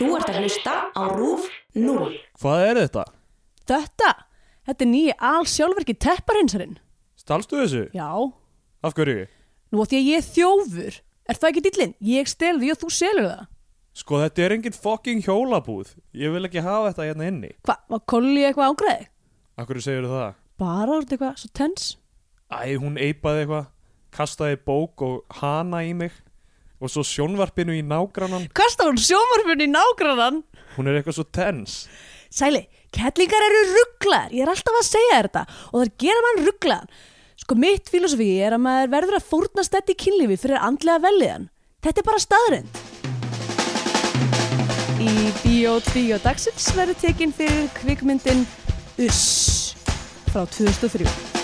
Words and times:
Þú 0.00 0.06
ert 0.16 0.30
að 0.32 0.38
hlusta 0.40 0.74
á 0.96 1.02
RÚF 1.12 1.46
0. 1.76 2.14
Hvað 2.40 2.62
er 2.70 2.78
þetta? 2.80 3.02
Þetta, 3.68 4.10
þetta 4.70 4.84
er 4.86 4.90
nýja 4.90 5.16
alsjálfverki 5.30 5.94
tepparhinsarinn. 6.00 6.78
Stalstu 7.20 7.60
þessu? 7.60 7.82
Já, 7.92 8.08
Af 8.80 8.94
hverju? 8.96 9.26
nú 9.70 9.82
að 9.84 9.90
því 9.92 9.98
að 10.00 10.06
ég 10.08 10.16
er 10.22 10.28
þjófur. 10.34 10.94
Er 11.30 11.36
það 11.38 11.50
ekki 11.50 11.62
dillinn? 11.68 11.92
Ég 12.00 12.30
stel 12.32 12.56
því 12.58 12.70
og 12.72 12.78
þú 12.80 12.88
selur 12.96 13.26
það. 13.28 13.42
Sko 14.00 14.20
þetta 14.22 14.42
er 14.46 14.54
engin 14.54 14.72
fucking 14.74 15.20
hjólabúð 15.26 15.88
Ég 16.14 16.30
vil 16.32 16.46
ekki 16.46 16.62
hafa 16.62 16.92
þetta 16.92 17.06
hérna 17.08 17.26
inni 17.26 17.48
Hva, 17.66 17.74
var 17.90 18.02
Kolli 18.06 18.44
eitthvað 18.46 18.68
ángræði? 18.70 19.06
Af 19.58 19.66
hverju 19.66 19.82
segir 19.82 20.06
það? 20.06 20.28
Bara 20.62 20.94
orðið 20.94 21.14
eitthvað 21.16 21.40
svo 21.42 21.50
tens? 21.58 21.86
Æ, 22.54 22.78
hún 22.78 22.94
eipaði 23.02 23.42
eitthvað 23.44 23.66
Kastaði 24.14 24.60
bók 24.62 25.02
og 25.06 25.36
hana 25.42 25.82
í 25.86 25.90
mig 25.98 26.14
Og 26.80 26.88
svo 26.88 27.04
sjónvarpinu 27.04 27.74
í 27.76 27.82
nágrannan 27.84 28.48
Kasta 28.56 28.86
hún 28.88 29.00
sjómarfunni 29.00 29.68
í 29.68 29.72
nágrannan? 29.72 30.40
Hún 30.76 30.88
er 30.88 31.00
eitthvað 31.00 31.18
svo 31.20 31.26
tens 31.28 31.82
Sæli, 32.30 32.60
kettlingar 32.94 33.42
eru 33.42 33.62
rugglar. 33.74 34.30
Ég 34.30 34.44
er 34.44 34.52
alltaf 34.52 34.76
að 34.78 34.86
segja 34.86 35.16
þetta 35.16 35.40
og 35.72 35.80
það 35.80 35.88
gera 36.04 36.20
mann 36.26 36.44
rugglan. 36.46 36.92
Sko 37.42 37.56
mitt 37.58 37.90
filosofi 37.90 38.28
er 38.38 38.54
að 38.54 38.62
maður 38.68 38.92
verður 38.92 39.18
að 39.18 39.26
fórnast 39.32 39.74
þetta 39.74 39.90
í 39.90 39.98
kynlífi 40.04 40.38
fyrir 40.44 40.62
andlega 40.62 41.02
velliðan. 41.08 41.48
Þetta 41.82 42.02
er 42.04 42.06
bara 42.06 42.22
staðrind. 42.22 42.80
Í 45.00 45.12
Bíó 45.40 45.74
2 45.90 46.22
dagsins 46.22 46.70
verður 46.76 47.02
tekin 47.02 47.34
fyrir 47.34 47.66
kvikmyndin 47.80 48.46
Uss 49.00 49.74
frá 50.30 50.44
2003. 50.44 51.39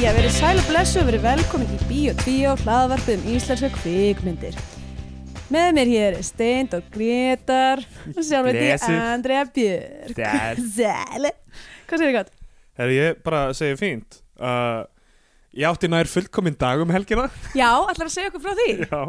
Jæja, 0.00 0.14
verið 0.16 0.32
sæl 0.32 0.56
og 0.56 0.64
blessu 0.64 0.96
og 1.02 1.08
verið 1.10 1.24
velkomin 1.26 1.72
í 1.76 1.78
Bíó 1.84 2.12
2 2.16 2.52
hlaðvarpið 2.62 3.18
um 3.18 3.34
íslenska 3.34 3.68
kvikmyndir. 3.74 4.54
Með 5.52 5.74
mér 5.76 5.90
hér 5.90 6.16
er 6.16 6.24
Steind 6.24 6.72
og 6.78 6.86
Gretar 6.94 7.82
og 8.06 8.20
sjálf 8.24 8.48
veit 8.48 8.56
ég. 8.62 8.86
Andrea 8.96 9.42
Björk. 9.44 10.14
Sæl. 10.16 10.62
Sæli. 10.78 11.34
Hvað 11.84 11.92
segir 11.92 12.06
þið 12.06 12.16
gott? 12.16 12.32
Herri, 12.80 12.96
ég 12.96 13.20
bara 13.28 13.42
segi 13.60 13.76
fínt 13.82 14.18
uh, 14.40 14.88
Ég 15.52 15.68
átti 15.68 15.92
nær 15.92 16.08
fullkominn 16.08 16.56
dag 16.64 16.80
um 16.80 16.96
helgina 16.96 17.28
Já, 17.52 17.68
ætlar 17.68 18.08
að 18.08 18.16
segja 18.16 18.32
okkur 18.32 18.46
frá 18.48 18.56
því? 18.56 18.68
Já 18.88 19.04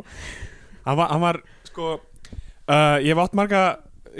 Hann 0.89 0.99
var, 0.99 1.07
hann 1.07 1.23
var 1.23 1.43
sko 1.71 1.89
uh, 1.95 2.99
Ég 2.99 3.13
hef 3.13 3.25
átt 3.29 3.39
marga 3.39 3.65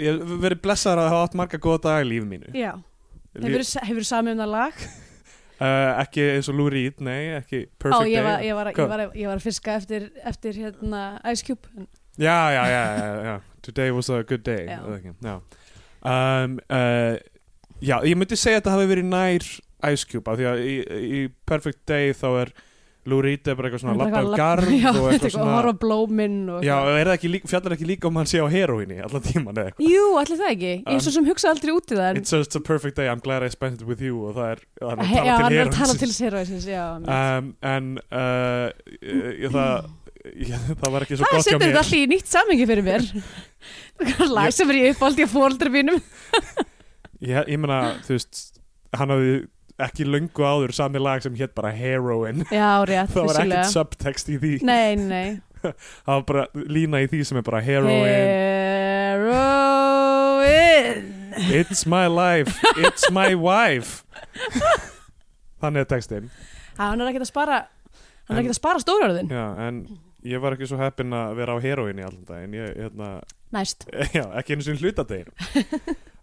Ég 0.00 0.24
hef 0.24 0.34
verið 0.48 0.64
blessaður 0.64 1.04
að 1.04 1.12
hafa 1.18 1.28
átt 1.28 1.40
marga 1.44 1.64
góða 1.68 1.84
daga 1.90 2.08
í 2.08 2.12
lífi 2.14 2.32
mínu 2.32 2.56
Já. 2.56 2.78
Hefur, 3.36 3.70
hefur 3.92 4.12
samið 4.16 4.38
um 4.38 4.46
það 4.46 4.54
lag? 4.56 4.84
uh, 5.62 6.02
Ekki 6.02 6.26
eins 6.34 6.50
og 6.50 6.58
Lou 6.58 6.68
Reed, 6.72 7.00
nei, 7.04 7.32
ekki 7.38 7.64
Ó, 7.64 7.72
Perfect 7.84 8.10
ég 8.10 8.26
var, 8.26 8.42
Day 8.42 8.46
ég, 8.46 8.54
var, 8.58 8.70
ég, 8.74 8.80
var, 8.92 9.04
ég 9.14 9.30
var 9.30 9.38
að 9.38 9.46
fiska 9.46 9.76
eftir, 9.78 10.08
eftir 10.28 10.58
hérna, 10.58 11.02
Ice 11.30 11.46
Cube. 11.46 11.86
Já, 12.20 12.38
já, 12.52 12.62
já, 12.68 12.82
já, 13.24 13.34
Today 13.62 13.92
was 13.94 14.10
a 14.10 14.22
good 14.22 14.42
day 14.44 14.66
Já. 14.66 14.80
Já. 15.22 15.36
Um, 16.02 16.58
uh, 16.68 17.16
já, 17.80 17.96
ég 18.04 18.18
myndi 18.18 18.36
segja 18.36 18.58
að 18.58 18.64
þetta 18.64 18.74
hafi 18.74 18.90
verið 18.90 19.08
nær 19.12 19.46
Ice 19.92 20.06
Cube 20.10 20.30
af 20.30 20.38
því 20.38 20.48
að 20.50 20.62
í, 20.66 20.74
í 20.82 21.22
Perfect 21.48 21.82
Day 21.88 22.12
þá 22.14 22.28
er 22.42 22.52
Lou 23.10 23.18
Reed 23.24 23.48
er 23.50 23.56
bara 23.58 23.66
eitthvað 23.66 23.80
svona 23.82 23.96
lappa 23.98 24.20
af 24.22 24.36
garð 24.38 24.68
Já, 24.78 24.88
og 24.92 25.06
eitthvað 25.10 25.22
horfa 25.22 25.30
svona 25.34 25.74
á 25.74 25.80
blóminn 25.82 26.36
Já, 26.62 26.74
er 26.94 27.08
það 27.08 27.14
ekki 27.16 27.30
líka, 27.32 27.48
fjallar 27.50 27.74
ekki 27.74 27.88
líka 27.88 28.06
um 28.10 28.20
hann 28.20 28.28
sé 28.30 28.38
á 28.38 28.46
heroíni 28.52 28.98
allan 29.02 29.24
tíman 29.26 29.56
eða 29.58 29.72
eitthvað 29.72 29.88
Jú, 29.90 30.04
allir 30.20 30.38
það 30.42 30.52
ekki. 30.52 30.70
Ég 30.76 30.86
er 30.86 30.98
Um, 30.98 31.00
svo 31.02 31.12
sem 31.16 31.26
hugsa 31.26 31.50
aldrei 31.50 31.72
út 31.74 31.90
í 31.90 31.98
það. 31.98 32.20
It's 32.20 32.30
just 32.36 32.54
a 32.54 32.60
perfect 32.62 32.96
day, 33.00 33.08
I'm 33.10 33.22
glad 33.24 33.42
I 33.42 33.48
spent 33.50 33.80
it 33.82 33.88
with 33.88 34.02
you 34.06 34.20
og 34.28 34.36
það 34.38 34.52
er, 34.54 34.62
hann 34.86 35.02
er 35.02 35.10
Já, 35.26 35.34
hann 35.42 35.56
er 35.56 35.64
að 35.66 35.74
tala 35.80 35.96
til 35.98 36.12
heroinsins, 36.14 36.68
já. 36.70 36.84
um, 37.02 37.48
En 37.72 37.90
uh, 38.12 38.68
ég, 39.02 39.48
það, 39.50 39.88
ég, 40.30 40.68
það 40.84 40.94
var 40.94 41.06
ekki 41.08 41.18
svo 41.18 41.26
Það 41.26 41.32
gott 41.32 41.40
hjá 41.40 41.46
setur 41.48 41.58
þetta 41.58 41.72
mér 41.72 41.80
allir 41.82 42.04
í 42.04 42.10
nýtt 42.14 42.30
samingi 42.36 42.68
fyrir 42.70 42.86
mér. 42.86 43.08
Það 44.02 44.22
er 44.26 44.32
lag 44.38 44.54
sem 44.54 44.70
er 44.72 44.78
í 44.78 44.84
uppáldi 44.92 45.26
á 45.26 45.28
fóldra 45.30 45.70
mínum. 45.74 45.98
Ég, 47.22 47.38
ég 47.50 47.58
meina, 47.62 47.80
þú 48.06 48.16
veist, 48.16 48.40
hann 48.98 49.12
hafði 49.14 49.34
ekki 49.86 50.06
löngu 50.08 50.42
áður 50.46 50.72
sami 50.76 51.02
lag 51.02 51.24
sem 51.24 51.34
hétt 51.38 51.54
bara 51.56 51.70
Heroin. 51.74 52.44
Já, 52.52 52.84
rétt, 52.88 53.10
það 53.14 53.28
var 53.30 53.40
ekkert 53.44 53.72
subtext 53.72 54.30
í 54.32 54.38
því. 54.42 54.52
Nei, 54.66 54.96
nei. 55.00 55.40
það 56.06 56.14
var 56.14 56.24
bara 56.30 56.44
lína 56.54 57.02
í 57.04 57.10
því 57.10 57.20
sem 57.28 57.38
er 57.42 57.46
bara 57.46 57.60
Heroin. 57.64 58.06
Heroin. 59.12 59.50
It's 61.52 61.86
my 61.88 62.06
life, 62.06 62.58
it's 62.76 63.10
my 63.10 63.34
wife. 63.38 64.02
Þannig 65.62 65.84
er 65.84 65.88
textin 65.92 66.32
hann 66.80 67.02
er 67.02 67.10
ekkert 67.10 67.26
að 67.26 67.30
spara, 67.30 67.58
hann 68.28 68.36
er 68.36 68.42
ekkert 68.42 68.56
að 68.56 68.60
spara 68.60 68.82
stórarðin. 68.82 69.32
Já, 69.32 69.44
en 69.66 69.82
ég 70.28 70.42
var 70.42 70.56
ekki 70.56 70.68
svo 70.70 70.78
heppinn 70.80 71.14
að 71.16 71.36
vera 71.40 71.56
á 71.56 71.58
heroinni 71.62 72.06
allan 72.06 72.24
daginn. 72.28 72.56
Ég, 72.58 72.72
hérna, 72.78 73.10
Næst. 73.54 73.86
já, 74.16 74.24
ekki 74.40 74.56
einu 74.56 74.66
sinni 74.66 74.80
hlutadegin 74.80 75.28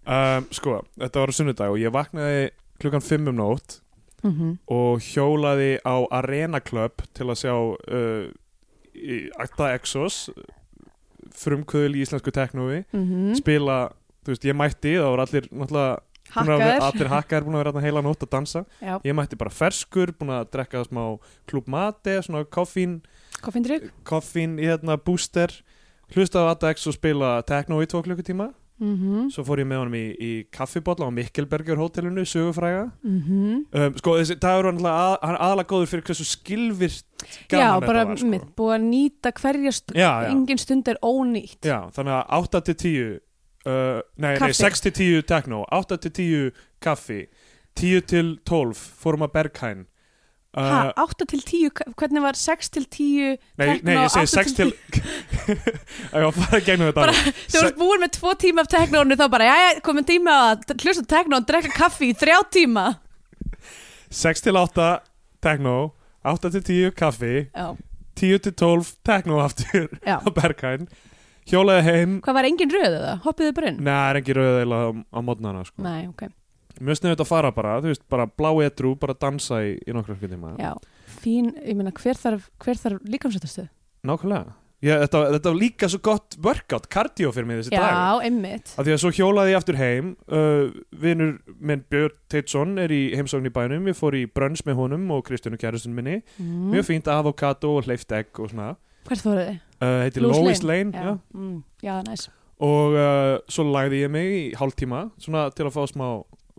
um, 0.09 0.47
Sko, 0.55 0.79
þetta 0.97 1.21
var 1.21 1.35
sunnudag 1.35 1.75
og 1.75 1.81
ég 1.81 1.93
vaknaði 1.93 2.47
klukkan 2.79 3.05
5 3.05 3.29
um 3.29 3.35
nótt 3.35 3.81
Mm 4.23 4.57
og 4.67 4.99
hjólaði 4.99 5.79
á 5.87 5.95
Arena 6.11 6.59
Club 6.59 7.01
til 7.15 7.29
að 7.29 7.39
sjá 7.39 7.53
uh, 7.55 8.27
Acta 9.39 9.69
Exos 9.73 10.29
frumkvöðul 11.31 11.95
í 11.95 12.03
íslensku 12.03 12.31
teknói 12.31 12.83
-hmm. 12.91 13.35
spila, 13.35 13.91
þú 14.25 14.33
veist, 14.33 14.45
ég 14.45 14.55
mætti 14.55 14.95
það 14.97 15.09
voru 15.09 15.21
allir, 15.21 15.45
náttúrulega 15.51 15.99
allir 16.83 17.07
hakkaðir 17.07 17.45
búin 17.45 17.55
að 17.55 17.63
vera 17.63 17.81
heila 17.81 18.01
nótt 18.01 18.23
að 18.23 18.29
dansa. 18.29 18.65
Já, 18.81 18.99
ég 19.03 19.15
mætti 19.15 19.35
bara 19.37 19.49
ferskur, 19.49 20.11
búin 20.11 20.29
að 20.29 20.51
drekka 20.51 20.83
smá 20.83 21.17
klúb 21.47 21.67
mate, 21.67 22.21
svona 22.21 22.43
koffín 22.45 23.01
ykkur? 23.65 23.91
koffín 24.03 24.59
hérna 24.59 24.97
booster 24.97 25.49
hlusta 26.13 26.43
á 26.43 26.51
Acta 26.51 26.69
Exos 26.69 26.95
spila 26.95 27.41
teknó 27.41 27.81
í 27.81 27.87
tvo 27.87 28.01
klukkutíma 28.03 28.53
Mm 28.79 28.95
-hmm. 28.95 29.29
svo 29.31 29.43
fór 29.43 29.59
ég 29.59 29.67
með 29.67 29.77
honum 29.77 29.93
í, 29.93 30.05
í 30.19 30.31
kaffibotla 30.51 31.07
á 31.07 31.11
Mikkelberger 31.11 31.75
hótelinu, 31.75 32.25
sögufræga 32.25 32.91
Mm 33.03 33.21
-hmm. 33.21 33.85
um, 33.87 33.97
sko 33.97 34.17
þessi 34.17 34.39
dagur 34.39 34.63
var 34.65 34.73
náttúrulega 34.73 35.39
aðalega 35.39 35.67
góður 35.67 35.87
fyrir 35.87 36.03
hversu 36.03 36.23
skilvirt 36.25 37.05
Já, 37.51 37.79
bara 37.79 38.05
var 38.05 38.17
sko. 38.17 38.27
mitt, 38.27 38.55
búið 38.55 38.75
að 38.75 38.83
nýta 38.89 39.31
hverja 39.31 39.71
stund, 39.71 39.99
engin 39.99 40.57
stund 40.57 40.87
er 40.87 40.97
ónýtt. 41.03 41.65
Já, 41.65 41.89
þannig 41.91 42.13
að 42.13 42.25
8 42.29 42.61
til 42.61 42.75
10 42.75 43.19
uh, 43.65 44.01
nei, 44.17 44.29
nei, 44.31 44.37
Kaffi. 44.37 44.53
6 44.53 44.81
til 44.81 44.91
10 44.91 45.21
techno 45.27 45.65
8 45.71 45.97
til 45.97 46.11
10 46.11 46.51
kaffi 46.79 47.25
10 47.75 48.01
til 48.01 48.37
12 48.45 48.73
fórum 48.75 49.23
að 49.23 49.33
Berghain 49.33 49.85
Ha, 50.57 50.77
uh, 50.97 51.03
8 51.03 51.25
til 51.29 51.41
10, 51.45 51.67
hvernig 51.93 52.21
var 52.23 52.33
6 52.33 52.71
til 52.73 52.85
10 52.89 53.09
Nei, 53.61 53.65
techno, 53.69 53.91
nei, 53.91 53.97
ég 54.01 54.13
segi 54.15 54.25
8 54.25 54.31
6 54.33 54.55
til 54.57 54.71
Ég 56.17 56.23
var 56.25 56.55
að 56.57 56.63
gegnum 56.65 56.87
þetta 56.89 57.03
Bara-. 57.03 57.33
Þú 57.53 57.61
ert 57.67 57.77
búin 57.77 58.01
með 58.01 58.15
2 58.17 58.33
tíma 58.41 58.63
af 58.65 58.71
teknónu 58.73 59.17
þá 59.19 59.27
bara, 59.29 59.49
já, 59.51 59.81
komin 59.85 60.07
tíma 60.09 60.37
að 60.47 60.73
hlusta 60.81 61.05
á 61.05 61.11
teknó 61.13 61.37
og 61.37 61.45
drekka 61.51 61.75
kaffi 61.77 62.09
í 62.09 62.17
3 62.17 62.39
tíma. 62.55 62.87
6 64.09 64.41
til 64.47 64.57
8 64.57 64.89
techno 65.45 65.75
8 66.25 66.51
til 66.57 66.65
10 66.65 66.97
kaffi 66.97 67.35
Já, 67.53 67.67
10 68.17 68.41
til 68.47 68.57
12 68.57 68.91
techno 69.05 69.37
aftur 69.45 69.85
já. 70.01 70.17
á 70.25 70.29
Berghain 70.33 70.89
hjólaði 71.49 71.85
heim 71.91 72.17
Hvað 72.25 72.39
var 72.41 72.49
engin 72.49 72.73
röðu 72.73 72.97
það? 73.05 73.21
Hoppiðu 73.27 73.53
bara 73.61 73.69
inn? 73.71 73.79
Nei, 73.85 73.93
það 73.93 74.09
er 74.09 74.21
ekki 74.23 74.37
rauðeila 74.41 74.81
á, 74.81 74.87
á 75.13 75.19
mótnana 75.29 75.63
sko. 75.69 75.85
Nei, 75.85 76.01
ok. 76.09 76.25
Mjög 76.79 76.99
sniðut 77.01 77.23
að 77.25 77.27
fara 77.31 77.51
bara, 77.51 77.75
þú 77.83 77.91
veist, 77.91 78.05
bara 78.09 78.25
blá 78.27 78.49
edru 78.65 78.93
bara 78.99 79.13
dansa 79.19 79.59
í, 79.65 79.75
í 79.87 79.93
nokkra 79.95 80.15
tíma 80.21 80.55
Já, 80.59 80.73
fín, 81.19 81.51
ég 81.65 81.75
meina, 81.75 81.91
hver 81.91 82.15
þarf, 82.19 82.49
þarf 82.63 83.03
líkamsættastuð? 83.03 83.67
Nákvæmlega 84.07 84.53
ég, 84.79 84.95
þetta, 85.03 85.19
þetta 85.35 85.51
var 85.51 85.57
líka 85.59 85.89
svo 85.91 85.99
gott 86.07 86.37
workout, 86.45 86.85
cardio 86.87 87.33
fyrir 87.35 87.49
mig 87.49 87.57
þessi 87.59 87.73
dag 87.75 87.89
Já, 87.91 88.21
einmitt. 88.29 88.71
af 88.79 88.85
því 88.87 88.93
að 88.95 89.01
svo 89.03 89.11
hjólaði 89.17 89.51
ég 89.51 89.59
aftur 89.59 89.75
heim 89.81 90.13
uh, 90.31 90.69
vinur 91.03 91.33
minn 91.59 91.83
Björn 91.91 92.15
Teitsson 92.31 92.77
er 92.79 92.93
í 92.95 93.01
heimsókn 93.19 93.49
í 93.49 93.51
bænum, 93.51 93.89
ég 93.91 93.97
fór 93.99 94.15
í 94.15 94.23
brönns 94.31 94.63
með 94.63 94.79
honum 94.79 95.09
og 95.11 95.25
Kristjánu 95.27 95.59
kæristun 95.59 95.91
minni 95.97 96.21
Mm. 96.39 96.69
mjög 96.71 96.87
fínt 96.93 97.07
avokado 97.11 97.73
og 97.75 97.89
hleyft 97.89 98.11
egg 98.15 98.39
og 98.39 98.53
svona 98.53 98.69
Hvert 99.09 99.23
fóruð 99.25 99.43
þið? 99.49 99.59
uh, 99.83 100.01
heitir 100.05 100.23
Lois 100.23 100.63
Lane. 100.63 100.69
Lane, 100.71 100.91
Já, 100.95 101.03
já. 101.03 101.19
mm, 101.35 101.63
já 101.83 101.95
næs. 102.07 102.29
og 102.59 102.95
uh, 102.95 103.35
svo 103.51 103.63
lagði 103.67 103.99
ég 104.05 104.11
mig 104.15 104.31
í 104.31 104.41
hálftíma 104.55 105.09
svona 105.19 105.49
til 105.51 105.67
að 105.67 105.75
fá 105.75 105.83
smá, 105.91 106.07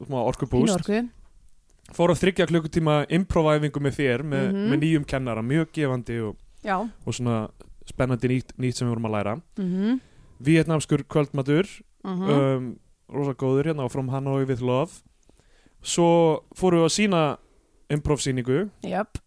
orkubúst 0.08 0.74
orku. 0.74 1.08
fór 1.92 2.10
að 2.14 2.20
þryggja 2.22 2.46
klukkutíma 2.46 3.06
improvæfingu 3.10 3.80
með 3.80 3.96
þér 3.98 4.22
með, 4.22 4.46
Mhm. 4.52 4.70
með 4.70 4.78
nýjum 4.82 5.04
kennara, 5.06 5.42
mjög 5.42 5.66
gefandi 5.72 6.20
og, 6.28 6.36
og 7.06 7.12
svona 7.14 7.48
spennandi 7.86 8.28
nýtt, 8.28 8.52
nýtt 8.58 8.74
sem 8.76 8.86
við 8.88 8.94
vorum 8.94 9.06
að 9.10 9.16
læra 9.18 9.40
Mm 9.58 10.00
Vietnamskur 10.40 11.02
kvöldmatur 11.04 11.66
-hmm. 12.04 12.30
um, 12.30 12.78
rosa 13.12 13.32
góður 13.34 13.64
hérna 13.66 13.84
á 13.84 13.88
From 13.90 14.08
Hanoi 14.08 14.44
with 14.46 14.62
Love 14.62 14.90
svo 15.82 16.40
fórum 16.56 16.80
við 16.80 16.84
að 16.84 16.96
sína 16.96 17.36
improvsýningu 17.90 18.70
Jöp. 18.84 19.18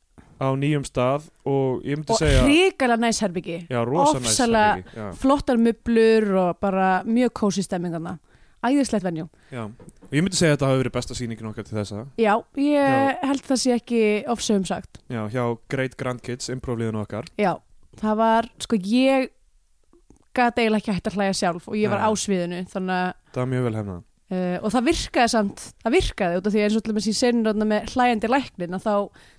á 0.42 0.48
nýjum 0.58 0.84
stað 0.86 1.30
og 1.46 1.84
ég 1.84 1.98
myndi 1.98 2.10
og 2.14 2.18
segja 2.18 2.42
hrikalega 2.44 2.98
næs 3.00 3.20
herbyggi 3.22 3.68
já, 3.70 3.86
rosa 3.86 4.20
næs 4.20 4.26
ofsalega- 4.40 4.84
já, 4.96 5.12
flottar 5.14 5.58
mublur 5.58 6.36
og 6.36 6.60
bara 6.60 7.04
mjög 7.06 7.30
kósi 7.34 7.62
stemmingarna 7.64 8.18
æðislegt 8.64 9.04
já. 9.52 9.70
Og 10.14 10.18
ég 10.20 10.26
myndi 10.28 10.38
segja 10.38 10.54
að 10.54 10.60
þetta 10.60 10.68
hafi 10.70 10.82
verið 10.84 10.94
besta 10.94 11.16
sýningin 11.18 11.50
okkar 11.50 11.66
til 11.66 11.78
þessa 11.80 12.04
já, 12.22 12.34
ég 12.62 12.78
Já. 12.78 13.20
held 13.26 13.46
það 13.50 13.62
sé 13.64 13.76
ekki 13.80 14.02
ofsögum 14.30 14.66
sagt 14.70 15.02
já, 15.10 15.22
hjá 15.34 15.44
Great 15.74 15.98
Grandkids, 15.98 16.52
improv-liðinu 16.54 17.02
okkar 17.02 17.26
já, 17.42 17.56
það 17.98 18.20
var, 18.22 18.50
sko 18.62 18.78
ég 18.78 19.32
gat 20.38 20.58
eiginlega 20.62 20.84
ekki 20.84 20.94
hægt 20.94 21.10
að 21.10 21.18
hlæja 21.18 21.38
sjálf 21.42 21.70
og 21.70 21.78
ég 21.78 21.90
var 21.90 22.04
Nei. 22.04 22.06
á 22.06 22.12
sviðinu 22.14 22.60
þannig 22.70 23.00
að 23.00 23.14
það 23.34 23.42
var 23.42 23.54
mjög 23.58 23.70
vel 23.70 23.78
hefnað 23.82 24.02
Uh, 24.34 24.56
og 24.64 24.72
það 24.72 24.86
virkaði 24.88 25.30
samt, 25.30 25.62
það 25.84 25.94
virkaði 25.94 26.38
út 26.40 26.46
af 26.48 26.54
því 26.56 26.62
eins 26.64 26.76
og 26.80 26.84
til 26.86 26.94
með 26.96 27.04
sín 27.06 27.16
senur 27.18 27.58
með 27.70 27.90
hlæjandi 27.92 28.30
læknin 28.32 28.78
að 28.78 28.86
þá, 28.86 28.94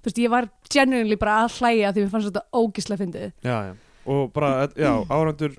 þú 0.04 0.06
veist, 0.10 0.20
ég 0.20 0.30
var 0.30 0.46
genuinely 0.70 1.16
bara 1.18 1.38
að 1.40 1.56
hlæja 1.56 1.90
því 1.96 2.04
mér 2.04 2.12
fannst 2.12 2.28
þetta 2.28 2.60
ógislega 2.60 3.00
fyndið 3.00 3.24
já, 3.48 3.56
já. 3.64 3.72
og 4.12 4.20
bara, 4.36 4.50
já, 4.76 4.92
árandur 5.08 5.56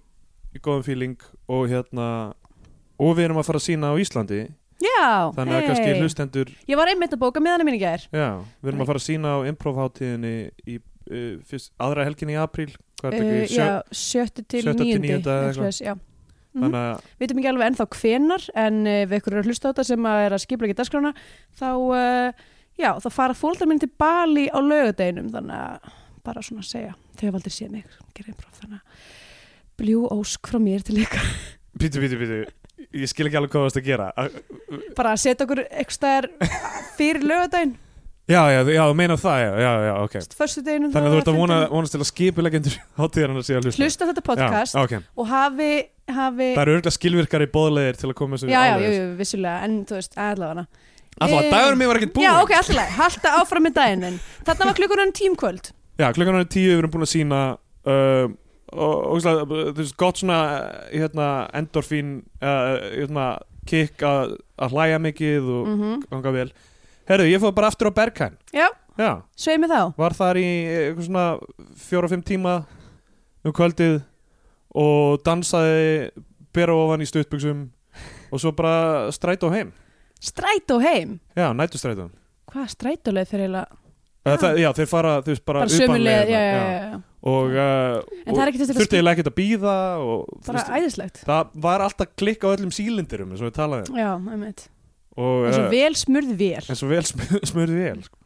í 0.55 0.61
góðum 0.61 0.85
fíling 0.85 1.25
og 1.51 1.65
hérna 1.73 2.07
og 3.01 3.17
við 3.17 3.25
erum 3.25 3.41
að 3.41 3.49
fara 3.49 3.59
að 3.59 3.65
sína 3.65 3.91
á 3.91 3.99
Íslandi 4.05 4.39
Já, 4.83 5.31
þannig 5.37 5.55
að 5.55 5.67
kannski 5.69 5.93
hlustendur 6.01 6.49
Ég 6.67 6.75
var 6.79 6.89
einmitt 6.91 7.13
að 7.15 7.21
bóka 7.21 7.39
meðan 7.43 7.63
mín 7.67 7.77
í 7.77 7.79
gær. 7.79 8.03
Já, 8.11 8.27
við 8.59 8.71
erum 8.73 8.81
að 8.83 8.89
fara 8.91 8.99
að 8.99 9.05
sína 9.05 9.31
á 9.31 9.37
improv-hátíðinni 9.51 10.33
í 10.67 10.75
uh, 10.81 11.37
fyrst, 11.47 11.71
aðra 11.79 12.03
helgin 12.09 12.33
í 12.33 12.35
apríl 12.41 12.73
hvað 12.99 13.07
er 13.07 13.15
þetta 13.15 13.29
uh, 13.29 13.37
ekki, 13.39 13.53
Sjö- 13.55 13.69
Já, 13.69 14.01
sjöttu 14.01 14.43
til 14.51 14.61
Já, 15.85 15.95
Mhm. 16.55 16.63
þannig 16.63 16.79
að 16.79 17.07
vitum 17.19 17.39
ekki 17.41 17.47
alveg 17.51 17.67
ennþá 17.67 17.85
hvenar 17.99 18.43
en 18.63 18.75
uh, 18.87 18.99
við 19.11 19.17
ykkur 19.17 19.33
eru 19.35 19.41
að 19.43 19.47
hlusta 19.49 19.67
á 19.67 19.69
þetta 19.73 19.83
sem 19.89 20.05
að 20.07 20.19
er 20.25 20.35
að 20.37 20.43
skipla 20.45 20.67
ekki 20.69 20.77
dagskrána 20.79 21.09
þá, 21.59 21.65
uh, 21.75 22.45
já, 22.79 22.89
þá 23.03 23.07
fara 23.11 23.35
fóldar 23.35 23.67
minn 23.67 23.81
til 23.83 23.89
Bali 23.99 24.45
á 24.47 24.59
laugadeginum 24.63 25.27
þannig 25.33 25.57
að 25.59 25.89
bara 26.23 26.43
svona 26.47 26.63
að 26.63 26.69
segja. 26.71 26.93
Þau 27.19 27.25
hafa 27.27 27.41
aldrei 27.41 27.55
séð 27.57 27.73
mig 27.75 27.83
gera 28.15 28.31
improv 28.31 28.55
þannig 28.61 28.79
að 28.79 29.11
bljú 29.83 30.05
ósk 30.15 30.47
frá 30.47 30.59
mér 30.63 30.87
til 30.87 30.95
pítu 31.75 31.99
Ég 32.95 33.09
skil 33.11 33.29
ekki 33.29 33.39
alveg 33.39 33.53
hvað 33.53 33.61
það 33.61 33.67
varst 33.69 33.81
að 33.81 33.87
gera. 33.89 34.11
Bara 34.97 35.15
að 35.15 35.23
setja 35.23 35.47
okkur 35.47 35.63
eitthvað 35.65 35.97
staðar 35.97 36.29
fyrir 36.97 37.25
laugadaginn 37.25 37.75
Já, 38.25 38.41
já, 38.49 38.63
já, 38.73 38.81
þú 38.89 38.93
meinar 38.97 39.19
það, 39.21 39.39
já, 39.43 39.49
já, 39.61 39.71
já, 39.85 39.91
ok. 40.01 40.13
Þannig 40.33 40.95
að 40.97 41.11
þú 41.13 41.17
ert 41.19 41.27
að 41.29 41.35
vona, 41.37 41.57
vonast 41.69 41.93
til 41.93 41.99
að 42.01 42.07
skipulegendur 42.09 42.77
hátíðarinn 42.99 43.37
að 43.37 43.45
sé 43.45 43.53
að 43.53 43.67
hlusta. 43.67 43.83
Hlusta 43.83 44.07
þetta 44.09 44.23
podcast 44.25 44.73
já, 44.73 44.79
okay. 44.81 45.03
og 45.13 45.27
hafi, 45.29 45.67
hafi 46.09 46.47
Það 46.55 46.61
eru 46.63 46.73
örgulega 46.79 46.93
skilvirkari 46.95 47.47
bóðlegir 47.53 47.99
til 48.01 48.09
að 48.09 48.15
koma 48.17 48.39
já, 48.41 48.49
já, 48.49 48.73
áleiðis. 48.73 48.97
jú, 48.97 49.03
vissulega 49.19 49.67
en 49.67 49.75
þú 49.85 49.99
veist, 49.99 50.17
allavega. 50.17 50.65
Alltaf 51.15 51.37
að 51.37 51.45
Eh, 51.45 51.51
dagurum 51.53 51.79
mér 51.83 51.91
var 51.91 51.99
ekkert 52.01 52.15
búinn. 52.15 52.25
Já, 52.25 52.31
ok, 52.41 52.55
alltaf, 52.63 52.97
halda 52.97 53.35
áfram 53.43 53.67
með 53.69 53.77
daginn 53.77 54.17
þarna 54.49 54.71
var 54.71 54.79
klukkunan 54.81 55.15
tímkvöld. 55.21 55.69
Já, 56.01 56.09
klukkan 56.17 56.41
er 56.41 56.49
tíu, 56.49 56.71
við 56.73 56.81
erum 56.81 56.95
búin 56.97 57.05
að 57.05 57.13
sína 57.13 57.43
uh, 57.85 58.25
og, 58.73 58.95
og 59.11 59.19
þú 59.21 59.75
veist, 59.77 59.95
gott 59.99 60.21
svona 60.21 60.39
hérna, 60.91 61.27
endorfín 61.57 62.17
uh, 62.41 62.79
hérna, 62.95 63.27
kick 63.69 64.01
að 64.05 64.37
hlæja 64.71 65.01
mikið 65.01 65.51
og 65.57 65.69
mm 65.69 66.01
ganga 66.09 66.33
vel. 66.35 66.49
Herðu, 67.09 67.29
ég 67.29 67.41
fóð 67.41 67.55
bara 67.57 67.69
aftur 67.69 67.91
á 67.93 67.97
Berghain. 67.97 68.37
Já, 68.53 68.67
Já, 68.95 69.21
svei 69.35 69.57
mig 69.59 69.67
þá. 69.67 69.91
Var 69.99 70.13
þar 70.15 70.37
í 70.39 70.49
eitthvað 70.71 71.07
svona 71.09 71.25
fjóra-fimm 71.83 72.21
tíma 72.23 72.53
um 73.43 73.53
kvöldið 73.53 73.97
og 74.75 75.17
dansaði 75.25 76.11
bera 76.55 76.75
ofan 76.79 77.03
í 77.03 77.09
stuttbuxum 77.09 77.65
og 78.31 78.39
svo 78.39 78.53
bara 78.55 79.11
strætó 79.11 79.51
heim. 79.51 79.73
Strætó 80.23 80.79
heim, 80.79 81.19
Já, 81.35 81.51
nætustrætó 81.51 82.07
hvað 82.55 82.71
strætóleið 82.77 83.35
eiginlega 83.35 83.81
Uh, 84.25 84.33
það, 84.41 84.55
já, 84.57 84.71
þeir 84.73 84.87
fara, 84.89 85.09
þú 85.21 85.29
veist, 85.29 85.41
bara, 85.45 85.63
utanleiðina, 85.69 86.13
já, 86.25 86.39
já, 86.41 86.53
já, 86.57 86.77
já. 86.81 87.01
Og, 87.25 87.55
uh, 87.57 88.03
en 88.25 88.35
það 88.35 88.41
er 88.43 88.51
ekki 88.51 88.61
þurfti 88.61 88.99
að 89.01 89.31
býða 89.39 89.75
og 90.03 90.27
bara 90.45 90.59
veist, 90.59 90.73
æðislegt. 90.77 91.21
það 91.25 91.55
var 91.65 91.83
alltaf 91.85 92.11
klikk 92.19 92.45
á 92.45 92.53
öllum 92.53 92.73
sílindirum 92.75 93.31
eins 93.33 93.41
og 93.41 93.49
við 93.49 93.55
talaðum 93.57 93.97
já, 93.97 94.11
og 94.13 95.47
eins 95.47 95.57
og 95.57 95.65
uh, 95.65 95.71
vel 95.71 95.95
smurð 95.97 96.35
vel 96.37 96.61
eins 96.61 96.83
og 96.85 96.91
vel 96.91 97.01
sm- 97.07 97.41
smurði 97.51 97.79
vel 97.81 98.03
sko. 98.05 98.19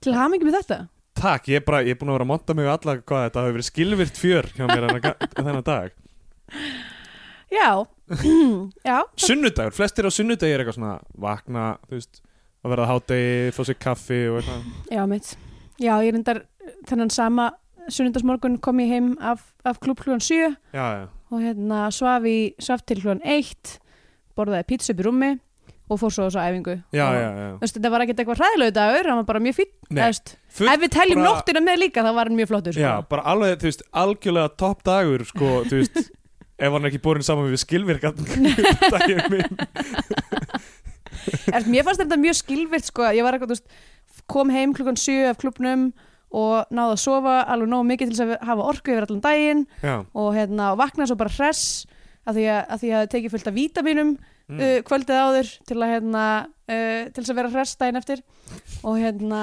til 0.00 0.16
hamingi 0.16 0.48
með 0.48 0.60
þetta. 0.62 0.80
Takk, 1.20 1.50
ég 1.52 1.60
er 1.60 1.64
bara, 1.66 1.82
ég 1.84 1.92
er 1.92 1.98
búin 2.00 2.12
að 2.12 2.16
vera 2.16 2.24
að 2.24 2.30
monta 2.30 2.54
mig 2.56 2.68
alla 2.70 2.94
hvað 3.02 3.24
þetta 3.26 3.42
hafi 3.42 3.54
verið 3.58 3.66
skilvirt 3.68 4.20
fjör 4.20 4.46
hjá 4.56 4.64
mér 4.70 4.86
þennan 5.36 5.64
dag. 5.68 5.96
Já, 7.50 7.68
já. 8.88 8.96
Sunnudagur, 9.20 9.74
flestir 9.74 10.06
á 10.06 10.10
sunnudagi 10.14 10.54
er 10.54 10.62
eitthvað 10.62 10.78
svona 10.78 10.94
vakna, 11.20 11.64
þú 11.90 11.98
veist 11.98 12.22
að 12.60 12.72
verða 12.74 12.88
hádegi, 12.92 13.52
fá 13.56 13.60
sér 13.66 13.78
kaffi 13.82 14.20
og 14.30 14.38
eitthvað. 14.40 14.70
Já, 14.94 15.02
mitt. 15.10 15.30
Já, 15.80 15.92
ég 16.06 16.14
reyndar 16.14 16.42
þennan 16.88 17.12
sama 17.12 17.50
sunnundasmorgun 17.94 18.58
kom 18.62 18.80
ég 18.82 18.90
heim 18.94 19.12
af, 19.20 19.42
af 19.64 19.78
klúb 19.82 20.00
hlugan 20.04 20.22
7 20.24 20.36
Já, 20.74 20.86
já, 20.96 21.06
og 21.30 21.44
hérna 21.44 21.84
svaf, 21.94 22.26
í, 22.28 22.54
svaf 22.62 22.82
til 22.86 23.00
hlugan 23.02 23.22
1 23.24 23.78
borðaði 24.38 24.68
pizza 24.70 24.92
upp 24.94 25.02
í 25.02 25.06
rúmi 25.08 25.30
og 25.90 25.98
fór 25.98 26.12
svo 26.14 26.28
þessu 26.28 26.38
æfingu 26.38 26.76
já, 26.94 27.06
og, 27.56 27.64
þetta 27.66 27.90
var 27.90 28.04
ekkert 28.04 28.22
eitthvað 28.22 28.40
hræðilegu 28.44 28.74
dagur, 28.76 29.08
hann 29.10 29.18
var 29.20 29.26
bara 29.32 29.42
mjög 29.42 29.58
Full- 29.60 30.70
ef 30.70 30.80
við 30.82 30.92
teljum 30.94 31.20
bara- 31.20 31.32
nóttina 31.34 31.60
með 31.66 31.80
líka 31.84 32.02
þá 32.06 32.12
var 32.14 32.30
mjög 32.34 32.48
flottur 32.50 32.74
sko. 32.74 32.82
Já, 32.82 32.92
bara 33.10 33.22
alveg, 33.32 33.58
þú 33.58 33.68
veist, 33.68 33.82
algjörlega 34.02 34.52
topp 34.58 34.84
dagur, 34.86 35.24
sko, 35.26 35.50
þú 35.66 35.80
veist 35.80 35.98
ef 36.64 36.74
hann 36.76 36.88
ekki 36.90 37.00
borin 37.02 37.26
saman 37.26 37.50
við 37.50 37.62
skilvirkan 37.64 38.14
daginn 38.94 39.22
minn 39.32 39.58
mér 41.70 41.86
fannst 41.86 42.02
þetta 42.04 42.18
mjög 42.20 42.38
skilvirt 42.38 42.86
sko. 42.90 43.08
ég 43.14 43.26
var 43.26 43.36
eitthvað, 43.36 43.50
þú 43.52 43.56
veist, 43.58 43.68
kom 44.30 44.52
heim 44.54 44.74
klukkan 44.76 44.98
7 45.00 45.30
af 45.32 45.40
klubnum 45.42 45.88
og 46.30 46.70
náði 46.70 46.94
að 46.94 47.00
sofa 47.02 47.36
alveg 47.50 47.70
nógu 47.72 47.88
mikið 47.88 48.10
til 48.10 48.18
þess 48.18 48.26
að 48.26 48.48
hafa 48.50 48.68
orku 48.72 48.92
yfir 48.92 49.06
allan 49.06 49.24
daginn 49.24 49.64
Já, 49.82 49.94
og, 49.98 50.28
hérna, 50.36 50.72
og 50.74 50.78
vaknaði 50.78 51.10
svo 51.10 51.18
bara 51.18 51.34
hress 51.34 51.64
að 52.28 52.38
því 52.38 52.46
að, 52.52 52.60
að 52.60 52.82
því 52.82 52.92
að 52.94 53.08
tekið 53.14 53.34
fullt 53.34 53.50
af 53.50 53.56
vítaminum 53.56 54.12
mm. 54.14 54.60
uh, 54.60 54.78
kvöldið 54.86 55.22
áður 55.24 55.52
til 55.66 55.78
að, 55.80 55.92
hérna, 55.96 56.24
uh, 56.70 57.02
til 57.16 57.24
að 57.24 57.38
vera 57.40 57.52
hress 57.56 57.80
daginn 57.80 58.00
eftir 58.00 58.24
og 58.86 59.00
hérna 59.00 59.42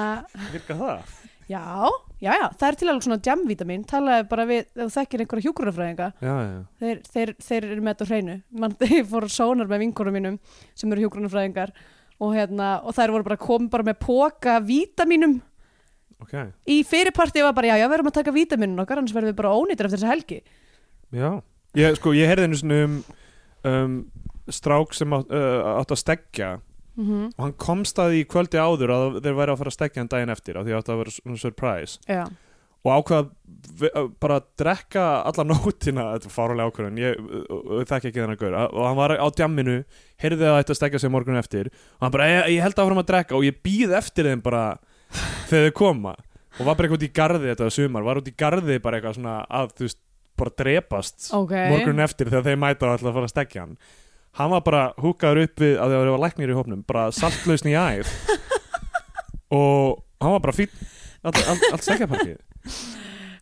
virka 0.54 0.78
það? 0.78 1.14
Já, 1.48 1.88
já, 2.20 2.32
já, 2.36 2.46
það 2.60 2.66
er 2.66 2.76
til 2.76 2.88
alveg 2.90 3.04
svona 3.06 3.24
jamvítamin 3.24 3.84
talaði 3.88 4.24
bara 4.28 4.44
við, 4.48 4.66
þú 4.76 4.88
þekkir 4.92 5.22
einhverja 5.24 5.46
hjúkurafræðinga 5.46 6.08
þeir, 6.20 6.98
þeir, 7.08 7.32
þeir 7.40 7.68
eru 7.70 7.78
með 7.80 7.94
þetta 7.94 8.08
hreinu. 8.10 8.34
Man, 8.52 8.74
ég 8.98 9.08
fór 9.08 9.28
sónar 9.32 9.70
með 9.70 9.86
vinkonum 9.86 10.18
mínum 10.18 10.36
sem 10.76 10.92
eru 10.92 11.06
hjúgrunafræðingar 11.06 11.72
og, 12.18 12.34
hérna, 12.36 12.74
og 12.84 12.92
þær 12.98 13.14
voru 13.14 13.28
bara 13.30 13.40
komið 13.40 13.70
bara 13.72 13.88
með 13.88 13.96
póka 14.02 14.58
vítaminum 14.60 15.38
ok. 16.24 16.34
Í 16.70 16.78
fyrirparti 16.88 17.44
var 17.44 17.56
bara 17.56 17.72
já, 17.72 17.76
já, 17.82 17.88
við 17.88 17.98
erum 17.98 18.10
að 18.10 18.18
taka 18.20 18.34
vítaminin 18.34 18.82
okkar 18.84 19.02
annars 19.02 19.16
verðum 19.16 19.32
við 19.32 19.40
bara 19.40 19.54
ónýttir 19.56 19.88
eftir 19.88 20.00
þessa 20.00 20.12
helgi. 20.12 20.40
Já, 21.14 21.28
ég, 21.78 21.98
sko, 22.00 22.14
ég 22.16 22.30
heyrði 22.30 22.48
einu 22.48 22.60
svona 22.60 22.80
um, 22.86 22.96
um 23.68 24.00
strák 24.48 24.96
sem 24.96 25.14
átt, 25.16 25.30
uh, 25.30 25.76
átt 25.78 25.94
að 25.94 26.02
stekja 26.02 26.50
mm 26.58 27.06
-hmm. 27.06 27.30
og 27.36 27.44
hann 27.44 27.56
komst 27.60 27.98
að 27.98 28.12
því 28.14 28.26
kvöldi 28.32 28.58
áður 28.60 28.92
að 28.96 29.22
þeir 29.22 29.38
væri 29.40 29.52
að 29.52 29.58
fara 29.62 29.72
að 29.72 29.78
stekja 29.78 30.02
hann 30.02 30.12
daginn 30.12 30.34
eftir 30.36 30.56
af 30.58 30.66
því 30.66 30.76
að 30.76 30.98
vera 31.02 31.16
svona 31.16 31.36
surprise. 31.36 31.98
Já, 32.08 32.26
og 32.86 32.92
ákvað 32.94 33.30
að 33.90 34.10
bara 34.22 34.38
að 34.38 34.46
drekka 34.60 35.04
alla 35.28 35.44
nótina, 35.44 36.04
þetta 36.14 36.28
er 36.28 36.34
fárulega 36.34 36.70
ákvörðun. 36.70 37.00
Ég 37.02 37.88
þekki 37.90 38.10
ekki 38.10 38.20
þennan 38.22 38.38
gaur. 38.40 38.56
Og 38.70 38.84
hann 38.86 38.98
var 38.98 39.14
á 39.18 39.26
djamminu, 39.34 39.78
heyrði 40.22 40.46
að 40.48 40.58
þetta 40.60 40.76
stekja 40.78 41.00
sig 41.02 41.12
morgun 41.12 41.40
eftir 41.40 41.72
og 41.72 42.06
hann 42.06 42.14
bara, 42.14 42.28
ég, 42.30 42.52
ég 42.56 42.64
held 42.64 42.78
áfram 42.78 43.02
að 43.02 43.10
drekka. 43.10 43.36
Og 43.38 43.46
ég 43.48 43.58
býð 43.64 43.96
eftir 43.98 44.30
þeim 44.30 44.44
bara 44.44 44.62
þegar 45.48 45.68
þau 45.70 45.76
koma. 45.80 46.14
Og 46.58 46.66
var 46.66 46.74
bara 46.74 46.88
eitthvað 46.88 46.98
út 46.98 47.06
í 47.08 47.12
garði 47.14 47.50
þetta 47.52 47.70
sumar, 47.70 48.02
var 48.06 48.20
út 48.20 48.28
í 48.30 48.34
garði 48.36 48.78
bara 48.82 48.98
eitthvað 48.98 49.14
svona 49.18 49.34
að 49.60 49.72
þú 49.78 49.86
veist, 49.86 49.98
bara 50.38 50.54
drepast 50.62 51.28
ok. 51.34 51.52
morgunin 51.72 52.04
eftir 52.04 52.28
þegar 52.30 52.44
þeir 52.46 52.60
mæta 52.62 52.86
og 52.86 52.96
ætla 52.98 53.10
að 53.10 53.16
fara 53.18 53.28
að 53.28 53.34
stekja 53.34 53.62
hann. 53.64 53.76
Hann 54.38 54.50
var 54.54 54.60
bara 54.62 54.82
húkaður 55.02 55.42
upp 55.48 55.60
við 55.64 55.78
að 55.82 55.94
það 55.96 56.10
var 56.12 56.22
læknir 56.24 56.50
í 56.52 56.56
hópnum, 56.58 56.82
bara 56.86 57.08
saltlausn 57.14 57.70
í 57.72 57.74
æð. 57.74 58.10
Og 59.58 60.04
hann 60.20 60.34
var 60.36 60.42
bara 60.44 60.52
fín 60.56 60.68
allt, 61.24 61.38
allt, 61.48 61.64
allt 61.72 61.84
stekjaparkið 61.86 62.36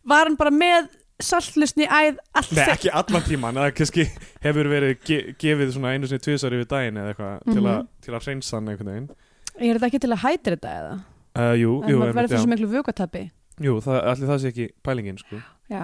var 0.07 0.29
hann 0.29 0.37
bara 0.39 0.53
með 0.55 0.87
saltlusni 1.19 1.87
æð 1.89 2.19
allt 2.37 2.51
Nei, 2.55 2.63
ekki 2.71 2.91
allan 2.95 3.25
tíman, 3.25 3.57
það 3.57 3.71
kannski 3.79 4.05
hefur 4.45 4.69
verið 4.71 4.93
ge 5.07 5.17
gefið 5.41 5.73
svona 5.75 5.91
einu 5.95 6.07
sinni 6.09 6.23
tvisar 6.23 6.53
yfir 6.55 6.69
daginn 6.71 6.99
eða 7.01 7.13
eitthvað 7.13 7.39
til, 7.47 7.61
Mhm. 7.61 7.69
að- 7.73 7.87
til 8.05 8.13
að 8.13 8.23
hreinsa 8.27 8.55
hann 8.57 8.69
einhvern 8.69 8.91
veginn. 8.93 9.09
Er 9.59 9.73
þetta 9.79 9.87
ekki 9.89 9.99
til 10.05 10.13
að 10.13 10.23
hættir 10.23 10.55
þetta 10.55 10.73
eða 10.79 10.93
uh, 11.37 11.53
Jú, 11.57 11.71
jú, 11.85 12.01
einmitt, 12.01 12.15
verður 12.17 12.27
fyrir 12.33 12.37
já. 12.37 12.43
svo 12.43 12.51
miklu 12.53 12.69
vökatapi 12.73 13.23
jú 13.63 13.77
það, 13.85 13.97
allir 14.11 14.29
það 14.33 14.41
sé 14.43 14.51
ekki 14.53 14.67
pælingin 14.85 15.17
sko. 15.21 15.39
já, 15.71 15.83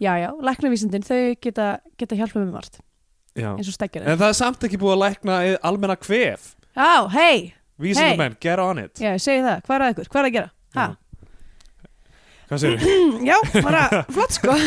já, 0.00 0.12
já, 0.22 0.28
læknavísindin 0.48 1.04
þau 1.08 1.20
geta, 1.44 1.68
geta 2.00 2.16
hjálpað 2.20 2.44
með 2.46 2.52
margt 2.58 2.80
Já. 3.34 3.50
eins 3.58 3.66
og 3.66 3.74
stekkir 3.74 4.04
En 4.06 4.18
það 4.20 4.28
er 4.30 4.36
samt 4.38 4.62
ekki 4.68 4.78
búið 4.78 4.92
að 4.94 5.00
lækna 5.02 5.36
almenna 5.66 5.96
kvef. 5.98 6.52
Já, 6.78 7.08
hei, 7.10 7.54
Vísindamenn, 7.82 8.36
get 8.38 8.60
on 8.62 8.78
it. 8.78 9.00
Já, 9.02 9.16
segi 9.18 9.42
það, 9.42 9.64
hvað 9.66 9.74
er 9.74 9.82
að 9.84 9.94
ykkur, 9.96 10.10
hvað 10.12 10.20
er 10.20 10.28
að 10.28 10.36
gera? 10.36 10.50
Ha? 10.76 10.84
Hvað 12.50 12.60
segir 12.62 12.84
þú? 12.84 12.92
já, 13.30 13.34
bara 13.64 13.80
flott 14.14 14.36
sko. 14.36 14.54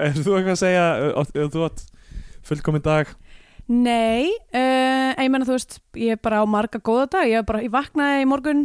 Er 0.00 0.16
þú 0.16 0.36
eitthvað 0.38 0.54
að 0.54 0.60
segja 0.62 0.86
ef 1.12 1.52
þú 1.52 1.64
átt 1.66 1.84
fullkomin 2.48 2.84
dag? 2.86 3.12
Nei, 3.68 4.30
uh, 4.52 5.12
ég 5.16 5.28
menna 5.32 5.44
þú 5.48 5.56
veist 5.58 5.78
ég 6.00 6.16
er 6.16 6.20
bara 6.24 6.40
á 6.40 6.44
marga 6.48 6.80
góða 6.84 7.06
dag 7.18 7.28
ég, 7.30 7.44
bara, 7.48 7.62
ég 7.64 7.72
vaknaði 7.72 8.24
í 8.24 8.28
morgun 8.28 8.64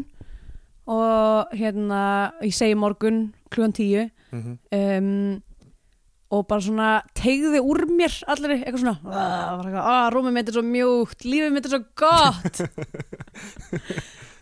og 0.89 1.53
hérna 1.53 2.01
ég 2.41 2.55
segi 2.55 2.75
morgun 2.79 3.29
klugan 3.53 3.75
tíu. 3.77 4.09
Mhm. 4.33 4.57
um, 4.71 5.41
og 6.29 6.43
bara 6.45 6.61
svona 6.61 6.89
tegði 7.17 7.57
úr 7.65 7.87
mér 7.89 8.13
allir 8.29 8.51
eitthvað 8.59 8.83
svona 8.83 8.99
"Ah", 9.09 9.57
eitthvað, 9.57 9.81
"Ah, 9.81 10.09
rúmið 10.13 10.33
mitt 10.35 10.49
er 10.49 10.53
svo 10.53 10.61
mjúkt, 10.61 11.25
lífið 11.25 11.53
mitt 11.55 11.65
er 11.65 11.71
svo 11.73 11.79
gott. 11.97 12.61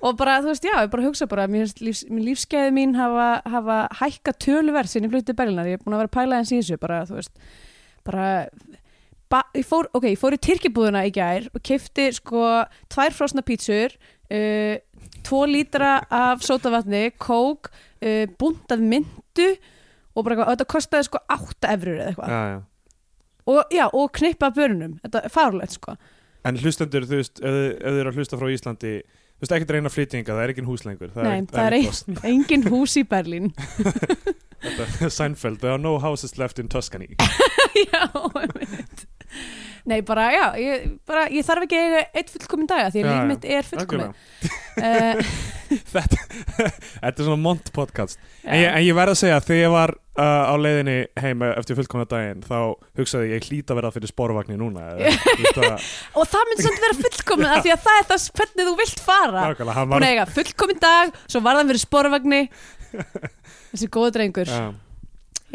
Og 0.06 0.14
bara 0.18 0.36
þú 0.44 0.52
veist 0.52 0.66
já, 0.68 0.76
ég 0.84 0.92
bara 0.94 1.06
hugsa 1.08 1.26
bara 1.30 1.48
mér 1.50 1.72
lífs, 1.82 2.04
lífsgæði 2.12 2.74
mín 2.76 2.92
hafa, 3.00 3.42
hafa 3.50 3.78
hækka 3.98 4.34
tölverð 4.38 4.92
sinni 4.92 5.10
flutti 5.10 5.34
Berlinar, 5.34 5.66
ég 5.66 5.80
er 5.80 5.84
búin 5.86 5.96
að 5.98 6.04
vera 6.04 6.12
að 6.12 6.18
pæla 6.20 6.38
eins 6.38 6.52
í 6.54 6.60
þessu 6.60 6.78
bara 6.84 7.00
þú 7.10 7.18
veist 7.18 7.32
bara 8.06 8.28
ba, 9.32 9.42
ég 9.58 9.66
fór, 9.66 9.90
ok, 9.98 10.06
ég 10.14 10.20
fór 10.22 10.38
í 10.38 10.42
Tyrkibúðuna 10.46 11.02
í 11.10 11.14
gær 11.16 11.50
og 11.50 11.64
kefti 11.66 12.12
sko 12.14 12.44
tvær 12.94 13.16
frosna 13.18 13.42
pítsur 13.48 13.96
uh, 14.30 14.78
tvo 15.28 15.44
lítra 15.50 15.92
af 16.14 16.46
sótavatni 16.46 17.04
kók, 17.22 17.72
uh, 18.02 18.24
bunt 18.40 18.72
af 18.74 18.82
myndu 18.82 19.50
og 20.16 20.24
bara 20.26 20.38
eitthvað, 20.38 20.54
þetta 20.56 20.70
kostaði 20.74 21.10
sko 21.10 21.22
8 21.38 21.72
efrur 21.76 22.00
eða 22.00 22.10
eitthvað. 22.14 22.34
Já, 22.34 22.42
já. 22.56 22.60
og, 23.54 23.78
og 24.02 24.10
knippa 24.18 24.52
börnum, 24.56 24.98
þetta 25.04 25.24
er 25.28 25.34
farulegt 25.34 25.78
sko. 25.78 25.98
En 26.48 26.58
hlustendur, 26.58 27.06
þú 27.06 27.22
veist, 27.22 27.42
ef 27.44 27.56
þið 27.84 28.02
eru 28.02 28.12
að 28.14 28.22
hlusta 28.22 28.40
frá 28.40 28.52
Íslandi 28.54 28.98
Þú 29.38 29.46
veist, 29.46 29.52
ekkert 29.54 29.72
reyna 29.76 29.90
flyttinga, 29.94 30.34
það 30.34 30.40
er 30.42 30.52
ekki 30.56 30.64
hús 30.66 30.84
lengur 30.88 31.12
Nei, 31.14 31.44
það 31.52 31.68
er 31.68 31.74
ein- 31.78 32.22
engin 32.32 32.64
hús 32.72 32.96
í 32.98 33.04
Berlín. 33.06 33.52
Seinfeld, 35.14 35.60
there 35.62 35.76
are 35.76 35.78
no 35.78 36.00
houses 36.02 36.40
left 36.42 36.58
in 36.58 36.68
Tuscany. 36.74 37.12
Já, 37.94 38.08
einmitt 38.34 39.06
Nei, 39.88 40.02
bara, 40.04 40.26
já, 40.36 40.46
ég, 40.60 40.88
bara, 41.08 41.28
ég 41.32 41.46
þarf 41.48 41.64
ekki 41.64 41.78
að 41.80 41.86
eiga 41.86 42.00
eitt 42.20 42.32
fullkomin 42.34 42.68
daga 42.68 42.90
því 42.92 43.04
að 43.04 43.12
líf 43.14 43.28
mitt 43.30 43.46
er 43.48 43.68
fullkomin 43.70 44.10
Algjörlega. 44.10 44.58
uh, 44.84 45.46
Þetta 45.94 46.18
þetta 46.28 47.14
er 47.14 47.22
svona 47.22 47.40
mont 47.40 47.70
podcast. 47.76 48.20
En 48.44 48.60
ég, 48.60 48.68
en 48.68 48.84
ég 48.84 48.98
verð 48.98 49.14
að 49.14 49.20
segja, 49.22 49.38
þegar 49.44 49.62
ég 49.62 49.72
var 49.72 49.94
uh, 49.96 50.44
á 50.52 50.54
leiðinni 50.60 50.96
heim 51.24 51.46
eftir 51.48 51.78
fullkomna 51.80 52.08
daginn 52.12 52.44
þá 52.44 52.58
hugsaði 53.00 53.30
ég, 53.32 53.38
ég 53.38 53.48
hlýt 53.48 53.72
að 53.72 53.80
vera 53.80 53.92
fyrir 53.96 54.12
sporvagni 54.12 54.58
núna 54.60 54.84
að, 54.98 55.88
og 56.20 56.28
það 56.34 56.52
myndi 56.52 56.68
samt 56.68 56.84
vera 56.84 57.00
fullkomin 57.00 57.50
af 57.52 57.64
því 57.64 57.74
að 57.78 57.88
það 57.88 58.02
er 58.02 58.10
það 58.12 58.28
hvernig 58.42 58.70
þú 58.70 58.76
vilt 58.82 59.06
fara. 59.08 59.46
Nákvæmlega, 59.48 59.88
var 59.94 60.08
að 60.08 60.12
eiga 60.12 60.28
fullkomin 60.36 60.84
dag 60.84 61.16
svo 61.24 61.44
var 61.48 61.62
það 61.62 61.72
fyrir 61.74 61.84
sporvagni. 61.86 62.42
Þessi 63.72 63.92
góða 63.92 64.14
drengur. 64.20 64.52
Já. 64.52 64.68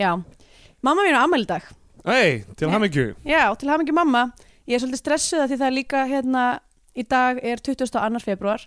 já, 0.00 0.10
mamma 0.80 1.04
mín 1.04 1.20
á 1.20 1.24
ammæli 1.24 1.48
Hei, 2.02 2.42
til 2.58 2.66
hamingju. 2.66 3.12
Já, 3.22 3.44
til 3.54 3.68
mikið 3.70 3.94
mamma. 3.94 4.24
Ég 4.66 4.74
er 4.74 4.80
svolítið 4.82 4.98
stressuð 4.98 5.42
því 5.46 5.58
það 5.60 5.68
er 5.68 5.74
líka 5.76 6.00
hérna 6.10 6.46
í 6.98 7.04
dag 7.06 7.38
er 7.38 7.60
22. 7.62 8.22
februar 8.24 8.64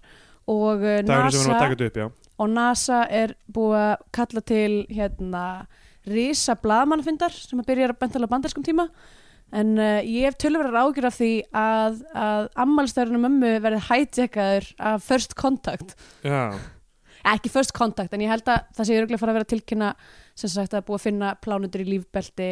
og 0.47 0.85
að 0.85 1.09
NASA 1.09 1.57
upp, 1.67 2.13
og 2.39 2.49
NASA 2.53 3.01
er 3.11 3.33
búið 3.51 3.75
að 3.81 4.05
kalla 4.15 4.43
til 4.47 4.69
hérna 4.87 5.43
risa 6.07 6.55
blaðmannafundar 6.61 7.35
sem 7.35 7.59
að 7.59 7.67
byrja 7.73 7.89
að 7.91 7.99
bentala 8.05 8.29
bandarskum 8.31 8.63
tíma. 8.63 8.87
En 9.51 9.75
uh, 9.75 9.99
ég 9.99 10.29
hef 10.29 10.39
tölverðar 10.39 10.85
ágjur 10.85 11.09
af 11.09 11.17
því 11.19 11.33
að, 11.51 11.99
að 12.15 12.47
ammálstærunum 12.63 13.27
mömmu 13.27 13.51
verði 13.65 13.83
hætjekkaður 13.89 14.71
af 14.93 15.03
First 15.03 15.35
Contact. 15.35 15.97
Já, 16.23 16.55
ekki 17.35 17.51
First 17.51 17.75
Contact 17.75 18.15
en 18.15 18.23
ég 18.23 18.31
held 18.31 18.47
að 18.47 18.63
það 18.77 18.87
sé 18.87 18.97
örgulega 19.01 19.21
fara 19.25 19.35
að 19.35 19.39
vera 19.41 19.51
tilkynna 19.51 19.93
sem 20.39 20.55
sagt 20.55 20.75
að 20.75 20.87
búið 20.87 21.01
að 21.01 21.05
finna 21.09 21.35
plánundur 21.43 21.83
í 21.83 21.87
lífbelti 21.93 22.49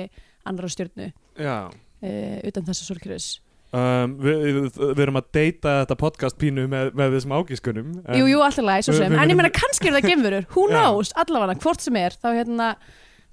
annara 0.49 0.69
stjörnu 0.73 1.11
já. 1.39 1.55
uh, 1.69 2.37
utan 2.49 2.65
þessa 2.67 2.87
solkjörðus 2.89 3.27
um, 3.73 4.17
við, 4.23 4.41
við, 4.47 4.81
við 4.93 5.03
erum 5.05 5.19
að 5.21 5.29
deyta 5.39 5.77
þetta 5.83 5.97
podcast 6.01 6.37
pínu 6.41 6.67
með, 6.71 6.91
með 6.99 7.15
þessum 7.17 7.37
ágískunum 7.39 7.93
Jú, 8.19 8.27
jú, 8.33 8.41
alltaf 8.45 8.67
læg, 8.67 8.83
svo 8.85 8.97
sem. 8.97 9.15
En 9.17 9.31
ég 9.33 9.39
meina, 9.39 9.53
kannski 9.53 9.89
er 9.89 9.97
það 9.97 10.09
gemurur 10.11 10.45
Who 10.55 10.67
knows, 10.73 11.13
allavega, 11.23 11.55
hvort 11.63 11.81
sem 11.85 11.97
er 12.03 12.17
Þá 12.19 12.27
hérna, 12.37 12.67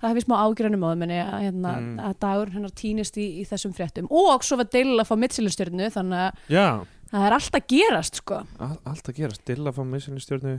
það 0.00 0.14
hef 0.14 0.20
ég 0.22 0.24
smá 0.28 0.36
ágjörnum 0.46 0.86
á 0.86 0.88
það 0.94 1.02
að, 1.18 1.34
hérna, 1.44 1.74
Mm. 1.80 1.98
að 2.08 2.14
dagur 2.24 2.54
hennar 2.54 2.72
týnist 2.72 3.18
í, 3.20 3.26
í 3.42 3.44
þessum 3.44 3.74
fréttum. 3.76 4.06
Og 4.08 4.46
svo 4.46 4.56
var 4.56 4.70
deil 4.72 4.94
að 4.96 5.10
fá 5.10 5.12
mittsýlustjörnu 5.20 5.90
þannig 5.92 6.22
að 6.24 6.54
Já, 6.54 6.66
það 7.10 7.26
er 7.26 7.36
alltaf 7.36 7.66
gerast 7.68 8.22
sko. 8.22 8.38
all, 8.64 8.78
allt 8.88 9.10
að 9.12 9.18
gera 9.20 9.36
Stilla 9.36 9.74
fá 9.76 9.82
missinni 9.84 10.22
stjórnu 10.24 10.54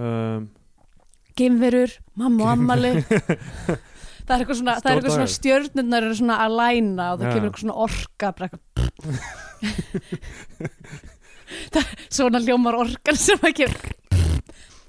um, 0.00 0.48
geimverur, 1.36 1.92
mamma 2.16 2.46
og 2.46 2.50
ammali 2.54 2.94
það 4.30 4.36
er 4.36 4.42
eitthvað 4.44 4.58
svona, 4.60 4.74
það 4.78 4.78
er 4.78 4.80
Stór 4.80 4.96
eitthvað 4.96 5.14
svona 5.16 5.26
dagur. 5.26 5.36
stjörnurnar 5.36 6.06
eru 6.06 6.16
svona 6.20 6.36
að 6.44 6.50
læna 6.60 7.04
og 7.10 7.16
það 7.18 7.26
Já. 7.26 7.32
kemur 7.34 7.46
eitthvað 7.50 7.64
svona 7.64 7.78
orka 7.86 8.26
bara 8.38 8.46
eitthvað 8.46 8.60
það, 11.74 11.86
svona 12.18 12.38
hljómar 12.44 12.78
orkan 12.84 13.18
sem 13.20 13.40
að 13.42 13.56
kemur 13.60 13.82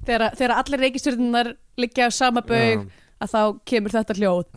þegar, 0.05 0.27
þegar 0.37 0.53
allir 0.57 0.83
reikistjörnurnar 0.85 1.47
liggja 1.81 2.09
á 2.09 2.11
sama 2.13 2.41
baug 2.45 2.85
já. 2.85 2.89
að 3.21 3.27
þá 3.35 3.41
kemur 3.73 3.95
þetta 3.97 4.17
hljóð 4.21 4.45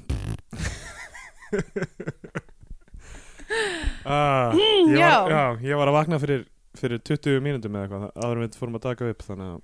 Ah, 4.04 4.50
ég, 4.56 4.96
já. 4.98 5.10
var, 5.22 5.30
já, 5.30 5.44
ég 5.68 5.76
var 5.78 5.88
að 5.88 5.94
vakna 5.98 6.16
fyrir, 6.20 6.40
fyrir 6.76 6.98
20 7.06 7.38
mínútum 7.44 7.76
eða 7.76 7.84
eitthvað 7.86 8.24
áður 8.24 8.36
en 8.40 8.42
við 8.44 8.56
fórum 8.58 8.78
að 8.78 8.82
taka 8.88 9.10
upp 9.12 9.22
þannig 9.24 9.52
að, 9.52 9.60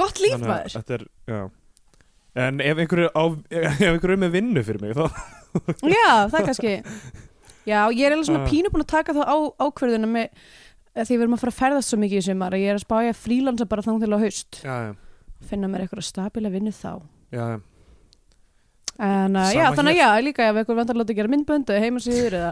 gott 0.00 0.22
líf 0.22 0.32
þannig 0.32 0.46
að 0.46 0.52
maður 0.52 0.72
þetta 0.78 0.96
er, 0.96 1.04
já 1.28 1.40
En 2.34 2.60
ef 2.64 2.78
einhverju, 2.80 3.10
á, 3.12 3.24
ef 3.52 3.80
einhverju 3.84 4.14
er 4.16 4.20
með 4.22 4.30
vinnu 4.38 4.62
fyrir 4.64 4.80
mig 4.80 4.94
þá, 4.96 5.04
já, 5.84 6.04
það 6.32 6.46
kannski. 6.48 6.74
Já, 7.68 7.78
ég 7.92 8.06
er 8.08 8.14
alveg 8.16 8.26
svona 8.30 8.40
Ah. 8.42 8.48
pínu 8.50 8.70
búin 8.72 8.82
að 8.86 8.92
taka 8.94 9.12
þá 9.14 9.22
á, 9.28 9.36
ákverðuna 9.66 10.08
með 10.08 10.30
því 10.96 11.12
við 11.16 11.20
erum 11.26 11.34
að 11.36 11.42
fara 11.44 11.52
að 11.52 11.58
ferðast 11.60 11.92
svo 11.92 11.98
mikið 12.00 12.18
í 12.22 12.24
sumar 12.26 12.56
að 12.56 12.62
ég 12.64 12.72
er 12.72 12.78
að 12.80 12.86
spája 12.86 13.12
frílansa 13.16 13.66
bara 13.68 13.84
þannig 13.84 14.06
til 14.06 14.16
á 14.16 14.18
haust. 14.24 14.62
Já, 14.64 14.74
já, 14.88 14.94
finna 15.50 15.68
mér 15.68 15.84
eitthvað 15.84 16.08
stabíla 16.08 16.50
vinnu 16.52 16.72
þá. 16.72 16.90
Já, 17.36 17.44
já. 17.52 17.60
En 19.02 19.36
uh, 19.36 19.48
já, 19.52 19.64
þannig 19.72 19.96
að 19.96 20.00
já, 20.02 20.08
líka 20.24 20.48
ef 20.50 20.58
eitthvað 20.60 20.76
vantar 20.82 20.96
að 20.96 21.00
láta 21.00 21.14
gera 21.16 21.30
myndbönd 21.32 21.70
eða 21.72 21.80
heimasýður 21.86 22.34
eða 22.38 22.50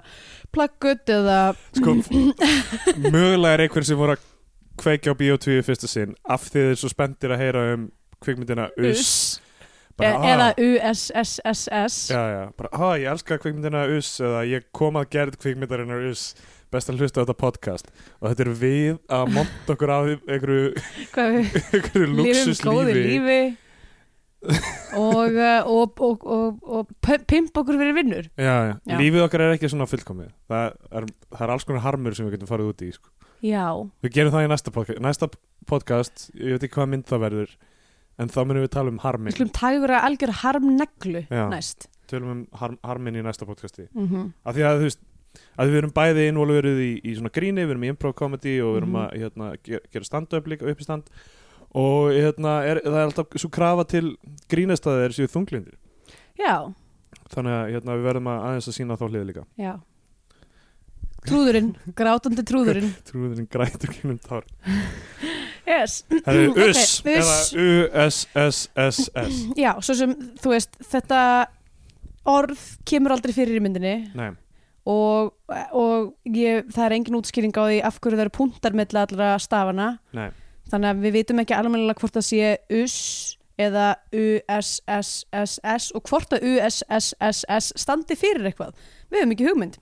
plaggut 0.56 1.12
eða 1.12 1.36
Sko, 1.76 1.92
mögulega 3.12 3.52
er 3.58 3.62
einhver 3.66 3.84
sem 3.86 3.98
voru 4.00 4.14
að 4.16 4.24
kveikja 4.80 5.12
á 5.12 5.20
Bíó2 5.20 5.58
í 5.58 5.64
fyrsta 5.66 5.90
sinn 5.90 6.14
af 6.24 6.46
því 6.48 6.64
þeir 6.70 6.78
svo 6.80 6.90
spenntir 6.92 7.34
að 7.36 7.42
heyra 7.44 7.64
um 7.74 7.84
kvikmyndina 8.24 8.70
Us. 8.80 8.88
US 8.88 9.12
Bara, 10.00 10.12
e 10.12 10.32
eða 10.34 10.46
ah, 10.48 10.62
USSSS 10.66 11.98
Já, 12.10 12.22
já, 12.34 12.40
bara, 12.58 12.70
ah, 12.72 12.94
ég 13.00 13.10
elska 13.12 13.38
kvikmyndina 13.42 13.84
Us 13.96 14.14
eða 14.20 14.46
ég 14.48 14.66
kom 14.76 14.98
að 15.00 15.10
gerð 15.14 15.38
kvikmyndarinnar 15.42 16.08
Us 16.10 16.30
best 16.70 16.90
að 16.90 17.02
hlusta 17.02 17.22
á 17.22 17.22
þetta 17.24 17.38
podcast. 17.38 17.88
Og 18.20 18.30
þetta 18.30 18.44
er 18.44 18.52
við 18.60 18.98
að 19.10 19.32
monta 19.34 19.74
okkur 19.74 19.90
á 19.90 19.98
einhverju, 20.06 20.68
einhverju 21.74 22.10
luxuslífi 22.14 22.94
lífi. 22.94 23.40
Og, 24.96 25.34
uh, 25.36 25.66
og, 25.68 25.98
og, 26.00 26.22
og, 26.24 26.60
og 26.64 26.92
p- 27.04 27.20
pimpa 27.28 27.60
okkur 27.60 27.76
fyrir 27.76 27.96
vinnur. 27.98 28.30
Já, 28.40 28.54
já. 28.70 28.74
Já. 28.88 28.96
lífið 28.96 29.24
okkar 29.26 29.44
er 29.44 29.56
ekki 29.56 29.68
svona 29.72 29.88
fullkomið. 29.90 30.30
Það 30.48 30.68
er, 31.02 31.08
það 31.34 31.42
er 31.46 31.54
alls 31.56 31.66
konar 31.68 31.84
harmur 31.84 32.16
sem 32.16 32.28
við 32.28 32.38
getum 32.38 32.50
farið 32.50 32.70
út 32.72 32.86
í 32.86 32.92
sko. 32.94 33.12
Já, 33.44 33.66
við 34.04 34.14
gerum 34.16 34.32
það 34.34 34.46
í 34.46 34.48
næsta 34.52 34.72
podcast 34.72 35.04
næsta 35.04 35.28
podcast, 35.68 36.26
ég 36.36 36.56
veit 36.56 36.64
ekki 36.66 36.76
hvað 36.76 36.90
mynd 36.92 37.06
það 37.08 37.22
verður 37.24 37.52
en 38.20 38.28
þá 38.32 38.40
munum 38.44 38.64
við 38.66 38.72
tala 38.76 38.92
um 38.92 38.98
við 38.98 39.04
harmin 39.06 39.34
skulum 39.36 39.52
taka 39.56 39.78
ykkur 39.78 39.94
að 39.96 40.06
algjör 40.10 40.32
harmneglu 40.42 41.22
næst. 41.54 41.88
Tölum 42.10 42.32
um 42.34 42.40
harm, 42.60 42.76
harmin 42.84 43.16
í 43.20 43.22
næsta 43.24 43.46
podcasti. 43.48 43.86
Mm 43.94 44.08
-hmm. 44.08 44.32
af 44.44 44.54
því 44.56 44.64
að 44.66 44.78
þú 44.80 44.86
veist 44.88 45.00
að 45.60 45.68
við 45.70 45.76
erum 45.78 45.92
bæði 45.94 46.22
involverið 46.28 46.78
í, 46.82 46.92
í 47.06 47.12
svona 47.16 47.30
gríni, 47.30 47.62
við 47.64 47.70
erum 47.76 47.84
í 47.86 47.90
improv 47.92 48.14
comedy 48.18 48.56
og 48.60 48.72
við 48.74 48.80
erum 48.82 48.90
Mhm. 48.96 49.02
að 49.04 49.10
hérna, 49.20 49.52
gera, 49.62 49.80
gera 49.92 50.04
stand-up 50.04 50.46
líka 50.46 50.66
uppistand. 50.66 51.02
Og 51.72 52.10
hérna, 52.10 52.64
er, 52.66 52.80
það 52.82 52.98
er 52.98 53.06
alltaf 53.06 53.26
svo 53.38 53.48
krafa 53.48 53.84
til 53.86 54.16
grínastæðir 54.50 55.12
séu 55.14 55.28
þunglindir 55.30 55.74
Já, 56.36 56.74
þannig 57.30 57.52
að 57.54 57.70
hérna, 57.74 57.94
við 57.94 58.02
verðum 58.08 58.26
að 58.26 58.42
aðeins 58.48 58.68
að 58.68 58.74
sína 58.74 58.96
þá 58.98 59.06
hliði 59.08 59.26
líka. 59.30 59.44
Já. 59.56 59.78
Trúðurinn, 61.28 61.76
grátandi 61.94 62.42
trúðurinn. 62.42 62.90
Trúðurinn 63.08 63.46
grætur 63.52 63.92
kynum 63.92 64.18
tár 64.18 64.42
Ok, 65.70 66.36
US 66.56 66.92
eða 67.06 67.38
U-S-S-S-S 67.64 69.32
Já, 69.58 69.72
svo 69.80 69.96
sem, 69.98 70.14
þú 70.42 70.54
veist, 70.54 70.78
þetta 70.92 71.22
orð 72.30 72.60
kemur 72.88 73.14
aldrei 73.16 73.32
fyrir 73.34 73.56
í 73.56 73.64
myndinni. 73.64 73.96
Nei, 74.18 74.30
og, 74.90 75.32
og 75.76 76.12
ég, 76.36 76.68
það 76.72 76.86
er 76.86 76.96
engin 76.98 77.18
útskýring 77.20 77.54
á 77.56 77.62
því 77.64 77.82
af 77.88 77.98
hverju 78.00 78.18
það 78.18 78.24
eru 78.26 78.36
punktar 78.36 78.76
með 78.76 78.96
allra 79.00 79.34
stafana 79.42 79.90
nei, 80.16 80.30
þannig 80.72 80.90
að 80.92 81.04
við 81.04 81.18
vitum 81.18 81.42
ekki 81.42 81.56
alveg 81.56 82.00
hvort 82.00 82.16
það 82.16 82.26
sé 82.28 82.56
US 82.80 82.96
eða 83.60 83.86
USSSS 84.16 85.90
og 85.96 86.08
hvort 86.08 86.32
að 86.36 86.46
USSSS 86.54 87.74
standi 87.76 88.16
fyrir 88.16 88.48
eitthvað. 88.48 88.72
Við 89.12 89.20
höfum 89.20 89.34
ekki 89.36 89.48
hugmynd. 89.48 89.78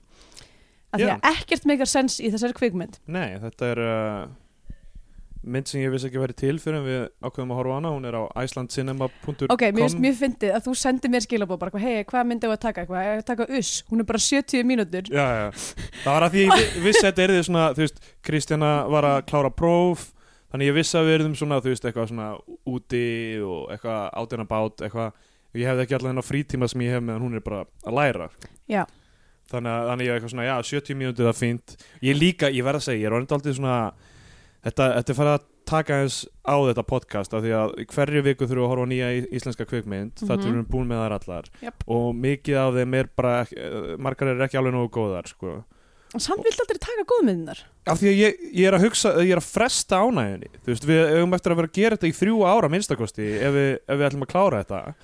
Af 0.89 0.99
því 0.99 1.09
að 1.13 1.27
ekkert 1.29 1.67
meikar 1.69 1.89
sens 1.89 2.17
í 2.19 2.31
þessari 2.33 2.57
kvikmynd. 2.57 2.97
Nei, 3.13 3.37
þetta 3.39 3.67
er 3.69 3.81
uh, 3.85 4.23
mynd 5.53 5.67
sem 5.69 5.81
ég 5.81 5.91
vissi 5.93 6.07
ekki 6.09 6.19
að 6.19 6.23
vera 6.25 6.35
til 6.41 6.55
fyrir 6.61 6.77
en 6.79 6.85
við 6.85 6.99
ákveðum 7.25 7.53
að 7.53 7.59
horfa 7.59 7.75
hana, 7.79 7.91
hún 7.95 8.05
er 8.09 8.17
á 8.19 8.23
icelandcinema.com 8.43 9.35
ok, 9.55 9.63
mér 9.73 9.81
finnst 9.85 10.01
mjög 10.03 10.17
fyndið 10.19 10.53
að 10.57 10.67
þú 10.67 10.75
sendir 10.81 11.13
mér 11.13 11.25
skilabóð 11.25 11.59
bara, 11.63 11.81
hei, 11.83 12.03
hvað 12.09 12.27
myndi 12.29 12.49
á 12.49 12.51
að 12.53 12.61
taka 12.65 12.83
eitthvað? 12.83 13.07
Ég 13.09 13.21
að 13.23 13.25
taka 13.31 13.47
US, 13.57 13.71
hún 13.89 14.03
er 14.03 14.07
bara 14.11 14.21
70 14.25 14.63
mínútur. 14.69 15.09
Já, 15.13 15.25
já, 15.39 15.49
það 16.03 16.13
var 16.15 16.27
að 16.27 16.35
því 16.37 16.45
ég 16.45 16.53
vi- 16.59 16.83
vissi 16.87 17.03
að 17.03 17.09
þetta 17.09 17.25
er 17.27 17.33
því 17.35 17.41
svona, 17.49 17.65
þú 17.77 17.85
veist, 17.85 17.99
Kristjana 18.29 18.71
var 18.95 19.09
að 19.09 19.19
klára 19.31 19.49
próf 19.51 20.05
þannig 20.53 20.69
ég 20.71 20.77
vissi 20.79 20.97
að 20.97 21.09
við 21.09 21.17
erum 21.19 21.35
svona, 21.37 21.59
þú 21.61 21.73
veist, 21.73 21.85
eitthvað 21.89 22.07
svona 22.13 22.29
úti 22.69 23.03
og 23.45 23.73
eitthvað 23.73 23.99
átina 24.23 24.47
bát 24.49 24.85
eitthvað, 24.85 25.11
ég 25.57 25.67
hefði 25.69 25.83
ekki 25.85 25.97
allan 25.99 26.11
þennan 26.13 26.29
frítíma 26.29 26.69
sem 26.69 26.81
ég 26.85 26.95
hef 26.97 27.03
meðan 27.05 27.25
hún 27.25 27.35
er 27.37 27.43
bara 27.45 27.65
að 27.85 27.93
læra. 27.99 28.29
Já. 28.69 28.85
þannig 29.49 29.71
að 29.73 29.87
þannig 29.89 30.05
ég 30.05 30.11
er 30.13 30.19
eitthvað 30.19 30.31
svona, 30.35 30.43
já, 30.45 30.55
70 30.61 30.97
mínútur 30.99 31.25
er 31.29 31.33
fínt. 31.33 31.71
Ég 32.05 32.17
líka, 32.21 32.51
ég 32.53 32.61
verð 32.67 32.77
að 32.83 32.85
segja, 32.85 32.99
ég 33.01 33.07
er 33.09 33.15
orðin 33.17 33.33
aldrei 33.33 33.53
svona 33.57 33.77
þetta, 34.65 34.87
þetta 34.99 35.13
er 35.13 35.17
farið 35.19 35.33
að 35.37 35.47
taka 35.69 35.97
eins 36.01 36.15
á 36.49 36.55
þetta 36.65 36.83
podcast 36.89 37.33
af 37.37 37.43
því 37.45 37.51
að 37.53 37.73
hverju 37.93 38.21
viku 38.25 38.47
þurfum 38.49 38.57
við 38.57 38.65
að 38.65 38.71
horfa 38.73 38.85
á 38.85 38.91
nýja 38.91 39.09
íslenska 39.37 39.65
kvikmynd. 39.69 40.13
Mm 40.17 40.23
Mhm. 40.23 40.29
þetta 40.31 40.47
erum 40.49 40.63
við 40.63 40.71
búin 40.73 40.87
með 40.89 41.01
þær 41.03 41.15
allar. 41.19 41.49
Jöp. 41.61 41.83
og 41.87 42.07
mikið 42.15 42.55
af 42.57 42.73
þeim 42.79 42.95
er 42.99 43.09
bara 43.15 43.33
eh, 43.41 43.97
margar 43.97 44.27
er 44.33 44.41
ekki 44.47 44.57
alveg 44.57 44.73
nógu 44.73 44.89
góðar 44.89 45.27
sko. 45.27 45.63
og 46.15 46.21
samt 46.21 46.41
vilt 46.43 46.57
aldrei 46.59 46.79
taka 46.81 47.03
góðmyndinar 47.05 47.59
af 47.85 47.99
því 48.01 48.07
að 48.09 48.17
ég, 48.17 48.33
ég 48.57 48.65
er 48.67 48.73
að 48.73 48.81
hugsa 48.87 49.11
ég 49.21 49.29
er 49.29 49.37
að 49.37 49.45
fresta 49.51 49.99
ánægjunni 50.01 50.49
þú 50.65 50.65
veist, 50.73 50.85
við 50.89 51.01
höfum 51.13 51.35
eftir 51.37 51.51
að 51.53 51.55
vera 51.59 51.67
að 51.69 51.77
gera 51.77 51.95
þetta 51.97 52.09
í 52.09 52.17
þrjú 52.17 52.37
ára 52.49 52.69
minnstakosti 52.73 53.27
ef 53.37 53.53
við, 53.53 53.69
ef 53.85 53.99
við 53.99 54.07
ætlum 54.09 54.25
að 54.25 54.31
klára 54.33 54.63
þetta. 54.63 54.95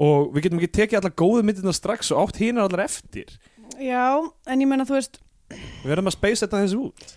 Og 0.00 0.32
við 0.34 0.42
getum 0.42 0.58
ekki 0.58 0.72
tekið 0.74 0.98
allar 0.98 1.14
góðu 1.14 1.42
myndirna 1.46 1.72
strax 1.76 2.10
og 2.10 2.18
átt 2.26 2.40
hinar 2.42 2.66
allar 2.66 2.82
eftir. 2.88 3.30
Já, 3.78 4.18
en 4.48 4.60
ég 4.60 4.66
menna 4.66 4.84
þú 4.88 4.96
veist 4.98 5.20
við 5.50 5.86
verðum 5.92 6.10
að 6.10 6.16
space 6.18 6.42
þetta 6.46 6.64
þessu 6.66 6.82
út 6.88 7.16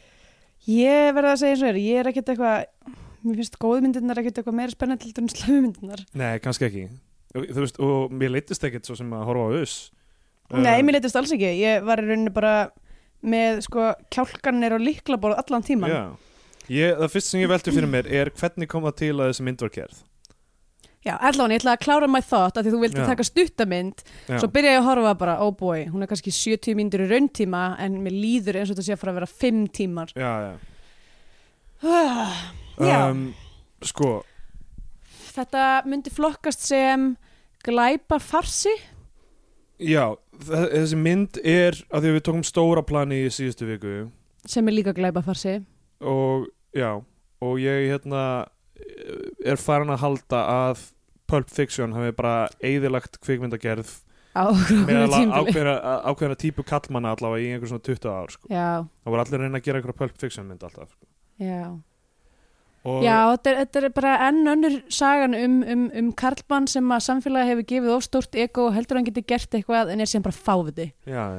Ég 0.70 1.15
verða 1.15 1.34
að 1.34 1.41
segja 1.41 1.55
eins 1.55 1.63
og 1.63 1.72
er, 1.72 1.82
ég 1.84 2.00
er 2.01 2.12
ekkert 2.12 2.29
eitthvað 2.34 2.93
Mér 3.24 3.39
finnst 3.39 3.55
góðmyndirnar 3.62 4.20
ekkert 4.20 4.39
eitthvað 4.41 4.55
meira 4.58 4.74
spennandi 4.74 5.08
heldur 5.08 5.24
en 5.24 5.32
slöfumyndirnar 5.32 6.01
nei, 6.20 6.32
kannski 6.43 6.67
ekki. 6.67 6.86
Þú 7.34 7.62
veist, 7.62 7.77
og 7.79 8.12
mér 8.13 8.34
leittist 8.36 8.65
ekkert 8.67 8.88
svo 8.88 8.98
sem 9.00 9.13
að 9.15 9.24
horfa 9.29 9.46
á 9.48 9.51
us. 9.63 9.75
Nei, 10.53 10.84
mér 10.84 10.98
leytist 10.98 11.15
alls 11.17 11.32
ekki, 11.34 11.53
ég 11.63 11.86
var 11.88 12.03
í 12.03 12.08
rauninni 12.10 12.34
bara 12.36 12.55
með 13.24 13.62
sko 13.67 13.91
kjálkanir 14.13 14.75
og 14.75 14.84
líklaborð 14.84 15.39
allan 15.39 15.63
tíman 15.65 15.91
Já, 15.91 16.01
ég, 16.67 16.98
það 17.00 17.13
fyrst 17.15 17.32
sem 17.32 17.43
ég 17.43 17.51
velti 17.51 17.74
fyrir 17.74 17.89
mér 17.89 18.10
er 18.12 18.32
hvernig 18.36 18.70
kom 18.72 18.84
það 18.88 18.98
til 19.00 19.13
að 19.15 19.29
þessi 19.32 19.46
mynd 19.48 19.63
var 19.63 19.74
gerð 19.77 20.01
Já, 21.03 21.17
allan, 21.19 21.51
ég 21.51 21.60
ætla 21.60 21.74
að 21.75 21.81
klára 21.83 22.07
my 22.07 22.22
thought 22.24 22.55
að 22.57 22.63
því 22.67 22.72
þú 22.74 22.79
vildi 22.86 23.01
Já. 23.01 23.05
taka 23.10 23.24
stuttamynd 23.27 24.03
Já, 24.29 24.38
Svo 24.39 24.48
byrja 24.55 24.72
ég 24.77 24.79
að 24.79 24.86
horfa 24.88 25.13
bara, 25.19 25.33
oh 25.43 25.51
boy, 25.51 25.81
hún 25.91 26.05
er 26.05 26.07
kannski 26.07 26.31
70 26.31 26.77
mínútur 26.79 27.03
í 27.03 27.10
rauntíma 27.12 27.63
en 27.83 27.98
mér 28.05 28.15
líður 28.15 28.62
eins 28.62 28.72
og 28.72 28.77
þetta 28.77 28.86
sé 28.88 28.93
að 28.95 29.01
fara 29.01 29.12
að 29.12 29.19
vera 29.19 29.31
5 29.43 29.65
tímar. 29.75 30.13
Já, 30.15 30.31
já. 30.48 30.53
Já, 32.79 33.12
Um, 33.12 33.33
Sko, 33.83 34.24
þetta 35.36 35.63
myndi 35.86 36.10
flokkast 36.13 36.63
sem 36.65 37.12
glæpa 37.65 38.17
farsi 38.24 38.72
já 39.83 40.15
þe- 40.39 40.69
þessi 40.72 40.98
mynd 40.98 41.38
er 41.43 41.75
að 41.91 42.05
því 42.05 42.10
að 42.10 42.15
við 42.17 42.24
tókum 42.29 42.45
stóra 42.48 42.83
plani 42.88 43.19
í 43.25 43.29
síðustu 43.33 43.67
viku. 43.67 43.93
Sem 44.48 44.67
er 44.72 44.77
líka 44.77 44.93
glæpa 44.95 45.22
farsi 45.25 45.57
og 46.01 46.48
já, 46.75 46.95
og 47.43 47.60
ég 47.62 47.91
hérna 47.91 48.24
er 49.45 49.60
farin 49.60 49.91
að 49.93 50.01
halda 50.05 50.41
að 50.72 50.86
Pulp 51.34 51.54
Fiction 51.54 51.96
hafi 51.98 52.13
bara 52.18 52.34
eigðilagt 52.62 53.18
kvikmyndagerð 53.25 53.94
með 54.34 55.16
ákveðna, 55.30 55.74
ákveðna 56.10 56.38
típu 56.42 56.66
kallmanna 56.66 57.12
allavega 57.13 57.46
í 57.46 57.52
einhver 57.54 57.70
svona 57.70 57.86
20 57.86 58.13
ár 58.13 58.32
sko. 58.34 58.50
Það 58.50 59.13
voru 59.13 59.25
allir 59.25 59.44
reyna 59.46 59.60
að 59.62 59.66
gera 59.68 59.82
einhverja 59.82 60.00
Pulp 60.04 60.22
Fiction 60.22 60.48
mynd 60.50 60.63
alltaf 60.66 60.94
sko. 60.94 61.10
já 61.42 61.74
og 62.84 63.00
Já, 63.06 63.16
þetta 63.32 63.52
er, 63.52 63.60
þetta 63.62 63.80
er 63.80 63.94
bara 63.96 64.13
enn 64.28 64.50
önnur 64.52 64.74
sagan 64.92 65.36
um, 65.38 65.54
um, 65.72 65.84
um 66.02 66.10
Karlmann 66.20 66.66
sem 66.68 66.90
að 66.92 67.06
samfélagi 67.06 67.54
hefur 67.54 67.68
gefið 67.70 67.94
of 67.96 68.04
stórt 68.04 68.36
ego 68.36 68.66
og 68.68 68.74
heldur 68.75 68.98
að 68.98 69.00
hann 69.00 69.08
geti 69.08 69.24
gert 69.32 69.56
eitthvað 69.56 69.94
en 69.94 70.04
er 70.04 70.10
sem 70.12 70.25
bara 70.25 70.36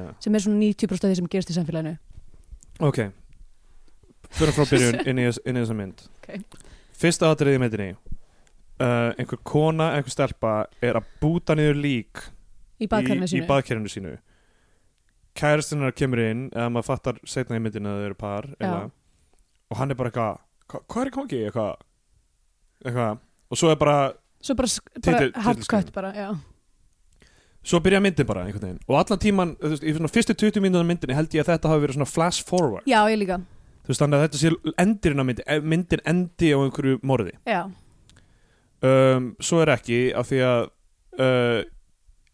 já. 0.01 0.07
sem 0.25 0.33
er 0.33 0.45
svona 0.45 0.57
90% 0.63 1.05
af 1.05 1.11
því 1.11 1.19
sem 1.19 1.29
gerist 1.35 1.53
í 1.53 1.57
samfélaginu 1.59 1.93
ok 2.81 2.99
fyrir 4.33 4.57
frá 4.57 4.65
byrjun 4.71 4.99
inn 5.11 5.21
í, 5.21 5.27
í 5.29 5.53
þessa 5.59 5.77
mynd 5.77 6.07
Ok. 6.25 6.41
fyrsta 6.97 7.29
atriði 7.29 7.61
myndinni 7.61 7.91
uh, 8.81 9.11
einhver 9.19 9.39
kona, 9.47 9.91
einhver 9.95 10.13
stelpa 10.13 10.55
er 10.83 10.99
að 10.99 11.11
búta 11.21 11.55
niður 11.57 11.79
lík 11.81 12.23
í 12.81 12.87
í 12.87 12.87
sínu. 13.93 14.15
kæristinnar 15.35 15.95
kemur 15.95 16.21
inn 16.23 16.47
eða 16.53 16.71
maður 16.71 16.89
fattar 16.89 17.21
setna 17.27 17.59
í 17.59 17.63
myndinu 17.63 17.91
að 17.91 18.01
þau 18.01 18.07
eru 18.09 18.17
par 18.19 18.49
eða, 18.59 18.81
og 19.71 19.79
hann 19.79 19.91
er 19.91 19.99
bara 19.99 20.11
eitthvað 20.11 20.41
hva, 20.71 20.81
hvað 20.89 21.01
er 21.01 21.11
í 21.11 21.15
kongi 21.15 21.39
eitthvað 21.45 21.71
eitthvað. 22.85 23.23
Og 23.51 23.59
svo 23.59 23.71
er 23.71 23.79
bara 23.79 23.97
Svo 24.45 24.53
bara, 24.53 24.69
bara 25.01 25.29
hardcut 25.41 25.87
bara, 25.93 26.11
já. 26.13 26.27
Svo 27.65 27.79
byrja 27.81 28.01
myndin 28.03 28.27
bara 28.29 28.43
einhvern 28.45 28.67
veginn. 28.67 28.81
Og 28.85 28.99
allan 28.99 29.21
tíman 29.21 29.55
þú 29.57 29.71
veist, 29.71 29.85
í 29.85 29.93
svona 29.95 30.11
fyrstu 30.13 30.35
20 30.37 30.61
mínútur 30.61 30.85
myndinni 30.85 31.17
held 31.17 31.33
ég 31.33 31.41
að 31.45 31.55
þetta 31.55 31.71
hafi 31.71 31.81
verið 31.85 31.97
svona 31.97 32.11
flash 32.11 32.45
forward. 32.45 32.85
Já, 32.85 32.99
ég 33.09 33.17
líka, 33.23 33.39
þú 33.85 33.93
veist 33.93 34.03
þannig 34.03 34.19
að 34.19 34.27
þetta 34.27 34.41
sé 34.43 34.75
endirinn 34.83 35.23
á 35.23 35.25
myndin 35.25 35.65
myndin 35.71 36.05
endi 36.13 36.51
á 36.53 36.57
einhverju 36.59 36.99
morði. 37.01 37.33
Já 37.49 37.63
um, 38.83 39.31
svo 39.39 39.61
er 39.63 39.73
ekki 39.75 40.01
af 40.17 40.31
því 40.31 40.41
að 40.49 40.67
uh, 41.19 41.61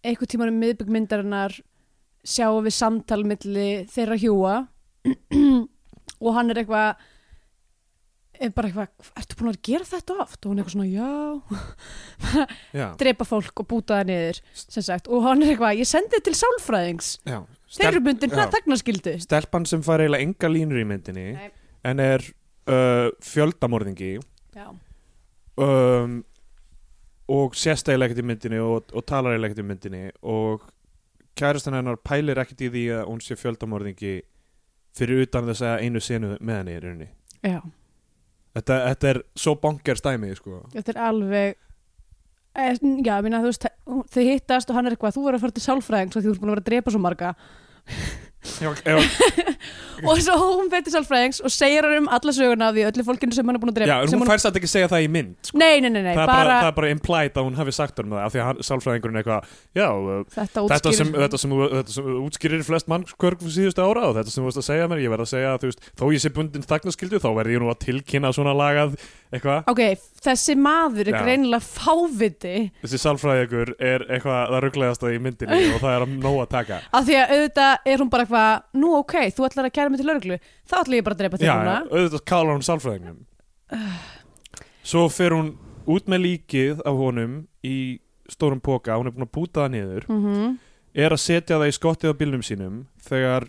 Eitthvað 0.01 0.31
tíman 0.31 0.49
um 0.49 0.61
miðbyggmyndarinnar 0.63 1.59
sjáum 2.25 2.65
við 2.65 2.73
samtal 2.73 3.21
milli 3.27 3.67
þeirra 3.91 4.17
hjúa 4.17 4.53
og 6.25 6.31
hann 6.37 6.53
er 6.53 6.61
eitthvað 6.63 7.03
er 8.41 8.51
bara 8.55 8.69
eitthvað, 8.69 9.11
ertu 9.21 9.37
búin 9.37 9.51
að 9.51 9.59
gera 9.67 9.85
þetta 9.85 10.17
oft? 10.23 10.39
Og 10.41 10.49
hún 10.49 10.59
er 10.59 10.63
eitthvað 10.63 10.75
svona, 10.75 10.89
já 10.89 11.11
já, 12.79 12.85
drepa 13.01 13.27
fólk 13.27 13.63
og 13.63 13.69
búta 13.69 13.99
það 13.99 14.09
niður 14.09 14.41
sem 14.57 14.85
sagt, 14.87 15.09
og 15.11 15.25
hann 15.27 15.43
er 15.43 15.53
eitthvað, 15.53 15.81
ég 15.81 15.89
sendi 15.89 16.15
þetta 16.15 16.27
til 16.27 16.37
sálfræðings 16.39 17.11
já. 17.29 17.37
þeir 17.77 17.89
eru 17.91 18.03
bundin 18.07 18.33
já. 18.33 18.43
þagnarskildu 18.57 19.15
stelpan 19.25 19.67
sem 19.69 19.85
fær 19.85 20.05
eiginlega 20.05 20.27
enga 20.27 20.53
línur 20.55 20.81
í 20.81 20.87
myndinni 20.89 21.27
Nei. 21.37 21.51
en 21.91 22.03
er 22.03 22.25
uh, 22.25 23.07
fjöldamorðingi 23.25 24.15
um, 25.61 26.21
og 27.31 27.55
ekkert 27.55 28.19
í 28.19 28.27
myndinni 28.27 28.59
og, 28.59 28.91
og 28.91 29.05
talar 29.07 29.35
eiginlega 29.35 29.53
ekkert 29.53 29.63
í 29.63 29.69
myndinni. 29.69 30.03
Og 30.21 30.65
kærastan 31.39 31.77
hennar 31.77 31.99
pælir 32.03 32.41
ekkert 32.41 32.65
í 32.65 32.71
því 32.73 32.85
að 32.97 33.03
hún 33.07 33.21
sé 33.23 33.37
fjöldamorðingi 33.39 34.15
fyrir 34.97 35.25
utan 35.25 35.47
þess 35.47 35.65
að 35.65 35.85
einu 35.85 36.01
senu 36.03 36.35
með 36.39 36.61
henni 36.61 36.75
í 36.75 36.81
rauninni. 36.83 37.09
Þetta, 38.51 38.79
þetta 38.89 39.11
er 39.13 39.21
svo 39.39 39.55
bonkers 39.61 40.03
dæmi 40.03 40.33
sko. 40.35 40.65
þetta 40.73 40.91
er 40.91 40.97
alveg 41.07 41.53
eh, 42.59 42.81
já, 42.99 43.13
minna, 43.23 43.39
þú 43.39 43.47
veist 43.47 43.67
þau 44.11 44.25
hittast 44.27 44.71
og 44.71 44.75
hann 44.75 44.89
er 44.89 44.97
eitthvað, 44.97 45.15
þú 45.15 45.23
verður 45.27 45.39
að 45.39 45.45
fara 45.45 45.55
til 45.55 45.63
sálfræðings 45.63 46.17
og 46.17 46.25
þú 46.25 46.33
ert 46.33 46.41
búin 46.41 46.51
að 46.51 46.57
vera 46.57 46.63
að 46.65 46.67
drepa 46.67 46.93
svo 46.93 47.01
marga 47.01 47.31
og 50.09 50.17
svo 50.17 50.33
hún 50.41 50.69
fyrir 50.71 50.85
til 50.87 50.93
sálfræðings 50.95 51.41
og 51.45 51.51
segir 51.53 51.85
hann 51.85 52.03
um 52.03 52.07
alla 52.09 52.33
söguna 52.33 52.69
af 52.71 52.73
því 52.75 52.85
öllu 52.89 53.03
fólkinu 53.05 53.35
sem 53.37 53.45
hann 53.45 53.57
er 53.57 53.61
búin 53.61 53.71
að 53.73 53.77
drepa 53.77 53.91
já, 53.91 53.95
en 54.01 54.09
sem 54.09 54.21
hún 54.21 54.29
fær 54.31 54.41
satt 54.41 54.57
ekki 54.57 54.69
að 54.69 54.73
segja 54.73 54.89
það 54.89 55.05
í 55.05 55.09
mynd 55.13 55.35
sko. 55.45 55.59
nei, 55.61 55.75
nei, 55.83 55.91
nei, 55.93 56.01
nei, 56.01 56.15
það, 56.17 56.23
er 56.23 56.25
bara, 56.25 56.33
bara, 56.41 56.55
það 56.57 56.69
er 56.71 56.77
bara 56.79 56.89
implied 56.95 57.33
að 57.37 57.45
hún 57.47 57.59
hafi 57.59 57.75
sagt 57.77 58.01
um 58.01 58.09
það 58.15 58.21
af 58.25 58.31
því 58.33 58.39
að 58.41 58.63
sálfræðingurinn 58.65 59.19
er 59.19 59.21
eitthvað 59.21 59.41
já, 59.77 59.87
uh, 59.93 59.93
þetta 60.33 60.59
þetta 60.73 60.93
sem, 60.97 61.13
þetta, 61.21 61.37
sem, 61.43 61.49
þetta 61.75 61.91
sem 61.97 62.05
útskýrir 62.25 62.65
flest 62.65 62.87
mannkvörg 62.91 63.39
síðustu 63.45 63.85
ára 63.85 64.01
og 64.09 64.17
þetta 64.17 64.33
sem 64.33 64.41
þú 64.41 64.47
veist 64.49 64.61
að 64.63 64.69
segja 64.71 64.89
mér 64.89 65.03
ég 65.05 65.13
verð 65.13 65.25
að 65.27 65.33
segja 65.35 65.49
að 65.53 65.59
þú 65.61 65.67
veist, 65.69 65.81
þó 66.01 66.05
ég 66.09 66.21
sé 66.25 66.29
bundin 66.33 66.65
þagnaskildu 66.65 67.17
þá 67.21 67.29
verð 67.37 67.53
ég 67.53 67.61
nú 67.61 67.69
að 67.69 67.81
tilkynna 67.85 68.33
svona 68.33 68.57
lagað 68.57 68.97
eitthvað, 69.31 69.59
ok, 69.71 69.81
þessi 70.25 70.57
maður 70.59 71.07
er 71.07 71.15
greinilega 71.21 71.63
fáviti. 71.63 72.55
Þessi 72.81 72.99
sálfræðingur 72.99 73.69
er 73.79 74.03
eitthvað 74.11 74.51
það 78.30 78.30
eitthvað 78.31 78.79
nú 78.81 78.93
ok, 78.97 79.17
þú 79.35 79.47
ætlar 79.49 79.67
að 79.69 79.75
kæra 79.75 79.91
mig 79.91 80.01
til 80.01 80.07
lauruglu 80.09 80.39
þá 80.39 80.77
ætla 80.79 80.97
ég 80.97 81.05
bara 81.05 81.17
að 81.17 81.21
drepa 81.21 81.41
þig 81.41 81.51
núna. 81.51 81.75
já, 81.75 81.91
auðvitað 81.91 82.25
kálar 82.31 82.55
hún 82.55 82.65
sálfræðingnum. 82.67 83.19
Svo 84.81 85.05
fer 85.13 85.35
hún 85.35 85.53
út 85.91 86.09
með 86.09 86.25
líkið 86.25 86.83
af 86.87 86.97
honum 86.97 87.37
í 87.67 87.77
stórum 88.31 88.61
póka, 88.63 88.95
hún 88.95 89.09
er 89.11 89.15
búin 89.15 89.27
að 89.27 89.33
búta 89.35 89.65
það 89.65 89.73
niður 89.75 90.05
mm 90.09 90.51
er 90.93 91.13
að 91.15 91.21
setja 91.23 91.59
það 91.59 91.69
í 91.69 91.75
skottið 91.75 92.13
á 92.13 92.19
bílnum 92.19 92.43
sínum 92.45 92.79
þegar 93.07 93.47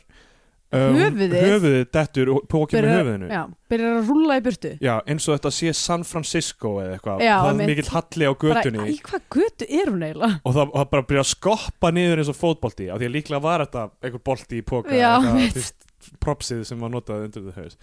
um, 0.73 0.97
Höfuðið? 0.97 1.35
höfuðið 1.47 1.85
dettur 1.97 2.31
pókið 2.49 2.77
með 2.79 2.87
Byrjar- 2.87 2.99
höfuðinu. 3.03 3.29
já, 3.33 3.43
byrjar 3.73 3.97
að 3.99 4.09
rúlla 4.13 4.37
í 4.39 4.43
burtu. 4.47 4.71
Já, 4.81 4.95
eins 5.13 5.29
og 5.29 5.37
þetta 5.39 5.53
sé 5.59 5.73
San 5.77 6.05
Francisco 6.09 6.73
eða 6.83 6.97
eitthvað, 6.97 7.23
Já, 7.27 7.35
það 7.43 7.53
er 7.53 7.71
mikill 7.73 7.91
halli 7.93 8.25
á 8.29 8.33
götunni. 8.45 8.79
bara, 8.83 8.93
í 8.93 8.99
hvað 9.03 9.23
götu 9.37 9.69
er 9.69 9.93
hún 9.93 10.03
eiginlega? 10.09 10.41
og 10.45 10.55
það, 10.57 10.73
það 10.79 10.91
bara 10.97 11.07
byrja 11.13 11.25
að 11.27 11.31
skoppa 11.35 11.93
niður 11.93 12.23
eins 12.25 12.33
og 12.33 12.39
fótbolti 12.41 12.89
af 12.93 12.99
því 13.03 13.09
að 13.11 13.15
líklega 13.19 13.43
var 13.43 13.67
þetta 13.67 13.85
einhver 14.03 14.25
bolti 14.31 14.59
í 14.59 14.67
póka 14.73 14.97
Já, 14.97 15.13
eitthvað, 15.21 15.73
propsið 16.23 16.65
sem 16.67 16.81
var 16.83 16.91
notað 16.91 17.25
undir 17.29 17.47
það 17.47 17.63
haus. 17.63 17.77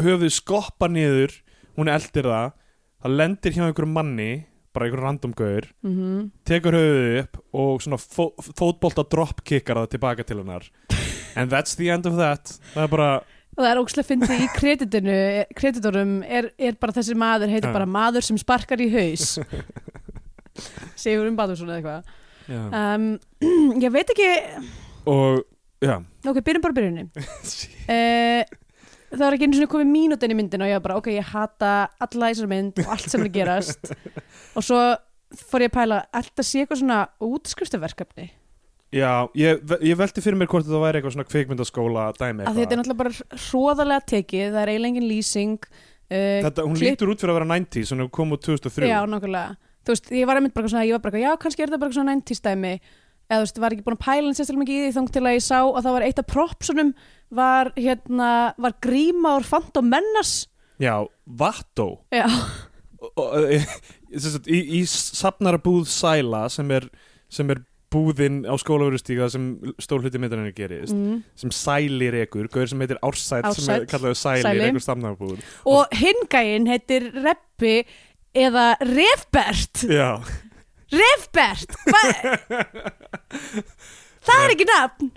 Höfuð 0.00 0.30
skoppa 0.32 0.88
niður 0.90 1.32
hún 1.78 1.88
eldir 1.92 2.26
það 2.28 2.52
það 3.00 3.14
lendir 3.16 3.52
hjá 3.56 3.64
einhverjum 3.66 3.94
manni 3.96 4.30
bara 4.74 4.86
einhverjum 4.86 5.06
random 5.06 5.32
gaur 5.34 5.66
Mm 5.82 6.28
tekur 6.46 6.74
höfuðið 6.76 7.16
upp 7.24 7.38
og 7.54 7.80
svona 7.82 7.98
fó, 7.98 8.28
fótbolta 8.58 9.04
dropkickar 9.10 9.80
það 9.80 9.88
tilbaka 9.96 10.26
til 10.28 10.38
hennar 10.42 10.66
and 11.36 11.52
that's 11.52 11.76
the 11.78 11.90
end 11.92 12.06
of 12.08 12.16
that. 12.20 12.54
Það 12.74 12.86
er 12.86 12.92
bara, 12.94 13.10
og 13.56 13.62
það 13.62 13.70
er 13.70 13.82
ógslag 13.82 14.08
fyndið 14.08 14.44
í 14.44 14.48
kreditinu 14.54 15.18
kreditorum 15.58 16.14
er, 16.24 16.50
er 16.58 16.78
bara 16.80 16.96
þessi 16.96 17.16
maður 17.18 17.52
heitir 17.52 17.74
bara 17.74 17.88
maður 17.88 18.26
sem 18.28 18.38
sparkar 18.40 18.80
í 18.82 18.88
haus. 18.94 19.34
Sigur 21.00 21.28
um 21.28 21.36
Batursson 21.38 21.70
eða 21.70 21.80
eitthvað. 21.80 22.16
Um, 22.50 23.10
ég 23.84 23.92
veit 23.94 24.10
ekki 24.10 24.30
og 25.10 25.44
já. 25.82 25.98
Ok, 26.26 26.40
byrjum 26.44 26.64
bara 26.64 26.76
byrjunni 26.76 27.04
uh, 27.06 28.42
það 29.10 29.22
var 29.22 29.36
ekki 29.36 29.46
einu 29.46 29.58
svona 29.58 29.70
komið 29.70 29.92
mínútin 29.92 30.34
í 30.34 30.36
myndin 30.38 30.64
og 30.64 30.70
ég 30.70 30.78
var 30.78 30.84
bara, 30.86 30.98
ok, 31.00 31.12
ég 31.14 31.30
hata 31.32 31.70
alla 32.02 32.30
þessar 32.30 32.50
mynd 32.50 32.82
og 32.82 32.92
allt 32.94 33.06
sem 33.10 33.22
er 33.22 33.30
að 33.30 33.38
gerast. 33.38 33.94
Og 34.58 34.66
svo 34.66 34.80
fór 35.50 35.64
ég 35.64 35.70
að 35.70 35.76
pæla 35.78 35.98
alltaf 36.20 36.46
sé 36.46 36.62
eitthvað 36.62 36.82
svona 36.82 37.00
útskriftaverkefni 37.22 38.28
Já, 38.90 39.10
ég, 39.38 39.60
ég 39.86 39.94
velti 40.00 40.22
fyrir 40.24 40.34
mér 40.40 40.48
hvort 40.50 40.66
þetta 40.66 40.80
væri 40.82 40.98
eitthvað 40.98 41.12
svona 41.14 41.28
kvikmyndaskóla 41.30 42.04
dæmi 42.18 42.42
því 42.48 42.56
þetta 42.64 42.74
er 42.74 42.80
náttúrulega 42.80 43.02
bara 43.04 43.42
hróðarlega 43.44 44.06
tekið 44.10 44.48
það 44.56 44.62
er 44.64 44.72
eiginlega 44.72 44.90
engin 44.90 45.06
lýsing 45.10 45.52
uh, 45.60 46.40
Þetta, 46.46 46.64
hún 46.66 46.74
klipp- 46.80 46.96
lítur 46.96 47.12
út 47.12 47.22
fyrir 47.22 47.34
að 47.34 47.38
vera 47.38 47.50
90 47.52 47.86
svona 47.92 48.08
kom 48.18 48.34
út 48.34 48.42
2003 48.48 48.88
Já, 48.90 48.98
nákvæmlega. 49.06 49.52
Þú 49.86 49.94
veist, 49.94 50.10
ég 50.18 50.26
var 50.28 50.40
einmitt 50.40 50.56
bara 50.58 50.68
svona, 50.72 50.82
ég 50.88 50.96
var 50.96 51.04
bara, 51.04 51.14
eitthvað, 51.14 51.28
já, 51.30 51.38
kannski 51.44 51.62
er 51.64 51.70
þetta 51.70 51.80
bara 51.84 51.94
svona 51.96 52.16
90s 52.18 52.42
dæmi. 52.44 52.72
Eða 53.30 53.38
þú 53.38 53.44
veist, 53.46 53.60
var 53.62 53.76
ekki 53.76 53.84
búin 53.86 53.96
að 53.96 54.02
pæla 54.04 54.26
hann 54.26 54.36
sérstaklega 54.36 54.64
mikið 54.64 54.80
í 54.80 54.82
því 54.88 54.92
þang 54.98 55.08
til 55.14 55.22
að 55.22 55.36
ég 55.38 55.44
sá 55.46 55.56
að 55.62 55.78
það 55.86 55.94
var 55.96 56.04
eitt 56.08 56.20
af 56.20 56.28
propsunum 56.34 56.90
var, 57.40 57.70
hérna, 57.78 58.28
var 58.66 58.74
gríma 58.84 59.36
úr 59.38 59.46
Phantom 59.46 59.86
Menace. 59.94 60.50
Já, 60.82 60.96
Vattó 61.40 61.86
Já, 62.10 62.26
Og- 63.00 63.16
og, 63.16 63.38
sagt, 64.26 64.50
í, 64.50 64.58
í 64.80 64.84
safnarabúð 64.90 65.86
Sæla 65.88 66.42
sem 66.52 66.68
er, 66.74 66.90
sem 67.32 67.54
er 67.54 67.62
búðin 67.90 68.42
á 68.46 68.54
skólaverustíka 68.60 69.28
sem 69.32 69.46
stór 69.82 70.04
hluti 70.04 70.20
myndarinnar 70.22 70.54
gerist 70.56 70.94
mm. 70.94 71.22
sem 71.38 71.52
sælir 71.54 72.16
ekur, 72.22 72.48
gauður 72.52 72.72
sem 72.72 72.84
heitir 72.84 73.00
Ársæll 73.02 73.42
sem 73.54 73.66
er 73.66 73.80
Ársæll. 73.80 73.88
kallaður 73.90 74.20
sælir 74.20 74.46
Sæli. 74.46 74.66
ekur 74.68 74.84
safnarabúð 74.84 75.38
og 75.70 75.96
hingæinn 76.00 76.68
heitir 76.70 77.10
Reppi 77.18 77.76
eða 78.36 78.66
Refbert 78.86 79.84
Já, 79.90 80.10
Refbert, 80.94 81.74
Það 84.26 84.44
er 84.44 84.54
ekki 84.54 84.68
nafn 84.68 85.10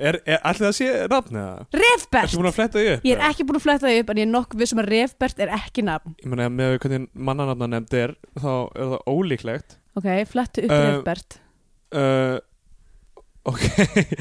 er, 0.00 0.18
er 0.24 0.40
allir 0.48 0.66
það 0.70 0.76
sé 0.78 0.88
nafn 1.12 1.38
eða? 1.42 1.66
Refbert 1.76 2.24
Ertu 2.26 2.40
búin 2.40 2.50
að 2.50 2.56
fletta 2.56 2.80
því 2.80 2.94
upp? 2.94 3.04
Ég 3.06 3.18
er 3.18 3.26
ekki 3.28 3.46
búin 3.48 3.58
að 3.60 3.66
fletta 3.66 3.86
það 3.86 4.00
upp 4.00 4.12
en 4.14 4.20
ég 4.22 4.26
er 4.26 4.32
nokkuð 4.32 4.62
vissum 4.64 4.80
að 4.82 4.90
Refbert 4.94 5.44
er 5.44 5.52
ekki 5.58 5.84
nafn 5.86 6.16
Ég 6.22 6.32
meina, 6.32 6.48
með 6.54 6.78
hvernig 6.82 7.06
mannanafna 7.28 7.70
nefnd 7.74 7.98
er 8.00 8.16
þá 8.40 8.50
er 8.56 8.94
það 8.94 9.14
ólíklegt 9.14 9.78
Ok, 9.98 10.10
flettu 10.30 10.66
upp 10.66 10.74
Uh, 10.74 10.82
Refbert 10.86 11.40
uh, 11.94 12.38
Ok. 13.50 13.62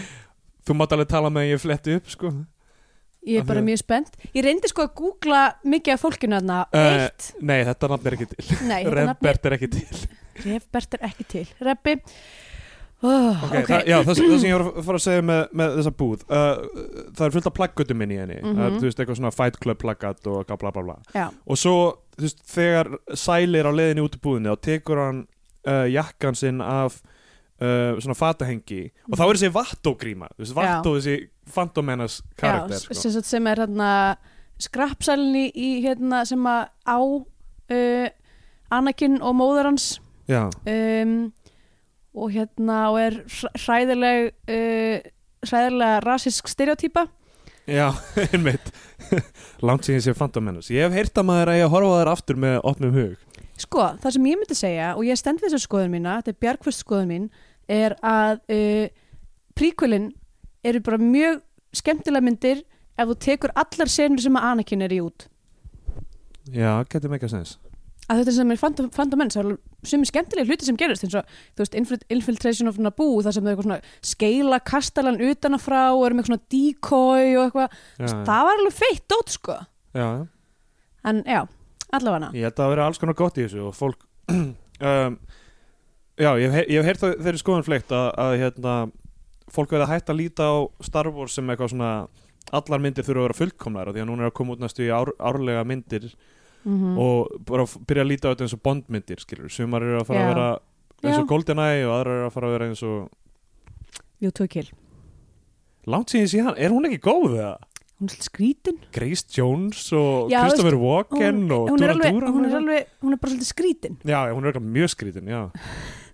Þú 0.65 0.75
mátt 0.77 0.93
alveg 0.95 1.09
tala 1.11 1.29
með 1.33 1.47
að 1.47 1.51
ég 1.53 1.61
fletti 1.63 1.95
upp 1.99 2.09
sko. 2.13 2.31
Ég 3.27 3.41
er 3.41 3.47
bara 3.47 3.61
mjög 3.65 3.81
spennt. 3.81 4.13
Ég 4.31 4.45
reyndi 4.45 4.69
sko 4.71 4.85
að 4.85 4.93
googla 4.95 5.39
mikið 5.67 5.95
af 5.97 6.03
fólkinu 6.05 6.37
þarna. 6.39 6.59
Uh, 6.71 7.31
Nei, 7.43 7.57
þetta 7.67 7.89
nafn 7.91 8.07
er 8.07 8.15
ekki 8.15 8.27
til. 8.31 8.45
Nei, 8.69 8.77
Rembert 8.87 9.47
er 9.49 9.55
ekki 9.57 9.69
til. 9.75 10.03
Refbert 10.45 10.95
er 10.95 11.03
ekki 11.09 11.25
til. 11.33 11.43
Reppi 11.67 11.97
oh, 13.03 13.43
okay, 13.49 13.65
Það, 13.67 13.83
já, 13.89 13.97
það, 14.07 14.13
það 14.13 14.37
sem 14.39 14.47
ég 14.47 14.55
var 14.55 14.63
að 14.69 14.85
fara 14.87 14.99
að 14.99 15.03
segja 15.03 15.25
með, 15.27 15.41
með 15.61 15.75
þessa 15.79 15.91
búð 15.99 16.23
uh, 16.27 16.61
Það 17.15 17.25
er 17.25 17.33
fullt 17.35 17.49
af 17.51 17.55
plaggutum 17.59 18.03
inn 18.05 18.13
í 18.15 18.19
henni. 18.21 18.37
Mm 18.39 18.53
Mhm. 18.55 18.77
Þú 18.79 18.87
veist, 18.87 19.01
eitthvað 19.03 19.19
svona 19.19 19.33
Fight 19.35 19.59
Club 19.63 19.79
plaggat 19.83 20.27
og 20.31 20.53
bla 20.55 20.71
bla 20.71 20.83
bla 20.87 20.95
Já, 21.15 21.25
Og 21.45 21.59
svo, 21.59 21.75
veist, 22.19 22.39
þegar 22.55 22.93
sælir 23.19 23.67
á 23.67 23.71
leiðinni 23.75 24.03
út 24.07 24.15
í 24.15 24.23
búðinni 24.23 24.51
þá 24.55 24.63
tekur 24.69 25.03
hann 25.03 25.21
uh, 25.67 25.85
jakkan 25.91 26.39
sinn 26.39 26.63
af 26.63 27.01
uh, 27.61 27.99
svona 28.01 28.15
fatahengi 28.17 28.81
og 29.09 29.17
þá 29.19 29.23
er 29.27 29.39
þessi 29.39 29.51
veist, 30.37 30.53
Já. 30.53 30.59
vattó 30.59 30.95
þessi 30.97 31.15
fantomenas 31.49 32.19
karakter 32.39 32.77
já 32.77 32.83
sko. 32.85 32.99
sem, 33.01 33.21
sem 33.23 33.47
er 33.51 33.63
hérna 33.65 33.91
skrapsælni 34.59 35.47
í 35.55 35.69
hérna 35.85 36.23
sem 36.27 36.47
að 36.49 36.65
á 36.83 36.99
uh, 36.99 38.07
Anakin 38.69 39.15
og 39.25 39.33
móður 39.39 39.71
hans. 39.71 39.85
Já, 40.29 40.43
um, 40.69 41.13
og 42.13 42.33
hérna 42.35 42.83
og 42.91 42.99
er 43.01 43.15
hræ- 43.25 43.55
hræðileg 43.63 44.27
uh, 44.45 45.07
hræðilega 45.49 46.03
rasísk 46.05 46.51
stereotýpa 46.51 47.07
já, 47.69 47.87
einmitt. 48.33 48.69
Langt 49.65 49.87
síðan 49.87 50.03
sé 50.03 50.13
fantomenas 50.17 50.69
Ég 50.73 50.85
hef 50.85 50.93
heyrt 50.93 51.17
að 51.17 51.27
maður 51.29 51.51
að 51.53 51.71
horfa 51.73 51.89
á 51.89 51.97
þær 52.01 52.11
aftur 52.13 52.39
með 52.41 52.57
opnum 52.67 52.93
hug. 52.93 53.17
Sko, 53.59 53.85
það 54.03 54.15
sem 54.15 54.27
ég 54.29 54.39
myndi 54.39 54.57
segja 54.57 54.89
og 54.95 55.03
ég 55.07 55.17
stend 55.19 55.41
við 55.41 55.53
þessu 55.55 55.65
skoðun 55.67 55.93
mína, 55.97 56.19
þetta 56.19 56.31
er 56.35 56.39
bjargfyrst 56.45 56.83
skoðun 56.85 57.09
mín 57.09 57.25
er 57.69 57.95
að 58.05 58.41
uh, 58.49 58.89
príkvölin 59.57 60.09
eru 60.65 60.81
bara 60.83 60.99
mjög 61.01 61.41
skemmtilega 61.77 62.25
myndir 62.25 62.63
ef 62.99 63.07
þú 63.11 63.15
tekur 63.23 63.53
allar 63.55 63.91
senur 63.91 64.21
sem 64.23 64.35
að 64.35 64.47
Anakin 64.51 64.83
er 64.83 64.93
í 64.95 65.01
út. 65.05 65.27
Já, 66.49 66.81
getur 66.89 67.11
mega 67.13 67.29
sens. 67.31 67.57
Að 68.09 68.23
þetta 68.23 68.33
sem 68.33 68.51
er 68.55 68.57
fandamenn 68.95 69.29
sem 69.31 70.01
er 70.01 70.09
skemmtilega 70.09 70.49
hluti 70.49 70.65
sem 70.65 70.77
gerist 70.79 71.03
eins 71.05 71.13
og 71.19 71.27
þú 71.53 71.61
veist 71.61 71.75
infil- 71.77 72.07
infiltration 72.09 72.71
of 72.71 72.79
Naboo 72.81 73.19
þar 73.21 73.35
sem 73.35 73.45
þau 73.45 73.51
eitthvað 73.51 73.67
svona 73.67 73.77
skeila 74.11 74.59
kastalan 74.65 75.19
utanafrá 75.21 75.83
og 75.93 76.07
eru 76.07 76.17
með 76.17 76.23
eitthvað 76.23 76.31
svona 76.31 76.49
decoy 76.55 77.27
og 77.37 77.43
eitthvað, 77.43 77.77
já, 78.01 78.07
það 78.31 78.47
var 78.49 78.57
alveg 78.63 78.77
feitt 78.79 79.05
dót 79.13 79.35
sko, 79.35 79.59
já, 79.93 80.07
en 81.13 81.21
já 81.29 81.41
allavega 81.93 82.31
Ég 82.33 82.47
held 82.49 82.55
að 82.55 82.63
það 82.63 82.73
vera 82.73 82.87
alls 82.89 83.01
konar 83.03 83.19
gott 83.21 83.37
í 83.37 83.45
þessu 83.45 83.61
og 83.69 83.77
fólk 83.77 84.01
um, 84.33 85.19
Já, 86.19 86.33
ég 86.35 86.51
hef, 86.51 86.65
hef 86.67 86.87
heyrt 86.89 87.03
það 87.03 87.21
þeirri 87.25 87.39
skoðan 87.39 87.67
fleikt 87.67 87.93
að, 87.95 88.07
að 88.19 88.33
hérna, 88.41 88.73
fólk 89.55 89.71
verða 89.71 89.91
hægt 89.93 90.09
að 90.11 90.19
líta 90.19 90.49
á 90.51 90.55
Star 90.83 91.07
Wars 91.15 91.37
sem 91.37 91.47
eitthvað 91.51 91.71
svona 91.73 91.91
allar 92.55 92.81
myndir 92.83 93.05
þurfa 93.05 93.21
að 93.21 93.27
vera 93.27 93.37
fullkomnar 93.37 93.91
því 93.93 94.03
að 94.03 94.09
núna 94.09 94.25
er 94.25 94.31
að 94.31 94.35
koma 94.39 94.55
út 94.55 94.63
næstu 94.63 94.83
í 94.83 94.91
ár, 94.91 95.13
árlega 95.19 95.63
myndir 95.67 96.09
mm 96.65 96.97
og 96.99 97.29
bara 97.47 97.63
byrja 97.87 98.03
að 98.03 98.09
líta 98.09 98.27
á 98.27 98.31
þetta 98.33 98.43
eins 98.43 98.53
og 98.57 98.63
Bondmyndir 98.67 99.21
skilur, 99.23 99.49
sumar 99.49 99.85
eru 99.85 100.01
að 100.01 100.09
fara 100.09 100.19
Já. 100.19 100.25
að 100.25 100.33
vera 100.33 100.49
eins 101.05 101.21
og. 101.21 101.27
GoldenEye 101.29 101.85
og 101.87 101.93
aðrar 101.95 102.17
eru 102.17 102.27
að 102.27 102.33
fara 102.35 102.49
að 102.49 102.55
vera 102.57 102.67
eins 102.67 102.83
og 102.83 102.97
Jú, 104.19 104.31
tvö 104.35 104.47
kill, 104.51 104.67
langt 105.87 106.11
síðan 106.11 106.31
síðan, 106.33 106.57
er 106.59 106.75
hún 106.75 106.89
ekki 106.89 106.99
góð 107.07 107.37
eða? 107.37 107.55
hún 107.99 108.11
er 108.11 108.23
skrítin 108.23 108.77
Grace 108.95 109.25
Jones 109.35 109.85
og 109.95 110.31
Já, 110.31 110.43
Christopher 110.43 110.75
Walken 110.79 111.41
hún, 111.45 111.51
og 111.55 111.71
alveg, 111.71 112.11
Dura 112.11 112.31
hún 112.31 112.45
hún 112.47 113.13
er 113.13 113.19
bara 113.19 113.31
svolítið 113.31 113.49
skrítin 113.49 113.97
Já, 114.03 114.19
hún 114.31 114.47
er 114.47 114.59
mjög 114.59 114.93
skrítin, 114.95 115.27
já 115.27 115.47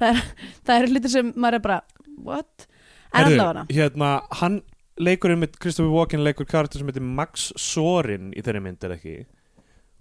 það 0.00 0.74
eru 0.78 0.92
hlutir 0.94 1.12
sem 1.12 1.32
maður 1.36 1.58
er 1.60 1.64
bara 1.66 1.80
what? 2.26 2.66
En 3.12 3.24
Herðu, 3.26 3.38
allavega. 3.40 3.66
hérna, 3.74 4.10
hann 4.40 4.60
leikurinn 5.00 5.40
með 5.42 5.56
Christopher 5.62 5.90
Walken 5.94 6.22
leikur 6.26 6.46
karakter 6.50 6.78
sem 6.82 6.90
heitir 6.90 7.02
Max 7.02 7.48
Sorin 7.58 8.32
í 8.36 8.42
þeirri 8.44 8.60
mynd 8.62 8.84
er 8.84 8.92
það 8.94 8.98
ekki? 9.00 9.14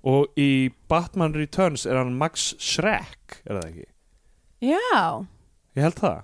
Og 0.09 0.39
í 0.39 0.49
Batman 0.91 1.33
Returns 1.35 1.85
er 1.89 1.97
hann 1.99 2.13
Max 2.19 2.53
Shrek 2.61 3.41
er 3.45 3.57
það 3.59 3.65
ekki? 3.71 3.87
Já, 4.69 5.25
ég 5.79 5.85
held 5.87 5.99
það. 5.99 6.21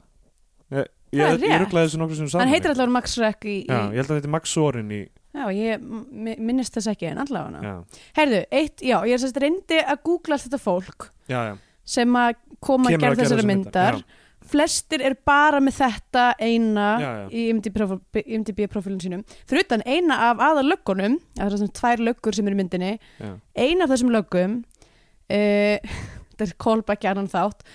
Ég, 0.76 0.92
Það 1.16 1.22
er 1.30 1.36
ég, 1.38 1.44
ég 1.46 1.52
rétt. 1.54 1.62
rugglaði 1.64 1.88
þessu 1.88 2.00
nokkur 2.02 2.18
sem 2.20 2.28
saman 2.32 2.44
hann 2.44 2.52
heitir 2.56 2.72
allavega 2.74 2.92
Max 2.98 3.14
Rek 3.22 3.46
í, 3.48 3.54
í 3.64 3.68
já, 3.70 3.78
ég 3.94 4.00
held 4.02 4.10
að 4.10 4.12
hann 4.12 4.20
heitir 4.20 4.34
Max 4.36 4.56
Sorin 4.58 4.90
í 4.92 5.04
Já, 5.36 5.46
ég 5.52 5.82
mi- 5.84 6.36
minnist 6.40 6.76
þess 6.78 6.88
ekki 6.94 7.10
en 7.10 7.18
allavega. 7.20 7.60
Já, 7.60 8.02
Herðu, 8.16 8.38
eitt, 8.56 8.80
já, 8.88 8.98
ég 9.04 9.16
er 9.18 9.20
sérst 9.24 9.40
reyndi 9.44 9.80
að 9.84 9.98
googla 10.08 10.38
allt 10.38 10.46
þetta 10.48 10.60
fólk. 10.64 11.10
Já, 11.28 11.40
já. 11.50 11.56
Sem 11.86 12.20
að 12.20 12.38
koma 12.64 12.90
að 12.92 12.98
gera 12.98 13.16
þessari 13.16 13.42
þessar 13.42 13.50
myndar 13.52 14.00
flestir 14.46 15.02
er 15.06 15.16
bara 15.26 15.60
með 15.64 15.80
þetta 15.80 16.26
eina 16.38 16.86
Já, 17.02 17.08
já. 17.10 17.26
í 17.34 17.46
IMDb 17.50 18.68
profilin 18.70 19.02
sínum 19.02 19.24
fyrir 19.48 19.66
utan 19.66 19.84
eina 19.90 20.20
af 20.30 20.44
aðal 20.52 20.68
löggunum 20.70 21.18
það 21.34 21.48
er 21.48 21.58
svona 21.58 21.78
tvær 21.80 22.06
löggur 22.10 22.38
sem 22.38 22.46
eru 22.46 22.58
í 22.58 22.62
myndinni 22.62 22.92
Já. 23.18 23.34
eina 23.58 23.88
af 23.88 23.94
þessum 23.96 24.14
löggum 24.14 24.60
uh, 24.62 25.98
þetta 26.36 26.48
er 26.48 26.56
callback 26.62 27.10
annan 27.10 27.32
þátt 27.32 27.66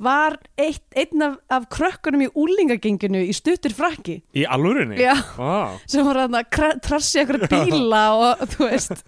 var 0.00 0.38
eitt, 0.56 0.86
einn 0.96 1.24
af, 1.24 1.34
af 1.52 1.66
krökkunum 1.72 2.22
í 2.24 2.30
úlingagenginu 2.40 3.20
í 3.26 3.34
stuttur 3.36 3.74
frakki 3.76 4.20
í 4.32 4.46
alvörinni? 4.48 4.96
Já. 5.00 5.12
Vá, 5.36 5.76
sem 5.90 6.06
voru 6.06 6.24
að 6.24 6.78
trassi 6.86 7.20
ykkur 7.24 7.44
bíla 7.52 8.04
og 8.16 8.46
þú 8.54 8.70
veist 8.70 9.04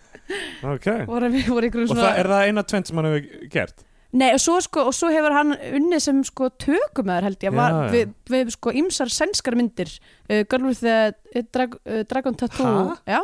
ok. 0.74 0.87
Voru, 1.08 1.30
voru 1.48 1.70
og 1.72 1.88
svona 1.90 2.04
það 2.04 2.20
er 2.22 2.30
það 2.32 2.44
eina 2.50 2.62
tvent 2.72 2.90
sem 2.90 3.00
hann 3.00 3.08
hefur 3.11 3.48
gert? 3.52 3.85
Nei, 4.12 4.28
og 4.37 4.40
svo, 4.44 4.58
sko, 4.61 4.82
og 4.90 4.92
svo 4.96 5.08
hefur 5.08 5.32
hann 5.32 5.54
unnið 5.56 6.02
sem 6.04 6.18
sko, 6.28 6.50
tökumæður 6.61 7.30
held 7.30 7.46
ég. 7.46 7.54
Var, 7.56 7.72
Já, 7.72 7.85
já. 7.87 7.92
við, 7.94 8.11
við 8.35 8.50
sko 8.52 8.74
ymsar 8.76 9.08
sænskar 9.12 9.56
myndir. 9.56 9.88
Uh, 10.28 10.42
Girl 10.52 10.66
with 10.68 10.82
the 10.85 11.14
uh, 11.32 11.44
drag, 11.54 11.78
uh, 11.88 12.02
Dragon 12.11 12.37
Tattoo. 12.37 12.72
Ha? 12.90 12.98
já, 13.08 13.22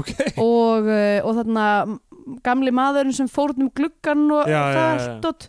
ok, 0.00 0.10
og, 0.40 0.88
og 1.28 1.36
þarna 1.42 1.66
gamli 2.46 2.72
maðurinn 2.72 3.12
sem 3.14 3.28
fór 3.28 3.52
út 3.52 3.60
um 3.60 3.68
gluggan 3.76 4.24
og 4.32 4.48
Já, 4.48 4.62
það 4.72 5.02
dót. 5.26 5.48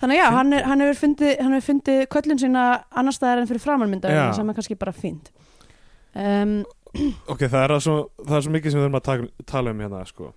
þannig 0.00 0.22
að 0.24 0.36
hann, 0.38 0.52
er, 0.56 0.64
hann 0.70 0.80
hefur 0.84 1.00
fundið, 1.02 1.34
hefur 1.44 1.64
fundið 1.68 2.00
köllun 2.14 2.40
sína 2.40 2.62
annar 2.96 3.14
staðar 3.14 3.42
en 3.42 3.50
fyrir 3.50 3.62
framannmynda 3.62 4.14
sem 4.36 4.48
er 4.48 4.56
kannski 4.56 4.78
bara 4.80 4.96
fínt. 4.96 5.28
Um, 6.16 6.62
ok, 7.32 7.44
það 7.48 7.60
er 7.64 7.76
svo, 7.82 7.98
það 8.22 8.38
er 8.38 8.46
svo 8.46 8.54
mikið 8.54 8.72
sem 8.74 8.80
við 8.80 8.86
þurfum 8.86 9.00
að 9.00 9.06
taka, 9.08 9.28
tala 9.50 9.74
um 9.74 9.84
hérna 9.84 10.00
sko. 10.08 10.30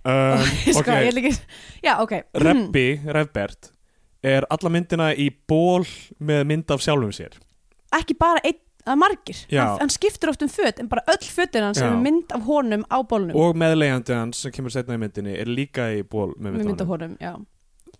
Um, 0.00 0.48
sko, 0.70 0.80
ok, 0.80 0.90
ég 1.06 1.14
líka 1.16 1.34
já, 1.84 1.92
ok. 1.98 2.16
Rebbi, 2.46 2.88
Rebbert 3.18 3.70
er 4.26 4.46
alla 4.52 4.72
myndina 4.72 5.12
í 5.16 5.30
ból 5.48 5.84
með 6.20 6.42
mynd 6.48 6.74
af 6.74 6.82
sjálfum 6.84 7.12
sér. 7.16 7.38
Ekki 7.96 8.16
bara 8.20 8.42
einn 8.44 8.60
að 8.88 8.96
margir. 9.00 9.40
Já. 9.52 9.64
hann, 9.80 9.92
skiptur 9.92 10.32
oft 10.32 10.42
um 10.44 10.48
föt 10.50 10.80
en 10.80 10.88
bara 10.88 11.02
öll 11.12 11.26
fötin 11.28 11.66
hans 11.66 11.80
Já. 11.80 11.90
er 11.90 11.98
mynd 12.00 12.32
af 12.32 12.46
honum 12.48 12.84
á 12.88 12.96
bólnum 13.04 13.36
og 13.36 13.58
meðleigjandi 13.60 14.14
hans 14.16 14.40
sem 14.40 14.54
kemur 14.54 14.72
setna 14.72 14.96
í 14.96 15.02
myndinni 15.02 15.34
er 15.36 15.50
líka 15.50 15.90
í 15.92 16.00
ból 16.00 16.30
með 16.38 16.46
með 16.46 16.56
mynd 16.56 16.70
mynd 16.70 16.84
af 16.84 16.92
honum, 16.94 17.16
já. 17.20 17.34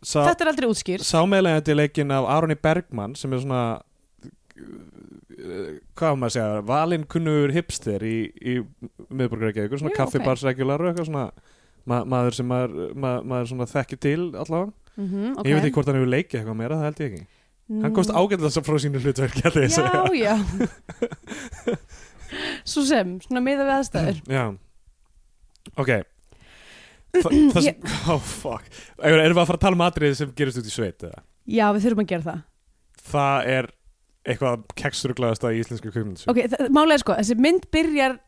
Sá, 0.01 0.23
þetta 0.25 0.47
er 0.47 0.51
aldrei 0.55 0.69
útskýrt. 0.71 1.05
Sá 1.05 1.21
meðleigjandi 1.29 1.75
er 1.75 1.79
leikinn 1.83 2.15
af 2.17 2.29
Aroni 2.33 2.57
Bergman 2.57 3.17
sem 3.21 3.33
er 3.37 3.43
svona 3.45 3.65
hvað 5.97 6.13
á 6.13 6.17
maður 6.19 6.29
að 6.29 6.35
segja, 6.37 6.61
valinn 6.71 7.07
kunnur 7.11 7.55
hipster 7.55 8.05
í, 8.07 8.17
í 8.41 8.59
miðborgarækja 9.09 9.81
svona 9.81 9.95
Já, 9.95 9.99
kaffibars 10.03 10.45
regular 10.47 10.83
og 10.83 10.91
eitthvað 10.91 11.11
svona 11.11 11.27
ma 11.89 12.03
maður 12.05 12.37
sem 12.37 12.49
maður, 12.51 12.95
maður, 12.95 13.27
maður 13.33 13.51
svona 13.55 13.69
þekkir 13.71 14.01
til 14.05 14.21
allavega, 14.35 14.73
mm 15.01 15.45
ég 15.47 15.57
veit 15.57 15.65
ekki 15.65 15.77
hvort 15.79 15.91
hann 15.91 16.01
hefur 16.01 16.15
leikið 16.15 16.41
eitthvað 16.41 16.59
meira, 16.61 16.81
það 16.81 16.89
held 16.91 17.01
ég 17.01 17.11
ekki. 17.11 17.27
Hann 17.71 17.95
komst 17.95 18.11
ágætlega 18.11 18.51
svo 18.51 18.63
frá 18.67 18.79
sínu. 18.83 18.99
Mm. 18.99 20.17
Já, 20.19 20.19
já. 20.19 21.77
Svo 22.67 22.85
sem, 22.87 23.17
svona 23.25 23.43
miða 23.43 23.67
við 23.67 23.77
aðstæður. 23.77 24.21
Já. 24.39 24.45
Ok. 25.81 25.91
Þa, 27.11 27.23
það 27.27 27.65
sem, 27.65 27.89
oh 28.13 28.21
fuck. 28.23 28.67
Erum 29.03 29.35
við 29.35 29.43
að 29.43 29.49
fara 29.49 29.59
að 29.59 29.65
tala 29.65 29.79
um 29.79 29.85
atriði 29.87 30.19
sem 30.21 30.33
gerist 30.39 30.61
út 30.61 30.69
í 30.71 30.75
sveit 30.75 31.07
eða? 31.09 31.25
Já, 31.51 31.65
við 31.75 31.87
þurfum 31.87 32.05
að 32.05 32.11
gera 32.13 32.27
það. 32.29 32.43
Það 33.11 33.51
er 33.57 33.71
eitthvað 34.29 34.67
kekstruglaðasta 34.77 35.53
í 35.55 35.63
íslensku 35.63 35.93
kvikmyndu 35.93 36.29
Ok, 36.31 36.43
er 36.45 37.03
sko, 37.03 37.17
þessi 37.17 37.39
mynd 37.41 37.71
byrjar 37.73 38.19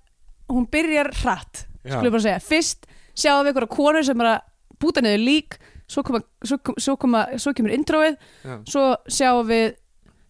hún 0.53 0.67
byrjar 0.73 1.13
hratt 1.23 1.67
skulum 1.83 2.07
við 2.09 2.15
bara 2.17 2.25
segja, 2.27 2.41
fyrst 2.47 2.89
sjáum 3.19 3.45
við 3.45 3.53
einhverja 3.53 3.75
konur 3.75 4.07
sem 4.07 4.25
er 4.25 4.31
að 4.33 4.41
búta 4.83 5.05
niður 5.05 5.23
lík 5.27 5.59
svo, 5.91 6.03
koma, 6.07 6.23
svo, 6.45 6.59
kom- 6.65 6.79
svo, 6.81 6.97
koma, 7.01 7.23
svo 7.37 7.53
kemur 7.57 7.75
introið 7.77 8.17
já. 8.17 8.57
svo 8.69 8.85
sjáum 9.11 9.49
við 9.51 9.67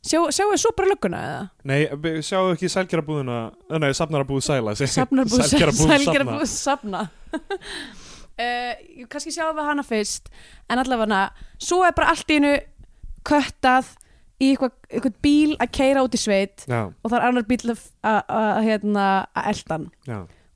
sjá, 0.03 0.19
sjáum 0.35 0.53
við 0.55 0.63
svo 0.65 0.73
bara 0.77 0.91
lögguna 0.91 1.23
eða? 1.29 1.43
Nei, 1.71 1.81
við 2.05 2.19
sjáum 2.27 2.53
ekki 2.57 2.71
sælgerabúðuna 2.73 3.39
eh, 3.71 3.79
Nei, 3.79 3.91
safnarabúð 3.97 4.45
sæla 4.49 4.75
Sælgerabúð 4.81 5.47
sælgerabúð 5.93 6.47
safna. 6.67 7.07
Uh, 7.33 9.07
kannski 9.13 9.35
sjáum 9.35 9.57
við 9.59 9.71
hana 9.71 9.87
fyrst 9.87 10.33
en 10.67 10.83
allavega 10.83 11.23
svo 11.63 11.83
er 11.87 11.95
bara 11.97 12.15
allt 12.17 12.33
í 12.33 12.41
hennu 12.41 12.57
köttað 13.29 13.95
í 14.43 14.53
eitthvað, 14.53 14.75
eitthvað 14.91 15.17
bíl 15.25 15.57
að 15.57 15.73
keira 15.79 16.05
út 16.07 16.17
í 16.17 16.21
sveit 16.21 16.67
Já, 16.67 16.83
og 16.91 17.09
það 17.09 17.19
er 17.19 17.27
annar 17.29 17.49
bíl 17.49 17.61
að, 17.73 17.87
að, 18.03 18.21
að, 18.41 18.61
hérna, 18.67 19.07
að 19.39 19.49
eldan 19.53 19.89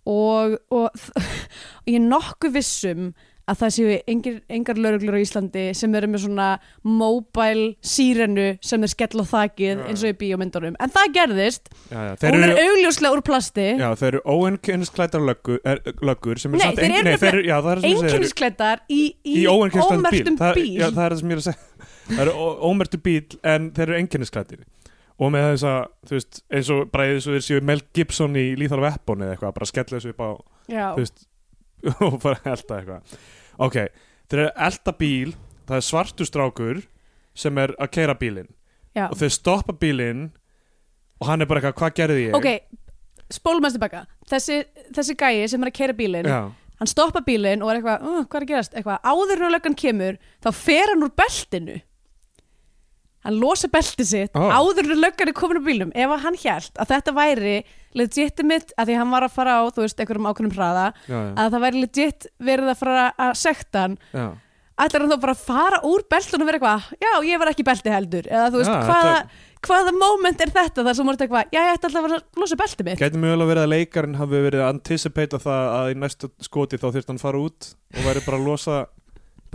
og, 0.07 0.59
og, 0.75 1.07
og 1.83 1.91
ég 1.91 1.99
er 2.01 2.07
nokkuð 2.07 2.57
vissum 2.59 3.11
að 3.47 3.59
það 3.61 3.71
séu 3.77 3.91
engir, 4.11 4.37
engar 4.51 4.79
lauruglur 4.83 5.17
á 5.17 5.21
Íslandi 5.23 5.65
sem 5.79 5.95
eru 5.95 6.09
með 6.11 6.25
svona 6.25 6.47
mobile 6.83 7.77
sírenu 7.87 8.47
sem 8.65 8.83
er 8.83 8.91
skell 8.91 9.23
á 9.23 9.25
þakið 9.31 9.83
eins 9.87 10.03
og 10.03 10.11
í 10.11 10.17
bíómyndunum. 10.23 10.75
En 10.83 10.93
það 10.95 11.13
gerðist. 11.15 11.71
Já, 11.93 12.01
já. 12.09 12.13
Þeir 12.23 12.35
hún 12.37 12.47
er 12.47 12.53
eru 12.57 12.65
augljóslega 12.73 13.15
úr 13.19 13.23
plasti. 13.29 13.67
Já, 13.79 13.87
þeir 14.01 14.09
eru 14.11 14.23
óennkynnisklæddar 14.35 15.25
löggur, 15.29 15.61
er, 15.65 15.83
löggur 16.03 16.43
sem 16.43 16.55
er 16.57 16.63
Nei, 16.63 16.67
samt 16.67 16.81
þeir 16.83 16.97
eru 16.97 17.07
nei, 17.11 17.17
þeir 17.23 17.31
eru, 17.33 17.45
já, 17.47 17.57
það 17.61 17.71
er 17.71 17.77
það 17.77 17.87
sem 17.87 17.91
ég 17.91 18.01
segir 18.01 18.11
einkennisklættar 18.17 18.83
í, 18.89 19.01
í, 19.23 19.37
Í 19.37 19.45
óennkynnisklæddan 19.53 20.03
bíl. 20.03 20.21
ómerktum 20.21 20.41
það, 20.43 20.59
bíl, 20.59 20.73
Já, 20.81 20.87
það 20.91 21.05
er 21.07 21.15
það 21.15 21.23
sem 21.23 21.31
ég 21.31 21.37
er 21.39 21.45
að 21.45 21.47
segja. 21.47 21.87
Það 22.07 22.25
eru 22.27 22.35
ó- 22.35 22.59
ómerktur 22.71 23.05
bíl 23.07 23.39
en 23.55 23.71
þeir 23.77 23.87
eru 23.89 24.01
einkennisklæddir. 24.01 24.67
Og 25.17 25.31
með 25.33 25.47
þess 25.55 25.65
að, 25.71 25.79
þú 26.11 26.19
veist, 26.19 26.43
eins 26.53 26.69
og 26.75 26.83
bara 26.93 27.07
eins 27.09 27.27
og 27.31 27.33
þeir 27.39 27.47
séu 27.47 27.63
Mel 27.65 27.81
Gibson 27.97 28.35
í 28.37 28.45
Lethal 28.61 28.83
Weapon 28.85 29.23
eða 29.25 29.33
eitthvað, 29.39 29.55
bara 29.57 29.71
skella 29.71 29.97
þessu 29.97 30.13
upp 30.13 30.21
á 30.21 30.31
Já. 30.69 30.85
þú 30.93 31.01
veist, 31.07 31.23
og 32.07 32.19
bara 32.23 32.41
elda 32.45 32.81
eitthvað. 32.81 33.17
Ok, 33.67 33.77
þeir 34.29 34.43
eru 34.43 34.49
að 34.51 34.67
elda 34.69 34.97
bíl 35.01 35.35
það 35.67 35.79
er 35.79 35.87
svartur 35.87 36.29
strákur 36.29 36.83
sem 37.37 37.59
er 37.61 37.75
að 37.83 37.93
keira 37.97 38.17
bílinn. 38.19 38.51
Já. 38.97 39.11
og 39.11 39.19
þeir 39.21 39.33
stoppa 39.35 39.75
bílinn 39.77 40.31
og 41.21 41.29
hann 41.29 41.45
er 41.45 41.49
bara 41.51 41.61
eitthvað, 41.61 41.75
hvað 41.83 41.97
gerði 41.99 42.23
ég? 42.23 42.37
ok, 42.37 42.47
spólum 43.37 43.67
aðeins 43.67 43.77
tilbaka. 43.77 44.07
Þessi, 44.31 44.63
þessi 44.97 45.17
gæi 45.21 45.49
sem 45.53 45.61
er 45.61 45.71
að 45.71 45.77
keira 45.77 45.97
bílinn 45.97 46.29
Já, 46.31 46.39
hann 46.81 46.91
stoppa 46.91 47.21
bílinn 47.27 47.65
og 47.65 47.73
er 47.73 47.81
eitthvað, 47.81 48.07
uh, 48.07 48.23
hvað 48.25 48.39
er 48.39 48.47
að 48.47 48.53
gerast? 48.55 48.79
Eitthvað, 48.79 49.03
áður 49.05 49.45
en 49.45 49.53
löggan 49.53 49.77
kemur 49.83 50.17
þá 50.41 50.51
fer 50.57 50.95
hann 50.95 51.05
úr 51.05 51.13
beltinu. 51.21 51.77
Hann 53.27 53.41
losa 53.43 53.69
beltið 53.69 54.09
sitt 54.09 54.39
Ó. 54.39 54.47
áður 54.55 54.93
en 54.95 55.03
löggan 55.03 55.33
er 55.33 55.37
komin 55.37 55.61
úr 55.61 55.67
bílnum. 55.67 55.93
Ef 55.93 56.13
að 56.15 56.25
hann 56.25 56.41
hjælt 56.41 56.81
að 56.81 56.93
þetta 56.95 57.17
væri 57.17 57.57
legitimate, 57.97 58.75
að 58.77 58.91
því 58.91 58.99
hann 59.01 59.15
var 59.17 59.27
að 59.27 59.35
fara 59.37 59.59
á 59.59 59.63
þú 59.73 59.85
veist, 59.87 60.01
einhverjum 60.03 60.29
ákveðnum 60.31 60.57
hraða 60.57 60.87
já, 61.07 61.17
já, 61.17 61.31
að 61.41 61.55
það 61.57 61.65
væri 61.67 61.83
legit 61.87 62.27
verið 62.51 62.73
að 62.75 62.81
fara 62.83 63.07
að 63.27 63.33
sekta 63.41 63.87
hann. 63.87 63.97
Já. 64.13 64.27
ætlar 64.77 65.01
hann 65.07 65.13
þá 65.15 65.21
bara 65.23 65.33
að 65.33 65.45
fara 65.49 65.79
úr 65.89 66.03
beltunum 66.13 66.43
og 66.45 66.49
vera 66.51 66.59
eitthvað, 66.61 66.89
já, 67.01 67.13
ég 67.31 67.39
var 67.41 67.49
ekki 67.53 67.65
í 67.65 67.69
belti 67.71 67.93
heldur. 67.95 68.27
Eða 68.29 68.49
þú 68.53 68.59
veist, 68.61 68.71
Já, 68.71 68.83
hvaða, 68.85 69.15
þetta- 69.17 69.67
hvaða 69.67 69.93
moment 69.97 70.41
er 70.45 70.51
þetta 70.53 70.85
þar 70.85 70.95
sem 70.99 71.07
voru 71.09 71.17
eitthvað, 71.25 71.49
já, 71.57 71.61
ég 71.65 71.79
ætla 71.79 71.89
alltaf 71.89 72.11
að 72.11 72.43
losa 72.43 72.59
beltið 72.61 72.85
mitt. 72.91 73.01
Gæti 73.01 73.23
mögulega 73.23 73.49
verið 73.55 73.65
að 73.65 73.73
leikarinn 73.73 74.19
hafi 74.21 74.43
verið 74.45 74.61
að 74.67 74.69
anticipata 74.75 75.41
það 75.41 75.71
að 75.79 75.89
í 75.95 75.97
næstu 76.03 76.31
skoti 76.45 76.77
þá 76.83 76.87
þyrst 76.93 77.09
hann 77.15 77.23
fara 77.25 77.41
út 77.41 77.71
og 77.97 78.05
væri 78.05 78.25
bara 78.29 78.37
að 78.37 78.47
losa 78.51 78.87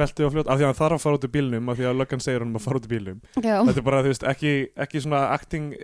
beltið 0.02 0.26
og 0.26 0.32
fljótt, 0.34 0.48
af 0.50 0.58
því 0.58 0.64
að 0.66 0.70
hann 0.72 0.80
þarf 0.82 0.98
að 0.98 1.04
fara 1.06 1.16
út 1.20 1.26
úr 1.28 1.32
bílnum 1.38 1.70
af 1.70 1.78
því 1.78 1.86
að 1.92 1.98
löggan 2.02 2.22
segir 2.24 2.40
hann 2.42 2.56
að 2.58 2.64
fara 2.66 2.80
út 2.82 2.86
úr 2.90 2.94
bílnum. 2.96 3.22
Já, 3.38 3.56
þetta 3.62 3.78
er 3.78 3.86
bara, 3.86 4.02
þú 4.02 4.10
veist, 4.16 4.24
ekki, 4.34 4.54
ekki 4.88 5.02
svona 5.06 5.22
acting 5.36 5.76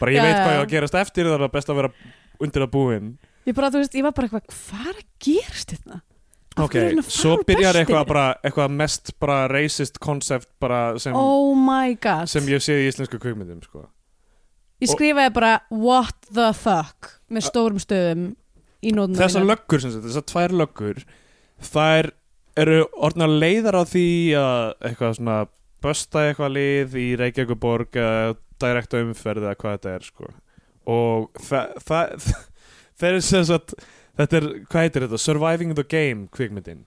bara 0.00 0.14
ég 0.14 0.20
Já, 0.20 0.24
veit 0.26 0.36
hvað 0.38 0.52
ég 0.54 0.60
á 0.60 0.64
að 0.64 0.72
gerast 0.74 0.98
eftir 1.02 1.30
það 1.30 1.46
er 1.46 1.54
best 1.54 1.72
að 1.72 1.80
vera 1.82 1.92
undir 2.38 2.64
að 2.64 2.72
búin. 2.74 3.08
Ég 3.48 3.56
bara, 3.56 3.70
veist, 3.74 3.96
ég 3.96 4.04
var 4.04 4.14
bara 4.16 4.28
eitthvað 4.28 4.54
hvað 4.54 4.88
er 4.92 5.00
að 5.00 5.08
gerast 5.24 5.74
þetta? 5.74 6.00
Af 6.58 6.64
ok, 6.66 6.76
að 6.80 7.12
svo 7.14 7.36
byrjar 7.46 7.78
eitthvað 7.78 8.08
bara, 8.08 8.24
eitthvað 8.42 8.74
mest 8.80 9.12
bara 9.22 9.38
racist 9.50 10.00
concept 10.02 10.48
bara 10.62 10.80
sem, 10.98 11.14
oh 11.14 11.54
sem 12.26 12.50
ég 12.50 12.64
sé 12.64 12.80
í 12.82 12.88
íslensku 12.88 13.20
kvikmyndum 13.22 13.60
sko. 13.62 13.84
ég 14.82 14.90
skrifaði 14.90 15.34
bara 15.36 15.52
what 15.70 16.16
the 16.34 16.50
fuck? 16.56 17.20
með 17.30 17.46
stórum 17.46 17.78
stöðum 17.82 18.32
í 18.82 18.94
nótuna 18.94 19.22
þessar 19.22 19.46
löggur, 19.46 19.84
þessar 19.84 20.26
tvær 20.26 20.56
löggur 20.62 21.04
þær 21.62 22.10
eru 22.58 22.82
orðnar 22.96 23.38
leiðar 23.38 23.78
á 23.78 23.82
því 23.86 24.08
að 24.40 24.60
eitthvað 24.88 25.16
svona 25.20 25.38
bösta 25.84 26.26
eitthvað 26.26 26.54
lið 26.56 26.98
í 26.98 27.08
Reykjavíkuborg 27.20 27.98
eða 28.02 28.34
direkta 28.62 29.00
umferð 29.04 29.46
eða 29.46 29.56
hvað 29.60 29.76
þetta 29.78 29.94
er 29.96 30.06
sko. 30.08 30.30
og 30.88 31.42
það 31.48 31.74
það 31.88 32.28
þeir 32.98 33.10
eru 33.14 33.24
sem 33.28 33.44
sagt 33.48 33.74
þetta 34.18 34.38
er, 34.40 34.46
hvað 34.68 34.86
heitir 34.86 35.04
þetta, 35.06 35.18
Surviving 35.22 35.74
the 35.78 35.84
Game 35.86 36.26
kvikmyndin. 36.34 36.84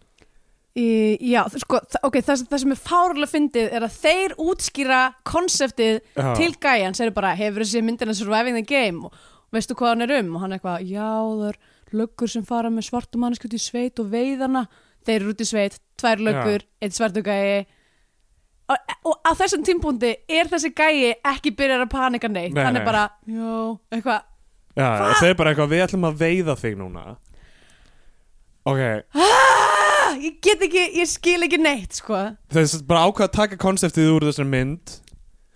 Í, 0.72 0.88
já, 1.28 1.42
sko, 1.60 1.82
þa- 1.92 2.00
ok, 2.08 2.18
það, 2.24 2.42
það 2.48 2.62
sem 2.64 2.74
er 2.74 2.80
fárlega 2.80 3.28
fyndið 3.28 3.74
er 3.76 3.84
að 3.84 3.96
þeir 4.06 4.34
útskýra 4.40 5.00
konseptið 5.28 5.98
Já. 6.16 6.30
til 6.40 6.54
gæjans 6.64 7.02
eru 7.04 7.12
bara, 7.16 7.34
hefur 7.36 7.66
þessi 7.66 7.82
myndina 7.84 8.16
Surviving 8.16 8.56
the 8.56 8.64
Game? 8.64 9.04
Og 9.10 9.52
veistu 9.52 9.76
hvað 9.76 9.94
hann 9.98 10.06
er 10.06 10.14
um? 10.22 10.30
Og 10.38 10.46
hann 10.46 10.56
er 10.56 10.62
eitthvað, 10.62 10.86
já, 10.88 11.10
það 11.12 11.50
er 11.50 11.60
löggur 12.02 12.32
sem 12.32 12.46
fara 12.48 12.72
með 12.72 12.88
svartum 12.88 13.20
mannskjöld 13.26 13.58
í 13.58 13.60
sveit 13.60 14.00
og 14.00 14.08
veiðana. 14.14 14.64
Þeir 15.04 15.18
eru 15.20 15.34
út 15.34 15.44
í 15.44 15.48
sveit, 15.50 15.76
tvær 16.00 16.24
löggur 16.24 16.64
eitt 16.80 16.96
svartu 16.96 17.24
gæji 17.26 17.66
og, 18.70 19.16
á 19.26 19.32
þessum 19.40 19.64
tímpúndi 19.66 20.12
er 20.30 20.50
þessi 20.52 20.74
gæji 20.76 21.16
ekki 21.34 21.56
byrjar 21.58 21.86
að 21.86 21.94
panika 21.94 22.30
neitt. 22.32 22.54
Nei, 22.54 22.64
hann 22.64 22.78
nei. 22.78 22.84
er 22.84 22.88
bara, 22.88 23.08
já, 23.26 23.56
eitthvað 23.96 24.28
Já, 24.72 24.88
og 25.04 25.18
þeir 25.20 25.36
bara 25.36 25.52
eitthvað, 25.52 25.72
við 25.74 25.84
ætlum 25.86 26.08
að 26.08 26.20
veiða 26.22 26.56
þig 26.60 26.78
núna. 26.80 27.06
Ok. 28.72 28.82
Ah, 29.18 30.14
ég 30.22 30.38
get 30.44 30.64
ekki, 30.64 30.86
ég 31.02 31.10
skil 31.10 31.40
ekki 31.48 31.60
neitt 31.60 31.98
sko, 31.98 32.20
sem 32.54 32.68
sagt 32.70 32.88
bara 32.88 33.04
ákvað 33.08 33.28
að 33.28 33.38
taka 33.40 33.60
konseptið 33.62 34.14
úr 34.14 34.28
þessari 34.30 34.52
mynd. 34.52 34.96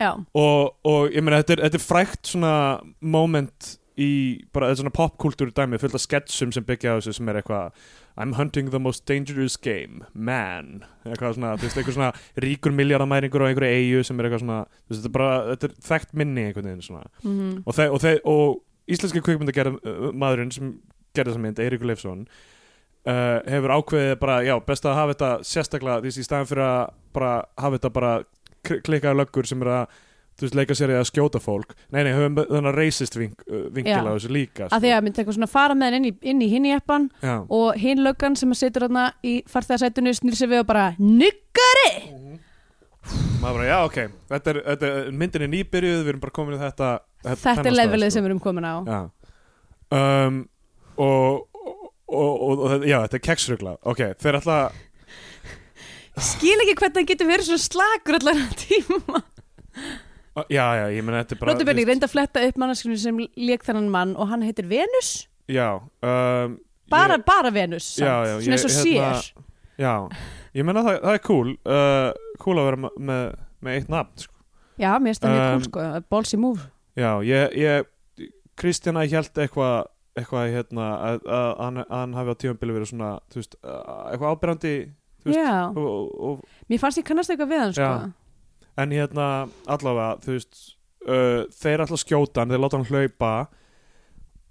Já. 0.01 0.11
Og, 0.35 0.75
og 0.83 1.15
ég 1.15 1.23
meina 1.23 1.39
þetta 1.39 1.55
er, 1.55 1.63
þetta 1.67 1.79
er 1.79 1.85
frækt 1.85 2.31
svona 2.33 2.53
moment 2.99 3.69
í 4.01 4.09
bara 4.55 4.73
svona 4.75 4.91
popkultúr 4.91 5.53
dæmi 5.55 5.79
fullt 5.79 5.95
af 5.95 6.03
sketsum 6.03 6.51
sem 6.51 6.65
byggja 6.67 6.95
á 6.95 6.99
þessu 6.99 7.13
sem 7.15 7.29
er 7.31 7.39
eitthvað 7.39 7.77
I'm 8.19 8.33
hunting 8.37 8.69
the 8.71 8.79
most 8.79 9.05
dangerous 9.07 9.57
game 9.59 10.05
man. 10.13 10.85
Eitthvað 11.05 11.35
svona, 11.35 11.53
þú 11.59 11.67
veist, 11.67 11.77
eitthvað 11.79 11.97
svona 11.97 12.11
ríkur 12.43 12.75
miljardamæringur 12.75 13.43
á 13.43 13.47
einhverju 13.49 13.75
eigu 13.79 14.03
sem 14.07 14.19
er 14.19 14.29
eitthvað 14.29 14.43
svona 14.45 14.59
þú 14.65 14.91
veist, 14.93 14.99
þetta 15.03 15.11
er 15.11 15.15
bara, 15.17 15.37
þetta 15.51 15.69
er 15.69 15.77
þekkt 15.89 16.13
minni 16.21 16.45
einhvern 16.47 16.69
veginn 16.71 16.85
svona. 16.87 17.05
Mm 17.23 17.55
og, 17.65 17.75
þe 17.75 17.87
og, 17.91 17.99
þe 18.03 18.13
og 18.31 18.93
íslenski 18.95 19.23
kvikmyndagerð 19.25 19.79
uh, 19.81 20.09
maðurinn 20.13 20.53
sem 20.55 20.75
gerði 21.15 21.31
þessa 21.33 21.43
mynd, 21.43 21.59
Eiríkur 21.63 21.89
Leifsson 21.89 22.25
uh, 23.07 23.39
hefur 23.49 23.73
ákveðið 23.77 24.15
bara, 24.21 24.39
já, 24.45 24.55
best 24.67 24.85
að 24.87 24.97
hafa 24.99 25.15
þetta 25.15 25.31
sérstaklega, 25.51 26.01
því 26.03 26.11
að 26.13 26.19
í 26.19 26.25
staðan 26.27 26.49
fyrir 26.51 26.65
að 26.67 26.81
bara 27.15 27.31
hafa 27.61 27.77
þetta 27.79 27.91
bara 27.95 28.11
kl- 28.67 28.81
klikkaða 28.85 29.19
löggur 29.21 29.49
sem 29.49 29.63
er 29.65 29.71
að, 29.75 29.99
þú 30.35 30.45
veist, 30.45 30.55
leika 30.59 30.75
sér 30.75 30.91
í 30.91 30.97
að 30.99 31.05
skjóta 31.09 31.39
fólk. 31.39 31.75
Nei, 31.95 32.01
nei, 32.03 32.11
höfum 32.15 32.35
þannig 32.41 32.75
racist 32.75 33.15
vink, 33.15 33.43
uh, 33.47 33.69
á 33.71 34.11
þessu 34.15 34.31
líka 34.35 34.67
sko. 34.67 34.75
að 34.75 34.83
því 34.85 34.91
að 34.95 35.03
myndi 35.05 35.21
eitthvað 35.21 35.37
svona 35.37 35.51
fara 35.51 35.77
með 35.77 35.87
hann 35.87 35.97
inn 35.99 36.09
í, 36.09 36.13
inn 36.31 36.41
í 36.43 36.49
hinn 36.51 36.67
í 36.67 36.73
eppan 36.75 37.09
og 37.49 37.79
hinn 37.79 38.03
löggan 38.03 38.35
sem 38.39 38.51
að 38.51 38.59
situr 38.63 38.87
þarna 38.87 39.05
í 39.23 39.35
farþegarsætunu 39.51 40.13
snýr 40.17 40.35
sér 40.39 40.51
við 40.51 40.63
og 40.65 40.69
bara 40.73 40.87
nuggari! 40.99 41.93
Maður 43.41 43.59
bara, 43.59 43.65
já, 43.69 43.77
ok 43.85 43.97
þetta 44.33 44.49
er, 44.51 44.59
þetta 44.65 44.87
er, 44.89 45.11
myndin 45.13 45.45
er 45.45 45.51
nýbyrjuð, 45.53 45.99
við 46.01 46.11
erum 46.15 46.23
bara 46.23 46.35
komin 46.35 46.57
í 46.57 46.61
þetta 46.63 46.89
þetta 47.25 47.67
er 47.69 47.77
levelið 47.77 48.15
sem 48.15 48.25
við 48.25 48.31
erum 48.31 48.41
komin 48.43 48.65
á. 48.65 48.75
Um, 49.95 50.39
og, 50.97 51.45
og, 52.09 52.33
og, 52.33 52.57
og, 52.57 52.65
þetta- 52.73 52.89
já, 52.89 52.97
þetta 53.05 53.19
er 53.19 53.23
keksrugla. 53.29 53.75
Ok, 53.85 54.01
þeir 54.19 54.39
ætla 54.41 54.57
skil 56.25 56.55
ekki 56.63 56.75
hvernig 56.79 56.95
það 56.97 57.07
getur 57.11 57.29
verið 57.29 57.49
svona 57.49 57.65
slagur 57.65 58.17
allar 58.19 58.43
tíma 58.61 59.21
já, 60.51 60.65
já, 60.79 60.85
ég 60.91 61.03
meina 61.07 61.23
þetta 61.23 61.35
er 61.35 61.39
bara 61.41 61.51
Róttu 61.53 61.65
Benni, 61.65 61.81
þú 61.81 61.85
veist- 61.85 61.91
reynda 61.93 62.07
að 62.09 62.13
fletta 62.15 62.43
upp 62.49 62.57
manneskinu 62.63 62.97
sem 62.99 63.17
lék 63.37 63.63
þennan 63.67 63.89
mann 63.89 64.15
og 64.19 64.27
hann 64.29 64.41
heitir 64.43 64.67
Venus 64.67 65.27
já, 65.47 65.69
um, 66.03 66.59
bara, 66.91 67.17
ég, 67.17 67.25
bara 67.25 67.51
Venus 67.55 67.83
samt. 67.95 68.05
Já, 68.07 68.15
já, 68.25 68.35
svona 68.41 68.57
eins 68.57 68.65
og 68.65 68.71
ég- 68.71 68.83
sér 68.83 69.43
já, 69.79 69.93
ég 70.55 70.65
meina 70.65 70.83
það, 70.83 71.01
það 71.01 71.13
er 71.13 71.23
cool 71.25 71.49
uh, 71.65 72.11
cool 72.39 72.57
að 72.61 72.65
vera 72.69 72.77
með, 72.85 72.97
með, 72.99 73.35
með 73.65 73.79
eitt 73.79 73.89
nafn 73.89 74.23
sko. 74.25 74.33
Já, 74.77 74.91
mér 74.99 75.13
finnst 75.13 75.23
það 75.23 75.35
mjög 75.35 75.45
Um, 75.45 75.51
cool 75.59 75.67
sko, 75.69 76.05
ballsy 76.09 76.37
move 76.37 76.61
Já, 76.95 77.11
ég, 77.23 77.55
ég 77.59 77.85
Kristjana 78.55 79.03
held 79.11 79.33
eitthvað 79.43 79.85
eitthvað 80.15 80.51
hérna 80.53 80.83
að, 81.03 81.25
hann 81.91 82.13
hafi 82.15 82.31
á 82.31 82.35
tímabili 82.39 82.71
verið 82.77 82.87
svona 82.93 83.09
þú 83.31 83.41
veist, 83.41 83.55
að- 83.63 84.11
eitthvað 84.13 84.29
veist, 85.31 85.39
Já, 85.41 85.55
og, 85.75 85.87
og, 85.89 86.05
og, 86.29 86.45
mér 86.71 86.79
fannst 86.79 86.97
ég 87.01 87.03
kannast 87.09 87.29
eitthvað 87.33 87.51
við 87.51 87.59
hann 87.65 87.73
sko. 87.75 87.89
En 88.81 88.95
hérna 88.95 89.27
allavega, 89.71 90.09
þú 90.23 90.33
veist 90.35 90.63
uh, 91.07 91.45
þeir 91.55 91.85
að 91.85 91.93
skjóta 92.01 92.41
hann, 92.43 92.51
þeir 92.53 92.63
láta 92.63 92.79
hann 92.79 92.89
hlaupa 92.89 93.31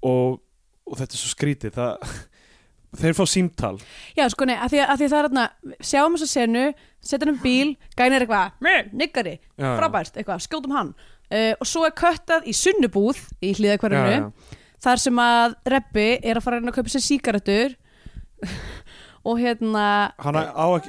og, 0.05 0.41
og 0.89 0.97
þetta 1.01 1.17
er 1.17 1.21
svo 1.23 1.33
skrítið 1.33 1.77
það, 1.79 2.15
þeir 3.01 3.17
fá 3.19 3.25
símtal. 3.29 3.75
Já, 4.17 4.27
sko, 4.33 4.49
nei, 4.49 4.57
að 4.57 4.75
því 4.75 4.83
að, 4.85 4.95
því 5.01 5.09
að 5.09 5.15
það 5.15 5.19
er 5.19 5.29
hérna 5.29 5.47
sjáum 5.93 6.19
þess 6.19 6.29
að 6.29 6.35
senu, 6.35 6.67
setja 7.05 7.27
hann 7.27 7.35
um 7.35 7.41
bíl 7.45 7.75
gæna 7.99 8.19
er 8.19 8.27
eitthvað, 8.27 8.59
"Meh, 8.65 8.93
niggari 8.93 9.39
frábært, 9.59 10.17
eitthvað, 10.21 10.45
skjótum 10.47 10.77
hann 10.77 10.93
uh, 10.95 11.55
og 11.59 11.67
svo 11.69 11.87
er 11.89 11.97
köttað 11.99 12.47
í 12.49 12.55
sunnubúð 12.57 13.21
í 13.45 13.55
hlýðakvarðinu, 13.59 14.31
þar 14.85 15.01
sem 15.01 15.21
að 15.25 15.57
Reppi 15.75 16.09
er 16.21 16.39
að 16.39 16.45
fara 16.45 16.61
reyna 16.61 16.73
að 16.73 16.79
kaupa 16.81 16.93
sér 16.93 17.05
sígarettur 17.05 17.77
og 19.25 19.39
hérna 19.41 19.85
hann, 20.19 20.35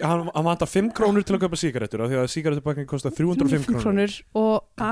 hann, 0.02 0.30
hann 0.36 0.46
vantar 0.46 0.68
5 0.68 0.90
krónur 0.98 1.24
til 1.24 1.36
að 1.38 1.46
kaupa 1.46 1.56
sígarettur 1.60 2.02
af 2.06 2.10
því 2.12 2.18
að 2.24 2.32
sígarettupakkin 2.34 2.88
kostar 2.90 3.12
305 3.16 3.64
krónur. 3.70 3.84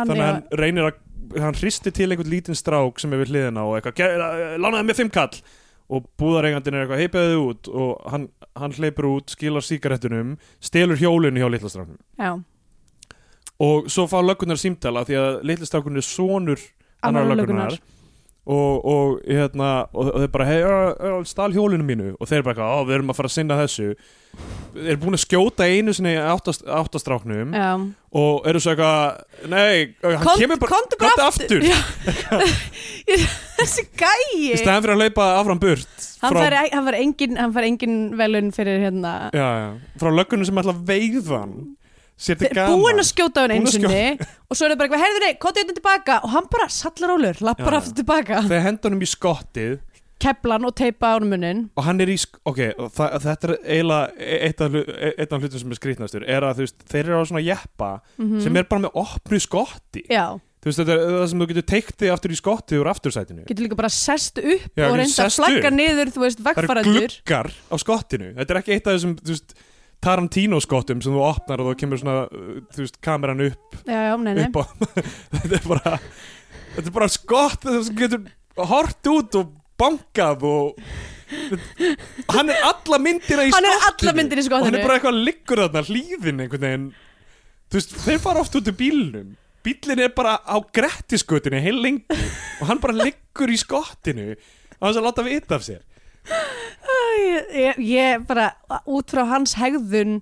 þannig 0.08 0.22
að 0.22 0.34
hann 0.34 0.44
reynir 0.64 0.88
að 0.92 1.42
hann 1.44 1.54
hristi 1.60 1.92
til 1.92 2.10
einhvern 2.12 2.30
lítinn 2.32 2.56
strák 2.56 3.00
sem 3.00 3.14
er 3.14 3.24
við 3.24 3.32
hliðina 3.34 3.64
og 3.68 3.78
eitthvað, 3.82 3.96
"Ge- 3.96 4.58
lánaði 4.60 4.88
mér 4.90 4.96
5 4.96 5.10
kall. 5.12 5.42
Og 5.90 6.06
búðareigandinn 6.18 6.74
er 6.74 6.86
eitthvað 6.88 7.02
heipaði 7.04 7.36
út. 7.38 7.68
Og 7.68 8.10
hann, 8.10 8.30
hann 8.56 8.72
hleypur 8.72 9.06
út, 9.20 9.30
skilar 9.30 9.62
sígarettunum 9.62 10.38
stelur 10.62 10.96
hjólinu 10.98 11.38
hjá 11.44 11.50
litlastráknum 11.52 11.98
já, 12.18 12.40
og 13.60 13.86
svo 13.92 14.08
fá 14.10 14.20
löggunar 14.24 14.58
símtala 14.60 15.04
því 15.06 15.16
að 15.20 15.44
litlastráknun 15.44 15.98
er 15.98 16.02
sonur 16.08 16.60
annar 17.04 17.26
löggunar. 17.36 17.80
Og, 18.44 18.86
og, 18.86 19.22
hérna, 19.24 19.70
og, 19.94 20.10
og 20.12 20.20
þeir 20.24 20.32
bara 20.34 20.48
hei, 20.50 20.60
stál 21.30 21.54
hjólinu 21.56 21.86
mínu. 21.88 22.10
Og 22.20 22.28
þeir 22.28 22.44
bara 22.44 22.66
"Á, 22.76 22.84
við 22.84 22.98
erum 22.98 23.14
að 23.14 23.20
fara 23.20 23.32
að 23.32 23.36
sinna 23.38 23.60
þessu. 23.62 23.94
Þeir 24.74 24.90
eru 24.92 25.02
búin 25.04 25.16
að 25.16 25.24
skjóta 25.24 25.68
einu 25.70 25.94
sinni 25.94 26.16
áttast, 26.18 26.64
áttastráknum 26.66 27.54
já. 27.54 27.70
og 28.12 28.48
eru 28.50 28.60
svo 28.60 28.74
eitthvað 28.74 29.48
nei, 29.48 29.94
hann 30.02 30.26
Kont- 30.26 30.42
kemur 30.42 30.60
bara 30.60 30.82
bara 31.00 31.28
aftur. 31.30 31.62
þessi 33.60 33.86
gæi. 33.94 34.54
Í 34.54 34.58
staðan 34.58 34.84
fyrir 34.84 34.96
að 34.96 35.04
hlaupa 35.06 35.28
áfram 35.40 35.62
burt 35.62 36.10
hann 36.24 36.38
fær, 36.40 36.56
hann 36.74 36.88
fær 36.88 36.98
engin, 36.98 37.38
engin 37.70 37.96
velun 38.18 38.52
fyrir 38.56 38.82
hérna. 38.88 39.14
Já, 39.36 39.48
já, 39.62 39.70
frá 40.02 40.10
löggunum 40.14 40.48
sem 40.48 40.62
ætla 40.64 40.74
að 40.76 40.84
veiða 40.90 41.40
hann 41.44 41.56
sér 42.18 42.38
til 42.40 42.48
Þeir 42.48 42.56
gaman. 42.60 42.80
búin 42.84 43.00
að 43.02 43.08
skjóta 43.10 43.42
hann 43.44 43.52
að 43.56 43.72
skjóta- 43.74 43.94
sinni 43.94 44.28
og 44.50 44.58
svo 44.58 44.66
er 44.68 44.74
það 44.74 44.78
bara 44.78 44.88
eitthvað, 44.90 45.04
heyrðu 45.06 45.24
nei, 45.26 45.34
kottu 45.42 45.64
þetta 45.64 45.78
tilbaka. 45.80 46.20
Og 46.24 46.30
hann 46.36 46.48
bara 46.54 46.68
sallar 46.70 47.16
álur, 47.18 47.42
lappar 47.42 47.74
aftur 47.80 47.98
tilbaka. 48.02 48.44
Þegar 48.46 48.64
henda 48.68 48.90
honum 48.90 49.02
í 49.04 49.10
skottið 49.10 49.80
keplan 50.24 50.64
og 50.64 50.72
teipa 50.80 51.10
á 51.12 51.14
hann 51.18 51.26
munnin 51.28 51.66
og 51.76 51.84
hann 51.84 52.00
er 52.00 52.08
í, 52.08 52.16
ok, 52.48 52.60
og 52.80 52.94
þetta 52.96 53.50
er 53.50 53.54
eiginlega 53.60 54.30
eitt 54.48 54.62
af, 54.64 54.78
eitt 55.20 55.34
af 55.36 55.42
hlutum 55.44 55.60
sem 55.60 55.74
er 55.74 55.80
skrýtnastur 55.82 56.24
er 56.32 56.46
að 56.48 56.62
veist, 56.64 56.78
þeir 56.88 57.10
eru 57.10 57.18
á 57.20 57.24
svona 57.28 57.42
jeppa 57.44 57.90
Mhm. 58.22 58.40
sem 58.46 58.56
er 58.56 58.64
bara 58.70 58.86
með 58.86 58.94
opnu 59.02 59.40
skotti. 59.44 60.06
Já, 60.08 60.38
þú 60.64 60.70
veist, 60.70 60.80
þetta 60.80 60.96
er 60.96 61.12
það 61.18 61.28
sem 61.34 61.40
þú 61.44 61.48
getur 61.52 61.68
teikt 61.74 61.98
þig 62.00 62.14
aftur 62.14 62.32
í 62.32 62.40
skottið 62.40 62.80
úr 62.86 62.92
aftursætinu. 62.94 63.44
Getur 63.52 63.66
líka 63.68 63.76
bara 63.82 63.90
sest 63.92 64.40
upp 64.40 64.80
Já, 64.80 64.88
og 64.88 64.96
reynda 65.02 65.26
að 65.28 65.36
flagga 65.42 65.74
niður, 65.76 66.14
þú 66.16 66.24
veist, 66.24 66.40
það 66.40 66.64
eru 66.64 66.88
gluggar 66.88 67.52
á 67.52 67.76
skottinu. 67.84 68.32
Þetta 68.40 68.56
er 68.56 68.62
ekki 68.64 68.76
eitt 68.78 68.88
af 68.88 68.96
þessum, 68.96 69.18
þú 69.20 69.36
veist 69.36 69.54
Tarantino 70.04 70.60
skottum 70.64 71.02
sem 71.04 71.16
þú 71.16 71.24
opnar 71.26 71.64
og 71.64 71.72
þá 71.72 71.80
kemur 71.84 72.02
svona 72.02 72.16
uh, 72.28 72.62
þú 72.74 72.86
veist, 72.86 73.00
kameran 73.04 73.44
upp, 73.48 73.78
já, 73.88 74.00
já, 74.10 74.14
nei, 74.20 74.34
nei. 74.36 74.46
upp 74.50 74.60
á 74.60 74.64
þetta 75.38 75.60
er 75.60 75.68
bara 75.68 75.98
þetta 76.76 76.86
er 76.86 76.96
bara 77.00 77.12
skott 77.12 77.68
sem 77.70 78.00
getur 78.00 78.26
hort 78.74 79.12
út 79.14 79.40
og 79.40 79.54
bankað 79.80 80.44
og 80.50 80.84
hann 82.34 82.52
er 82.52 82.68
alla 82.68 83.00
myndina 83.02 83.48
í 83.48 83.54
hann 83.54 83.66
er 83.66 83.80
skottinu. 83.80 84.10
alla 84.10 84.16
myndir 84.20 84.42
í 84.42 84.44
og 84.44 84.52
hann 84.54 84.68
skottinu 84.68 84.82
er 84.82 84.88
bara 84.88 85.00
eitthvað 85.00 85.22
liggur 85.30 85.64
þarna 85.64 85.86
hlýðin 85.88 86.44
einhvern 86.44 86.68
veginn. 86.68 86.92
Þú 87.74 87.80
veist, 87.80 87.96
þeir 88.04 88.20
fara 88.22 88.44
oft 88.44 88.58
út 88.60 88.70
úr 88.70 88.76
bílnum. 88.78 89.32
Bílinn 89.64 90.04
er 90.04 90.12
bara 90.14 90.36
á 90.44 90.60
grettiskötinu 90.76 91.62
heil 91.64 91.80
lengi 91.80 92.04
og 92.60 92.68
hann 92.68 92.82
bara 92.84 92.98
liggur 93.00 93.50
í 93.50 93.58
skottinu 93.58 94.34
á 94.36 94.84
þess 94.84 95.00
að 95.00 95.08
láta 95.08 95.24
vita 95.26 95.58
af 95.58 95.64
sér 95.66 95.82
ég, 97.54 97.84
ég, 97.88 98.24
bara, 98.30 98.52
út 98.90 99.12
frá 99.14 99.24
hans 99.30 99.54
hegðun 99.60 100.22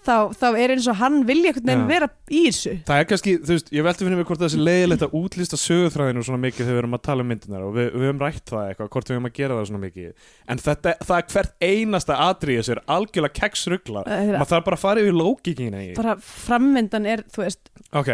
þá, 0.00 0.30
þá 0.32 0.46
er 0.56 0.72
eins 0.72 0.86
og 0.88 0.96
hann 0.96 1.18
vilja 1.28 1.50
einhvern 1.50 1.66
veginn 1.68 1.82
vera 1.90 2.06
í 2.32 2.42
þessu. 2.46 2.70
Það 2.88 3.00
er 3.02 3.08
kannski, 3.10 3.34
þú 3.44 3.52
veist, 3.56 3.68
ég 3.76 3.84
velti 3.84 4.06
fyrir 4.06 4.16
mig 4.20 4.28
hvort 4.30 4.40
það 4.40 4.52
sé 4.54 4.60
leiðilegt 4.64 5.04
að 5.04 5.16
útlista 5.20 5.58
sögurþræðinu 5.60 6.22
svona 6.24 6.40
mikið 6.46 6.62
þegar 6.64 6.72
við 6.78 6.80
erum 6.82 6.96
að 6.96 7.02
tala 7.10 7.24
um 7.26 7.28
myndinar 7.34 7.66
og 7.66 7.74
við, 7.76 7.90
við 7.92 8.06
höfum 8.08 8.22
rætt 8.24 8.52
það 8.54 8.70
eitthvað, 8.70 8.90
hvort 8.94 9.10
við 9.12 9.18
höfum 9.18 9.28
að 9.28 9.36
gera 9.40 9.58
það 9.58 9.68
svona 9.70 9.82
mikið. 9.84 10.30
En 10.54 10.62
þetta, 10.64 10.94
það 11.04 11.20
er 11.20 11.28
hvert 11.34 11.68
einasta 11.68 12.18
atriði 12.30 12.64
sem 12.64 12.76
er 12.78 12.82
algjörlega 12.96 13.38
keksrugla. 13.42 14.06
Það 14.08 14.32
maður 14.38 14.50
þarf 14.54 14.66
bara 14.70 14.80
að 14.80 14.84
fara 14.86 15.04
yfir 15.04 15.20
lókikina 15.20 15.84
í 15.84 15.92
bara 16.00 16.16
frammyndan 16.30 17.10
er, 17.12 17.26
þú 17.28 17.44
veist 17.44 17.70
ok, 18.00 18.10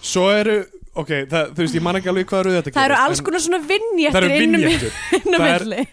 svo 0.00 0.26
eru 0.32 0.56
ok, 0.96 1.12
það, 1.28 1.52
þú 1.52 1.64
veist, 1.66 1.76
ég 1.76 1.84
man 1.84 2.00
ekki 2.00 2.08
alveg 2.14 2.30
hvað 2.32 2.44
eru 2.46 2.56
þetta 2.56 2.72
það 2.72 2.86
eru 2.88 2.96
gerist, 2.96 3.06
alls 3.10 3.20
en 3.20 3.26
konar 3.28 3.44
svona 3.44 3.60
það 3.60 3.70
vinnjættir 3.74 4.26
eru 4.30 4.42
innum 4.46 4.64
vinnjættur 4.64 5.20
innum 5.20 5.42
Það 5.42 5.52
er- 5.52 5.66
milli. 5.66 5.86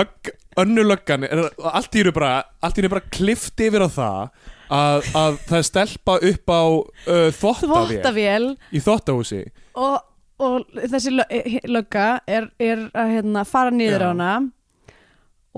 lögg, 0.00 0.30
önnu 0.62 0.84
löggan 0.86 1.26
er, 1.26 1.42
allt 1.72 1.96
í 1.96 2.04
eru 2.04 2.14
bara 2.14 3.04
klift 3.12 3.60
yfir 3.60 3.84
á 3.86 3.88
það 3.90 4.22
að, 4.70 5.10
að 5.18 5.40
það 5.48 5.66
stelpa 5.68 6.16
upp 6.30 6.52
á 6.54 6.62
uh, 6.62 7.26
þvottavél. 7.34 7.82
Þvottavél. 7.90 8.48
Í 8.70 8.82
þvottahúsi. 8.84 9.42
Og, 9.80 9.96
og 10.42 10.80
þessi 10.94 11.14
eh, 11.26 11.58
lögga 11.68 12.08
er, 12.30 12.50
er 12.62 12.86
að 12.94 13.14
hérna, 13.16 13.44
fara 13.48 13.74
niður 13.74 14.04
Já. 14.04 14.06
á 14.06 14.10
hana. 14.12 14.32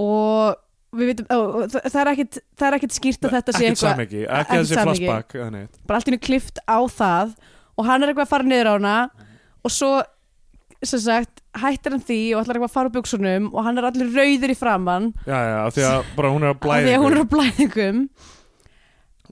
Og 0.03 0.97
við 0.97 1.13
vitum, 1.13 1.29
ó, 1.33 1.39
það 1.69 2.01
er 2.03 2.13
er 2.13 2.77
ekkit 2.79 2.97
skýrt 2.97 3.29
að 3.29 3.37
þetta 3.39 3.57
sé 3.57 3.69
ekkert 3.69 3.83
eitthvað 3.83 4.03
ekki 4.07 4.25
ekkert 4.29 4.73
samhengi. 4.73 5.69
bara 5.89 5.99
allt 5.99 6.09
í 6.09 6.13
hennu 6.13 6.25
klift 6.25 6.61
á 6.69 6.79
það 6.93 7.37
og 7.77 7.87
hann 7.89 8.03
er 8.03 8.13
eitthvað 8.13 8.27
að 8.27 8.33
fara 8.33 8.49
niður 8.49 8.73
á 8.73 8.75
hana. 8.77 8.97
Og 9.63 9.73
svo 9.73 9.93
sem 10.83 11.01
sagt, 11.01 11.42
hættir 11.61 11.93
hann 11.97 12.05
því 12.09 12.19
og 12.33 12.43
ætlar 12.43 12.57
eitthvað 12.59 12.71
að 12.71 12.75
fara 12.77 12.89
úr 12.89 12.95
buksunum 12.97 13.49
og 13.53 13.67
hann 13.67 13.81
er 13.81 13.89
allir 13.91 14.13
rauður 14.17 14.53
í 14.55 14.57
framann 14.57 15.11
já, 15.27 15.37
já, 15.37 15.57
af 15.67 15.75
því 15.77 15.85
að 15.89 16.07
bara 16.19 16.31
hún 16.33 16.47
er 16.47 16.53
að 16.53 16.57
af 16.57 16.63
því 16.63 16.69
blæða 16.69 16.95
að 16.97 17.05
hún 17.05 17.17
er 17.17 17.23
á 17.23 17.33
blæðingum. 17.35 18.03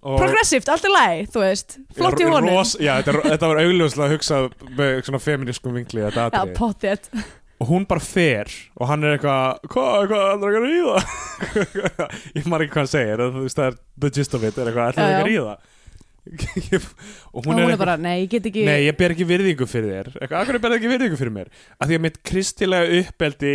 progressivt, 0.01 0.71
allt 0.73 0.87
er 0.89 0.95
læg, 0.95 1.27
þú 1.33 1.43
veist. 1.45 1.77
Flott 1.97 2.21
í 2.21 2.29
honum, 2.29 2.61
já, 2.81 2.93
þetta, 3.01 3.25
þetta 3.27 3.51
var 3.53 3.61
augljóslega 3.65 4.15
hugsað 4.15 4.49
með 4.79 5.03
svona 5.09 5.21
feminískum 5.25 5.77
vinkli 5.77 6.07
þetta 6.07 6.29
já, 6.29 6.31
atriði. 6.31 6.57
pottet 6.61 7.11
og 7.61 7.69
hún 7.69 7.85
bara 7.89 8.01
fer 8.01 8.49
og 8.81 8.89
hann 8.89 9.05
er 9.05 9.19
eitthvað 9.19 9.67
hvað, 9.69 10.07
hvað, 10.09 10.31
ætlar 10.33 10.55
ekki 10.55 10.61
að 10.61 10.71
ríða 10.71 11.01
ég 12.39 12.47
maður 12.49 12.65
ekki 12.65 12.73
hvað 12.73 12.81
hann 12.81 12.93
segir 12.95 13.21
þú 13.27 13.43
veist, 13.45 13.59
það 13.59 13.67
er 13.69 13.77
the 14.01 14.11
gist 14.17 14.37
of 14.39 14.47
it, 14.49 14.57
er 14.57 14.71
eitthvað, 14.71 14.95
ætlar 14.95 15.11
ekki 15.11 15.21
að 15.21 15.29
ríða 15.29 15.57
og 17.33 17.41
og 17.41 17.47
hún 17.47 17.57
er, 17.57 17.63
eitthvað- 17.65 17.79
bara, 17.81 17.97
nei, 17.97 18.17
ég 18.25 18.31
get 18.35 18.49
ekki 18.51 18.65
Nei, 18.67 18.79
ég 18.87 18.97
ber 18.99 19.15
ekki 19.15 19.27
virðingu 19.29 19.67
fyrir 19.71 19.93
þér. 19.95 20.11
Eitthvað, 20.21 20.41
akkur 20.43 20.59
ber 20.63 20.75
ekki 20.77 20.91
virðingu 20.93 21.19
fyrir 21.21 21.35
mér? 21.35 21.49
Af 21.81 21.89
því 21.89 21.97
að 21.99 22.05
mitt 22.07 22.19
kristilega 22.31 22.99
uppeldi 23.01 23.55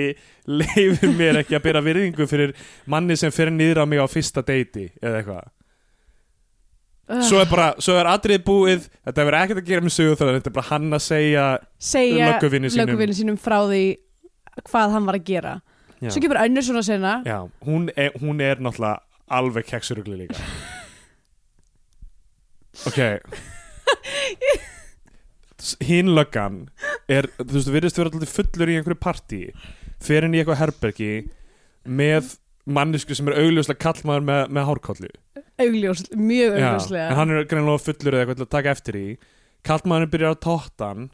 leifir 0.50 1.14
mér 1.18 1.42
ekki 1.44 1.58
að 1.60 1.66
bera 1.68 1.84
virðingu 1.86 2.28
fyrir 2.30 2.56
manni 2.90 3.18
sem 3.20 3.34
fer 3.36 3.52
niður 3.54 3.84
á 3.84 3.86
mig 3.86 4.02
á 4.02 4.08
fyrsta 4.10 4.42
deiti 4.46 4.88
eða 5.02 5.22
eitthvað. 5.22 5.52
Svo 7.06 7.38
er 7.38 7.50
bara, 7.52 7.68
svo 7.78 7.94
er 8.02 8.08
atrið 8.10 8.42
búið. 8.48 8.88
Þetta 9.06 9.22
hefur 9.22 9.38
ekkert 9.38 9.62
að 9.62 9.68
gera 9.70 9.86
með 9.86 9.94
sögu 9.94 10.16
það 10.18 10.32
Þetta 10.40 10.50
er 10.50 10.56
bara 10.56 10.70
hann 10.72 10.98
að 10.98 11.04
segja 11.06 11.44
segja 11.78 12.32
lögguvini 12.32 12.72
sínum. 12.74 13.14
sínum 13.20 13.38
frá 13.38 13.60
því 13.70 13.84
hvað 14.66 14.96
hann 14.96 15.06
var 15.06 15.20
að 15.20 15.28
gera. 15.28 15.54
Já, 16.02 16.10
svo 16.10 16.24
kemur 16.24 16.42
önnur 16.42 16.66
svona 16.66 16.82
sena. 16.84 17.12
Já 17.26 17.38
hún, 17.66 17.92
er, 17.96 18.12
hún 18.20 18.42
er 18.42 18.58
náttúrulega 18.58 19.00
alveg 19.30 19.70
keksurugli 19.70 20.18
líka 20.26 20.42
Ok. 22.90 23.00
Hinn 25.86 26.12
löggan 26.14 26.66
er, 27.10 27.28
þú 27.40 27.58
veist, 27.58 27.72
virðist 27.74 28.00
vera 28.00 28.12
alltaf 28.12 28.34
fullur 28.36 28.72
í 28.72 28.76
einhverju 28.80 29.02
partí 29.02 29.42
fer 30.04 30.28
inn 30.28 30.36
í 30.36 30.42
eitthvað 30.42 30.60
herbergi 30.62 31.12
með 31.86 32.36
mannisku 32.66 33.16
sem 33.18 33.30
er 33.30 33.40
augljóslega 33.44 33.82
kallmaður 33.82 34.26
með, 34.28 34.42
með 34.58 34.68
hárkollu. 34.70 35.12
Augljós, 35.62 36.04
mjög 36.18 36.58
augljóslega. 36.58 37.08
en 37.08 37.20
hann 37.20 37.32
er 37.34 37.48
greinlega 37.50 37.84
fullur 37.86 38.18
eða 38.18 38.26
eitthvað 38.26 38.40
til 38.42 38.48
að 38.48 38.56
taka 38.58 38.74
eftir 38.76 39.00
í. 39.00 39.06
Kallmaðurinn 39.66 40.14
byrjar 40.14 40.36
að 40.36 40.42
tóta 40.46 40.90
hann 40.92 41.08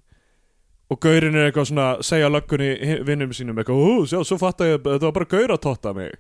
og 0.92 1.00
gaurinn 1.00 1.38
er 1.40 1.48
eitthvað 1.48 1.70
svona 1.70 1.88
að 1.94 2.02
segja 2.08 2.32
löggunni 2.32 2.72
vinnum 3.08 3.36
sínum 3.36 3.60
eitthvað, 3.62 3.80
ó, 3.80 3.92
sjá, 4.10 4.20
svo 4.28 4.38
fatt 4.42 4.64
að 4.66 4.74
þetta 4.80 5.06
var 5.08 5.18
bara 5.20 5.30
gaur 5.36 5.54
að 5.56 5.62
tóta 5.68 5.94
mig. 5.96 6.18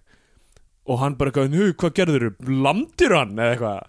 Og 0.87 1.01
hann 1.01 1.17
bara 1.19 1.31
eitthvað, 1.31 1.73
hvað 1.81 1.97
gerður 1.97 2.27
þú? 2.27 2.59
Lamdir 2.67 3.15
hann? 3.17 3.33
Eða 3.39 3.55
eitthvað 3.55 3.81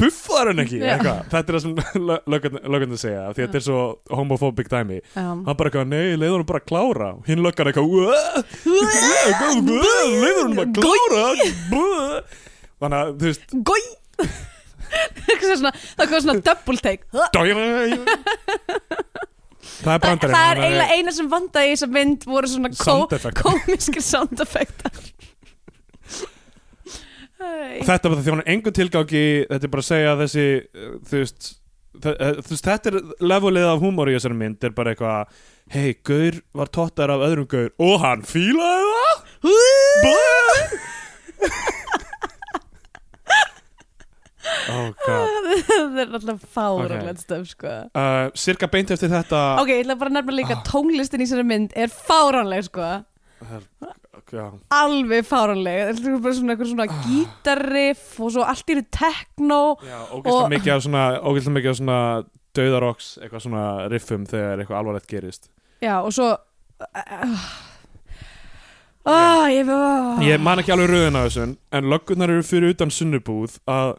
Buffar 0.00 0.50
hann 0.50 0.62
ekki, 0.64 0.80
Þetta 0.82 1.38
er 1.40 1.56
það 1.56 1.62
sem 1.62 1.74
löggan 2.34 2.94
að 2.96 3.00
segja 3.02 3.20
Því 3.30 3.42
að 3.44 3.46
þetta 3.46 3.58
er 3.60 3.64
svo 3.66 3.80
homophobic 4.10 4.70
dæmi. 4.72 4.98
Hann 5.14 5.44
bara 5.46 5.70
eitthvað, 5.70 5.90
nei, 5.92 6.16
leiður 6.18 6.40
hann 6.40 6.48
bara 6.48 6.62
að 6.62 6.68
klára. 6.72 7.10
Hinn 7.28 7.42
löggan 7.44 7.70
eitthvað 7.70 7.86
"Uah, 7.86 8.40
Leiður 8.66 10.40
hann 10.42 10.56
bara 10.58 10.66
að 10.66 10.74
klára. 10.80 11.24
Buh." 11.70 12.40
Þannig 12.82 12.98
að, 12.98 13.12
þú 13.20 13.30
veist, 13.30 13.44
Gói 13.70 13.82
það 14.92 16.08
kom 16.10 16.18
svona 16.20 16.42
double 16.44 16.78
take. 16.82 17.06
Það 19.82 19.94
er 19.94 19.98
það, 19.98 19.98
brandarinn 20.02 20.34
það 20.36 20.48
er 20.50 20.60
eiginlega 20.62 20.96
eina 20.98 21.14
sem 21.14 21.28
vandaði 21.30 21.70
í 21.70 21.72
þessa 21.74 21.88
mynd 21.94 22.26
voru 22.28 22.50
svona 22.50 22.70
komiskir 23.38 24.04
sound 24.04 24.42
effektar 24.44 24.94
Æ. 27.42 27.82
Þetta 27.88 28.08
er 28.08 28.14
því 28.22 28.30
hann 28.34 28.42
er 28.44 28.50
engu 28.54 28.70
tilgangi 28.76 29.22
Þetta 29.50 29.66
er 29.68 29.72
bara 29.72 29.82
að 29.84 29.88
segja 29.90 30.12
að 30.14 30.22
þessi 30.24 30.44
uh, 30.62 30.92
Þú 31.10 31.20
veist 31.22 31.48
uh, 31.50 32.32
Þú 32.42 32.52
veist, 32.54 32.68
þetta 32.68 32.92
er 32.92 32.98
levelið 33.32 33.68
af 33.72 33.82
húmor 33.82 34.10
í 34.12 34.16
þessari 34.16 34.38
mynd 34.42 34.64
er 34.68 34.74
bara 34.76 34.92
eitthvað 34.94 35.42
hei, 35.72 35.92
Gaur 36.04 36.40
var 36.58 36.70
tóttar 36.74 37.12
af 37.14 37.22
öðrum 37.28 37.48
Gaur 37.50 37.70
og 37.82 37.94
hann 38.02 38.22
fílaði 38.28 38.90
það! 38.92 39.16
Oh 44.72 44.88
god. 45.06 45.46
Það 45.68 45.98
er 46.02 46.12
alltaf 46.18 46.44
fáralegt 46.54 47.22
stöf 47.22 47.46
sko. 47.52 47.72
Uh, 47.98 48.28
Cirka 48.38 48.68
beint 48.70 48.90
eftir 48.94 49.10
þetta. 49.12 49.40
Ok, 49.62 49.70
ég 49.72 49.82
ætla 49.84 49.96
bara 50.00 50.10
að 50.12 50.16
nefna 50.18 50.34
líka 50.36 50.56
Ah. 50.58 50.62
tónlistin 50.66 51.22
í 51.22 51.26
þessari 51.26 51.46
mynd 51.48 51.74
er 51.78 51.92
fáránleg 51.92 52.66
sko 52.68 52.88
já, 54.32 54.44
alveg 54.76 55.26
fáránleg. 55.26 55.80
Þetta 55.88 56.12
er 56.12 56.22
bara 56.24 56.34
svona 56.36 56.54
eitthvað 56.54 56.70
svona 56.70 56.86
gítarriff 57.06 58.20
og 58.20 58.30
svo 58.34 58.46
allt 58.46 58.70
eru 58.74 58.84
ógeðslega 60.12 60.44
Og- 60.44 60.52
mikið 60.54 60.74
af 60.76 60.84
svona 60.86 61.04
svona 61.80 61.98
dauðaroks 62.56 63.10
eitthvað 63.22 63.44
svona 63.46 63.66
riffum 63.92 64.24
þegar 64.28 64.62
eitthvað 64.62 64.78
alvarlegt 64.78 65.10
gerist. 65.10 65.50
Já, 65.82 65.98
og 66.00 66.12
svo 66.14 66.30
uh, 66.30 67.36
oh, 69.04 69.44
ég, 69.50 69.68
oh. 69.68 70.22
Ég 70.22 70.40
man 70.42 70.62
ekki 70.62 70.74
alveg 70.74 70.92
rauðin 70.92 71.18
af 71.18 71.28
þessu 71.30 71.46
en 71.72 71.90
löggurnar 71.90 72.30
eru 72.30 72.42
fyrir 72.46 72.76
utan 72.76 72.92
sunnubúð 72.94 73.58
að 73.66 73.96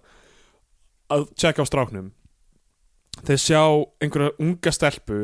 að 1.14 1.28
tjekka 1.38 1.66
á 1.66 1.70
stráknum. 1.70 2.12
Þeir 3.28 3.42
sjá 3.42 3.62
einhverja 4.02 4.34
unga 4.42 4.72
stelpu 4.74 5.20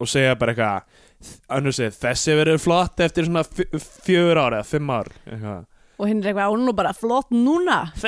og 0.00 0.08
segja 0.08 0.34
bara 0.36 0.52
eitthvað 0.52 1.06
önnur 1.52 1.74
segir 1.76 1.92
þessi 2.00 2.36
verður 2.38 2.62
flott 2.62 3.00
eftir 3.04 3.26
svona 3.28 3.42
fjögur 4.04 4.40
ára 4.40 4.62
fimm 4.64 4.90
ár 4.94 5.10
eitthvað. 5.26 5.66
og 6.00 6.08
hinn 6.08 6.22
er 6.22 6.30
eitthvað, 6.30 6.54
hún 6.54 6.68
er 6.72 6.76
bara 6.78 6.94
flott 6.96 7.30
núna. 7.34 7.80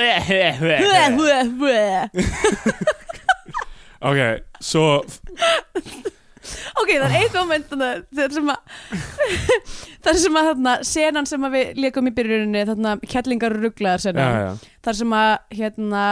Ok, 4.03 4.19
svo 4.59 4.85
ok, 6.75 6.89
það 6.89 7.05
er 7.05 7.13
eitt 7.21 7.35
moment 7.37 7.69
þar 8.17 8.33
sem 8.35 8.49
að 8.51 8.57
þar 10.03 10.17
sem 10.19 10.39
að 10.41 10.47
þarna, 10.49 10.73
senan 10.89 11.29
sem 11.29 11.45
að 11.47 11.53
við 11.55 11.79
leikum 11.85 12.09
í 12.09 12.13
byrjuninni, 12.17 12.65
þarna 12.67 12.95
kettlingar 13.07 13.55
og 13.55 13.63
rugglaðar 13.63 14.03
senan, 14.03 14.59
þar 14.83 14.97
sem 14.99 15.15
að 15.15 15.31
hérna 15.55 16.03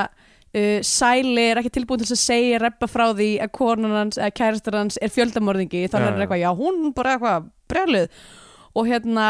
uh, 0.58 0.80
Sæli 0.86 1.48
er 1.50 1.62
ekki 1.62 1.74
tilbúin 1.80 2.04
til 2.04 2.12
að 2.12 2.24
segja 2.24 2.62
reppa 2.64 2.90
frá 2.92 3.08
því 3.12 3.32
að 3.44 3.54
konan 3.58 3.98
hans 3.98 4.22
eða 4.22 4.36
kærastar 4.42 4.80
hans 4.82 5.02
er 5.02 5.14
fjöldamorðingi 5.14 5.88
þannig 5.88 6.08
er 6.08 6.08
já. 6.08 6.14
hann 6.14 6.26
eitthvað, 6.26 6.44
já 6.46 6.52
hún 6.62 6.96
bara 6.98 7.18
eitthvað 7.18 7.52
brjálið 7.72 8.26
og 8.72 8.88
hérna 8.88 9.28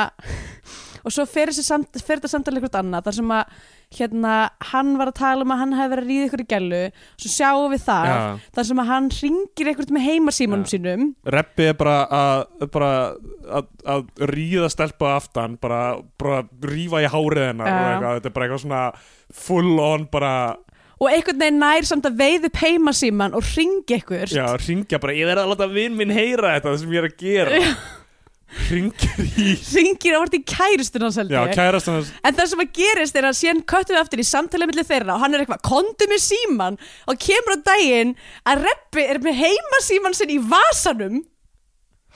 og 1.01 1.13
svo 1.13 1.25
fer, 1.29 1.49
þetta 1.51 2.29
samtali 2.29 2.59
eitthvað 2.59 2.81
annað 2.83 3.07
þar 3.07 3.17
sem 3.17 3.31
að 3.33 3.61
hérna 3.91 4.33
hann 4.71 4.93
var 4.99 5.09
að 5.11 5.17
tala 5.19 5.43
um 5.43 5.51
að 5.51 5.61
hann 5.63 5.73
hefði 5.75 5.91
verið 5.91 6.03
að 6.03 6.11
ríða 6.11 6.27
ykkur 6.27 6.43
í 6.43 6.47
gælu 6.53 6.81
svo 7.19 7.31
sjáum 7.33 7.73
við 7.73 7.81
það, 7.87 8.11
já. 8.11 8.19
þar 8.55 8.67
sem 8.69 8.81
að 8.83 8.91
hann 8.91 9.09
ringir 9.17 9.71
eitthvað 9.71 9.93
með 9.97 10.05
heimasímanum 10.07 10.63
Já. 10.63 10.71
sínum 10.71 11.03
Reppi 11.35 11.67
er 11.67 11.77
bara 11.79 11.97
að 12.19 12.43
bara 12.71 12.91
að, 13.59 13.69
að 13.95 14.25
ríða 14.31 14.71
stelpa 14.71 15.15
aftan 15.17 15.57
bara, 15.61 15.81
bara 16.21 16.43
rífa 16.71 17.03
í 17.03 17.09
hárið 17.11 17.47
hennar 17.49 17.71
Já. 17.71 17.75
og 17.75 17.89
eitthvað, 17.89 18.19
þetta 18.19 18.31
er 18.31 18.37
bara 18.37 18.47
eitthvað 18.47 18.63
svona 18.65 18.83
full 19.41 19.73
on 19.83 20.07
bara 20.13 20.35
og 21.01 21.07
einhvern 21.09 21.39
veginn 21.41 21.57
nær 21.61 21.87
samt 21.89 22.05
að 22.05 22.19
veið 22.21 22.45
upp 22.51 22.59
heimasíman 22.61 23.33
og 23.37 23.47
ringi 23.55 23.97
ykkur 23.97 24.29
Já, 24.35 24.45
ringja 24.61 24.99
bara, 25.01 25.15
ég 25.17 25.25
verði 25.29 25.47
að 25.47 25.51
láta 25.55 25.67
vinn 25.73 25.97
minn 25.97 26.13
heyra 26.13 26.53
þetta 26.59 26.75
sem 26.83 26.93
ég 26.93 27.01
er 27.01 27.09
að 27.09 27.17
gera. 27.25 27.63
Ringir 28.67 29.21
í 29.39 29.53
ringir 29.77 30.15
á 30.17 30.19
vart 30.19 30.33
í 30.35 30.41
kæristun 30.43 31.05
hans 31.05 31.17
held 31.21 31.31
Já, 31.31 31.39
ég. 31.47 31.53
kærast 31.55 31.87
hans. 31.87 32.09
En 32.27 32.35
það 32.35 32.49
sem 32.51 32.63
að 32.65 32.73
gerist 32.75 33.15
er 33.15 33.27
að 33.29 33.37
síðan 33.39 33.61
köttum 33.63 33.95
við 33.95 34.01
aftur 34.01 34.21
í 34.23 34.25
samtalið 34.27 34.71
millir 34.73 34.87
þeirra 34.89 35.15
og 35.15 35.23
hann 35.23 35.37
er 35.37 35.43
eitthvað, 35.45 35.61
kondu 35.69 36.07
með 36.11 36.21
síman 36.25 36.79
og 37.07 37.21
kemur 37.23 37.55
á 37.55 37.59
daginn 37.71 38.11
að 38.51 38.65
Reppi 38.67 39.05
er 39.07 39.21
með 39.23 39.39
heimasíman 39.39 40.17
sinn 40.19 40.35
í 40.35 40.41
vasanum. 40.51 41.21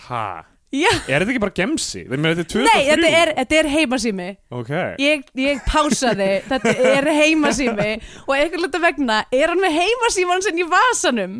Ha? 0.09 0.25
Já, 0.73 0.89
Er 1.07 1.21
þetta 1.21 1.31
ekki 1.31 1.41
bara 1.43 1.55
gemsi? 1.55 2.01
Þeir 2.09 2.21
með 2.21 2.39
þetta 2.39 2.51
2003 2.51 2.63
nei, 2.67 2.87
þetta 2.89 3.09
er, 3.19 3.31
þetta 3.37 3.57
er 3.59 3.69
heimasími. 3.71 4.27
Ok. 4.59 4.71
Ég, 4.99 5.27
ég 5.39 5.61
pásaði, 5.69 6.29
þetta 6.51 6.73
er 6.91 7.09
heimasími. 7.19 7.91
Og 8.25 8.33
einhvern 8.35 8.65
veginn 8.65 8.85
vegna 8.87 9.19
er 9.31 9.53
hann 9.53 9.61
með 9.61 9.77
heimasíman 9.77 10.43
sinn 10.45 10.59
í 10.59 10.67
vasanum. 10.71 11.37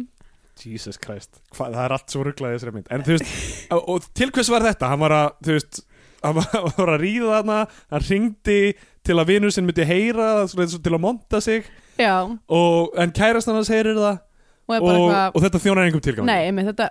Jesus 0.61 0.99
Christ. 1.01 1.41
Hva, 1.55 1.67
Það 1.73 1.81
er 1.83 1.95
allt 1.97 2.13
svo 2.13 2.23
rugglaði 2.23 2.59
þessari 2.59 2.75
mynd. 2.77 2.91
En 2.93 3.03
þú 3.03 3.17
veist, 3.17 3.33
og, 3.75 3.81
og 3.91 4.09
til 4.15 4.31
hvers 4.35 4.51
var 4.53 4.67
þetta? 4.69 4.91
Hann 4.93 5.03
var 5.03 5.17
að, 5.17 5.29
þú 5.43 5.57
veist 5.57 5.81
Hann 6.25 6.37
var, 6.39 6.69
að 6.95 7.01
ríða 7.03 7.33
þarna 7.33 7.57
Hann 7.91 8.05
ringdi 8.07 8.59
til 9.05 9.17
að 9.21 9.33
vinur 9.33 9.53
sinn 9.53 9.67
myndi 9.67 9.85
heyra 9.85 10.29
til 10.49 10.93
að 10.95 11.01
monta 11.03 11.41
sig. 11.43 11.67
Já, 11.99 12.25
og, 12.25 12.95
En 12.97 13.13
kærast 13.15 13.51
hann 13.51 13.61
heyrir 13.67 13.99
það 13.99 14.17
og 14.65 14.75
og, 14.75 14.91
eitthvað 14.91 15.37
og 15.37 15.45
þetta 15.45 15.61
þjónar 15.63 15.81
einhverjum 15.85 16.05
tilgang 16.07 16.29
Nei, 16.29 16.51
með 16.55 16.71
þetta 16.71 16.87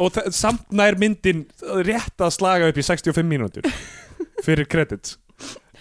og 0.00 0.20
samt 0.36 0.68
nær 0.72 0.98
myndin 1.00 1.46
rétt 1.86 2.24
að 2.24 2.34
slaga 2.38 2.70
upp 2.72 2.78
í 2.80 2.84
65 2.86 3.28
mínútur 3.28 3.68
fyrir 4.46 4.68
credits. 4.70 5.18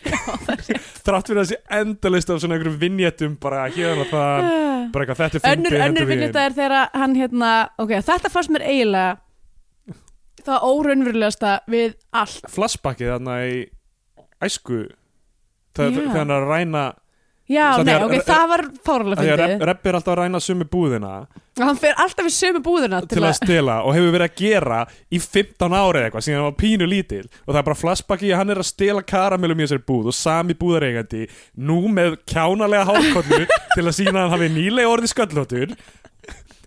Þrátt 0.08 1.30
fyrir 1.30 1.48
sé 1.50 1.60
endalist 1.80 2.30
af 2.32 2.42
svona 2.42 2.58
einhverjum 2.58 2.80
vinnjettum 2.82 3.38
bara 3.42 3.66
hérna 3.72 4.06
það 4.12 4.50
bara 4.94 5.06
eitthvað 5.06 5.22
þetta 5.24 5.40
er 5.42 5.56
önnur, 5.58 5.72
fyndið, 5.72 5.86
önnur 5.88 6.10
vinnita 6.12 6.44
er 6.44 6.56
þegar 6.58 6.92
hann 6.94 7.16
hérna 7.18 7.54
ok, 7.82 7.96
þetta 8.08 8.32
fannst 8.32 8.54
mér 8.54 8.68
eiginlega 8.68 9.18
það 10.48 10.68
óraunverulegasta 10.70 11.58
við 11.72 11.98
allt. 12.16 12.48
Flashbackið 12.52 13.12
þarna 13.16 13.40
í 13.48 13.58
æsku 14.48 14.86
þegar 15.78 16.14
hann 16.16 16.34
að 16.34 16.48
ræna 16.48 16.86
já, 17.48 17.66
nei, 17.84 17.96
ok, 18.04 18.16
það 18.28 18.46
var 18.52 18.64
fárlega 18.86 19.18
að 19.18 19.22
fyndið 19.24 19.42
Rep, 19.42 19.66
Rep 19.70 19.90
er 19.90 19.98
alltaf 20.00 20.14
að 20.14 20.20
ræna 20.22 20.42
sömu 20.44 20.68
búðina. 20.72 21.12
Hann 21.58 21.80
fer 21.82 21.96
alltaf 22.04 22.28
í 22.30 22.34
sömu 22.36 22.62
búðina 22.66 23.00
til 23.10 23.24
að 23.24 23.38
stela 23.40 23.80
og 23.88 23.96
hefur 23.96 24.14
verið 24.14 24.28
að 24.28 24.42
gera 24.42 24.80
í 25.10 25.22
15 25.24 25.78
ári 25.80 26.02
eða 26.02 26.10
eitthvað 26.10 26.26
síðan 26.28 26.42
hann 26.42 26.50
var 26.52 26.58
pínu 26.62 26.90
lítil 26.92 27.24
og 27.26 27.50
það 27.50 27.62
er 27.62 27.68
bara 27.70 27.80
flashbacki 27.82 28.30
að 28.30 28.42
hann 28.42 28.54
er 28.54 28.62
að 28.62 28.70
stela 28.70 29.06
karamellum 29.14 29.64
í 29.64 29.66
þessari 29.66 29.86
búð 29.88 30.12
og 30.12 30.18
sami 30.20 30.58
búðareigandi 30.60 31.24
nú 31.70 31.80
með 31.90 32.20
kjánalega 32.30 32.86
hálkollu 32.92 33.42
til 33.76 33.86
að 33.88 33.96
sína 33.98 34.14
að 34.14 34.22
hann 34.22 34.36
hafi 34.36 34.52
nýlega 34.54 34.92
orðið 34.94 35.14
sköllóttur 35.16 35.74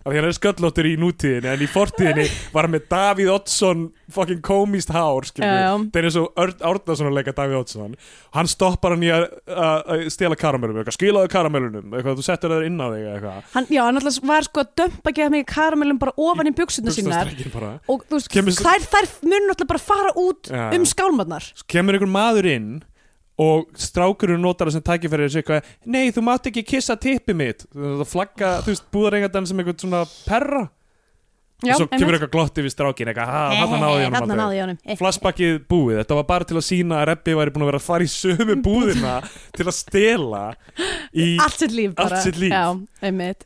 af 0.01 0.09
því 0.09 0.17
hann 0.17 0.27
er 0.27 0.37
sköllóttur 0.37 0.89
í 0.89 0.93
nútíðinni 0.99 1.51
en 1.51 1.63
í 1.63 1.69
fortíðinni 1.69 2.25
var 2.53 2.67
hann 2.67 2.75
með 2.75 2.87
Davíð 2.91 3.31
Oddsson 3.35 3.83
fucking 4.11 4.41
komist 4.45 4.91
hár 4.93 5.27
það 5.29 5.99
er 6.01 6.07
eins 6.09 6.17
og 6.19 6.41
Árnason 6.41 7.09
að 7.11 7.17
leika 7.19 7.35
Davíð 7.37 7.59
Oddsson. 7.61 7.95
Hann 8.35 8.49
stoppar 8.51 8.95
hann 8.95 9.05
í 9.05 9.11
að, 9.13 9.27
að, 9.47 9.77
að 9.95 10.05
stela 10.13 10.37
karamellum 10.39 10.91
skilaðu 10.91 11.31
karamellunum 11.31 11.95
eitthvað, 11.95 12.19
þú 12.19 12.25
settur 12.27 12.55
það 12.55 12.67
inn 12.67 12.81
á 12.81 12.87
þig 12.91 13.09
hann, 13.55 13.69
já, 13.69 13.81
hann 13.85 14.01
alltaf 14.01 14.19
var 14.27 14.47
sko 14.47 14.63
að 14.65 14.71
dömpa 14.81 15.11
ekki 15.11 15.25
að 15.25 15.33
mikið 15.35 15.49
karamellum 15.53 16.01
bara 16.01 16.15
ofan 16.19 16.49
í 16.49 16.55
Buxnastrekkinn 16.57 17.53
bara. 17.53 17.73
og 17.91 18.05
þú 18.09 18.19
veist, 18.19 18.63
þær, 18.65 18.87
þær 18.91 19.11
mun 19.27 19.53
alltaf 19.53 19.71
bara 19.71 19.83
fara 19.83 20.15
út 20.19 20.51
Já. 20.51 20.67
um 20.75 20.87
skálmarnar. 20.87 21.51
Kemur 21.71 21.97
einhver 21.97 22.11
maður 22.11 22.49
inn 22.51 22.71
og 23.41 23.71
strákurinn 23.79 24.43
notar 24.43 24.69
það 24.69 24.77
sem 24.77 24.85
tækifæri 24.89 25.25
og 25.27 25.33
segir 25.33 25.41
eitthvað, 25.45 25.71
nei 25.95 26.11
þú 26.13 26.25
mátt 26.27 26.51
ekki 26.51 26.63
kissa 26.75 26.97
tippi 27.01 27.35
mitt. 27.37 27.65
Það 27.73 28.05
flagga, 28.11 28.51
þú 28.65 28.73
veist, 28.75 28.85
búðarengandan 28.93 29.49
sem 29.49 29.61
einhvern 29.63 29.81
svona 29.81 30.03
perra. 30.27 30.67
Já, 31.61 31.75
og 31.75 31.83
svo 31.83 31.85
kemur 31.91 32.15
eitthvað 32.17 32.31
glotti 32.33 32.63
við 32.65 32.71
strákin 32.73 33.09
eitthvað, 33.11 33.31
hann 33.53 34.31
náði 34.33 34.55
ég 34.57 34.63
honum 34.65 34.95
flashbackið 34.97 35.59
búið, 35.69 35.99
þetta 35.99 36.15
var 36.17 36.25
bara 36.31 36.47
til 36.49 36.57
að 36.57 36.63
sína 36.65 36.97
að 36.97 37.05
Rebbi 37.11 37.35
væri 37.37 37.53
búin 37.53 37.65
að 37.67 37.69
vera 37.69 37.81
að 37.81 37.85
fara 37.85 38.07
í 38.07 38.09
sömu 38.09 38.55
búðina 38.65 39.11
til 39.53 39.67
að 39.67 39.75
stela 39.77 40.39
í, 41.13 41.27
allt 41.37 41.61
sitt 41.61 41.75
líf 41.77 41.93
Allt 42.01 42.17
sitt 42.25 42.39
líf. 42.41 42.49
já, 42.49 42.65
einmitt. 43.05 43.45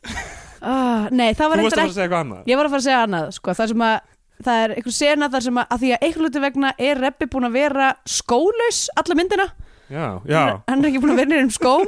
Ah, 0.64 1.10
nei, 1.12 1.34
þú 1.36 1.50
var 1.52 1.66
varst 1.66 1.76
að 1.76 1.82
fara 1.82 1.89
að 1.89 1.98
segja 1.98 2.06
eitthvað 2.08 2.24
annað? 2.24 2.48
Ég 2.48 2.62
var 2.62 2.70
að 2.70 2.76
fara 2.78 2.84
að 2.86 2.88
segja 2.88 3.02
annað, 3.10 3.28
sko, 3.36 3.58
það 3.60 3.74
sem 3.74 3.86
að 3.89 3.98
það 4.46 4.62
er 4.64 4.76
einhver 4.78 4.96
sena 5.02 5.30
þar 5.36 5.46
sem 5.50 5.60
að, 5.60 5.68
að 5.76 5.84
því 5.84 5.91
að 5.98 6.18
hluti 6.22 6.46
vegna 6.48 6.72
er 6.88 7.04
Reppi 7.04 7.28
búin 7.36 7.50
að 7.50 7.60
vera 7.60 7.91
skólaus 8.16 8.82
alla 8.96 9.20
myndina, 9.20 9.50
já, 9.90 10.22
já, 10.26 10.44
hann 10.70 10.82
er 10.82 10.90
ekki 10.90 11.02
búin 11.04 11.14
að 11.14 11.22
vera 11.22 11.32
nýrinn 11.32 11.50
um 11.50 11.54
skóm. 11.54 11.88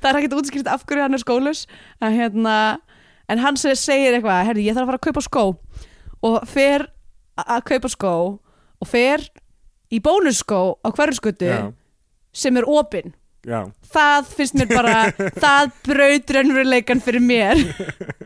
Það 0.00 0.08
er 0.08 0.18
ekkert 0.20 0.36
útskýrt 0.38 0.70
af 0.72 0.84
hverju 0.88 1.04
hann 1.04 1.16
er 1.16 1.22
skólaus 1.22 1.64
en 2.00 2.16
hérna, 2.16 2.56
en 3.28 3.42
hann 3.42 3.58
segir, 3.60 4.16
eitthvað, 4.16 4.44
herri, 4.48 4.64
ég 4.66 4.76
þarf 4.76 4.86
að 4.86 4.92
fara 4.92 5.00
að 5.00 5.06
kaupa 5.08 5.24
skó. 5.26 5.44
Og 6.26 6.38
fer 6.48 6.86
að 7.36 7.66
kaupa 7.70 7.92
skó 7.92 8.14
og 8.80 8.88
fer 8.88 9.24
í 9.92 10.00
bónusskó 10.02 10.78
á 10.80 10.88
hverjuskutu 10.90 11.50
já, 11.50 11.60
sem 12.32 12.56
er 12.56 12.68
opinn. 12.68 13.14
Já. 13.46 13.60
það 13.94 14.30
finnst 14.34 14.56
mér 14.58 14.72
bara 14.72 14.94
það 15.44 15.68
braut 15.86 16.32
raunveruleikan 16.34 17.02
fyrir 17.04 17.22
mér. 17.22 17.60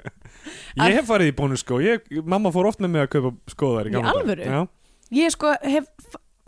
Ég 0.81 0.97
hef 0.97 1.11
farið 1.11 1.33
í 1.33 1.37
bónusskó. 1.37 1.81
Mamma 2.25 2.53
fór 2.55 2.71
oft 2.71 2.81
með 2.81 2.95
mig 2.95 3.05
að 3.05 3.11
kaupa 3.17 3.35
skóðar 3.53 3.91
í 3.91 3.97
gamla 3.99 4.69
ég 5.11 5.33
sko 5.35 5.53
hef 5.67 5.89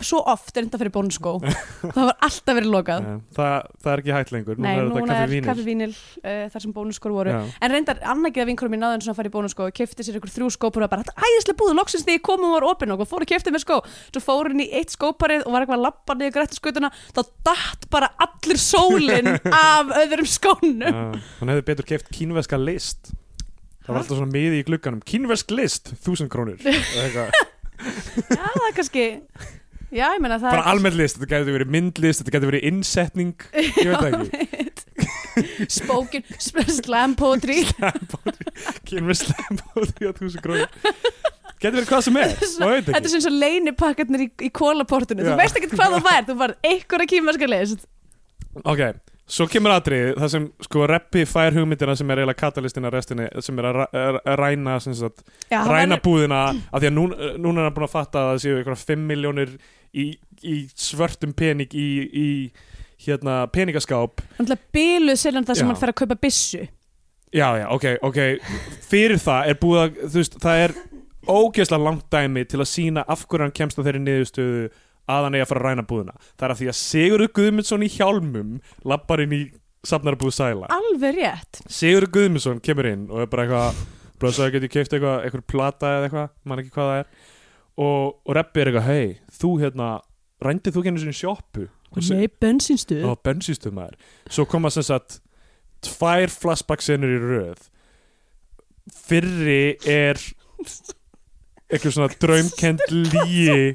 svo 0.07 0.23
oft 0.33 0.57
reynda 0.57 0.81
fyrir 0.81 0.93
bónuskó 0.95 1.35
það 1.43 1.99
var 1.99 2.17
alltaf 2.27 2.59
verið 2.59 2.73
lokað. 2.73 3.09
Það, 3.37 3.71
það 3.83 3.93
er 3.93 4.03
ekki 4.03 4.15
hægt 4.17 4.33
lengur. 4.35 4.61
Nei, 4.63 4.71
núna 4.73 4.83
er 4.83 4.89
þetta 4.89 5.03
núna 5.03 5.13
kaffi 5.13 5.23
er 5.23 5.33
vínil 5.33 5.49
kaffi 5.49 5.67
vínil 5.67 5.91
uh, 5.93 6.45
þar 6.53 6.65
sem 6.67 6.75
bónuskór 6.77 7.17
voru. 7.17 7.35
Já. 7.35 7.59
En 7.63 7.75
reyndar, 7.75 8.03
annarkiða 8.15 8.49
vinkurum 8.51 8.75
mín 8.77 8.85
svona 8.85 9.15
að 9.15 9.21
fara 9.21 9.31
í 9.31 9.35
bónuskó 9.35 9.69
og 9.69 9.77
kefti 9.77 10.07
sér 10.07 10.19
ykkur 10.21 10.33
þrjú 10.33 10.51
skópar 10.57 10.87
og 10.87 10.93
bara, 10.93 11.07
þetta 11.07 11.17
er 11.17 11.29
æðislega 11.33 11.61
búð, 11.63 11.75
loksins 11.79 12.07
því 12.07 12.19
ég 12.19 12.25
kom 12.27 12.47
og 12.47 12.57
var 12.57 12.69
opinn 12.73 12.95
og 12.95 13.05
fór 13.09 13.27
og 13.27 13.31
kefti 13.33 13.55
mér 13.55 13.63
skó 13.63 13.81
Svo 14.13 14.23
fór 14.23 14.51
henni 14.53 14.67
í 14.69 14.77
eitt 14.81 14.93
skóparið 14.93 15.47
og 15.47 15.55
var 15.55 15.65
eitthvað 15.65 15.79
að 15.79 15.87
labba 15.87 16.17
niður 16.19 16.35
grættiskutuna 16.37 16.91
þá 17.15 17.23
datt 17.47 17.89
bara 17.93 18.11
allir 18.23 18.61
sólin 18.61 19.31
af 19.65 19.93
öðrum 20.03 20.29
skónum. 20.29 21.17
Hún 21.41 21.53
hefði 21.53 21.67
betur 21.71 21.89
keft 21.95 22.13
kínveska 22.15 22.61
list. 22.61 23.13
Það 23.83 23.95
var 23.95 24.03
alltaf 24.03 24.21
svona 24.21 24.35
miði 24.35 24.61
í 24.63 24.67
glugganum. 24.67 25.01
Kínvesk 25.07 25.51
list, 25.55 25.95
þúsund 26.05 26.31
krónur. 26.33 26.61
Eða 26.67 27.09
eitthvað. 27.09 27.51
Já, 27.83 28.45
það 28.45 28.69
er 28.69 28.77
kannski 28.77 29.07
Já, 29.93 30.07
ég 30.15 30.23
meina 30.25 30.39
það 30.41 30.55
Bara 30.57 30.71
almenn 30.73 30.97
list, 30.97 31.19
þetta 31.21 31.29
getur 31.35 31.57
verið 31.59 31.73
myndlist 31.75 32.23
Þetta 32.23 32.35
getur 32.37 32.51
verið 32.53 32.69
innsetning 32.71 33.47
Ég 33.83 33.91
veit 33.91 33.99
það 34.01 34.09
ekki. 34.13 34.43
Ekki 34.63 34.73
Spoken, 35.73 36.25
slam 36.77 37.15
poetry. 37.17 37.63
Kínvesk 38.89 39.31
lembóði 39.33 40.09
á 40.09 40.13
þúsund 40.19 40.43
krónur. 40.45 40.67
Getur 41.63 41.79
verið 41.79 41.89
hvað 41.89 42.05
sem 42.05 42.19
er 42.21 42.35
Það 42.43 42.73
veit 42.75 42.85
Þetta 42.85 42.93
er 42.93 42.99
ekki 42.99 43.13
sem 43.15 43.25
svo 43.25 43.33
leinipakkarnir 43.33 44.25
í, 44.27 44.29
í 44.45 44.51
kólaportinu. 44.53 45.25
Þú 45.25 45.39
veist 45.41 45.57
ekkert 45.61 45.77
hvað 45.79 45.97
það 45.97 46.09
fær, 46.09 46.27
þú 46.29 46.37
fær 46.43 46.55
einhverja 46.69 47.11
kýmarska 47.15 47.49
list. 47.49 47.89
Ok, 48.69 48.83
svo 49.33 49.47
kemur 49.49 49.73
atrið 49.73 50.11
Það 50.21 50.31
sem 50.35 50.47
sko 50.67 50.87
reppi 50.91 51.23
fær 51.29 51.55
hugmyndina 51.57 51.95
sem 51.97 52.11
er 52.13 52.21
eiginlega 52.23 52.41
katalistina 52.43 52.91
restinni 52.93 53.29
sem 53.45 53.59
er 53.63 53.69
að, 53.71 53.81
að 53.97 54.19
að 54.23 54.37
ræna 54.43 54.75
sagt, 54.85 55.23
Já, 55.51 55.63
ræna 55.65 55.97
verður- 55.97 56.03
búðina 56.05 56.43
af 56.53 56.83
því 56.83 56.91
að 56.91 56.97
núna, 56.99 57.31
núna 57.41 57.63
er 57.65 57.69
hann 57.71 57.77
búin 57.79 57.87
að 57.89 57.95
fatta 57.97 58.23
að 58.27 58.31
það 58.35 58.43
séu 58.45 58.59
eitthvað 58.61 58.85
5 58.93 59.09
miljónir 59.13 59.55
í, 59.93 60.07
í 60.43 60.57
svörtum 60.77 61.33
pening 61.37 61.73
í, 61.77 61.89
í 62.13 62.29
hérna 63.03 63.41
peningaskáp. 63.53 64.21
Ætla 64.39 64.55
að 64.59 64.67
byluð 64.77 65.19
sér 65.19 65.35
hann 65.41 65.49
það 65.49 65.59
sem 65.59 65.67
Já. 65.67 65.73
hann 65.73 65.81
fer 65.81 65.93
að 65.93 65.99
kaupa 66.03 66.19
byssu. 66.23 66.63
Já 67.33 67.49
já 67.59 67.67
ok, 67.73 67.87
ok. 68.05 68.19
Fyrir 68.93 69.19
það 69.19 69.49
er 69.51 69.59
búið 69.63 69.81
að 69.87 70.01
þú 70.13 70.19
veist, 70.21 70.37
það 70.45 70.63
er 70.67 70.75
ógeðslega 71.33 71.87
langt 71.87 72.07
dæmi 72.13 72.45
til 72.51 72.61
að 72.61 72.69
sína 72.71 73.05
af 73.09 73.25
hverju 73.27 73.47
hann 73.47 73.55
kemst 73.57 73.79
að 73.81 73.89
þeirri 73.89 74.03
niðurstöðu 74.05 74.65
að 75.13 75.27
hann 75.27 75.37
eigi 75.39 75.45
að 75.47 75.51
fara 75.53 75.63
að 75.63 75.67
ræna 75.69 75.87
búðina. 75.89 76.15
Það 76.37 76.47
er 76.47 76.55
að 76.55 76.61
því 76.61 76.69
að 76.73 76.79
Sigurður 76.81 77.33
Guðmundsson 77.39 77.85
í 77.87 77.91
hjálmum 77.97 78.55
lappar 78.93 79.25
inn 79.25 79.35
í 79.37 79.43
safnarbúð 79.87 80.37
Sæla. 80.37 80.71
Alveg 80.73 81.19
rétt. 81.19 81.61
Sigurður 81.67 82.15
Guðmundsson 82.17 82.63
kemur 82.65 82.89
inn 82.91 83.05
og 83.11 83.25
er 83.25 83.31
bara 83.33 83.47
eitthvað 83.47 83.83
blöðsæði 84.23 84.57
geti 84.57 84.73
keift 84.77 84.97
eitthvað, 84.97 85.27
eitthvað 85.27 85.47
plata 85.51 85.93
eða 85.97 86.09
eitthvað, 86.09 86.33
mann 86.47 86.63
ekki 86.63 86.75
hvað 86.77 86.91
það 86.93 87.03
er. 87.03 87.13
Og, 87.83 88.09
og 88.29 88.37
reppi 88.37 88.63
er 88.63 88.71
eitthvað, 88.71 88.89
hei, 88.91 89.37
þú 89.41 89.53
hérna 89.63 89.93
rændið 90.43 90.77
þú 90.77 90.85
genið 90.87 91.15
sjoppu? 91.17 91.69
Og 91.93 92.09
Nei, 92.09 92.29
bensinstuð 92.41 93.05
og 93.05 93.21
bensinstum 93.27 93.77
maður. 93.77 93.99
Svo 94.33 94.47
koma 94.49 94.71
sem 94.73 94.85
sagt 94.87 95.19
tvær 95.85 96.33
flashback-senur 96.33 97.13
í 97.13 97.19
röð. 97.21 97.67
Fyrri 98.93 99.77
er 99.89 100.21
eitthvað 101.73 101.97
svona 101.97 102.09
draumkend 102.23 102.83
líi 102.91 103.73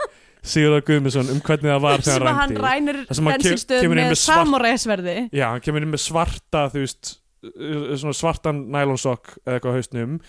Sigurðar 0.48 0.84
Guðmundsson 0.88 1.32
um 1.34 1.40
hvernig 1.44 1.72
það 1.74 1.84
var 1.84 2.04
þegar 2.06 2.26
hann 2.28 2.56
rændi 2.56 2.64
rænir 2.64 3.00
Það 3.06 3.20
sem 3.20 3.30
hann 3.30 3.48
inn 3.48 3.94
með 3.94 4.12
með 4.14 4.20
samuræsverði 4.24 5.16
Já, 5.36 5.46
hann 5.52 5.64
kemur 5.66 5.86
inn 5.86 5.94
með 5.94 6.04
svarta 6.06 6.66
veist, 6.74 7.14
uh, 7.52 8.12
svartan 8.16 8.66
nælonsokk 8.74 9.38
eða 9.44 9.58
eitthvað 9.58 9.80
hausnum. 9.80 10.20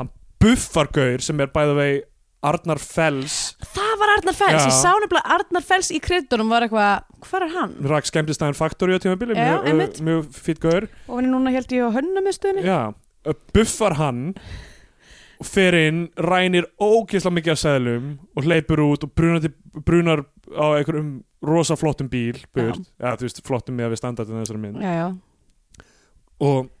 Hann 0.00 0.12
buffar 0.42 0.92
gaur 0.96 1.24
sem 1.24 1.42
er 1.44 1.52
bæða 1.54 1.76
vei 1.78 1.90
Arnar 2.46 2.78
Fells 2.82 3.56
Það 3.74 3.92
var 4.00 4.12
Arnar 4.16 4.36
Fells, 4.36 4.60
Já. 4.60 4.68
ég 4.68 4.76
sá 4.76 4.90
nefnilega 4.92 5.36
Arnar 5.36 5.64
Fells 5.66 5.90
í 5.94 6.00
kryddunum 6.04 6.52
var 6.52 6.66
eitthvað, 6.66 7.06
hvað 7.24 7.46
er 7.46 7.54
hann? 7.56 7.74
rak 7.90 8.08
skemmtistæðin 8.10 8.58
Faktori 8.58 8.96
á 8.96 9.00
tímabili 9.02 9.36
mjög, 9.36 10.00
mjög 10.06 10.28
fýtt 10.36 10.62
gaur. 10.62 10.86
Og 11.08 11.18
hann 11.18 11.28
er 11.28 11.32
núna 11.32 11.54
held 11.56 11.72
ég 11.74 11.88
á 11.88 11.90
hönnamiðstöðinni 11.96 12.66
Já, 12.68 12.80
buffar 13.56 13.96
hann 13.98 14.22
og 15.40 15.48
fer 15.48 15.76
inn, 15.78 16.06
rænir 16.16 16.68
ógeðslega 16.80 17.36
mikið 17.38 17.54
af 17.54 17.60
seðlum 17.60 18.10
og 18.36 18.46
hleypur 18.46 18.82
út 18.86 19.06
og 19.06 19.12
brunar, 19.16 19.42
til, 19.44 19.52
brunar 19.86 20.24
á 20.56 20.66
einhverjum 20.78 21.10
rosa 21.46 21.76
flottum 21.78 22.08
bíl 22.12 22.38
burt, 22.56 22.80
já. 22.96 23.12
þú 23.12 23.28
veist, 23.28 23.42
flottum 23.46 23.76
með 23.76 23.88
að 23.88 23.94
við 23.94 24.02
standardin 24.02 24.42
þessari 24.42 24.62
mynd. 24.62 24.82
Já, 24.82 24.94
já. 24.96 25.84
Og 26.46 26.72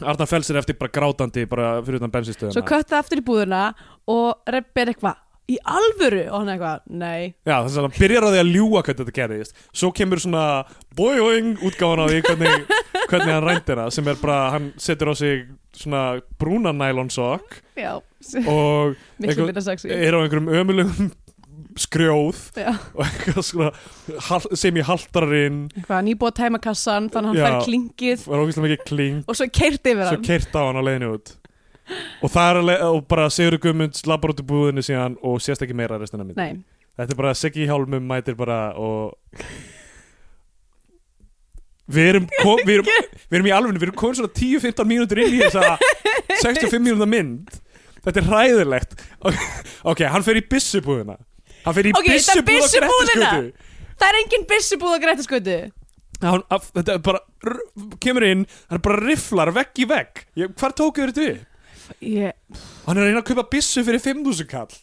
Arnar 0.00 0.28
Fells 0.28 0.50
er 0.50 0.60
eftir 0.60 0.78
bara 0.80 0.92
grátandi 0.92 1.44
bara 1.48 1.72
fyrir 1.84 2.00
utan 2.00 2.12
bensinstöðuna 2.12 2.56
Svo 2.56 2.64
kötta 2.68 3.00
aftur 3.00 3.20
í 3.20 3.24
búðuna 3.24 3.66
og 4.08 4.48
Rebbi 4.48 4.84
er 4.84 4.92
eitthvað 4.94 5.18
í 5.50 5.56
alvöru? 5.76 6.22
Og 6.30 6.36
hann 6.40 6.52
eitthvað, 6.54 6.82
nei. 7.02 7.32
Já, 7.48 7.56
þess 7.66 7.78
að 7.80 7.86
hann 7.88 7.96
byrjar 7.98 8.26
á 8.26 8.30
því 8.30 8.40
að 8.42 8.52
ljúga 8.54 8.82
hvernig 8.86 9.00
þetta 9.04 9.16
gerðist. 9.20 9.56
Svo 9.82 9.90
kemur 9.96 10.22
svona 10.22 10.44
boing 10.98 11.52
útgáfan 11.66 12.02
á 12.02 12.06
því 12.10 12.20
hvernig, 12.28 12.76
hvernig 13.10 13.32
hann 13.34 13.48
rændir 13.48 13.80
það 13.82 13.94
sem 13.98 14.12
er 14.12 14.20
bara, 14.22 14.38
hann 14.56 14.70
setur 14.80 15.12
á 15.12 15.14
sig 15.18 15.48
svona 15.80 16.04
brúna 16.40 16.72
nælonsokk 16.74 17.60
Já, 17.78 17.96
og 18.46 18.96
eitthvað- 19.22 19.90
er 19.94 20.14
á 20.14 20.18
einhverjum 20.20 20.50
ömulugum 20.60 21.12
skrjóð 21.78 22.40
Já, 22.58 22.72
og 22.94 23.04
eitthvað 23.06 23.44
svona 23.46 23.70
sem 24.58 24.76
í 24.76 24.82
haldarinn 24.84 25.60
eitthvað 25.70 26.02
nýbúið 26.08 26.32
að 26.32 26.38
tæma 26.40 26.60
kassan 26.64 27.06
þannig 27.14 27.30
að 27.30 27.36
hann 27.36 27.38
Já. 27.38 27.46
fær 27.46 27.68
klingið 27.68 28.24
og 29.30 29.38
svo 29.38 29.46
keirt 29.54 29.86
yfir 29.86 30.02
svo 30.02 30.16
hann. 30.16 30.26
keirt 30.26 30.58
á 30.58 30.62
hann 30.66 30.80
á 30.80 30.82
leiðinu 30.88 31.12
út 31.14 31.32
og 32.22 32.30
það 32.32 32.50
er 32.50 32.60
alveg, 32.62 32.84
og 32.90 33.00
bara 33.10 33.28
Sigur 33.32 33.58
Guðmunds 33.62 34.06
labbar 34.08 34.34
út 34.34 34.42
í 34.42 34.46
búðinu 34.46 34.84
síðan 34.86 35.16
og 35.26 35.40
sést 35.44 35.62
ekki 35.64 35.76
meira 35.76 35.98
restina 36.00 36.24
mynd 36.26 36.38
Nei, 36.40 36.60
Þetta 37.00 37.14
er 37.14 37.20
bara 37.22 37.34
Siggi 37.38 37.66
Hjálmum 37.68 38.04
mætir 38.10 38.36
bara 38.38 38.58
og 38.76 39.16
Við 41.90 42.06
erum, 42.12 42.26
kom, 42.38 42.60
við, 42.62 42.76
erum, 42.78 42.90
við 43.32 43.36
erum 43.40 43.48
í 43.48 43.52
alveg, 43.54 43.78
við 43.80 43.88
erum 43.88 43.96
komin 43.98 44.18
svona 44.20 44.30
10-15 44.38 44.86
mínútur 44.86 45.20
inn 45.24 45.32
í 45.34 45.40
þessa 45.42 45.72
65 46.38 46.78
mínúta 46.84 47.08
mynd. 47.10 47.50
Þetta 48.04 48.20
er 48.22 48.28
hræðilegt. 48.30 48.94
Ok, 49.90 50.04
hann 50.12 50.22
fer 50.26 50.38
í 50.38 50.44
byssubúðina. 50.52 51.16
Hann 51.64 51.76
fer 51.76 51.88
í 51.90 51.94
Ok, 51.98 52.06
þetta 52.12 52.44
byssubúð 52.46 52.62
á 52.62 52.68
byssubúðina. 52.68 53.32
Grettisgötu. 53.32 53.96
Það 54.00 54.06
er 54.12 54.18
engin 54.22 54.46
byssubúð 54.54 54.94
að 54.94 55.02
græta 55.02 55.26
skutu 55.26 55.56
hann, 56.20 56.42
af- 56.52 56.70
Þetta 56.76 56.94
er 56.94 57.02
bara, 57.04 57.20
kemur 58.04 58.24
inn 58.28 58.42
Hann 58.70 58.82
bara 58.84 58.98
rifflar 59.02 59.50
vegg 59.56 59.80
í 59.80 59.86
vegg. 59.88 60.22
Ég, 60.36 60.54
Hvar 60.60 60.74
tókuðu 60.76 61.10
þetta 61.10 61.26
upp? 61.34 61.46
Ég, 62.04 62.36
Hann 62.86 62.98
er 62.98 63.04
að 63.04 63.10
reyna 63.10 63.22
að 63.22 63.30
kaupa 63.30 63.46
byssu 63.54 63.84
fyrir 63.86 64.02
5.000 64.02 64.50
kall. 64.50 64.76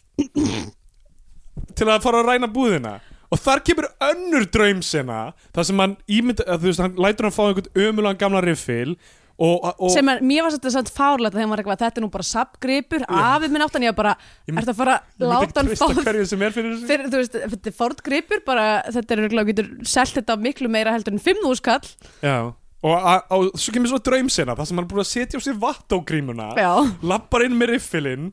Til 1.78 1.88
að 1.88 2.02
fara 2.04 2.22
að 2.22 2.32
ræna 2.32 2.50
búðina. 2.52 2.98
Og 3.28 3.40
þar 3.42 3.60
kemur 3.60 3.88
önnur 4.00 4.46
draumsina 4.48 5.18
Það 5.52 5.66
sem 5.68 5.80
hann 5.82 5.96
ímynda 6.08 6.46
Þú 6.48 6.70
veist, 6.70 6.80
hann 6.80 6.94
lætur 6.96 7.26
hann 7.28 7.34
fá 7.36 7.42
einhvern 7.44 7.82
ömulegan 7.84 8.20
gamla 8.22 8.40
riffil 8.40 8.94
Og, 9.38 9.66
og 9.78 9.92
sem 9.94 10.08
er, 10.10 10.18
mér 10.26 10.42
var 10.42 10.54
þetta 10.56 10.70
samt 10.74 10.88
fárlega 10.90 11.36
þegar 11.36 11.46
maður 11.46 11.60
eitthvað, 11.62 11.82
þetta 11.84 12.00
er 12.00 12.02
nú 12.02 12.08
bara 12.10 12.24
sapgripur, 12.26 13.04
afið 13.06 13.52
minn 13.54 13.62
áttan 13.62 13.84
ég 13.86 13.92
var 13.92 13.98
bara, 14.00 14.14
ertu 14.50 14.72
að 14.72 14.80
fara 14.80 14.96
láta 15.22 15.62
hann 15.62 15.70
veist, 15.70 17.36
þetta 17.38 17.70
er 17.70 17.76
fordgripur 17.78 18.42
bara, 18.48 18.64
þetta 18.96 19.14
er 19.14 19.36
getur 19.52 19.68
selt 19.86 20.16
þetta 20.18 20.34
miklu 20.42 20.72
meira 20.74 20.96
heldur 20.96 21.14
en 21.14 21.22
5.000 21.22 21.62
kall. 21.68 21.86
Já 22.18 22.50
Og, 22.78 22.94
og 23.34 23.48
svo 23.58 23.72
kemur 23.74 23.90
svona 23.90 24.04
draumsina 24.06 24.54
Það 24.54 24.68
sem 24.70 24.78
hann 24.78 24.84
er 24.86 24.90
búin 24.92 25.02
að 25.02 25.08
setja 25.10 25.38
á 25.38 25.42
sig 25.42 25.56
vattógrímuna 25.58 26.44
Já, 26.54 26.70
Lappar 27.02 27.42
inn 27.48 27.56
með 27.58 27.72
riffilinn 27.74 28.28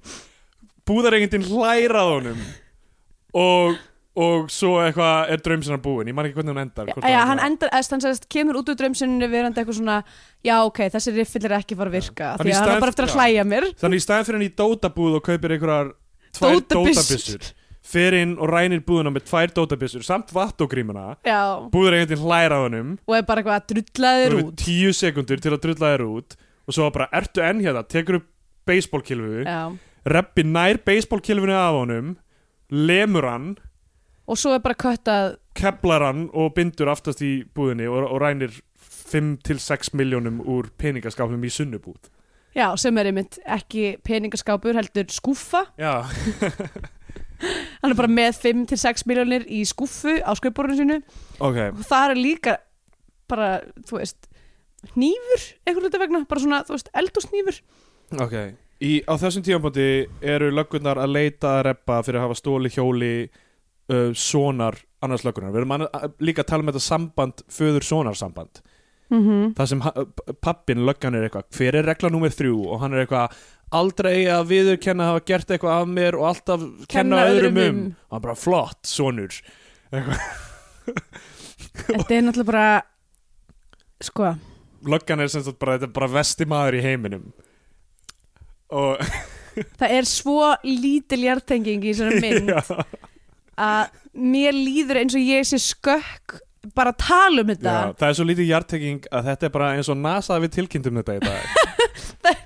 Búðarengindin 0.86 1.48
hlærað 1.50 2.12
honum 2.14 2.44
Og 3.34 3.80
Og 4.16 4.46
svo 4.54 4.78
eitthvað 4.80 5.32
er 5.34 5.42
draumsina 5.44 5.76
búin 5.84 6.08
Ég 6.08 6.16
man 6.16 6.30
ekki 6.30 6.38
hvernig 6.38 6.54
hún 6.54 6.62
endar 6.62 6.88
já 6.88 6.94
það- 7.02 7.26
hann 7.34 7.42
endar, 7.44 7.70
eða 7.74 7.90
hann 7.92 8.04
sagðist, 8.06 8.28
kemur 8.32 8.56
út 8.62 8.70
úr 8.72 8.78
draumsinni 8.80 9.28
verandi 9.28 9.60
eitthvað 9.60 9.76
svona, 9.82 9.98
já 10.46 10.56
ok, 10.64 10.80
þessi 10.94 11.12
riffill 11.18 11.44
er 11.50 11.58
ekki 11.58 11.76
fara 11.76 11.90
að 11.92 11.98
virka, 11.98 12.30
Hann 12.38 12.46
því 12.48 12.54
að 12.54 12.62
hann 12.62 12.70
er 12.78 12.80
bara 12.86 12.94
eftir 12.94 13.06
að 13.06 13.12
já. 13.12 13.16
hlæja 13.18 13.44
mér. 13.50 13.68
Þannig 13.82 14.00
í 14.00 14.06
staðin 14.06 14.28
fyrir 14.30 14.40
hann 14.40 14.48
í 14.48 14.56
dótabúð 14.62 15.18
og 15.20 15.24
kaupir 15.28 15.52
einhverjar 15.58 15.92
tvær 16.38 16.62
Dótabyssur. 16.64 17.52
Fer 17.86 18.16
inn 18.18 18.32
og 18.42 18.50
rænir 18.50 18.82
búðuna 18.86 19.12
með 19.14 19.28
tvær 19.30 19.52
dótabyssur 19.54 20.04
samt 20.06 20.32
vattógrímuna 20.34 21.04
Já, 21.28 21.42
búður 21.70 21.94
einhvern 22.00 22.10
veginn 22.16 22.24
hlæraðunum 22.26 22.94
og 23.06 23.16
er 23.20 23.26
bara 23.28 23.44
eitthvað 23.44 23.60
að 23.60 23.68
drullaðir 23.74 24.38
út. 24.42 24.56
tíu 24.64 24.94
sekundur 24.98 25.44
til 25.44 25.54
að 25.54 25.62
drulla 25.68 25.92
þér 25.94 26.06
út. 26.08 26.38
Og 26.66 26.74
svo 26.74 26.88
bara 26.90 27.06
ertu 27.14 27.44
enn 27.46 27.60
hérna, 27.62 27.84
tekur 27.86 28.18
upp 28.18 28.26
baseballkilfu, 28.66 29.44
Já, 29.46 29.70
reppi 30.10 30.44
nær 30.50 30.80
baseballkilfunni 30.82 31.54
af 31.54 31.76
honum 31.78 32.16
lemur 32.74 33.28
hann, 33.30 33.52
og 34.26 34.40
svo 34.42 34.56
er 34.58 34.64
bara 34.66 34.74
köttað. 34.74 35.36
Keplar 35.56 36.02
hann 36.08 36.24
og 36.34 36.56
bindur 36.58 36.90
aftast 36.90 37.22
í 37.22 37.44
búðinni 37.54 37.86
og, 37.86 38.08
og 38.10 38.18
rænir 38.26 38.58
5-6 38.82 39.94
miljónum 39.94 40.42
úr 40.42 40.72
peningaskapnum 40.82 41.44
í 41.46 41.52
sunnubúð. 41.54 42.10
Já, 42.56 42.72
sem 42.80 42.98
er 42.98 43.12
einmitt 43.12 43.38
ekki 43.46 43.98
peningaskápur 44.08 44.74
heldur 44.80 45.06
skúffa. 45.14 45.66
Já, 45.78 46.02
hann 47.82 47.92
er 47.94 47.98
bara 48.00 48.12
með 48.12 48.40
5-6 48.44 49.06
miljónir 49.10 49.46
í 49.52 49.64
skúffu 49.70 50.18
á 50.22 50.32
skrifborðinu 50.38 50.80
sínu. 50.82 50.98
Ok. 51.40 51.60
Og 51.72 51.84
það 51.90 52.14
er 52.16 52.22
líka 52.22 52.58
bara, 53.32 53.50
þú 53.90 54.00
veist 54.02 54.28
hnífur, 54.94 55.46
einhvern 55.66 55.88
veginn 55.90 56.04
vegna 56.06 56.24
bara 56.30 56.44
svona, 56.44 56.60
þú 56.68 56.76
veist, 56.78 56.92
eldúsnýfur 57.02 57.56
Ok, 58.22 58.36
í, 58.86 58.92
á 59.10 59.14
þessum 59.18 59.42
tímapunkti 59.48 59.86
eru 60.22 60.52
löggurnar 60.54 61.00
að 61.02 61.16
leita 61.16 61.56
að 61.58 61.64
reppa 61.72 62.02
fyrir 62.06 62.20
að 62.22 62.28
hafa 62.28 62.38
stóli 62.38 62.70
hjóli 62.70 63.10
uh, 63.26 64.12
sonar 64.14 64.78
annars 65.02 65.26
löggunar 65.26 65.50
við 65.56 65.64
erum 65.64 65.74
anna- 65.80 66.12
líka 66.22 66.44
að 66.46 66.52
tala 66.52 66.66
um 66.66 66.70
þetta 66.70 66.84
samband 66.86 67.42
föður-sonar 67.50 68.18
samband 68.20 68.62
mm 69.10 69.52
það 69.58 69.68
sem 69.70 69.82
pappin 70.42 70.86
löggan 70.86 71.14
er 71.18 71.28
eitthvað 71.28 71.50
hver 71.58 71.76
er 71.82 71.86
regla 71.86 72.10
númer 72.14 72.34
þrjú? 72.34 72.56
Og 72.74 72.80
hann 72.82 72.94
er 72.96 73.04
eitthvað 73.04 73.36
aldrei 73.76 74.26
að 74.32 74.50
viðurkenna 74.52 75.06
að 75.06 75.14
hafa 75.14 75.24
gert 75.30 75.54
eitthvað 75.54 75.78
af 75.78 75.94
mér 75.98 76.18
og 76.20 76.28
alltaf 76.32 76.66
kenna, 76.92 77.22
öðrum 77.30 77.62
um. 77.62 77.64
um. 77.68 77.86
og 78.08 78.18
hann 78.18 78.26
bara 78.26 78.38
flott, 78.40 78.82
sonur. 78.90 79.38
Þetta 81.86 82.12
er 82.16 82.26
náttúrulega 82.26 82.50
bara 82.50 82.68
sko, 84.04 84.34
löggan 84.86 85.24
er 85.24 85.32
sem 85.32 85.44
sagt 85.46 85.60
bara, 85.62 85.78
þetta 85.78 85.90
er 85.90 85.96
bara 85.96 86.12
vesti 86.16 86.48
maður 86.50 86.80
í 86.80 86.86
heiminum. 86.86 87.30
Og 88.76 89.02
það 89.80 90.00
er 90.00 90.10
svo 90.10 90.54
lítil 90.68 91.22
hjartenging 91.26 91.86
í 91.86 91.94
þessari 91.94 92.22
mynd 92.26 92.52
að 93.56 94.02
mér 94.16 94.56
líður 94.56 95.02
eins 95.04 95.16
og 95.16 95.24
ég 95.24 95.48
sé 95.48 95.60
skökk 95.62 96.40
bara 96.76 96.92
að 96.96 97.02
tala 97.04 97.44
um 97.44 97.52
þetta. 97.52 97.74
Já, 97.74 97.94
það 98.00 98.08
er 98.08 98.18
svo 98.18 98.26
lítið 98.26 98.50
hjartekking 98.50 99.08
að 99.14 99.30
þetta 99.30 99.48
er 99.48 99.54
bara 99.54 99.70
eins 99.76 99.90
og 99.92 100.00
NASA 100.02 100.40
við 100.42 100.56
tilkynntum 100.58 101.02
þetta 101.02 101.18
í 101.18 101.22
dag 101.26 101.44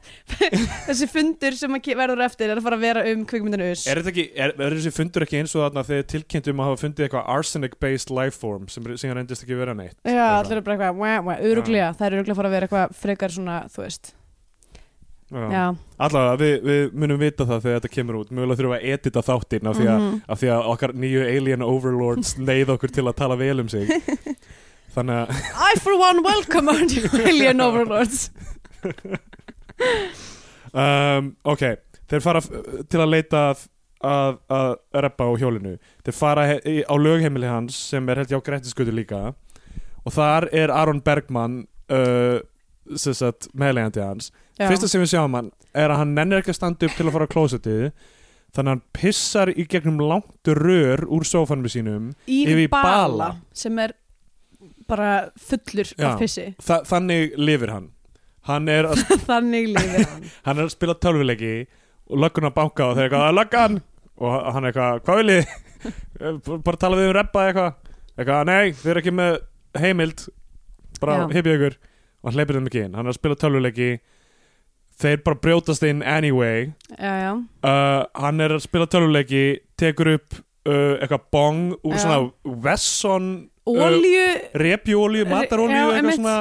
þessi 0.88 1.08
fundur 1.12 1.56
sem 1.60 1.76
verður 2.00 2.24
eftir 2.26 2.50
er 2.54 2.60
að 2.60 2.66
fara 2.68 2.78
að 2.80 2.86
vera 2.88 3.04
um 3.14 3.26
kvikmyndinu 3.30 3.68
us. 3.74 3.84
Er 3.90 4.02
ekki, 4.12 4.26
er, 4.36 4.54
er 4.58 4.76
þessi 4.78 4.94
fundur 4.96 5.26
ekki 5.26 5.40
eins 5.42 5.56
og 5.56 5.66
þarna 5.68 5.84
þegar 5.88 6.08
tilkynntum 6.16 6.62
að 6.64 6.70
hafa 6.72 6.82
fundið 6.84 7.06
eitthvað 7.08 7.28
arsenic 7.36 7.76
based 7.84 8.14
lifeform 8.14 8.70
sem 8.74 8.88
síðan 8.96 9.20
reyndist 9.22 9.46
ekki 9.46 9.60
vera 9.60 9.76
neitt? 9.78 9.98
Já, 10.08 10.24
allir 10.40 10.58
er 10.62 10.66
bara 10.66 10.92
eitthvað, 10.94 11.44
öruglega, 11.52 11.92
það 12.00 12.08
er 12.10 12.18
öruglega 12.20 12.36
að 12.38 12.42
fara 12.42 12.50
að 12.52 12.58
vera 12.58 12.70
eitthvað 12.70 12.96
frekar 13.04 13.36
svona, 13.36 13.60
þú 13.74 13.86
veist. 13.86 14.14
Allavega, 15.30 16.38
við, 16.42 16.54
við 16.66 16.94
munum 16.98 17.20
vita 17.22 17.46
það 17.46 17.60
þegar 17.68 17.76
þetta 17.84 17.90
kemur 17.94 18.16
út. 18.18 18.32
Mögulega 18.34 18.58
þurfum 18.64 18.72
við 18.74 18.80
að 18.80 18.94
edita 18.96 19.22
þáttinn 19.28 19.68
af, 19.70 19.76
því 19.78 19.86
að- 19.86 20.00
Mhm. 20.02 20.16
af 20.34 20.40
því 20.42 20.48
að 20.56 20.70
okkar 20.72 20.94
nýju 21.04 21.22
alien 21.38 21.62
overlords 21.68 22.32
neyð 22.50 22.72
okkur 22.74 22.94
til 22.96 23.06
að 23.06 23.16
tala 23.20 23.38
vel 23.38 23.60
um 23.62 23.70
sig. 23.70 23.86
Þannig 24.96 25.20
að 25.30 25.30
I 25.70 25.76
for 25.84 25.94
one 26.02 26.24
welcome 26.26 26.68
our 26.74 26.82
alien 27.30 27.62
overlords 27.62 28.32
um, 30.74 31.34
Ok, 31.48 31.66
þeir 32.10 32.24
fara 32.26 32.42
til 32.42 33.02
að 33.02 33.12
leita 33.14 33.44
að, 33.52 33.66
að, 34.06 34.40
að 34.60 34.70
reppa 35.06 35.30
á 35.30 35.32
hjólinu 35.42 35.76
Þeir 36.06 36.18
fara 36.18 36.46
á 36.60 36.96
lögheimili 37.00 37.50
hans 37.50 37.80
sem 37.94 38.10
er 38.10 38.24
held 38.24 38.34
ég 38.34 38.44
á 38.44 38.48
Grettisgötu 38.48 38.96
líka 38.96 39.34
Og 40.06 40.16
þar 40.16 40.50
er 40.56 40.74
Aron 40.74 41.02
Bergman 41.06 41.64
uh, 41.92 42.40
meðlegandi 42.90 44.02
hans 44.04 44.32
Já. 44.60 44.68
Fyrsta 44.68 44.90
sem 44.92 45.04
við 45.04 45.14
sjáum 45.14 45.36
hann 45.38 45.52
er 45.78 45.92
að 45.94 46.02
hann 46.02 46.16
nennir 46.18 46.42
ekki 46.42 46.52
að 46.52 46.58
standa 46.58 46.88
upp 46.88 46.96
til 46.98 47.06
að 47.08 47.14
fara 47.16 47.28
á 47.30 47.34
klósetið 47.34 47.84
þannig 48.56 48.66
að 48.66 48.74
hann 48.74 48.82
pissar 48.98 49.52
í 49.54 49.66
gegnum 49.70 50.02
langt 50.02 50.52
rör 50.58 51.06
úr 51.06 51.26
sófanum 51.28 51.70
sínum 51.70 52.10
Yfir 52.26 52.66
bala, 52.74 52.90
bala. 52.90 53.30
sem 53.54 53.78
er 53.80 53.94
bara 54.90 55.30
fullur 55.38 55.92
Já. 55.94 56.10
af 56.10 56.20
pissi 56.20 56.48
Þa, 56.58 56.82
þannig 56.90 57.38
lifir 57.38 57.74
hann 57.76 57.90
hann 58.50 58.68
er, 58.74 58.88
að, 58.90 59.04
Þannig 59.30 59.70
lifir 59.76 60.06
hann. 60.10 60.28
Hann 60.48 60.60
er 60.62 60.68
að 60.68 60.74
spila 60.76 60.96
tölvuleiki 60.98 61.54
og 62.10 62.22
löggun 62.26 62.50
að 62.50 62.56
banka 62.58 62.88
og 62.90 62.98
þeir 62.98 63.08
eitthvað 63.08 63.28
að 63.30 63.38
löggan 63.38 63.80
og 64.20 64.34
hann 64.52 64.66
er 64.66 64.72
eitthvað, 64.74 65.02
hvað 65.06 65.20
vil 65.22 65.34
ég 65.36 65.52
bara 66.68 66.80
tala 66.82 66.98
við 67.00 67.08
um 67.12 67.16
reppa 67.16 67.44
eitthvað. 67.48 67.76
Eitthvað, 68.20 68.42
nei, 68.50 68.74
þeir 68.82 68.92
eru 68.96 69.02
ekki 69.04 69.14
með 69.16 69.36
heimild. 69.80 70.24
Bara 71.00 71.20
Já. 71.22 71.28
hipja 71.38 71.54
ykkur. 71.56 71.78
Og 72.20 72.28
hann 72.28 72.36
hleypir 72.36 72.58
þeim 72.60 72.66
ekki 72.68 72.82
inn, 72.84 72.98
hann 73.00 73.08
er 73.08 73.14
að 73.14 73.20
spila 73.22 73.38
tölvuleiki. 73.40 73.90
Þeir 75.00 75.22
bara 75.24 75.40
brjótast 75.40 75.86
inn 75.88 76.02
anyway. 76.04 76.66
Já, 76.98 77.14
já, 77.24 77.30
uh, 77.64 78.02
hann 78.20 78.44
er 78.44 78.58
að 78.58 78.66
spila 78.66 78.90
tölvuleiki 78.92 79.44
tekur 79.80 80.10
upp 80.18 80.36
uh, 80.68 80.98
eitthvað 81.00 81.30
bong 81.32 81.62
úr 81.80 81.96
Já. 81.96 82.02
svona 82.04 82.58
Vesson 82.66 83.30
Olju 83.70 84.26
repjúolju, 84.58 85.24
Re- 85.24 85.30
matarolju 85.32 85.86
eitthvað 85.94 86.16
svona 86.18 86.36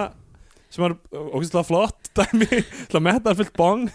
sem 0.79 0.87
er 0.87 0.97
ógæslega 1.19 1.67
flott 1.67 2.11
dæmi, 2.17 2.49
til 2.89 3.01
að 3.01 3.07
metta 3.11 3.37
fullt 3.39 3.55
bong 3.59 3.93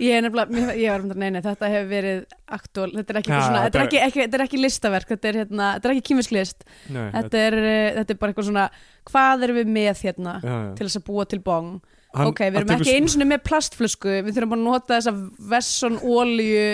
Ég 0.00 0.16
er 0.16 0.24
nefnilega, 0.24 0.74
ég 0.80 0.90
var 0.90 1.02
um 1.02 1.10
þetta, 1.10 1.20
nei, 1.20 1.30
nei, 1.34 1.40
þetta 1.44 1.68
hefur 1.70 1.88
verið 1.90 2.20
aktúal, 2.56 2.88
þetta 2.96 3.12
er 3.12 3.18
ekki, 3.20 3.32
ja, 3.32 3.40
svona, 3.44 3.60
þetta 3.66 3.78
er 3.78 3.84
þetta 3.84 3.84
ekki, 3.84 4.00
ekki, 4.06 4.20
þetta 4.22 4.38
er 4.38 4.44
ekki 4.46 4.60
listaverk, 4.60 5.10
þetta 5.12 5.28
er, 5.28 5.38
hérna, 5.42 5.66
þetta 5.76 5.88
er 5.88 5.94
ekki 5.94 6.04
kýmislist, 6.08 6.64
Nei, 6.88 7.02
þetta 7.16 7.42
er, 7.42 7.56
uh, 7.60 7.88
þetta 7.98 8.14
er 8.14 8.20
bara 8.22 8.32
eitthvað 8.32 8.48
svona, 8.48 8.64
hvað 9.10 9.44
erum 9.46 9.58
við 9.60 9.72
með 9.76 10.02
hérna 10.06 10.34
já, 10.40 10.48
já. 10.54 10.70
til 10.78 10.88
þess 10.88 11.00
að 11.02 11.06
búa 11.10 11.26
til 11.28 11.40
bong? 11.44 11.70
Hann- 12.12 12.32
ok, 12.32 12.42
við 12.46 12.60
erum 12.62 12.74
ekki 12.78 12.96
eins 12.96 13.16
og 13.16 13.28
með 13.28 13.44
plastflösku, 13.50 14.16
við 14.24 14.32
þurfum 14.32 14.54
bara 14.56 14.62
að 14.62 14.66
nota 14.70 14.98
þessa 14.98 15.14
vesson 15.52 16.00
olju, 16.00 16.66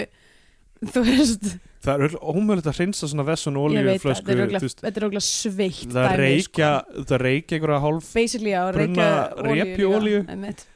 þú 0.95 1.05
veist, 1.11 1.51
það 1.85 2.03
er 2.09 2.15
ómögulegt 2.19 2.69
að 2.71 2.79
hreinsa 2.81 3.09
svona 3.11 3.25
Vesson 3.29 3.57
ég 3.59 3.65
olju 3.65 3.83
veit 3.87 4.03
það, 4.03 4.05
flösku 4.05 4.27
þetta 4.83 4.93
er 4.93 4.99
er 4.99 5.07
okkur 5.09 5.25
sveitt 5.29 5.95
það 5.95 6.15
reykja 6.19 6.71
sko. 6.83 7.05
það 7.09 7.23
reykja 7.25 7.59
einhverja 7.59 7.81
hálf 7.85 8.13
basically 8.19 8.55
á 8.55 8.63
brunna 8.75 9.09
reykja 9.47 9.91
olju 9.99 10.21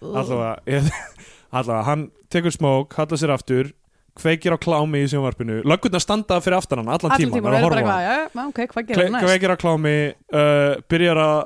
allavega, 0.00 0.82
allavega 1.58 1.86
hann 1.90 2.10
tekur 2.32 2.54
smók, 2.54 2.94
hallar 2.96 3.20
sér 3.20 3.34
aftur 3.34 3.72
kveikir 4.18 4.52
á 4.52 4.58
klámi 4.60 5.00
í 5.00 5.08
sjónvarpinu. 5.08 5.62
Löggurnar 5.64 6.02
standa 6.04 6.36
fyrir 6.44 6.58
aftan 6.58 6.82
hann 6.82 6.90
allan 6.92 7.12
allan 7.14 7.20
tíma, 7.22 7.38
tíma, 7.38 7.48
er 7.48 7.54
og 7.54 7.54
að 7.54 7.56
er 7.56 7.62
bara 7.64 7.64
horfa 7.64 7.72
á 7.72 7.80
eitthvað, 7.80 8.02
já, 8.04 8.16
já, 8.36 8.42
ok, 8.48 8.58
hvað 8.72 8.82
Kle- 8.82 8.96
gerir 8.96 9.12
næst? 9.14 9.24
kveikir 9.26 9.52
á 9.52 9.56
klámi 9.62 9.94
uh, 10.12 10.74
byrjar 10.92 11.20
að 11.22 11.38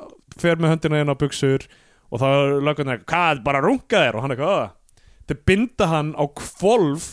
fer 0.42 0.58
með 0.58 0.72
höndina 0.74 1.02
inn 1.04 1.12
á 1.14 1.16
buksur 1.20 1.66
og 2.10 2.22
þá 2.22 2.26
er 2.32 2.56
lögurnar 2.66 3.04
hvað, 3.06 3.42
bara 3.46 3.62
runga 3.62 4.02
þér? 4.02 4.18
Og 4.18 4.24
hann 4.26 4.34
eitthvað 4.34 4.56
"Ah." 4.64 4.72
þeir 5.26 5.40
binda 5.46 5.86
hann 5.90 6.10
á 6.18 6.24
kvolf 6.26 7.06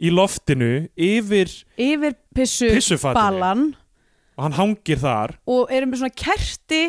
í 0.00 0.10
loftinu 0.10 0.70
yfir 0.98 1.50
yfir 1.78 2.16
pissu 2.34 2.68
pissufatinu 2.74 3.20
balan 3.20 3.64
og 4.36 4.42
hann 4.48 4.56
hangir 4.58 4.98
þar 4.98 5.36
og 5.46 5.70
erum 5.70 5.92
með 5.92 6.02
svona 6.02 6.16
kerti 6.18 6.80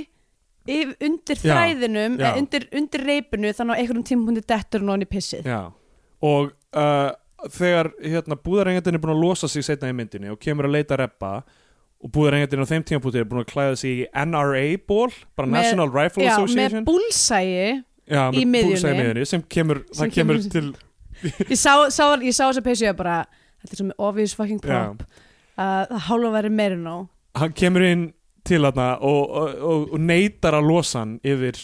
yf, 0.66 0.96
undir 1.06 1.38
Já, 1.38 1.52
þræðinum 1.54 2.16
já. 2.18 2.32
eh, 2.32 2.40
undir, 2.42 2.66
undir 2.74 3.04
reipinu 3.06 3.52
þannig 3.54 3.78
á 3.78 3.80
einhverjum 3.84 4.08
tímapunkti 4.10 4.46
dettur 4.50 4.82
hún 4.88 5.06
í 5.06 5.10
pissið 5.12 5.46
Já. 5.46 5.60
og 6.26 6.50
uh, 6.74 7.12
þegar 7.54 7.92
hérna, 8.02 8.40
búðarengjandinn 8.42 8.98
er 8.98 9.04
búin 9.04 9.14
að 9.14 9.22
losa 9.28 9.48
sig 9.52 9.62
setna 9.68 9.92
í 9.92 9.94
myndinni 9.94 10.32
og 10.34 10.40
kemur 10.42 10.66
að 10.66 10.80
leita 10.80 10.98
reppa 10.98 11.36
og 12.02 12.10
búðarengjandinn 12.16 12.66
á 12.66 12.72
þeim 12.74 12.84
tímapunkti 12.90 13.22
er 13.22 13.30
búin 13.30 13.44
að 13.46 13.52
klæða 13.54 13.78
sig 13.84 14.02
í 14.02 14.08
NRA-ból 14.26 15.12
bara 15.38 15.46
Með- 15.48 15.60
National 15.62 15.94
Rifle 15.94 16.26
já, 16.26 16.32
með 16.34 16.42
Association 16.42 16.88
búlsægi 16.90 17.84
Já, 18.06 18.24
í 18.34 18.42
með 18.46 18.52
miðjunni. 18.54 18.98
miðjunni 18.98 19.24
sem 19.30 19.42
kemur, 19.50 19.80
Sem 19.94 20.10
það 20.10 20.12
kemur 20.18 20.42
kemur- 20.42 20.52
til 20.54 20.68
ég 21.52 21.60
sá, 21.60 21.74
sá 22.36 22.48
þessa 22.50 22.66
pissu 22.66 22.88
ég 22.88 22.98
bara 22.98 23.24
þetta 23.62 23.74
er 23.74 23.82
svo 23.82 23.88
með 23.92 24.04
obvious 24.10 24.36
fucking 24.38 24.62
prop. 24.64 25.06
Að 25.56 25.88
það 25.94 26.04
hálfa 26.10 26.34
væri 26.36 26.52
meira 26.54 26.80
nóg. 26.80 27.08
Hann 27.40 27.56
kemur 27.56 27.86
inn 27.88 28.10
til 28.46 28.62
þarna 28.62 28.90
og, 29.04 29.24
og, 29.24 29.56
og, 29.72 29.88
og 29.96 30.04
neytar 30.04 30.58
að 30.60 30.68
losa 30.70 31.02
hann 31.02 31.16
yfir, 31.26 31.58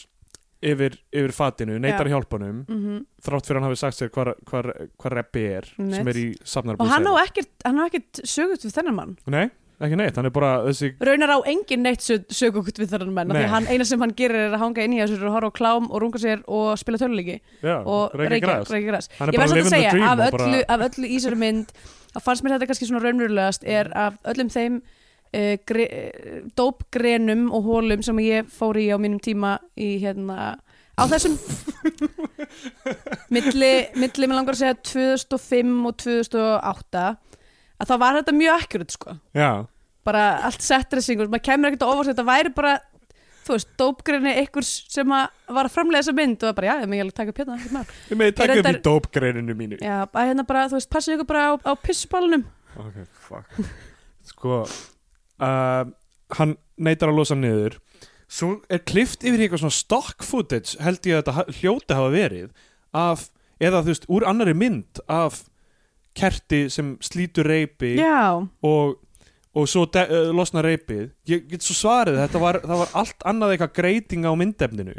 yfir, 0.65 0.97
yfir 1.13 1.33
fatinu, 1.35 1.77
neytar 1.81 2.09
að 2.09 2.15
hjálpa 2.15 2.39
honum 2.39 2.63
mm 2.65 2.99
þrátt 3.21 3.45
fyrir 3.47 3.59
hann 3.59 3.67
hafi 3.69 3.77
sagt 3.77 3.97
sér 3.99 4.09
hvað 4.09 4.31
hva, 4.49 4.61
hva 4.97 5.11
reppi 5.13 5.43
er 5.45 5.67
Einmitt. 5.77 5.95
sem 5.99 6.07
er 6.09 6.17
í 6.17 6.27
safnar 6.41 6.79
og 6.79 6.89
hann 6.89 7.05
hann 7.05 7.77
á 7.77 7.85
ekkert 7.85 8.21
sögut 8.25 8.65
við 8.65 8.73
þennan 8.73 8.97
mann. 8.97 9.11
Nei, 9.29 9.51
ekki 9.85 9.97
neitt, 9.99 10.17
hann 10.19 10.29
er 10.29 10.33
bara 10.35 10.51
þessi 10.67 10.91
raunar 11.01 11.33
á 11.35 11.37
engin 11.49 11.83
neitt 11.85 12.03
sögut 12.03 12.77
við 12.79 12.93
þennan 12.93 13.15
því 13.31 13.33
Nei. 13.33 13.43
að 13.43 13.53
hann, 13.55 13.69
eina 13.71 13.87
sem 13.87 14.03
hann 14.03 14.13
gerir 14.17 14.47
er 14.47 14.55
að 14.55 14.63
hanga 14.65 14.85
inn 14.85 14.95
í 14.97 15.01
þessu 15.01 15.19
og 15.25 15.35
horfa 15.35 15.51
á 15.51 15.57
klám 15.57 15.89
og 15.89 16.03
runga 16.03 16.21
sér 16.21 16.43
og 16.47 16.73
spila 16.81 17.01
töluleiki 17.01 17.39
og 17.65 18.15
reykja 18.17 18.61
græs. 18.85 19.09
ég 19.17 19.41
var 19.41 19.51
samt 19.51 19.65
að 19.65 19.73
segja, 19.73 19.93
af 20.11 20.25
öllu, 20.29 20.37
bara, 20.37 20.63
af 20.75 20.87
öllu 20.89 21.09
í 21.09 21.17
þessari 21.17 21.41
mynd 21.41 21.75
að 22.15 22.25
fannst 22.25 22.43
mér 22.43 22.57
þetta 22.57 22.71
kannski 22.71 22.89
svona 22.89 23.03
raunverulegast 23.05 23.67
er 23.67 23.91
af 23.97 24.17
öllum 24.31 24.51
þeim 24.51 24.81
uh, 24.81 25.55
gre, 25.67 25.87
uh, 25.87 26.41
dópgrenum 26.59 27.47
og 27.55 27.69
hólum 27.69 28.03
sem 28.05 28.21
ég 28.25 28.51
fór 28.51 28.79
í 28.81 28.89
á 28.91 28.97
mínum 29.01 29.21
tíma 29.23 29.57
í 29.79 29.95
hérna 30.03 30.57
á 30.99 31.03
þessum. 31.09 31.37
Milli, 33.33 33.71
milli 33.95 34.27
mér 34.27 34.37
langar 34.37 34.57
að 34.57 34.63
segja 34.63 34.79
2005 34.91 35.75
og 35.87 35.99
2008 36.03 37.05
að 37.81 37.91
þá 37.91 37.95
var 38.05 38.21
þetta 38.21 38.37
mjög 38.37 38.63
akkurat 38.65 38.95
sko. 38.95 39.17
Já, 39.37 39.49
bara 40.07 40.23
allt 40.47 40.63
setdressingur, 40.65 41.29
maður 41.31 41.45
kemur 41.49 41.71
ekkert 41.71 41.85
á 41.85 41.91
óvart 41.91 42.11
þetta 42.11 42.25
væri 42.29 42.53
bara, 42.55 42.77
þú 43.41 43.57
veist, 43.57 43.69
dópgreni 43.81 44.37
ykkurs 44.45 44.71
sem 44.93 45.13
að 45.17 45.27
var 45.57 45.67
að 45.69 45.75
framlega 45.75 46.05
þessa 46.05 46.17
mynd 46.21 46.39
og 46.39 46.47
það 46.47 46.57
bara, 46.61 46.71
já, 46.71 46.75
ég 46.81 47.05
alveg 47.05 47.19
taka 47.19 47.33
upp 47.33 47.43
hérna, 47.43 47.59
ekkert 47.59 47.75
mál. 47.75 47.85
Ég 48.09 48.39
taka 48.39 48.57
upp 48.61 48.71
í 48.71 48.81
dópgreininu 48.87 49.57
mínu. 49.57 49.81
Já, 49.81 49.99
að 50.05 50.31
hérna 50.31 50.47
bara, 50.49 50.65
þú 50.71 50.79
veist, 50.79 50.91
passið 50.93 51.17
ykkur 51.17 51.31
bara 51.33 51.45
á, 51.49 51.51
á 51.69 51.73
pissbálunum 51.81 52.47
ok, 52.79 52.97
fuck. 53.13 53.61
Sko 54.31 54.61
uh, 54.63 55.83
hann 56.37 56.55
neytar 56.81 57.11
að 57.11 57.21
losa 57.21 57.37
niður. 57.37 57.77
Svo 58.31 58.55
er 58.71 58.83
klift 58.87 59.25
yfir 59.27 59.43
eitthvað 59.43 59.65
svona 59.65 59.75
stock 59.75 60.23
footage 60.23 60.79
held 60.83 61.07
ég 61.07 61.19
að 61.19 61.23
þetta 61.25 61.57
hljóti 61.59 61.97
hafa 61.97 62.11
verið 62.13 62.51
af, 62.95 63.25
eða 63.59 63.83
þú 63.83 63.91
veist, 63.91 64.07
úr 64.11 64.27
annari 64.29 64.55
mynd 64.55 65.01
af 65.11 65.43
kerti 66.17 66.65
sem 66.69 66.97
slítur 67.03 67.47
reypi 67.47 67.93
Já, 67.99 68.35
og, 68.67 68.97
og 69.55 69.67
svo 69.71 69.85
de, 69.93 70.03
uh, 70.07 70.29
losna 70.35 70.63
reypið 70.65 71.09
ég 71.31 71.45
get 71.51 71.63
svo 71.65 71.75
svarið, 71.77 72.19
þetta 72.25 72.41
var, 72.43 72.59
það 72.65 72.81
var 72.83 72.93
allt 73.01 73.27
annað 73.31 73.53
eitthvað 73.55 73.75
greiting 73.79 74.25
á 74.27 74.31
myndefninu 74.35 74.95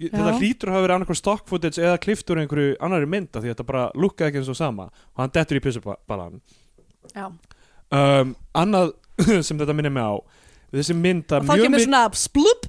Ég- 0.00 0.12
þetta 0.14 0.32
Já. 0.32 0.38
hlýtur 0.40 0.70
að 0.70 0.76
hafa 0.76 0.84
verið 0.86 0.94
annarkur 0.96 1.18
stock 1.18 1.42
footage 1.48 1.80
eða 1.82 1.98
klift 2.00 2.30
úr 2.32 2.38
einhverju 2.40 2.76
annari 2.80 3.08
mynd 3.08 3.34
af 3.36 3.42
því 3.44 3.50
þetta 3.52 3.66
bara 3.68 3.86
lukkaði 3.94 4.30
ekki 4.30 4.40
eins 4.42 4.48
og 4.52 4.56
sama 4.60 4.86
og 4.88 5.20
hann 5.24 5.32
dettur 5.34 5.60
í 5.60 5.64
pissubalan 5.64 6.38
já, 7.14 7.26
um, 7.28 8.34
annað 8.56 8.94
sem 9.46 9.58
þetta 9.60 9.76
minnir 9.76 9.92
mig 9.92 10.04
á 10.08 10.16
þessi 10.70 10.94
mynd 10.96 11.32
og 11.36 11.44
þá 11.48 11.52
kemur 11.64 11.82
svona 11.84 12.00
splup, 12.14 12.68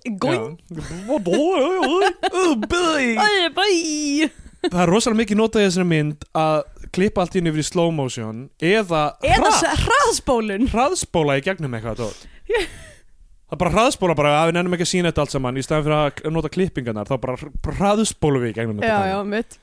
bæ 3.56 3.66
það 4.68 4.82
er 4.84 4.92
rosalega 4.92 5.22
mikið 5.24 5.40
notað 5.40 5.64
í 5.64 5.68
þessari 5.70 5.90
mynd 5.90 6.26
að 6.38 6.60
klippa 6.96 7.24
allt 7.24 7.36
í 7.40 7.42
yfir 7.42 7.64
í 7.64 7.66
slow 7.66 7.92
motion 7.96 8.44
eða, 8.62 9.02
eða 9.26 9.52
hraðspólun. 9.82 10.68
Hraðspóla 10.72 11.38
í 11.40 11.44
gegnum 11.46 11.78
eitthvað 11.78 12.02
dót. 12.04 12.26
það 12.52 13.56
er 13.56 13.62
bara 13.64 13.74
hraðspóla 13.76 14.16
bara 14.20 14.34
að 14.42 14.52
við 14.52 14.58
nennum 14.60 14.78
ekki 14.78 14.88
að 14.88 14.92
sína 14.94 15.12
þetta 15.12 15.26
allt 15.26 15.36
saman. 15.36 15.60
Í 15.60 15.66
staðan 15.66 15.88
fyrir 15.88 15.98
að 16.30 16.36
nota 16.38 16.52
klippingarnar 16.54 17.10
þá 17.10 17.16
bara 17.24 17.38
hr- 17.40 17.54
bara 17.66 17.80
hraðspólu 17.82 18.44
við 18.44 18.54
í 18.54 18.58
gegnum 18.60 18.82
já, 18.84 18.88
þetta 18.92 19.12
já, 19.12 19.20
mitt. 19.34 19.60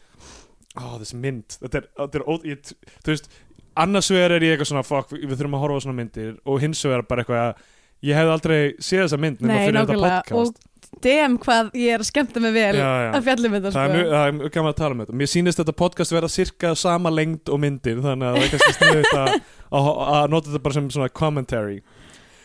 Ó, 0.78 0.86
þessi 1.00 1.16
mynd 1.22 1.58
þetta 1.62 1.80
er, 1.82 1.88
þetta 2.02 2.18
er 2.20 2.24
ó, 2.28 2.32
ég, 2.46 2.72
þú 3.02 3.14
veist 3.14 3.30
annars 3.78 4.10
vegar 4.12 4.34
er 4.36 4.44
ég 4.46 4.54
eitthvað 4.56 4.70
svona 4.72 4.84
fuck, 4.86 5.14
við 5.14 5.34
þurfum 5.38 5.56
að 5.58 5.62
horfa 5.64 5.78
á 5.78 5.84
svona 5.86 5.98
myndir 5.98 6.34
og 6.44 6.60
hins 6.62 6.82
vegar 6.86 7.04
bara 7.08 7.24
eitthvað 7.24 7.44
að 7.44 7.62
ég 8.08 8.18
hefði 8.18 8.34
aldrei 8.34 8.58
séð 8.78 9.04
þessa 9.04 9.18
mynd 9.22 9.40
nema 9.42 9.58
fyrir 9.64 9.78
þetta 9.80 9.98
podcast. 10.04 10.58
Og 10.60 10.67
dem 11.04 11.36
hvað 11.42 11.70
ég 11.78 11.94
er 11.94 12.02
að 12.02 12.08
skemmta 12.08 12.40
mig 12.42 12.52
vel 12.56 12.74
Já, 12.78 12.88
já. 13.04 13.10
að 13.18 13.26
fjallum 13.28 13.56
þetta 13.58 13.72
það 13.74 13.94
er 13.94 13.98
sko. 14.00 14.10
það 14.14 14.28
er 14.48 14.52
gaman 14.56 14.72
að 14.72 14.78
tala 14.80 14.94
um 14.96 15.02
þetta 15.04 15.18
mér 15.20 15.30
sýnist 15.34 15.60
þetta 15.60 15.74
podcast 15.78 16.14
verða 16.16 16.30
cirka 16.32 16.74
sama 16.80 17.12
lengd 17.12 17.52
og 17.52 17.60
myndir 17.62 18.00
þannig 18.04 18.28
að 18.30 18.38
það 18.38 18.46
er 18.46 18.52
kannski 18.54 18.76
sniðut 18.78 19.12
að, 19.20 19.32
að, 19.78 19.88
að 20.16 20.28
nota 20.34 20.50
þetta 20.52 20.62
bara 20.64 20.78
sem 20.78 20.90
svona 20.96 21.08
commentary 21.20 21.78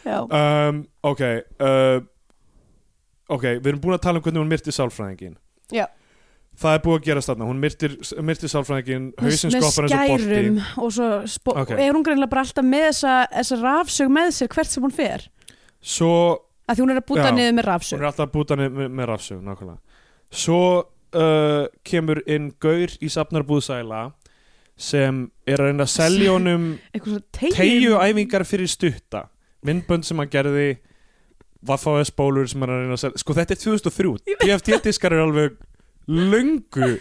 um, 0.03 0.83
ok 1.07 1.23
uh, 1.23 1.97
ok, 3.33 3.43
við 3.63 3.71
erum 3.71 3.81
búin 3.83 3.95
að 3.97 4.03
tala 4.05 4.19
um 4.19 4.25
hvernig 4.27 4.43
hún 4.43 4.51
myrti 4.51 4.73
sálfræðingin 4.75 5.37
Já. 5.73 5.85
það 6.59 6.75
er 6.77 6.81
búið 6.85 6.99
að 6.99 7.05
gerast 7.07 7.31
þarna, 7.31 7.47
hún 7.49 7.61
myrtir, 7.63 7.95
myrtir 8.27 8.51
sálfræðingin 8.51 9.05
með, 9.15 9.29
hausinn 9.29 9.53
með 9.55 9.63
skoppar 9.63 9.87
eins 9.87 9.95
og 9.95 10.11
bolti 10.11 10.27
skærum 10.27 10.57
og 10.83 10.91
svo 10.99 11.07
spo- 11.31 11.55
Ok. 11.63 11.71
og 11.77 11.79
er 11.87 11.95
hún 11.95 12.03
greinlega 12.05 12.33
bara 12.35 12.43
alltaf 12.45 12.67
með 12.67 12.89
þessa, 12.91 13.13
þessa 13.39 13.61
rafsög 13.63 14.11
með 14.19 14.33
sér 14.37 14.51
hvert 14.53 14.73
sem 14.75 14.83
hún 14.85 14.93
fer 14.99 15.29
svo 15.79 16.11
að 16.67 16.75
því 16.75 16.83
hún 16.83 16.93
er 16.93 16.99
að 17.01 17.07
búta 17.11 17.29
niður 17.31 17.55
með 17.57 17.63
hún 17.63 17.69
rafsög 17.69 17.99
er 17.99 18.09
alltaf 18.09 18.25
að 18.27 18.33
búta 18.33 18.57
með, 18.59 18.75
með, 18.77 18.91
með 18.99 19.09
rafsög 19.11 19.41
nákvæmlega. 19.43 20.01
Svo 20.43 20.61
uh, 20.79 21.65
kemur 21.87 22.21
inn 22.29 22.51
gaur 22.63 22.95
í 22.99 23.11
safnarbúðsæla 23.13 24.03
sem 24.83 25.25
er 25.45 25.61
að 25.61 25.69
reyna 25.69 25.85
að 25.85 25.93
selja 25.93 26.31
honum 26.33 26.71
eitthvað 26.91 27.11
svona 27.11 27.27
tegju 27.37 27.57
tegju 27.57 27.99
æfingar 28.01 28.47
fyrir 28.49 28.71
stutta. 28.71 29.27
Myndbönd 29.63 30.07
sem 30.07 30.19
hann 30.19 30.31
gerði 30.31 30.71
Vaffaðs 31.63 32.11
bólur 32.11 32.49
sem 32.51 32.63
hann 32.63 32.73
er 32.73 32.79
að 32.79 32.81
reyna 32.87 32.97
að 32.97 33.03
selja 33.05 33.21
sko 33.21 33.35
þetta 33.37 33.55
er 33.55 33.61
2003, 33.61 34.15
DFT 34.41 34.79
diskar 34.83 35.15
er 35.15 35.23
alveg 35.23 35.61
löngu 36.11 36.97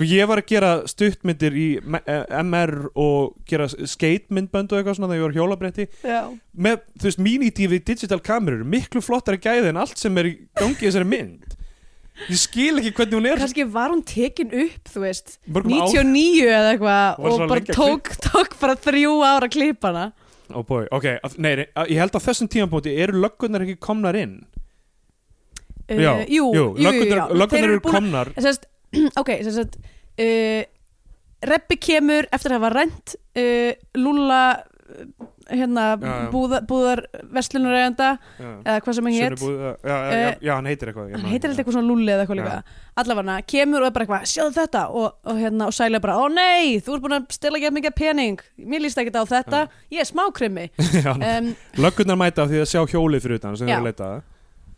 sko 0.00 0.08
ég 0.08 0.28
var 0.30 0.40
að 0.40 0.46
gera 0.48 0.68
stuttmyndir 0.88 1.52
í 1.60 1.66
M- 1.84 2.00
eh, 2.00 2.22
MR 2.40 2.88
og 2.96 3.34
gera 3.44 3.66
skatemyndbönd 3.68 4.72
og 4.72 4.78
eitthvað 4.80 4.96
svona 4.96 5.10
þegar 5.12 5.20
ég 5.20 5.26
var 5.26 5.36
hjólabretti. 5.36 5.86
Með, 6.56 6.78
þú 6.96 7.08
veist, 7.10 7.20
mini-tv 7.20 7.80
digital 7.84 8.20
kamerur 8.24 8.64
miklu 8.64 9.02
flottari 9.04 9.36
gæði 9.36 9.74
en 9.74 9.80
allt 9.82 10.00
sem 10.00 10.16
er 10.16 10.30
í 10.30 10.32
gangi 10.56 10.80
þessari 10.80 11.08
mynd. 11.10 11.56
Ég 12.30 12.40
skil 12.40 12.80
ekki 12.80 12.94
hvernig 12.96 13.16
hún 13.16 13.28
er 13.28 13.40
kannski 13.40 13.64
var 13.72 13.92
hún 13.92 14.02
tekin 14.04 14.50
upp 14.52 14.88
þú 14.92 15.04
veist, 15.04 15.36
mörgum 15.48 15.76
ár. 15.76 15.92
99 15.92 16.48
eða 16.48 16.72
eitthvað 16.74 17.20
og 17.20 17.44
bara 17.48 17.76
tók, 17.76 18.10
tók 18.24 18.56
bara 18.60 18.76
þrjú 18.76 19.14
ára 19.24 19.48
hana. 19.84 20.12
Oh 20.50 20.64
boy, 20.66 20.86
ok, 20.90 21.06
nei, 21.38 21.66
ég 21.88 22.00
held 22.00 22.16
að 22.16 22.24
þessum 22.26 22.48
tímapunkti 22.50 22.96
eru 22.98 23.20
löggunar 23.22 23.62
ekki 23.62 23.76
komnar 23.78 24.16
inn? 24.18 24.40
Uh, 25.90 25.98
já, 25.98 26.12
jú, 26.30 26.50
jú, 26.54 26.64
jú, 26.78 26.90
Þeir 26.90 27.34
löggunar 27.34 27.68
eru 27.68 27.80
komnar 27.82 28.28
ok, 29.20 29.30
sem 29.46 29.52
sagt 29.60 29.78
uh, 29.80 30.62
Reppi 31.50 31.78
kemur 31.80 32.26
eftir 32.34 32.52
að 32.52 32.58
hafa 32.60 32.74
rent 32.76 33.14
uh, 33.38 33.72
Lúlla 33.96 34.42
uh, 34.60 35.28
hérna 35.50 35.84
Já, 35.98 36.06
já. 36.06 36.26
búða, 36.30 36.58
búðar 36.68 37.00
verslunareganda 37.34 38.08
já. 38.38 38.50
eða 38.70 38.74
hvað 38.84 38.94
sem 38.98 39.06
hann 39.08 39.14
hét. 39.16 39.32
Sunnubúð- 39.32 39.88
já, 39.88 39.96
Eh, 40.14 40.36
já, 40.46 40.52
hann 40.54 40.68
heitir 40.70 40.90
eitthvað 40.92 41.08
hann 41.16 41.24
heitir 41.26 41.50
eitthvað 41.50 41.74
svona 41.74 41.88
Lúli 41.88 42.12
eða 42.12 42.22
eitthvað 42.22 42.38
líka. 42.38 42.58
Allavega 43.02 43.36
kemur 43.50 43.82
og 43.82 43.88
er 43.88 43.94
bara 43.96 44.06
eitthvað, 44.06 44.28
sjáðu 44.30 44.54
þetta? 44.60 44.82
Og, 45.00 45.08
og, 45.26 45.40
hérna, 45.42 45.66
og 45.66 45.74
sælega 45.74 46.02
bara, 46.04 46.18
ó 46.22 46.26
nei, 46.30 46.78
þú 46.78 46.94
ert 46.94 47.02
búin 47.06 47.16
að 47.18 47.26
stela 47.34 47.58
ekki 47.58 47.72
mikið 47.80 47.96
pening, 47.98 48.44
mér 48.62 48.84
líst 48.84 49.00
ekki 49.02 49.10
á 49.10 49.26
þetta. 49.32 49.64
Ég 49.90 50.04
er 50.04 50.10
smákrimi 50.12 50.68
Já, 51.06 51.16
um, 51.18 51.50
löggunar 51.82 52.20
mæta 52.22 52.44
af 52.46 52.52
því 52.54 52.62
að 52.62 52.70
sjá 52.70 52.84
hjólið 52.94 53.26
fyrir 53.26 53.40
utan 53.42 53.58
sem 53.58 53.66
Já. 53.72 53.80
þeir 53.80 53.88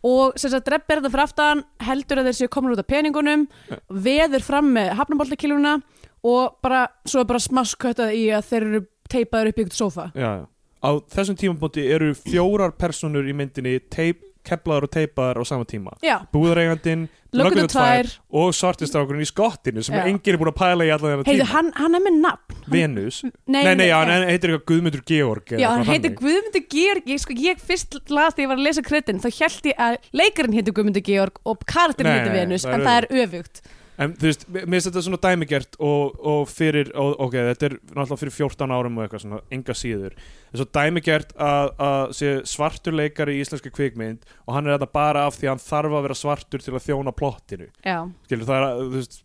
og 0.03 0.39
sem 0.39 0.51
sagt 0.51 0.67
er 0.67 0.81
þetta 0.83 1.09
fyrir 1.09 1.23
aftan 1.23 1.63
heldur 1.83 2.21
að 2.21 2.29
þeir 2.29 2.39
séu 2.41 2.51
komin 2.51 2.73
út 2.75 2.81
af 2.83 2.89
peningunum 2.89 3.45
veður 3.87 4.43
fram 4.43 4.73
með 4.75 4.93
hafnaboltakiluna 4.99 5.77
og 6.23 6.57
bara, 6.63 6.85
svo 7.07 7.23
er 7.23 7.29
bara 7.29 7.43
smaskköttað 7.43 8.17
í 8.17 8.25
að 8.35 8.49
þeir 8.49 8.67
eru 8.67 8.83
teipaður 9.11 9.51
upp 9.51 9.59
í 9.59 9.65
ykkur 9.65 9.77
sofa 9.77 10.09
já, 10.15 10.29
já. 10.41 10.45
á 10.83 10.89
þessum 11.15 11.39
tímapunkti 11.39 11.87
eru 11.95 12.11
fjórar 12.17 12.75
personur 12.79 13.27
í 13.27 13.35
myndinni 13.37 13.77
teip, 13.91 14.23
keflaðar 14.47 14.87
og 14.87 14.91
teipaðar 14.93 15.39
á 15.39 15.43
sama 15.47 15.67
tíma. 15.69 15.93
Búðareigandinn, 16.33 17.05
löggunum 17.33 17.69
tvær. 17.71 18.09
og 18.29 18.53
svartistrákurinn 18.53 19.23
í 19.23 19.27
skottinu 19.29 19.83
sem 19.85 19.95
enginn 20.01 20.35
er 20.35 20.39
búin 20.41 20.51
að 20.51 20.57
pæla 20.59 20.87
í 20.87 20.91
allan 20.93 21.13
þennan 21.13 21.27
tíma. 21.29 21.47
hann, 21.53 21.71
hann 21.79 21.97
er 21.97 22.03
með 22.05 22.17
nafn. 22.23 22.57
Venus, 22.73 23.21
nei, 23.45 23.61
nei, 23.65 23.75
nei, 23.75 23.85
já, 23.89 23.97
hann 23.99 24.27
heitir 24.29 24.53
eitthvað 24.53 24.65
Guðmundur 24.71 25.03
Georg 25.09 25.53
Já, 25.59 25.67
hann 25.73 25.87
heitir. 25.89 26.15
Guðmundur 26.19 26.65
Georg. 26.71 27.07
Ég, 27.11 27.19
sko, 27.23 27.35
ég 27.35 27.59
fyrst 27.59 27.97
las 28.07 28.37
þegar 28.37 28.45
ég 28.45 28.51
var 28.53 28.61
að 28.61 28.67
lesa 28.69 28.83
kreddin 28.85 29.23
þá 29.23 29.29
held 29.39 29.71
ég 29.71 29.85
að 29.87 29.97
leikarinn 30.15 30.59
heitir 30.59 30.75
Guðmundur 30.77 31.03
Georg 31.03 31.39
og 31.43 31.63
karakterin 31.67 32.11
Nei, 32.11 32.19
heitir 32.21 32.37
Venus 32.37 32.67
en 32.67 32.85
það 32.85 32.99
er 33.01 33.09
öfugt 33.25 33.63
En 34.01 34.13
þú 34.17 34.25
veist, 34.25 34.45
mér 34.49 34.65
finnst 34.73 34.87
þetta 34.89 35.01
svona 35.05 35.19
dæmigert 35.21 35.75
og, 35.85 36.15
og 36.25 36.47
fyrir, 36.49 36.87
og, 36.97 37.11
ok, 37.27 37.35
þetta 37.51 37.67
er 37.67 37.75
náttúrulega 37.91 38.17
fyrir 38.23 38.33
14 38.33 38.73
árum 38.73 38.95
og 38.97 39.03
eitthvað 39.05 39.21
svona, 39.25 39.41
enga 39.53 39.75
síður. 39.77 40.15
Það 40.17 40.55
er 40.57 40.61
svo 40.63 40.67
dæmigert 40.79 41.35
að, 41.37 41.69
að 41.87 42.15
sé 42.17 42.31
svartur 42.49 42.97
leikari 42.97 43.35
í 43.37 43.43
íslenski 43.43 43.69
kvikmynd 43.75 44.25
og 44.47 44.55
hann 44.57 44.65
er 44.65 44.77
þetta 44.79 44.89
bara 44.97 45.27
af 45.29 45.37
því 45.37 45.45
að 45.49 45.53
hann 45.53 45.63
þarf 45.67 45.93
að 45.99 46.07
vera 46.07 46.17
svartur 46.23 46.65
til 46.65 46.73
að 46.73 46.87
þjóna 46.87 47.13
plottinu. 47.21 47.69
Já, 47.85 47.99
Skilur, 48.25 48.49
það 48.49 48.65
er, 48.65 48.81
þú 48.81 48.97
veist, 48.97 49.21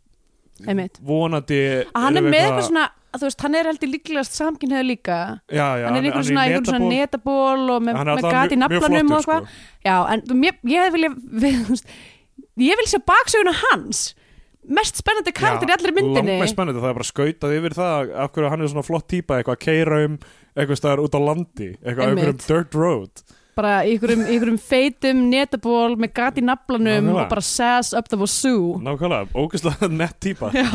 einmitt. 0.69 1.01
vonandi 1.09 1.61
að 1.89 2.05
hann 2.05 2.21
er 2.21 2.29
með 2.29 2.39
eitthvað 2.43 2.69
svona 2.69 2.87
þú 3.19 3.25
veist, 3.25 3.41
hann 3.47 3.57
er 3.57 3.69
heldur 3.73 3.89
líklegast 3.95 4.37
samkynhauð 4.37 4.85
líka. 4.85 5.17
Já, 5.49 5.65
já, 5.81 5.87
hann 5.89 5.97
er 5.97 6.07
einhver 6.11 6.27
svona, 6.29 6.45
í 6.45 6.53
einhver 6.53 6.69
svona 6.75 6.93
netaból. 6.93 7.65
og 7.73 7.83
með, 7.89 7.97
með 7.97 8.13
alltaf 8.13 8.37
gat 8.37 8.53
í 8.53 8.59
mjög- 8.61 8.75
mjög 8.77 8.85
naflanum 8.85 9.13
og 9.17 9.19
eitthvað. 9.23 9.51
Já, 9.89 9.97
en 10.13 10.25
mér, 10.45 10.59
ég 10.69 10.93
vilja 10.93 11.11
við, 11.47 11.85
ég 12.69 12.81
vil 12.83 12.89
sjá 12.93 13.01
baksöguna 13.09 13.55
hans 13.65 14.03
mest 14.69 15.01
spennandi 15.01 15.33
karakter 15.37 15.71
í 15.71 15.75
allir 15.75 15.95
myndinni. 15.97 16.37
Langmest 16.37 16.55
spennandi, 16.55 16.83
það 16.83 16.93
er 16.93 16.99
bara 16.99 17.09
skautað 17.09 17.57
yfir 17.57 17.77
það 17.79 18.13
af 18.25 18.33
hverju 18.35 18.53
hann 18.53 18.65
er 18.65 18.71
svona 18.73 18.87
flott 18.87 19.09
típa, 19.11 19.39
eitthvað 19.39 19.57
að 19.59 19.65
keira 19.65 20.01
um 20.07 20.19
eitthvað 20.59 20.81
staðar 20.81 21.03
út 21.05 21.17
á 21.17 21.21
landi 21.25 21.69
eitthvað 21.79 22.05
einhverjum 22.13 22.41
dirt 22.45 22.79
road. 22.79 23.25
Bara 23.59 23.73
einhverjum, 23.89 24.61
feitum 24.63 25.25
netaból 25.33 25.97
með 25.99 26.13
gat 26.21 26.39
í 26.39 26.45
naflanum 26.47 27.11
og 27.15 27.25
bara 27.33 27.43
sass 27.45 27.97
up 27.97 28.11
the 28.13 28.21
wazoo. 28.21 28.77
Nákvæmlega, 28.85 29.33
ógeðslega 29.35 29.91
nett 30.03 30.21
típa. 30.23 30.53
Já, 30.55 30.71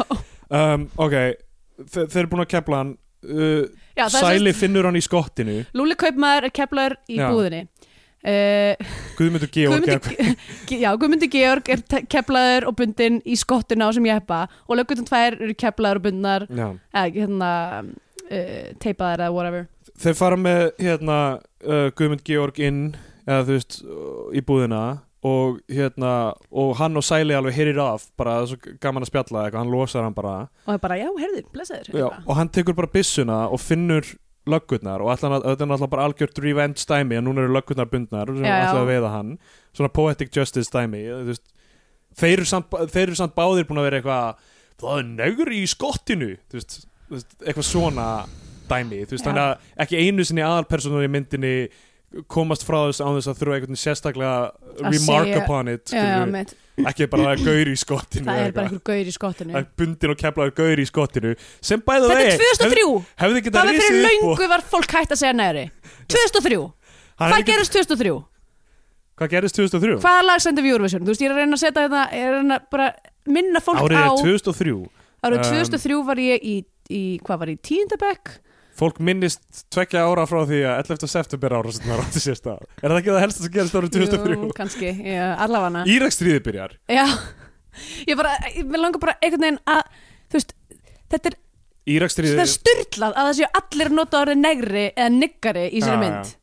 um, 0.50 0.90
Ok, 1.00 1.16
þe 1.86 2.04
þeir 2.10 2.26
eru 2.26 2.34
búin 2.34 2.44
að 2.46 2.52
kepla 2.58 2.82
hann 2.84 2.94
uh, 3.30 3.64
Já 3.98 4.08
Sæli 4.12 4.54
finnur 4.58 4.90
hann 4.90 4.98
í 5.00 5.04
skottinu. 5.06 5.62
Lúli 5.78 5.96
Kaupmaður 6.00 6.50
er 6.50 6.56
keflaður 6.56 6.98
í 7.08 7.22
Já. 7.22 7.28
búðinni 7.30 7.64
uh, 8.24 8.96
Guðmundur 9.18 9.52
Georg 9.54 9.86
Guðmundur, 9.86 10.36
já, 10.84 10.90
Guðmundi 11.00 11.30
Georg 11.34 11.72
er 11.76 11.84
keflaður 12.12 12.70
og 12.72 12.78
bundin 12.80 13.22
í 13.26 13.38
skottuna 13.40 13.90
á 13.90 13.96
sem 13.96 14.10
jeppa 14.10 14.44
og 14.68 14.80
löggutum 14.80 15.08
tvær 15.10 15.38
eru 15.40 15.56
keflaður 15.60 16.02
og 16.02 16.08
bundnar 16.08 16.48
eða 16.50 17.06
hérna 17.14 17.54
uh, 17.84 18.68
teipaðar 18.84 19.28
eða 19.28 19.34
whatever. 19.36 19.66
Þeir 20.04 20.20
fara 20.20 20.40
með 20.40 20.62
hérna 20.82 21.18
uh, 21.40 21.90
Guðmund 21.96 22.24
Georg 22.28 22.62
inn 22.64 22.86
eða 23.24 23.44
þú 23.48 23.58
veist, 23.58 23.82
í 24.36 24.42
búðina 24.44 24.84
og 25.24 25.62
hérna, 25.72 26.34
og 26.52 26.74
hann 26.82 27.00
og 27.00 27.06
Sæli 27.08 27.36
alveg 27.38 27.56
heyrir 27.56 27.80
af, 27.80 28.10
bara 28.20 28.42
er 28.42 28.50
svo 28.52 28.74
gaman 28.84 29.06
að 29.06 29.12
spjalla 29.14 29.46
eitthvað, 29.46 29.62
hann 29.62 29.72
losar 29.72 30.04
hann 30.04 30.16
bara. 30.18 30.34
Og 30.68 30.74
er 30.76 30.82
bara, 30.84 30.98
já, 31.00 31.08
herðu, 31.22 31.44
blessaður 31.54 31.94
og 32.12 32.34
hann 32.36 32.52
tekur 32.52 32.76
bara 32.76 32.92
byssuna 32.92 33.38
og 33.48 33.62
finnur 33.64 34.10
löggurnar 34.50 35.02
og 35.02 35.10
að- 35.30 35.46
þetta 35.48 35.64
er 35.64 35.70
náttúrulega 35.72 35.90
bara 35.94 36.06
algjört 36.10 36.40
revenge 36.44 36.86
dæmi 36.90 37.16
að 37.18 37.24
núna 37.28 37.44
eru 37.46 37.54
löggurnar 37.56 37.90
bundnar 37.92 38.28
sem 38.28 38.44
já. 38.44 38.56
ætla 38.68 38.82
að 38.84 38.90
veiða 38.92 39.12
hann. 39.14 39.38
Svona 39.74 39.90
poetic 39.94 40.32
justice 40.36 40.70
veist, 41.30 41.44
þeir, 42.18 42.34
eru 42.38 42.46
samt, 42.46 42.70
þeir 42.70 43.08
eru 43.08 43.16
samt 43.16 43.36
báðir 43.36 43.66
búin 43.70 43.80
að 43.82 43.88
vera 43.90 44.02
eitthvað 44.02 44.36
það 44.84 45.00
er 45.00 45.04
negur 45.04 45.52
í 45.54 45.64
skottinu 45.70 46.38
veist, 46.52 46.86
eitthvað 47.46 47.64
svona 47.70 48.08
dæmi 48.70 49.06
veist, 49.06 49.24
þannig 49.26 49.44
að 49.44 49.58
ekki 49.86 50.02
einu 50.04 50.24
sinni 50.28 50.42
aðalpersonur 50.46 51.06
í 51.08 51.12
myndinni 51.14 51.56
komast 52.30 52.64
frá 52.68 52.78
þess 52.90 53.02
á 53.02 53.08
þess 53.16 53.30
að 53.32 53.40
þurfa 53.42 53.56
einhvern 53.58 53.80
sérstaklega 53.80 54.34
remark 54.84 55.28
segja- 55.30 55.44
upon 55.44 55.68
it 55.74 55.94
mitt. 56.34 56.54
ekki 56.90 57.08
bara 57.10 57.24
það 57.24 57.34
er 57.34 57.46
gaur 57.48 57.72
í 57.72 57.76
skottinu 57.78 58.26
það 58.28 58.42
er 58.48 58.52
bara 58.58 58.68
einhver 58.70 58.84
gaur 58.90 59.10
í 59.10 59.14
skottinu 59.14 59.54
Það 59.54 59.60
er 59.62 59.68
bundin 59.82 60.14
og 60.14 60.18
keflaður 60.24 60.54
gaur 60.60 60.82
í 60.82 60.86
skottinu 60.90 61.32
sem 61.62 61.82
bæða 61.82 62.10
þetta 62.10 62.26
er 62.26 62.44
2003, 62.44 62.86
hefði 63.24 63.42
það 63.50 63.58
var 63.70 63.80
fyrir 63.82 64.06
löngu 64.08 64.48
var 64.54 64.62
fólk 64.74 64.96
hægt 64.98 65.12
að 65.16 65.22
segja 65.24 65.34
næri 65.38 65.66
2003, 66.10 66.62
Hann 67.18 67.30
hvað 67.30 67.38
hefði 67.38 67.50
gerist 67.52 67.74
2003? 67.78 68.14
getað- 68.14 68.24
hvað 69.18 69.30
gerist 69.36 69.56
2003? 69.62 69.98
hvaða 70.02 70.24
lag 70.26 70.42
sendi 70.42 70.62
við 70.66 70.74
Eurovision? 70.74 71.02
þú 71.06 71.14
veist, 71.14 71.22
ég 71.22 71.30
er 71.30 71.34
að 71.36 71.42
reyna 71.44 71.58
að 71.58 71.64
setja 71.66 71.88
þetta 71.88 72.04
ég 72.14 72.24
er 72.24 72.34
að 72.34 72.40
reyna 72.42 72.60
bara 72.72 72.88
minna 73.26 73.60
fólk 73.62 73.82
Árið 73.86 73.98
á 74.02 74.10
er 74.10 74.24
2003 74.24 74.90
árið 75.24 75.38
Um, 75.38 75.54
2003 75.54 76.04
var 76.06 76.16
ég 76.20 76.40
í, 76.44 76.56
í 76.90 77.04
hvað 77.24 77.38
var 77.40 77.48
ég, 77.54 77.62
tíundabekk 77.64 78.34
fólk 78.78 78.98
minnist 79.06 79.64
tvekja 79.74 80.04
ára 80.08 80.26
frá 80.30 80.42
því 80.50 80.60
að 80.66 80.80
11. 80.96 81.08
september 81.12 81.56
ára 81.60 81.74
sem 81.76 81.86
það 81.86 82.00
rátti 82.02 82.22
sér 82.24 82.38
stað 82.40 82.64
er 82.82 82.90
það 82.90 83.00
ekki 83.00 83.12
það 83.14 83.24
helst 83.24 83.42
sem 83.44 83.54
gerist 83.54 83.78
árið 83.80 83.96
2003 83.98 84.38
Jú, 84.38 84.50
kannski, 84.58 84.92
já, 85.14 85.26
allavega 85.46 85.84
Írakstríði 85.94 86.44
byrjar 86.48 86.76
Já, 86.90 87.06
ég 88.10 88.20
bara, 88.20 88.36
ég 88.54 88.70
vil 88.70 88.82
langa 88.82 89.02
bara 89.02 89.18
einhvern 89.22 89.46
veginn 89.48 89.60
að, 89.70 89.82
þú 90.34 90.40
veist, 90.40 90.56
þetta 91.14 91.32
er, 91.34 91.38
Írakstríði 91.94 92.38
þetta 92.38 92.48
er 92.48 92.54
styrlað 92.54 93.18
að 93.20 93.28
það 93.30 93.36
séu 93.42 93.52
allir 93.62 93.92
að 93.92 93.98
nota 94.00 94.24
orðið 94.24 94.42
negri 94.42 94.86
eða 94.94 95.12
niggari 95.18 95.68
í 95.70 95.84
sér 95.84 96.00
mynd. 96.02 96.32
já. 96.32 96.40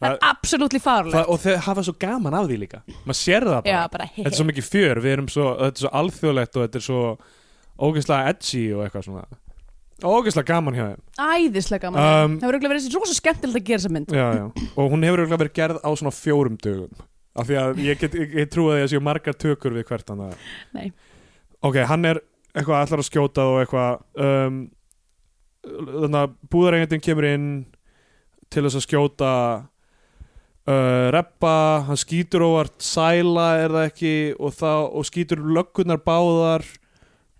Það 0.00 0.14
er 0.14 0.22
absolutt 0.24 0.74
farlegt. 0.80 1.28
og 1.28 1.40
þeir 1.42 1.58
hafa 1.66 1.82
svo 1.84 1.92
gaman 2.00 2.32
af 2.38 2.46
því 2.48 2.56
líka 2.62 2.78
maður 3.04 3.18
sér 3.18 3.44
það 3.44 3.58
bara, 3.66 3.74
Já, 3.74 3.80
bara 3.92 4.06
þetta 4.14 4.30
er 4.30 4.36
svo 4.38 4.46
mikið 4.48 4.68
fjör 4.72 5.00
við 5.04 5.12
erum 5.12 5.28
svo, 5.28 5.48
þetta 5.60 5.76
er 5.76 5.84
svo 5.84 5.90
alþjóðlegt 6.00 6.56
og 6.56 6.64
þetta 6.64 6.80
er 6.80 6.84
svo 6.86 7.02
ógeðslega 7.80 8.32
edgy 8.32 8.62
og 8.72 8.80
eitthvað 8.86 9.04
svona 9.10 9.26
ógeðslega 10.04 10.48
gaman 10.50 10.76
hjá 10.76 10.84
þeim 10.86 11.00
æðislega 11.20 11.84
gaman. 11.86 12.00
Um, 12.00 12.34
það 12.40 12.46
verður 12.46 12.50
örugglega 12.50 12.72
verið 12.74 12.98
rosa 12.98 13.16
skemmtilegt 13.18 13.60
að 13.60 13.68
gera 13.68 13.82
þessa 13.82 13.94
mynd. 13.96 14.14
já, 14.16 14.26
já. 14.38 14.68
og 14.74 14.90
hún 14.94 15.06
hefur 15.06 15.22
örugglega 15.22 15.42
verið 15.44 15.56
gerð 15.60 15.80
á 15.84 15.90
svona 15.92 16.14
fjórum 16.14 16.58
dögum 16.60 17.06
af 17.38 17.46
því 17.46 17.58
að 17.60 17.80
ég, 17.84 18.00
get, 18.00 18.16
ég, 18.18 18.36
ég 18.42 18.50
trúi 18.50 18.74
að 18.74 18.82
ég 18.82 18.92
séu 18.92 19.02
margar 19.04 19.36
tökur 19.38 19.76
við 19.76 19.86
hvert 19.90 20.12
hann 20.12 20.24
Nei. 20.74 20.90
ok, 21.62 21.82
hann 21.86 22.08
er 22.10 22.22
eitthvað 22.50 22.80
allar 22.82 23.02
að 23.02 23.08
skjóta 23.08 23.46
og 23.46 23.60
eitthvað 23.62 24.00
um, 24.26 24.62
þannig 25.62 26.20
að 26.24 26.32
búðarengendin 26.50 27.04
kemur 27.04 27.28
inn 27.28 27.50
til 28.50 28.64
þess 28.66 28.80
að 28.80 28.86
skjóta 28.88 29.32
uh, 30.66 31.06
reppa, 31.14 31.56
hann 31.86 32.00
skýtur 32.00 32.46
óvart 32.48 32.80
sæla 32.82 33.48
er 33.62 33.74
það 33.76 33.88
ekki 33.92 34.14
og, 34.36 34.54
það, 34.58 34.86
og 34.90 35.08
skýtur 35.08 35.44
löggunar 35.54 36.02
báðar 36.02 36.66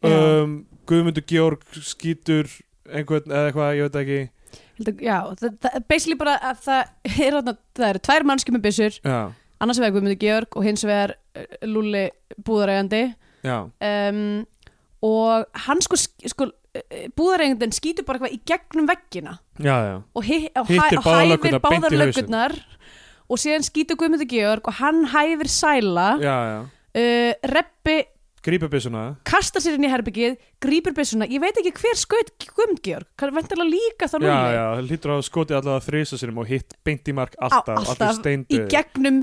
um, 0.06 0.60
Guðmundur 0.90 1.26
Georg 1.30 1.64
skýtur 1.86 2.50
einhvern 2.90 3.30
eða 3.30 3.48
eitthvað, 3.48 3.72
ég 3.78 3.88
veit 3.88 3.98
ekki. 4.02 4.20
Heldur, 4.80 5.02
já, 5.04 5.16
það, 5.40 5.56
það 5.64 5.82
basically 5.92 6.18
bara 6.20 6.36
að 6.50 6.62
það 6.66 6.80
er 7.26 7.36
þarna, 7.38 7.56
það 7.78 7.90
eru 7.90 8.04
tvær 8.08 8.26
mannski 8.30 8.54
með 8.54 8.64
byssur, 8.66 8.96
já, 9.04 9.18
annars 9.60 9.82
vegar 9.82 9.96
Guðmundur 9.96 10.22
Georg 10.22 10.56
og 10.56 10.66
hins 10.66 10.86
vegar 10.88 11.16
uh, 11.16 11.50
Lúli 11.68 12.06
búðarægandi 12.46 13.02
já, 13.46 13.58
um, 13.68 14.24
og 15.06 15.62
hann 15.66 15.84
sko, 15.84 16.00
sko 16.00 16.50
búðarægandin 17.18 17.72
skýtur 17.74 18.06
bara 18.06 18.20
eitthvað 18.20 18.36
í 18.36 18.40
gegnum 18.46 18.88
veggina. 18.88 19.38
Já, 19.58 19.74
já. 19.88 19.96
Og, 20.14 20.26
hi 20.26 20.38
og, 20.54 20.68
hæ 20.70 20.84
og 20.96 21.06
báðar 21.06 21.32
hæfir 21.34 21.56
báðar 21.58 21.86
hausinn. 21.88 22.02
löggurnar 22.02 22.54
og 23.30 23.40
síðan 23.42 23.66
skýtur 23.66 23.98
Guðmundur 23.98 24.30
Georg 24.30 24.70
og 24.70 24.78
hann 24.78 25.04
hæfir 25.10 25.50
sæla. 25.50 26.08
Uh, 26.90 27.32
reppi 27.46 27.96
grípa 28.46 28.68
byssuna 28.72 29.02
kastar 29.28 29.60
sér 29.64 29.76
inn 29.76 29.84
í 29.84 29.90
herbyggið, 29.92 30.36
grípur 30.64 30.94
byssuna 30.96 31.26
ég 31.28 31.42
veit 31.42 31.58
ekki 31.60 31.72
hver 31.76 31.98
skaut 32.00 32.30
Guðmund 32.56 32.80
Georg 32.86 33.06
kann 33.20 33.34
vendarlega 33.36 33.68
líka 33.68 34.08
þá 34.08 34.16
já, 34.16 34.20
núli 34.24 34.54
já, 34.56 34.62
það 34.76 34.86
lítur 34.90 35.12
að 35.16 35.24
skoti 35.28 35.56
allavega 35.58 35.84
þrisa 35.88 36.18
sinum 36.22 36.38
og 36.40 36.48
hitt 36.48 36.76
beint 36.86 37.10
í 37.10 37.16
mark 37.16 37.34
Á, 37.36 37.48
alltaf, 37.50 37.82
alltaf 37.84 38.20
allir 38.24 38.46
í 38.48 38.62
gegnum 38.72 39.18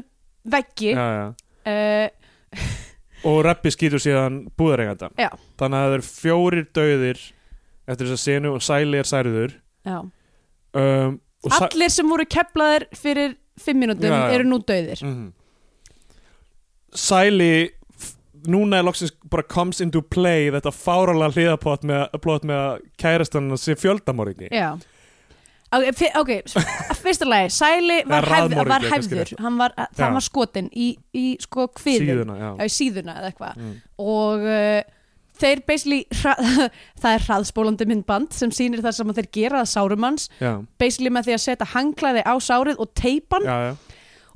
veggi 0.47 0.91
já, 0.93 1.07
já. 1.18 1.26
uh, 1.68 2.09
og 3.32 3.39
Reppi 3.47 3.72
skýtur 3.74 3.99
síðan 4.03 4.43
búðarengandan 4.57 5.15
Já. 5.18 5.32
þannig 5.57 5.80
að 5.82 5.88
það 5.88 5.95
eru 5.97 6.07
fjórir 6.11 6.68
dauðir 6.78 7.24
eftir 7.88 8.05
þess 8.11 8.20
að 8.20 8.22
senu 8.28 8.51
og 8.53 8.61
Sæli 8.63 8.99
er 9.01 9.09
særiður 9.09 9.55
já. 9.88 9.97
um, 10.78 11.18
allir 11.57 11.89
sem 11.91 12.07
voru 12.13 12.26
keflaðir 12.30 12.86
fyrir 12.93 13.34
fimm 13.57 13.82
mínútum 13.82 14.11
Já, 14.13 14.20
já. 14.30 14.36
eru 14.38 14.45
nú 14.51 14.61
döðir 14.61 15.01
Mhm. 15.01 15.34
Sæli 16.97 17.49
f- 17.65 17.77
núna 18.52 18.82
er 18.82 18.86
loksins 18.88 19.14
bara 19.32 19.45
comes 19.48 19.82
into 19.84 20.02
play 20.02 20.52
þetta 20.54 20.74
fáralega 20.76 21.36
hliðapott 21.36 21.88
með, 21.88 22.20
með 22.48 22.58
að 22.58 22.86
kærastan 23.02 23.52
sé 23.60 23.78
fjöldamorðingi. 23.80 24.52
Já. 24.52 24.76
Ok, 25.68 25.88
okay. 26.16 26.41
fyrsta 27.04 27.28
lagi 27.28 27.50
Sæli 27.52 27.98
var, 28.08 28.24
raðmorðingi, 28.24 28.70
var 28.72 28.86
hefður 28.88 29.32
hann 29.43 29.58
var, 29.60 29.74
það 30.00 30.14
var 30.16 30.24
skotin 30.24 30.70
í, 30.72 30.93
í 31.12 31.26
sko 31.43 31.66
kviðin 31.76 32.14
síðuna, 32.14 32.38
já, 32.39 32.45
já, 32.54 32.70
í 32.70 32.72
síðuna 32.72 33.16
eða 33.20 33.32
eitthvað. 33.34 33.58
Mm. 33.60 33.74
og 34.00 34.45
uh, 34.48 34.78
þeir 35.41 35.64
basically 35.68 36.00
það 37.02 37.10
er 37.12 37.26
hraðspólandi 37.28 37.88
myndband 37.89 38.32
sem 38.36 38.54
sýnir 38.56 38.84
það 38.86 38.95
sem 39.00 39.14
þeir 39.20 39.30
gera 39.39 39.62
að 39.64 39.70
sárum 39.74 40.08
hans. 40.08 40.30
Já, 40.39 40.54
basically 40.80 41.12
með 41.14 41.30
því 41.30 41.36
að 41.36 41.43
setja 41.45 41.70
hanglaði 41.74 42.24
á 42.24 42.34
sárið 42.48 42.82
og 42.84 42.93
teipan. 42.98 43.52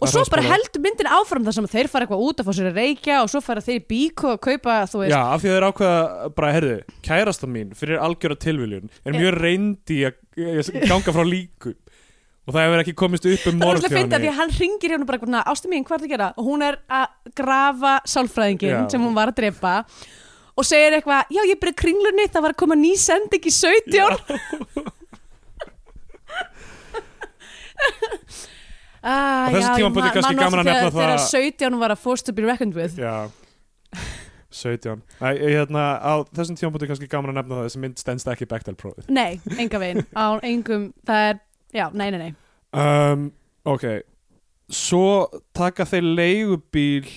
Og 0.01 0.09
svo 0.09 0.23
bara 0.33 0.45
heldur 0.49 0.81
myndin 0.81 1.09
áfram 1.13 1.45
þar 1.45 1.55
sem 1.57 1.67
að 1.67 1.75
þeir 1.75 1.89
fara 1.91 2.07
eitthvað 2.07 2.23
út 2.25 2.41
að 2.41 2.47
fá 2.47 2.53
sér 2.57 2.69
að 2.71 2.79
reykja 2.81 3.19
og 3.21 3.29
svo 3.29 3.41
fara 3.45 3.61
þeir 3.61 3.77
í 3.77 3.83
bík 3.91 4.23
og 4.25 4.39
kaupa 4.41 4.79
þú 4.89 5.03
veist. 5.03 5.13
Já, 5.13 5.21
af 5.21 5.43
því 5.43 5.51
að 5.51 5.55
þeir 5.55 5.67
ákveða 5.67 6.31
bara, 6.39 6.49
herðu, 6.55 6.77
kærasta 7.05 7.49
mín 7.51 7.75
fyrir 7.77 8.01
algjöra 8.01 8.37
tilviljun 8.41 8.89
er 9.05 9.17
mjög 9.17 9.37
reyndi 9.37 9.99
að 10.09 10.17
að 10.41 10.71
ganga 10.89 11.13
frá 11.13 11.23
líku 11.27 11.75
og 12.47 12.55
það 12.55 12.63
hefur 12.65 12.81
ekki 12.81 12.95
komist 12.97 13.27
upp 13.29 13.43
um 13.51 13.59
Það 13.59 13.61
er 13.61 13.67
morð 13.67 13.85
alltaf 13.85 13.97
að 14.01 14.23
því 14.23 14.31
að 14.31 14.39
hann 14.39 14.55
ringir 14.57 14.95
hérna 14.95 15.07
bara 15.09 15.19
eitthvað, 15.19 15.51
ástu 15.53 15.69
mín, 15.69 15.85
hvað 15.85 15.97
er 15.97 16.01
það 16.01 16.07
að 16.07 16.13
gera? 16.15 16.29
Og 16.33 16.47
hún 16.47 16.65
er 16.65 16.79
að 16.89 17.05
grafa 17.37 17.93
sálfræðingin 18.09 18.73
Já. 18.73 18.79
sem 18.95 19.05
hún 19.05 19.17
var 19.17 19.29
að 19.29 19.37
drepa 19.43 19.75
og 20.57 20.67
segir 20.67 20.97
eitthvað, 20.97 21.29
já 21.31 21.41
ég 21.45 21.61
byrja 21.61 21.77
kringlunni, 21.83 22.25
það 22.33 22.47
var 22.47 22.55
að 22.55 22.61
koma 22.63 22.79
ný 22.79 22.95
sending 22.99 23.45
í 23.45 23.53
17 23.53 24.89
ah, 29.03 29.47
Á 29.47 29.51
þessum 29.51 29.69
já, 29.71 29.77
tímapunkti 29.77 30.07
man- 30.07 30.13
kannski 30.15 30.35
man 30.35 30.43
gaman 30.45 30.59
að 30.59 30.69
nefna 30.69 30.91
það- 30.91 31.01
Þegar 31.01 31.23
17 31.27 31.79
var 31.79 31.89
að 31.95 31.97
forced 31.97 32.25
to 32.25 32.33
be 32.33 32.43
reckoned 32.45 32.75
with. 32.75 32.97
Já. 32.97 33.29
17 34.51 35.01
Æ, 35.21 35.29
hérna, 35.47 35.83
Á 36.03 36.13
þessum 36.35 36.57
tímapunkti 36.59 36.87
kannski 36.89 37.07
gaman 37.11 37.31
að 37.31 37.37
nefna 37.39 37.55
það 37.61 37.67
þessi 37.69 37.79
mynd 37.85 37.99
stendst 38.01 38.27
ekki 38.27 38.47
Bechdel 38.51 38.75
prófið 38.75 39.07
Nei, 39.09 39.39
enga 39.57 39.79
veginn, 39.79 40.05
á 40.11 40.27
engum, 40.43 40.89
það 41.07 41.27
er, 41.31 41.39
já, 41.73 41.85
nei, 41.93 42.09
nei, 42.11 42.19
nei. 42.19 42.33
Um, 42.73 43.31
Ok. 43.65 43.85
Svo 44.71 45.27
taka 45.53 45.83
þeir 45.85 46.07
leigubíl 46.17 47.07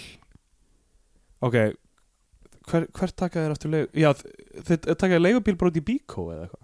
Ok. 1.44 1.56
Hver, 2.68 2.86
hver 2.96 3.12
taka 3.16 3.40
þeir 3.42 3.52
aftur 3.54 3.70
leigu 3.72 3.88
Já, 3.98 4.12
þeir 4.64 4.96
taka 5.00 5.18
leigubíl 5.20 5.56
bara 5.60 5.70
út 5.72 5.78
í 5.80 5.84
bíkó 5.84 6.28
eða 6.32 6.46
eitthvað 6.46 6.63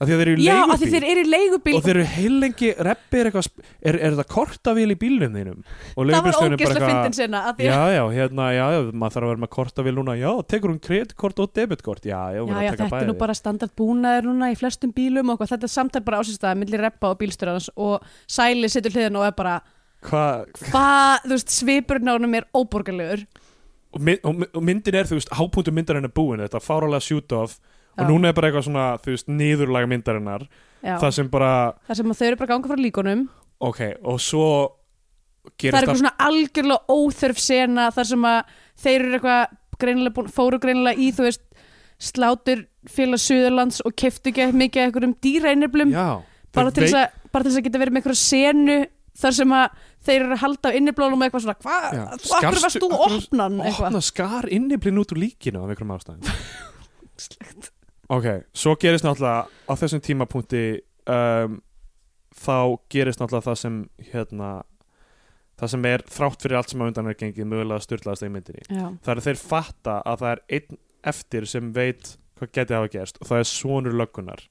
að 0.00 0.10
þeir 0.10 0.20
eru 0.22 0.32
í 0.40 0.44
Já, 0.46 0.54
leigubíl 0.56 0.72
af 0.72 0.80
því 0.80 0.88
þeir 0.94 1.04
eru 1.10 1.20
í 1.20 1.28
leigubíl. 1.28 1.74
Og 1.76 1.82
þeir 1.84 1.92
eru 1.98 2.04
heilengi 2.14 2.68
reppi 2.88 3.18
er 3.20 3.28
eitthvað 3.28 3.48
er, 3.90 3.98
er 4.08 4.14
það 4.20 4.28
kortavél 4.32 4.94
í 4.94 4.96
bílnum 5.00 5.34
þínum? 5.36 5.58
Og 5.92 6.06
Það 6.10 6.24
var 6.24 6.30
er 6.30 6.54
ógeðslega 6.56 6.88
fyndin 6.90 7.16
sinna 7.18 7.42
já 7.60 7.74
að- 7.76 7.94
já 7.96 8.02
hérna 8.16 8.46
já 8.56 8.62
já 8.74 8.78
maður 8.92 9.14
þarf 9.16 9.26
að 9.26 9.32
vera 9.34 9.42
með 9.44 9.52
kortavél 9.56 9.94
núna. 9.98 10.14
Já 10.20 10.30
tekur 10.54 10.72
hún 10.72 10.80
kreditkort 10.80 11.42
og 11.44 11.52
debitkort? 11.52 12.04
Já 12.08 12.20
já, 12.32 12.40
Já, 12.40 12.54
að 12.56 12.64
já, 12.64 12.70
þetta 12.76 13.00
er 13.02 13.10
nú 13.10 13.18
bara 13.18 13.34
standard 13.34 13.74
búnaður 13.76 14.30
núna 14.30 14.48
í 14.52 14.56
flestum 14.56 14.92
bílum 14.96 15.34
og 15.34 15.44
þetta 15.44 15.68
er 15.68 15.74
samtal 15.74 16.02
bara 16.06 16.22
ásynstæða 16.24 16.56
millir 16.56 16.80
reppa 16.80 17.12
og 17.12 17.18
bílstjórans 17.20 17.68
og 17.76 18.00
Sæli 18.26 18.68
situr 18.72 18.90
hliðin 18.96 19.16
og 19.20 19.26
er 19.28 19.36
bara 19.36 19.60
Hva, 20.00 20.46
hvað, 20.70 21.26
þú 21.28 21.34
veist, 21.36 21.50
honum 22.16 22.34
er 22.38 22.46
óborgarlegur. 22.56 23.26
Og, 23.92 24.00
mynd, 24.00 24.20
og, 24.24 24.34
my- 24.38 24.48
og 24.54 24.62
myndin 24.64 24.94
er 24.96 25.04
þú 25.04 25.18
veist 25.18 25.32
hápunktu 25.36 25.72
myndarinnar 25.76 26.12
búin. 26.14 26.40
Þetta 26.40 26.62
fáralega 26.64 27.02
off 27.36 27.58
Já. 27.60 27.79
Og 27.98 28.06
núna 28.08 28.28
er 28.30 28.36
bara 28.36 28.48
eitthvað 28.50 28.66
svona 28.68 28.84
þú 29.02 29.14
veist 29.14 29.28
niðurlaga 29.28 29.88
myndarinnar. 29.90 30.44
Það 30.82 31.10
sem 31.18 31.28
bara 31.28 31.52
þar 31.88 31.96
sem 32.00 32.12
þau 32.14 32.26
eru 32.30 32.36
bara 32.40 32.52
ganga 32.54 32.68
frá 32.70 32.80
líkunum. 32.80 33.26
Ok 33.60 33.80
og 34.04 34.20
svo 34.20 34.46
það 35.60 35.68
er 35.74 35.78
eitthvað 35.82 36.00
svona 36.00 36.14
algjörlega 36.28 36.94
óþörf 36.94 37.38
sena 37.40 37.90
þar 37.92 38.08
sem 38.12 38.24
að 38.30 38.40
þeir 38.80 39.00
eru 39.04 39.18
eitthvað 39.18 39.56
greinilega 39.80 40.14
búin, 40.16 40.28
fóru 40.32 40.58
greinilega 40.60 41.00
í 41.00 41.10
þú 41.16 41.26
veist 41.28 41.42
slátur 42.00 42.62
félag 42.88 43.20
Suðurlands 43.20 43.82
og 43.84 43.92
keftu 43.96 44.30
ekki 44.32 44.46
mikið 44.56 44.80
af 44.82 44.86
einhverjum 44.88 45.14
dýrainniblum 45.20 45.90
já. 45.92 46.06
Bara, 46.54 46.70
til 46.72 46.84
þess 46.86 46.94
veit- 46.96 47.04
að- 47.04 47.30
bara 47.32 47.44
til 47.44 47.50
þess 47.52 47.60
að 47.60 47.66
geta 47.68 47.78
verið 47.82 47.92
með 47.92 48.00
einhverju 48.00 48.20
senu 48.20 48.76
þar 49.20 49.34
sem 49.36 49.52
að 49.52 49.68
þeir 50.06 50.20
eru 50.24 50.32
að 50.36 50.40
halda 50.44 50.68
á 50.72 50.76
inniblónum 50.80 51.22
eitthvað 51.26 51.44
svona, 51.44 51.58
hvað, 51.60 51.98
akkur 52.40 52.62
varst 52.64 52.80
þú 52.80 52.88
akkur- 52.88 53.16
opna 53.20 53.48
eitthvað. 53.68 54.00
skar 54.08 54.48
inniblinn 54.48 54.98
út 55.02 55.12
úr 55.12 55.20
líkinu 55.20 55.60
af 55.60 55.68
einhverjum 55.74 55.96
ástæðum 55.98 56.24
ok, 58.10 58.28
svo 58.56 58.76
gerist 58.80 59.06
náttúrulega 59.06 59.46
á 59.46 59.72
þessum 59.78 60.02
tímapunkti 60.04 60.64
um, 61.10 61.60
þá 62.34 62.58
gerist 62.92 63.22
náttúrulega 63.22 63.48
það 63.48 63.60
sem 63.62 63.80
hérna 64.10 64.50
það 65.60 65.72
sem 65.74 65.90
er 65.90 66.04
þrátt 66.08 66.44
fyrir 66.44 66.58
allt 66.60 66.72
sem 66.72 66.82
á 66.82 66.88
undan 66.88 67.10
er 67.10 67.18
gengið 67.20 67.50
mögulega 67.50 67.84
styrlaðast 67.84 68.24
í 68.24 68.32
myndinni. 68.32 68.64
Já. 68.68 68.86
það 69.04 69.12
er 69.14 69.22
þeir 69.28 69.42
fatta 69.42 69.98
að 70.08 70.24
það 70.24 70.32
er 70.32 70.42
einn 70.56 70.80
eftir 71.10 71.46
sem 71.48 71.70
veit 71.76 72.14
hvað 72.40 72.52
geti 72.56 72.76
hafa 72.76 72.92
gerst 72.92 73.20
og 73.20 73.28
það 73.28 73.42
er 73.42 73.50
sonur 73.50 73.96
löggunar 74.00 74.44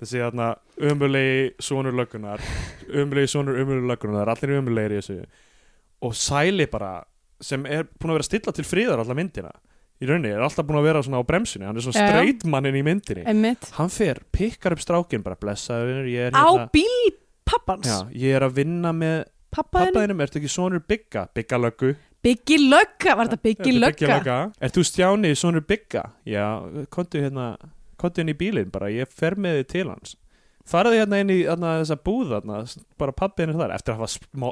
þessi 0.00 0.22
þarna 0.22 0.48
umulegi 0.90 1.50
sonur 1.62 1.96
löggunar 1.96 2.42
umulegi 2.88 3.32
sonur 3.34 3.60
umulegi 3.60 3.90
löggunar 3.90 4.20
það 4.20 4.24
er 4.24 4.32
allir 4.34 4.62
umulegir 4.62 4.94
í 4.96 5.00
þessu. 5.00 5.18
Og 6.04 6.16
Sæli 6.18 6.66
bara 6.72 6.96
sem 7.44 7.64
er 7.66 7.86
búin 7.86 8.12
að 8.12 8.18
vera 8.18 8.28
stilla 8.28 8.54
til 8.56 8.66
friðar 8.66 9.02
alla 9.04 9.16
myndina 9.16 9.52
í 10.04 10.08
rauninni, 10.10 10.32
er 10.36 10.44
alltaf 10.44 10.68
búin 10.68 10.80
að 10.80 10.88
vera 10.90 11.02
svona 11.04 11.20
á 11.20 11.28
bremsunni 11.28 11.68
hann 11.68 11.80
er 11.80 11.86
svona 11.86 12.08
streitmannin 12.08 12.78
í 12.78 12.84
myndinni. 12.86 13.26
Einmitt. 13.30 13.68
hann 13.78 13.92
fer, 13.92 14.22
pikkar 14.34 14.76
upp 14.76 14.82
strákin 14.84 15.24
bara 15.24 15.38
blessaður, 15.40 16.08
ég 16.10 16.30
er 16.30 16.36
á 16.36 16.44
hérna. 16.44 16.66
bíl 16.74 17.14
pappans? 17.48 17.88
Já, 17.88 18.00
ég 18.24 18.36
er 18.38 18.46
að 18.46 18.58
vinna 18.60 18.92
með 18.96 19.22
pappaðinu, 19.54 19.92
pappaðinum, 19.92 20.24
ertu 20.24 20.40
ekki 20.40 20.52
sonur 20.52 20.82
Bigga? 20.88 21.28
Bigga 21.36 21.60
löggu. 21.60 21.94
Biggi 22.24 22.58
Lögga 22.62 23.14
var 23.18 23.28
þetta 23.28 23.44
Biggi 23.44 23.70
er 23.70 23.80
Lögga. 23.82 24.40
Ert 24.60 24.76
þú 24.76 24.84
Stjáni, 24.88 25.32
sonur 25.36 25.64
Bigga? 25.68 26.06
Já, 26.28 26.46
kontu 26.92 27.20
hérna 27.22 27.54
kontu 28.00 28.22
hérna 28.22 28.34
í 28.34 28.38
bílinn 28.38 28.72
bara, 28.74 28.92
ég 28.92 29.10
fer 29.12 29.36
með 29.40 29.60
þið 29.60 29.72
til 29.74 29.88
hans. 29.90 30.16
Farið 30.64 30.96
hérna 30.96 31.18
inn 31.20 31.32
í 31.32 31.42
þarna, 31.44 31.74
þessa 31.82 31.98
búð 32.00 32.30
þarna, 32.32 32.62
bara 33.00 33.12
pappiðin 33.12 33.52
er 33.52 33.58
þar. 33.60 33.74
Eftir 33.76 33.92
að 33.92 33.98
hafa 34.00 34.12
smá, 34.14 34.46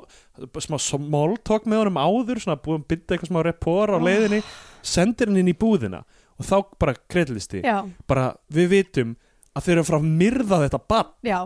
smá 0.61 0.77
smóltók 0.85 1.65
með 1.65 1.81
honum 1.83 2.01
áður, 2.03 2.43
svona 2.45 2.61
búið 2.61 2.83
að 2.83 2.85
bynda 2.93 3.17
eitthvað 3.17 3.31
smá 3.31 3.41
repor 3.47 3.95
á 3.97 3.99
leiðinni 3.99 4.43
sendir 4.83 5.31
hann 5.31 5.41
inn 5.43 5.51
í 5.53 5.57
búðina 5.59 6.03
og 6.39 6.47
þá 6.49 6.57
bara 6.81 6.95
kreitlisti, 7.11 7.61
já, 7.65 7.81
bara 8.09 8.31
við 8.53 8.71
vitum 8.77 9.17
að 9.55 9.67
þeir 9.67 9.77
eru 9.79 9.85
frá 9.91 9.99
að 10.01 10.09
myrða 10.23 10.63
þetta 10.67 10.81
bann 10.89 11.13
já. 11.29 11.41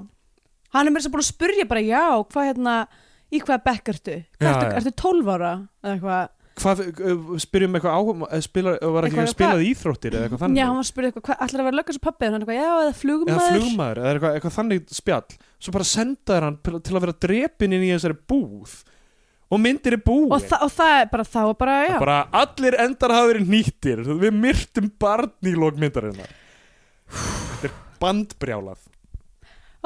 Hann 0.76 0.86
er 0.88 0.92
mér 0.94 1.02
sem 1.04 1.12
búin 1.14 1.22
að 1.24 1.30
spurja 1.32 1.66
bara 1.68 1.82
já, 1.84 2.04
hvað 2.32 2.48
hérna 2.50 2.76
í 3.32 3.40
hvaða 3.42 3.62
bekk 3.66 3.92
ertu? 3.94 4.16
Hvað 4.38 4.46
Já, 4.46 4.54
ertu, 4.54 4.66
já. 4.66 4.78
ertu 4.80 4.92
12 5.02 5.30
ára? 5.36 5.52
eða 5.82 5.94
eitthvað. 5.96 6.32
Hvað, 6.56 6.78
uh, 7.04 7.32
spyrjum 7.42 7.74
eitthvað 7.76 7.96
áhuga 7.98 8.28
uh, 8.32 8.40
spila, 8.40 8.72
var 8.80 9.04
ekki 9.06 9.18
Eitthvað- 9.18 9.26
að 9.26 9.34
spilað 9.34 9.64
íþróttir 9.70 10.14
eða 10.16 10.24
eitthvað 10.28 10.42
þannig? 10.44 10.56
Já, 10.60 10.64
hann 10.66 10.78
var 10.78 10.84
að 10.86 10.90
spyrja 10.90 11.10
eitthvað, 11.10 11.24
hvað, 11.26 11.40
ætlar 11.46 11.60
að 11.62 11.66
vera 11.68 11.76
lögast 11.80 12.00
á 12.00 12.06
pappið 12.06 12.30
hann 12.32 12.40
eitthvað, 12.46 12.56
já, 12.56 12.64
eða 12.70 12.84
eða 12.86 12.94
flugmaður 13.00 13.50
flugmaður 13.56 14.00
eða 14.00 14.12
eitthvað, 14.14 14.36
eitthvað 14.38 14.54
þannig 14.56 14.94
spjall. 14.96 15.36
Svo 15.66 15.74
bara 15.76 15.88
sendaður 15.90 16.46
hann 16.46 16.56
til 16.64 16.80
til 16.86 16.96
að 16.96 17.04
vera 17.06 17.16
drepin 17.26 17.76
inn 17.76 17.84
í 17.84 17.90
þessari 17.92 18.16
búð 18.32 18.76
og 19.46 19.62
myndir 19.62 19.94
er 19.98 20.02
búið. 20.02 20.32
Og, 20.34 20.48
þa 20.50 20.62
og 20.66 20.72
það 20.74 20.96
er 21.02 21.12
bara 21.12 21.28
þá 21.28 21.42
bara, 21.60 21.76
já. 21.86 21.98
Bara 22.02 22.18
allir 22.44 22.80
endar 22.86 23.14
hafa 23.14 23.30
verið 23.34 23.54
nýttir. 23.54 24.02
Við 24.24 24.34
myrtum 24.34 24.90
barn 25.00 25.32
í 25.46 25.54
lókmyndarinnar 25.54 26.34
þetta 27.06 27.68
er 27.68 27.76
bandbrjálað. 28.02 28.82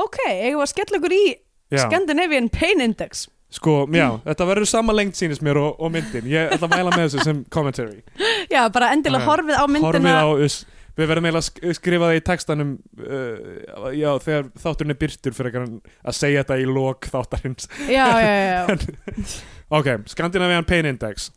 Ok, 0.01 0.23
eigum 0.27 0.61
við 0.61 0.65
að 0.65 0.73
skella 0.73 0.99
okkur 1.01 1.15
í 1.15 1.25
já. 1.29 1.83
Scandinavian 1.85 2.49
Pain 2.53 2.83
Index. 2.85 3.29
Sko, 3.51 3.83
já, 3.91 4.13
þetta 4.23 4.47
verður 4.47 4.69
sama 4.71 4.95
lengt 4.95 5.19
sýnist 5.19 5.43
mér 5.43 5.59
og, 5.59 5.81
og 5.83 5.91
myndin. 5.91 6.29
Ég 6.31 6.53
ætla 6.55 6.69
að 6.69 6.77
mæla 6.77 6.93
með 6.95 7.09
þessu 7.09 7.25
sem 7.27 7.41
commentary. 7.51 7.99
Já, 8.55 8.61
bara 8.71 8.93
endilega 8.95 9.27
horfið 9.27 9.59
á 9.59 9.67
myndina. 9.67 9.89
Horfið 9.91 10.19
á 10.23 10.27
us 10.47 10.59
við 10.99 11.09
verðum 11.11 11.27
eiginlega 11.29 11.43
að 11.43 11.47
sk- 11.49 11.75
skrifa 11.79 12.09
það 12.11 12.19
í 12.19 12.23
textanum 12.27 12.73
uh, 13.05 13.91
já, 13.97 14.11
þegar 14.25 14.51
þátturinn 14.65 14.95
er 14.95 15.01
byrtur 15.01 15.37
fyrir 15.37 15.59
að 15.61 16.17
segja 16.19 16.43
þetta 16.45 16.59
í 16.63 16.67
lók 16.71 17.09
þáttarins. 17.13 17.69
Já, 17.87 18.07
já, 18.21 18.31
já, 18.35 18.45
já. 18.51 19.27
ok, 19.81 19.91
Scandinavian 20.13 20.67
Pain 20.69 20.89
Index. 20.91 21.31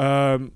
Um, 0.00 0.50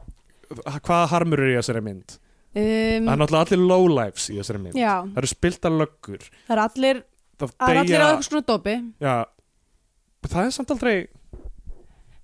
hvaða 0.81 1.11
harmur 1.13 1.43
er 1.45 1.55
í 1.55 1.59
þessari 1.61 1.83
mynd? 1.85 2.17
Um, 2.57 2.63
það 2.63 3.13
er 3.13 3.21
náttúrulega 3.21 3.45
allir 3.45 3.65
lowlifes 3.69 4.31
í 4.33 4.39
þessari 4.41 4.63
mynd. 4.65 4.79
Já, 4.81 4.95
það 5.05 5.21
eru 5.23 5.31
spiltar 5.33 5.75
löggur. 5.77 6.27
Það 6.47 6.55
er 6.57 6.63
allir 6.65 7.01
það, 7.37 7.51
er 7.69 7.81
allir 7.83 8.01
á 8.01 8.07
eitthvað 8.07 8.29
svona 8.31 8.47
dopi. 8.49 8.77
Já, 9.05 9.17
það 10.31 10.43
er 10.47 10.55
samt 10.57 10.73
aldrei 10.77 10.95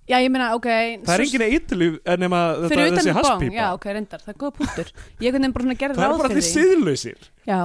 já, 0.09 0.17
ég 0.19 0.29
meina, 0.33 0.49
ok 0.57 0.67
það 1.05 1.13
er 1.13 1.23
engin 1.25 1.45
eitilíf 1.47 1.99
nema 2.19 2.41
þetta, 2.57 2.71
fyrir 2.73 2.89
utan 2.89 2.99
þessi 2.99 3.13
bong, 3.13 3.19
hasspípa 3.29 3.57
já, 3.57 3.65
ok, 3.77 3.87
reyndar, 3.97 4.23
það 4.25 4.33
er 4.33 4.39
góða 4.43 4.55
punktur. 4.59 4.91
Ég 5.23 5.35
veginn 5.35 5.55
bara 5.55 5.67
svona 5.67 5.79
gerði 5.83 5.99
það 5.99 6.05
er 6.05 6.11
ráð 6.13 6.21
bara 6.23 6.31
allir 6.31 6.43
fyrir 6.43 6.49
því. 6.49 6.73
siðlausir. 6.73 7.29
Já, 7.47 7.59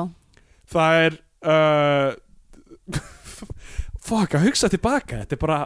það 0.74 1.00
er 1.06 1.18
uh, 1.52 2.10
fuck, 4.08 4.38
að 4.38 4.46
hugsa 4.48 4.70
tilbaka 4.72 5.22
þetta 5.22 5.38
er 5.38 5.42
bara 5.42 5.60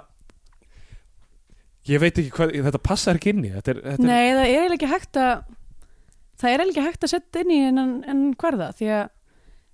ég 1.90 2.02
veit 2.02 2.14
ekki 2.14 2.34
hvað, 2.36 2.54
þetta 2.68 2.82
passar 2.82 3.18
ekki 3.18 3.32
inn 3.34 3.44
í 3.46 3.52
þetta 3.52 3.74
er, 3.74 3.82
þetta 3.86 4.02
er 4.02 4.08
nei, 4.08 4.26
það 4.32 4.42
er 4.42 4.52
eiginlega 4.52 4.78
ekki 4.78 4.92
hægt 4.92 5.20
að 5.22 5.32
það 6.42 6.50
er 6.52 6.62
eiginlega 6.62 6.72
ekki 6.72 6.86
hægt 6.88 7.06
að 7.06 7.12
setja 7.14 7.44
inn 7.44 7.54
í 7.54 7.60
en, 7.68 7.80
en 8.12 8.22
hverða, 8.38 8.68
því 8.78 8.92
að 8.98 9.02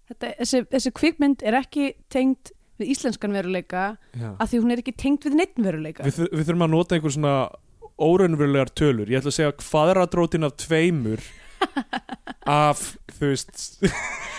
þetta, 0.09 0.31
þessi, 0.41 0.63
þessi 0.75 0.95
kvikmynd 1.01 1.45
er 1.49 1.59
ekki 1.61 1.91
tengd 2.13 2.53
við 2.79 2.93
íslenskan 2.95 3.35
veruleika 3.35 3.85
já. 4.15 4.31
af 4.39 4.51
því 4.53 4.61
hún 4.63 4.73
er 4.75 4.83
ekki 4.83 4.95
tengd 4.97 5.27
við 5.29 5.35
neitt 5.41 5.57
veruleika. 5.59 6.05
Við, 6.07 6.19
þur- 6.21 6.33
við 6.39 6.47
þurfum 6.49 6.67
að 6.69 6.73
nota 6.77 6.97
einhver 6.99 7.15
svona 7.17 7.35
óraunverulegar 7.99 8.71
tölur. 8.79 9.11
Ég 9.11 9.19
ætla 9.21 9.33
að 9.33 9.39
segja 9.41 9.57
kvadradrótin 9.59 10.47
af 10.47 10.55
tveimur 10.63 11.23
af 12.47 12.83
þú 13.19 13.33
veist 13.33 13.83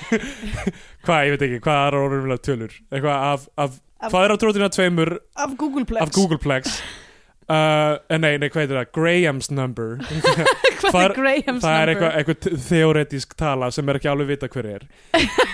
hvað, 1.06 1.26
ég 1.28 1.34
veit 1.36 1.46
ekki, 1.48 1.60
hvað 1.66 1.82
er 1.88 1.98
óraunverulegar 2.00 2.44
tölur? 2.48 2.76
Eitthvað 2.90 3.28
af, 3.34 3.48
af, 3.66 3.78
Af- 4.00 4.14
kvadradrótin 4.14 4.64
af 4.68 4.72
tveimur 4.76 5.12
af 5.36 5.56
Googleplex 5.60 6.02
af 6.06 6.14
Googleplex 6.16 6.80
uh, 7.50 8.18
nei, 8.22 8.36
nei, 8.42 8.48
hvað 8.50 8.64
heitir 8.64 8.78
það? 8.80 8.90
Graham's 8.96 9.50
number. 9.52 9.98
Hvað 10.80 11.02
er 11.04 11.14
Graham's 11.18 11.64
það 11.66 11.76
er 11.76 11.90
number? 11.90 11.90
eitthvað, 11.92 12.14
eitthvað 12.20 12.62
theoretísk 12.70 13.34
tala 13.40 13.68
sem 13.76 13.90
er 13.92 13.98
ekki 14.00 14.10
alveg 14.12 14.30
vita 14.32 14.48
hver 14.54 14.70
er. 14.78 14.86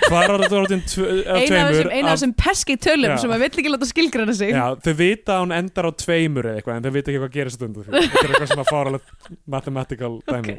Kvadradrótin 0.05 0.83
af 0.85 0.99
eina 1.01 1.39
af 1.39 1.47
tveimur? 1.49 1.89
eina 1.91 2.11
af 2.11 2.19
þessum 2.19 2.35
peski 2.37 2.75
tölum 2.85 3.09
Já. 3.15 3.17
sem 3.23 3.33
að 3.33 3.41
vill 3.45 3.49
ekki 3.63 3.73
láta 3.73 3.89
skilgræna 3.89 4.35
sig. 4.37 4.53
Já, 4.53 4.67
þau 4.85 4.93
vita 4.99 5.37
að 5.37 5.41
hún 5.45 5.55
endar 5.57 5.89
á 5.89 5.91
tveimur 6.03 6.49
eða 6.51 6.61
eitthvað 6.61 6.77
en 6.77 6.85
þau 6.85 6.93
vita 6.99 7.11
ekki 7.13 7.23
hvað 7.23 7.33
gerist 7.39 7.65
undir 7.65 7.87
því. 7.89 8.03
Þetta 8.05 8.21
er 8.21 8.35
eitthvað 8.35 8.51
svona 8.53 8.67
fáralega 8.69 9.33
mathematical 9.57 10.13
dæmi. 10.31 10.57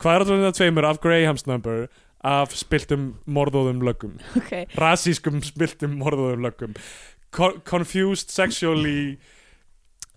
Hvað 0.00 0.16
er 0.20 0.26
þetta 0.32 0.54
tveimur? 0.62 0.88
Af 0.88 1.02
Graham's 1.04 1.46
number 1.50 1.86
af 2.26 2.56
spiltum 2.58 3.10
morðóðum 3.28 3.84
löggum. 3.86 4.16
Ok, 4.40 4.52
rasískum 4.80 5.42
spiltum 5.44 5.98
morðóðum 6.00 6.42
löggum. 6.48 6.72
Co 7.36 7.52
confused 7.68 8.32
sexually 8.32 9.18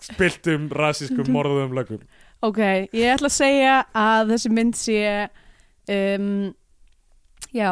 spiltum 0.04 0.70
rasískum 0.72 1.30
morðóðum 1.34 1.76
löggum. 1.78 2.04
Ok, 2.46 2.60
ég 2.96 3.14
ætla 3.16 3.28
að 3.28 3.36
segja 3.36 3.76
að 3.98 4.34
þessi 4.34 4.52
mynd 4.56 4.78
sé 4.80 5.00
um, 5.92 6.54
já 7.52 7.72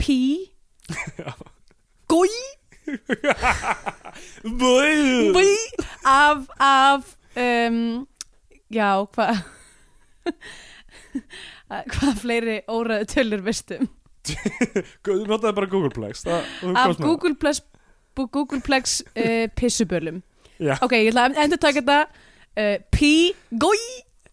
pí 0.00 0.18
gói 2.12 2.28
Bí 4.44 5.52
af, 6.04 6.48
af 6.60 7.14
um, 7.36 8.06
já, 8.72 8.88
hvað 9.08 9.44
hvað 11.94 12.18
fleiri 12.20 12.58
óræðu 12.68 13.08
tölur 13.12 13.44
veistum 13.44 13.88
notaði 15.04 15.54
bara 15.56 15.68
Googleplex 15.68 16.24
þú 16.24 16.74
af. 16.76 17.00
Googleplex 17.00 17.64
Googleplex 18.16 19.00
uh, 19.16 19.46
pissubölum 19.56 20.22
Já. 20.58 20.76
ok, 20.80 20.92
ég 21.00 21.12
ætla 21.12 21.28
að 21.28 21.38
endur 21.44 21.60
taka 21.62 21.82
þetta 21.82 21.98
uh, 22.60 22.76
pí 22.94 23.12
gói 23.50 23.80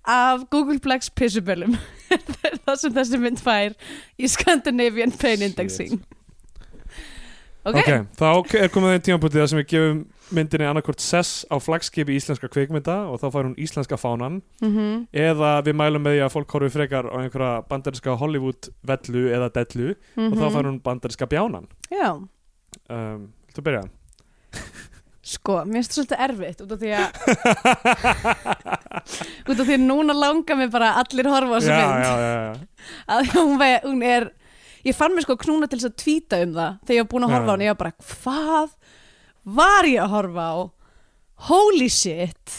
af 0.06 0.48
Googleplex 0.54 1.12
pissubölum 1.14 1.78
það 2.66 2.76
sem 2.82 2.96
þessi 2.96 3.22
mynd 3.22 3.42
fær 3.42 3.76
í 4.18 4.30
Scandinavian 4.30 5.14
Pain 5.22 5.46
Indexing 5.46 6.02
ok, 7.64 7.78
ok, 7.78 7.92
þá 8.18 8.28
er 8.62 8.74
komið 8.74 8.98
tímapunktið 9.06 9.44
þar 9.44 9.52
sem 9.52 9.62
við 9.62 9.70
gefum 9.76 10.02
myndinni 10.32 10.68
annarkvort 10.68 11.02
sess 11.04 11.44
á 11.52 11.60
flagskipi 11.62 12.16
íslenska 12.16 12.50
kvikmynda 12.52 12.96
og 13.12 13.20
þá 13.22 13.28
fær 13.34 13.48
hún 13.50 13.58
íslenska 13.60 13.98
fánan. 14.00 14.40
Mm 14.64 15.08
eða 15.12 15.58
við 15.66 15.76
mælum 15.76 16.06
með 16.06 16.16
því 16.16 16.22
að 16.26 16.34
fólk 16.36 16.56
horfi 16.56 16.72
frekar 16.72 17.10
á 17.12 17.16
einhverja 17.20 17.64
bandarinska 17.70 18.16
Hollywood 18.22 18.70
vellu 18.88 19.26
eða 19.36 19.50
dellu 19.58 19.90
og 20.16 20.38
þá 20.40 20.46
fær 20.56 20.70
hún 20.70 20.80
bandarinska 20.84 21.28
bjánan. 21.28 21.68
Mhm. 21.68 21.98
já, 22.00 22.10
um, 22.90 23.28
Þú 23.52 23.64
byrja 23.68 23.84
sko, 25.32 25.56
mér 25.66 25.80
finnst 25.80 25.92
það 25.92 25.98
svolítið 26.00 26.24
erfitt 26.28 26.62
út 26.66 26.72
af 26.76 26.80
því 26.82 26.92
að 26.98 27.08
út 29.52 29.58
af 29.62 29.66
því 29.66 29.76
að 29.78 29.86
núna 29.88 30.14
langar 30.18 30.60
mig 30.60 30.70
bara 30.74 30.92
að 30.94 31.02
allir 31.06 31.30
horfa 31.32 31.58
á 31.58 31.60
já, 31.60 31.62
þessu 31.62 31.72
já, 31.72 31.78
mynd. 31.88 32.06
já, 32.06 32.14
já. 32.22 32.52
að 33.16 33.20
hún, 33.36 33.54
ve- 33.62 33.82
hún 33.88 34.06
er 34.12 34.28
ég 34.88 34.98
fann 34.98 35.14
mér 35.16 35.26
sko 35.28 35.38
knúna 35.42 35.70
til 35.72 35.80
þess 35.82 35.90
að 35.92 35.98
tvíta 36.04 36.42
um 36.46 36.54
það 36.58 36.78
þegar 36.86 36.98
ég 36.98 37.04
var 37.06 37.12
búin 37.16 37.26
að 37.28 37.32
Já. 37.32 37.36
horfa 37.38 37.50
á 37.50 37.54
hann 37.56 37.66
ég 37.66 37.74
var 37.74 37.82
bara, 37.82 37.96
hvað 38.14 38.70
var 39.62 39.90
ég 39.90 40.00
að 40.06 40.14
horfa 40.16 40.46
á? 40.52 40.56
Holy 41.50 41.88
shit. 41.90 42.56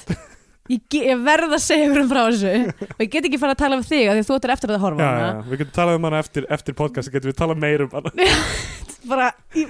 Ég, 0.71 0.81
ég 0.97 1.21
verð 1.23 1.53
að 1.55 1.61
segja 1.63 1.91
um 1.93 2.09
frá 2.11 2.21
þessu. 2.33 2.53
Og 2.97 3.03
ég 3.05 3.11
get 3.13 3.27
ekki 3.29 3.39
fara 3.39 3.55
að 3.55 3.61
tala 3.61 3.77
um 3.79 3.85
þig 3.87 4.09
af 4.11 4.17
því 4.19 4.23
þú 4.27 4.37
ættir 4.39 4.53
eftir 4.57 4.73
að 4.75 4.81
horfa 4.83 4.99
á 4.99 5.07
Já, 5.07 5.13
já, 5.13 5.27
já. 5.29 5.43
Við 5.53 5.61
getum 5.63 5.77
talað 5.77 5.99
um 6.01 6.07
hana 6.09 6.21
eftir, 6.25 6.47
eftir 6.57 6.77
podcast 6.79 7.13
getum 7.15 7.31
við 7.31 7.37
talað 7.39 7.61
meir 7.63 7.85
um 7.87 7.93
hana. 7.95 8.11
Bara 9.13 9.29
í, 9.59 9.67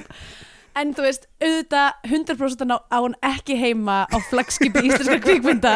en 0.78 0.92
þú 0.96 1.04
veist, 1.06 1.26
auðvitað 1.42 2.06
100% 2.08 2.72
á, 2.72 2.96
hún 3.02 3.14
ekki 3.22 3.56
heima 3.60 4.02
á 4.08 4.16
flagskipi 4.30 4.86
íslenska 4.88 5.18
kvikmynda. 5.24 5.74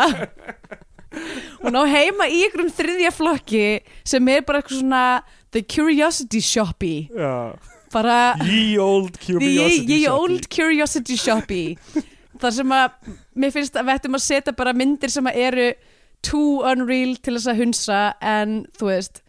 Hún 1.62 1.76
á 1.78 1.82
heima 1.88 2.26
í 2.28 2.42
ykkur 2.46 2.64
um 2.66 2.72
þriðja 2.76 3.12
flokki 3.14 3.64
sem 4.06 4.28
er 4.32 4.42
bara 4.46 4.60
eitthvað 4.60 4.80
svona 4.82 5.02
the 5.54 5.62
curiosity 5.62 6.40
shoppy. 6.44 7.08
Bara 7.94 8.36
Ye 8.44 8.76
old 8.82 9.14
the 9.14 9.22
curiosity 9.24 9.86
ye 9.94 10.00
shoppy. 10.04 10.12
old 10.12 10.48
curiosity 10.52 11.16
shoppy. 11.16 11.64
Þar 12.42 12.52
sem 12.58 12.74
að 12.76 13.12
mér 13.40 13.54
finnst 13.54 13.78
að 13.80 13.86
við 13.88 13.94
ættum 14.00 14.18
að 14.18 14.24
setja 14.26 14.52
bara 14.58 14.74
myndir 14.76 15.12
sem 15.14 15.24
að 15.30 15.38
eru 15.46 15.68
too 16.26 16.60
unreal 16.68 17.14
til 17.22 17.36
þess 17.38 17.48
að 17.52 17.60
hunsa 17.62 18.00
en 18.20 18.58
þú 18.76 18.90
veist 18.90 19.22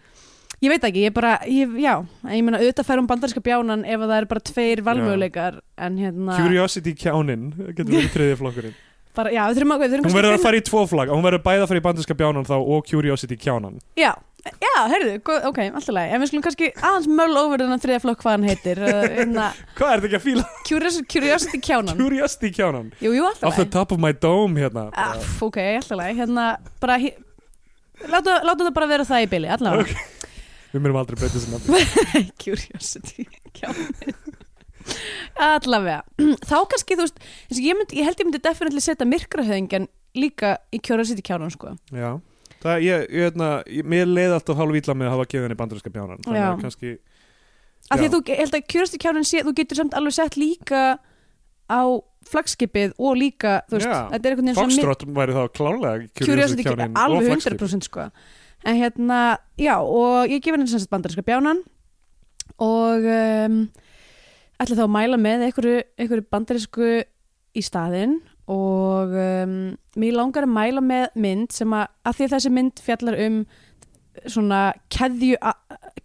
ég 0.63 0.71
veit 0.73 0.87
ekki, 0.87 1.05
ég 1.05 1.13
bara, 1.13 1.37
ég, 1.45 1.77
já 1.81 1.93
ég 2.33 2.43
meina 2.45 2.59
auðvitað 2.61 2.87
fær 2.87 3.01
hún 3.01 3.09
bandarinska 3.09 3.43
bjánan 3.45 3.85
ef 3.85 4.01
að 4.01 4.11
það 4.11 4.19
eru 4.21 4.29
bara 4.33 4.45
tveir 4.49 4.83
valmöguleikar 4.87 5.59
en 5.85 5.97
hérna 6.01 6.37
Curiosity 6.39 6.93
kjánin 6.97 7.49
getur 7.77 7.91
verið 7.93 8.13
þriðið 8.15 8.39
flokkurinn. 8.41 8.77
Bara, 9.17 9.33
já, 9.33 9.43
við 9.49 9.57
þurfum 9.57 9.73
að, 9.73 9.93
Hún 10.05 10.13
verður 10.13 10.35
að 10.35 10.43
fara 10.45 10.57
í 10.59 10.63
tvo 10.65 10.81
flagg 10.85 11.09
Hún 11.09 11.23
verður 11.25 11.41
bæði 11.45 11.61
að 11.63 11.69
fara 11.71 11.79
í 11.79 11.85
bandarinska 11.87 12.17
bjánan 12.17 12.45
þá 12.45 12.57
og 12.57 12.83
Curiosity 12.85 13.37
kjánan. 13.41 13.79
Já, 13.97 14.11
já, 14.61 14.73
heyrðu, 14.93 15.15
ok, 15.49 15.61
alltaf 15.67 15.95
leið 15.97 16.13
en 16.13 16.21
við 16.21 16.29
skulum 16.31 16.43
kannski 16.45 16.69
aðeins 16.75 17.07
möll 17.09 17.39
over 17.41 17.63
þennan 17.63 17.81
þriða 17.81 18.03
flokk 18.03 18.21
hvað 18.21 18.35
hann 18.35 18.45
heitir 18.45 18.81
uh, 18.85 18.99
hérna, 19.15 19.47
Hvað 19.77 19.93
er 19.93 20.03
þetta 20.03 20.09
ekki 20.11 20.19
að 20.19 20.25
fíla? 20.27 20.45
curiosity, 20.69 21.07
curiosity 21.15 21.61
kjánan. 21.65 21.97
Curiosity 21.97 22.51
kjánan. 22.53 22.91
Jú, 23.01 23.15
jú, 23.17 23.31
Off 23.41 23.57
the 23.57 23.65
top 23.65 23.95
of 23.95 24.01
my 24.01 24.13
dome 24.13 24.61
hérna. 24.61 24.87
Ah, 24.93 25.15
pff, 25.17 25.47
ok, 25.49 25.57
alltaf 25.79 25.97
leið, 25.97 26.21
hérna 26.21 26.45
bara 26.81 26.99
láta, 28.05 28.37
láta 28.45 28.67
það 28.67 28.75
bara 28.77 28.91
vera 28.93 29.09
það 29.09 29.25
í 29.25 29.31
byli 29.33 29.51
allavega 29.57 30.05
Við 30.78 30.84
myndum 30.86 30.99
aldrei 31.01 31.17
breyta 31.17 31.39
þessi 31.39 31.49
nafn 31.55 32.32
curiosity 32.43 33.25
allavega 35.38 36.03
þá 36.49 36.57
kannski 36.71 36.97
þú 36.97 37.05
veist 37.07 37.21
ég, 37.57 37.78
myndi, 37.78 37.99
ég 37.99 38.07
held 38.07 38.21
ég 38.21 38.30
myndi 38.30 38.41
definitely 38.43 38.84
setja 38.84 39.07
myrkrahöðingjan 39.09 39.88
líka 40.17 40.55
í 40.73 40.80
Curiosity 40.84 41.23
kjánum 41.25 41.51
sko 41.53 41.73
Já, 41.93 42.17
það, 42.63 42.86
ég, 42.86 43.05
ég, 43.11 43.28
hérna, 43.28 43.49
mér 43.88 44.09
leið 44.09 44.38
alltaf 44.38 44.59
hálf 44.59 44.80
ítla 44.80 44.95
með 44.97 45.09
að 45.09 45.15
hafa 45.15 45.28
gefið 45.34 45.47
henni 45.47 45.59
bandarinska 45.59 45.93
bjánan 45.93 46.23
þannig 46.25 46.41
Já. 46.41 46.47
að 46.49 46.63
kannski 46.63 46.93
af 47.88 47.99
því 48.01 48.07
að 48.07 48.15
þú 48.15 48.21
ég 48.32 48.41
held 48.43 48.57
að 48.57 48.65
Curiosity 48.73 49.01
kjánum 49.03 49.28
sé 49.28 49.43
þú 49.47 49.55
getur 49.59 49.82
samt 49.82 49.97
alveg 49.97 50.17
sett 50.17 50.39
líka 50.39 50.84
á 51.67 51.82
flagskipið 52.28 52.97
og 52.99 53.19
líka 53.19 53.61
þú 53.69 53.78
veist, 53.78 53.88
Já. 53.88 53.99
þetta 54.13 54.23
er 54.23 54.34
einhvern 54.34 54.49
veginn 54.51 54.59
Foxtrot 54.63 55.05
væri 55.19 55.38
þá 55.38 55.43
klálega 55.59 55.93
Curiosity 56.17 56.67
kjánum 56.67 56.99
alveg 56.99 57.21
og 57.21 57.32
flaggskip. 57.36 57.61
100% 57.61 57.88
sko 57.91 58.09
en 58.65 58.79
hérna, 58.79 59.19
já 59.59 59.75
og 59.81 60.31
ég 60.31 60.41
gefur 60.41 60.57
henni 60.57 60.71
sem 60.71 60.81
sagt 60.81 60.91
bandarinska 60.93 61.25
bjánan 61.27 61.61
og 62.63 63.05
um, 63.05 63.59
ætla 64.57 64.79
þá 64.79 64.83
að 64.87 64.95
mæla 64.95 65.19
með 65.21 65.45
einhverju, 65.47 65.83
einhverju 65.99 66.25
bandarísku 66.33 66.89
í 67.57 67.63
staðinn 67.65 68.17
og 68.49 69.13
um, 69.13 69.55
mér 69.99 70.15
langar 70.17 70.47
að 70.47 70.55
mæla 70.55 70.81
með 70.83 71.07
mynd 71.19 71.53
sem 71.53 71.73
að, 71.75 71.87
að 72.07 72.17
því 72.17 72.27
að 72.27 72.35
þessi 72.35 72.53
mynd 72.57 72.83
fjallar 72.85 73.19
um 73.27 73.39
svona 74.25 74.59
keðju, 74.89 75.35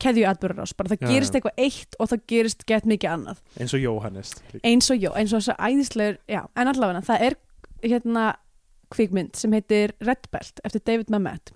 keðju 0.03 0.27
atbyrðarás, 0.29 0.75
bara 0.77 0.93
það 0.93 1.01
Já, 1.01 1.09
gerist 1.15 1.33
já. 1.33 1.39
eitthvað 1.39 1.63
eitt 1.65 1.97
og 1.97 2.11
það 2.11 2.25
gerist 2.29 2.67
gett 2.69 2.89
mikið 2.91 3.09
annað. 3.15 3.39
Eins 3.57 3.73
og 3.73 3.81
Jóhannes 3.81 4.35
eins 4.61 4.91
og, 4.93 4.99
jó, 5.01 5.13
eins 5.17 5.33
og 5.33 5.41
þess 5.41 5.55
að 5.55 5.71
æðislegur 5.71 6.19
já, 6.29 6.43
en 6.53 6.73
allavega, 6.75 7.01
það 7.09 7.25
er 7.31 7.39
hérna 7.87 8.27
kvikmynd 8.93 9.39
sem 9.41 9.57
heitir 9.57 9.95
Red 10.05 10.29
Belt 10.35 10.61
eftir 10.67 10.85
David 10.85 11.15
Mamet 11.15 11.55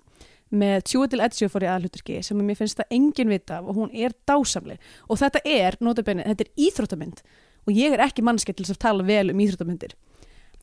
með 0.51 0.83
Tjúadil 0.87 1.21
Edzio 1.25 1.49
fór 1.51 1.65
í 1.65 1.69
aðalhuturki 1.69 2.21
sem 2.23 2.39
mér 2.39 2.55
finnst 2.59 2.77
það 2.79 2.93
engin 2.95 3.29
vita 3.33 3.57
af 3.59 3.67
og 3.67 3.75
hún 3.81 3.91
er 3.93 4.13
dásamleg. 4.29 4.79
Og 5.09 5.19
þetta 5.19 5.41
er, 5.43 5.77
notabenni, 5.83 6.23
þetta 6.23 6.45
er 6.45 6.51
íþróttamynd 6.67 7.21
og 7.67 7.73
ég 7.75 7.93
er 7.97 8.03
ekki 8.05 8.23
mannskett 8.23 8.55
til 8.57 8.65
þess 8.65 8.77
að 8.77 8.83
tala 8.85 9.03
vel 9.07 9.31
um 9.33 9.41
íþróttamyndir. 9.43 9.95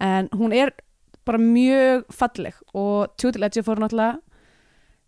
En 0.01 0.29
hún 0.33 0.55
er 0.57 0.73
bara 1.25 1.39
mjög 1.41 2.05
falleg 2.13 2.57
og 2.75 3.13
Tjúadil 3.21 3.45
Edzio 3.47 3.65
fór 3.65 3.81
náttúrulega 3.81 4.21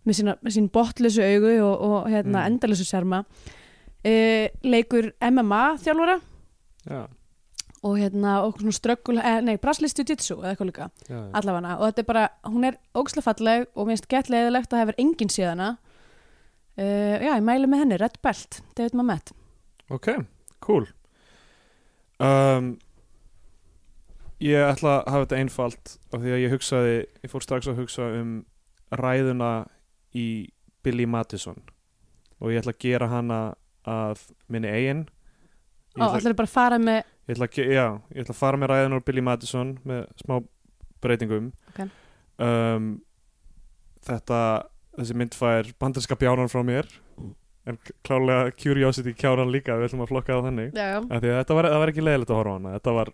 með, 0.06 0.14
sína, 0.20 0.36
sín 0.54 0.68
botlösu 0.70 1.24
augu 1.24 1.54
og, 1.64 1.80
og 1.82 2.10
hérna, 2.12 2.44
Mm. 2.44 2.52
endalösu 2.52 2.84
serma 2.86 3.24
e, 4.04 4.50
leikur 4.62 5.08
MMA 5.20 5.64
þjálfara. 5.82 6.20
Já, 6.86 7.00
og 7.87 7.97
hérna 8.01 8.37
og 8.45 8.61
svona 8.61 8.74
ströggul, 8.74 9.20
eh, 9.22 9.41
nei, 9.47 9.57
braslist 9.62 10.01
jiu-jitsu 10.01 10.39
eða 10.41 10.53
eitthvað 10.53 10.70
líka, 10.72 10.89
já, 11.07 11.16
já. 11.16 11.26
allavega. 11.41 11.76
Og 11.78 11.84
þetta 11.89 12.03
er 12.03 12.09
bara, 12.11 12.24
hún 12.51 12.68
er 12.68 12.78
ógslega 12.99 13.28
falleg 13.28 13.66
og 13.74 13.91
minnst 13.91 14.09
gett 14.11 14.30
leiðilegt 14.32 14.74
að 14.74 14.82
hefur 14.82 15.03
enginn 15.05 15.32
síðana 15.32 15.68
uh, 15.76 17.16
já, 17.22 17.30
ég 17.30 17.47
mæli 17.47 17.70
með 17.70 17.84
henni 17.84 18.01
Red 18.03 18.18
Belt, 18.26 18.61
David 18.74 18.99
Mamet. 18.99 19.32
Ok, 19.95 20.11
cool. 20.66 20.89
Um, 22.18 22.74
Ég 24.43 24.61
ætla 24.61 24.99
að 25.01 25.07
hafa 25.14 25.24
þetta 25.24 25.39
einfalt 25.41 25.93
af 26.12 26.20
því 26.20 26.32
að 26.34 26.43
ég 26.43 26.53
hugsaði, 26.53 26.97
ég 27.24 27.32
fór 27.32 27.45
strax 27.45 27.68
að 27.70 27.78
hugsa 27.80 28.09
um 28.18 28.32
ræðuna 28.93 29.53
í 30.12 30.53
Billy 30.84 31.07
Madison. 31.09 31.57
Og 32.45 32.53
ég 32.53 32.61
ætla 32.61 32.74
að 32.74 32.82
gera 32.84 33.09
hana 33.09 33.39
að 33.89 34.26
minni 34.53 34.68
eigin. 34.68 35.07
Ég 35.97 36.03
og 36.03 36.11
ætla, 36.11 36.18
ætlar 36.20 36.37
bara 36.43 36.51
að 36.51 36.57
fara 36.59 36.80
með 36.82 37.01
ég, 37.26 37.34
ætla 37.34 37.48
að, 37.48 37.58
já, 37.74 37.86
ég 38.14 38.22
ætla 38.24 38.34
að 38.36 38.40
fara 38.40 38.60
með 38.60 38.72
ræðuna 38.72 39.00
úr 39.00 39.04
Billy 39.06 39.24
Madison 39.26 39.74
með 39.86 40.06
smá 40.22 40.38
breytingum. 41.04 41.50
Ok. 41.72 41.82
um, 42.46 42.94
Þetta 44.06 44.38
þessi 44.96 45.14
mynd 45.18 45.34
fær 45.34 45.68
bandarska 45.82 46.16
bjánan 46.18 46.50
frá 46.52 46.62
mér. 46.64 46.86
En 47.66 47.78
klálega 48.06 48.52
curiosity 48.54 49.10
kjáran 49.18 49.50
líka 49.50 49.74
við 49.74 49.88
ætlum 49.88 50.04
að 50.04 50.12
flokka 50.12 50.36
það 50.36 50.44
þannig. 50.46 50.68
Já, 50.78 50.90
já, 51.02 51.32
þetta 51.40 51.56
var, 51.58 51.66
var 51.82 51.90
ekki 51.90 52.04
leiðilegt 52.06 52.30
að 52.30 52.38
horfa 52.38 52.52
á 52.54 52.56
hana. 52.60 52.74
Þetta 52.78 52.94
var 52.94 53.10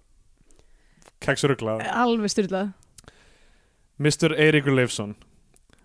keksurugla 1.23 1.77
alveg 2.03 2.33
styrlað 2.33 2.73
Mr. 4.03 4.35
Eiríkur 4.35 4.75
Leifsson 4.75 5.15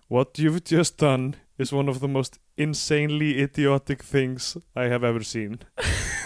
What 0.09 0.39
you've 0.39 0.63
just 0.63 0.97
done 0.97 1.35
is 1.59 1.73
one 1.73 1.89
of 1.89 1.99
the 1.99 2.07
most 2.07 2.39
insanely 2.57 3.41
idiotic 3.41 4.03
things 4.03 4.57
I 4.75 4.87
have 4.87 5.03
ever 5.03 5.23
seen 5.23 5.59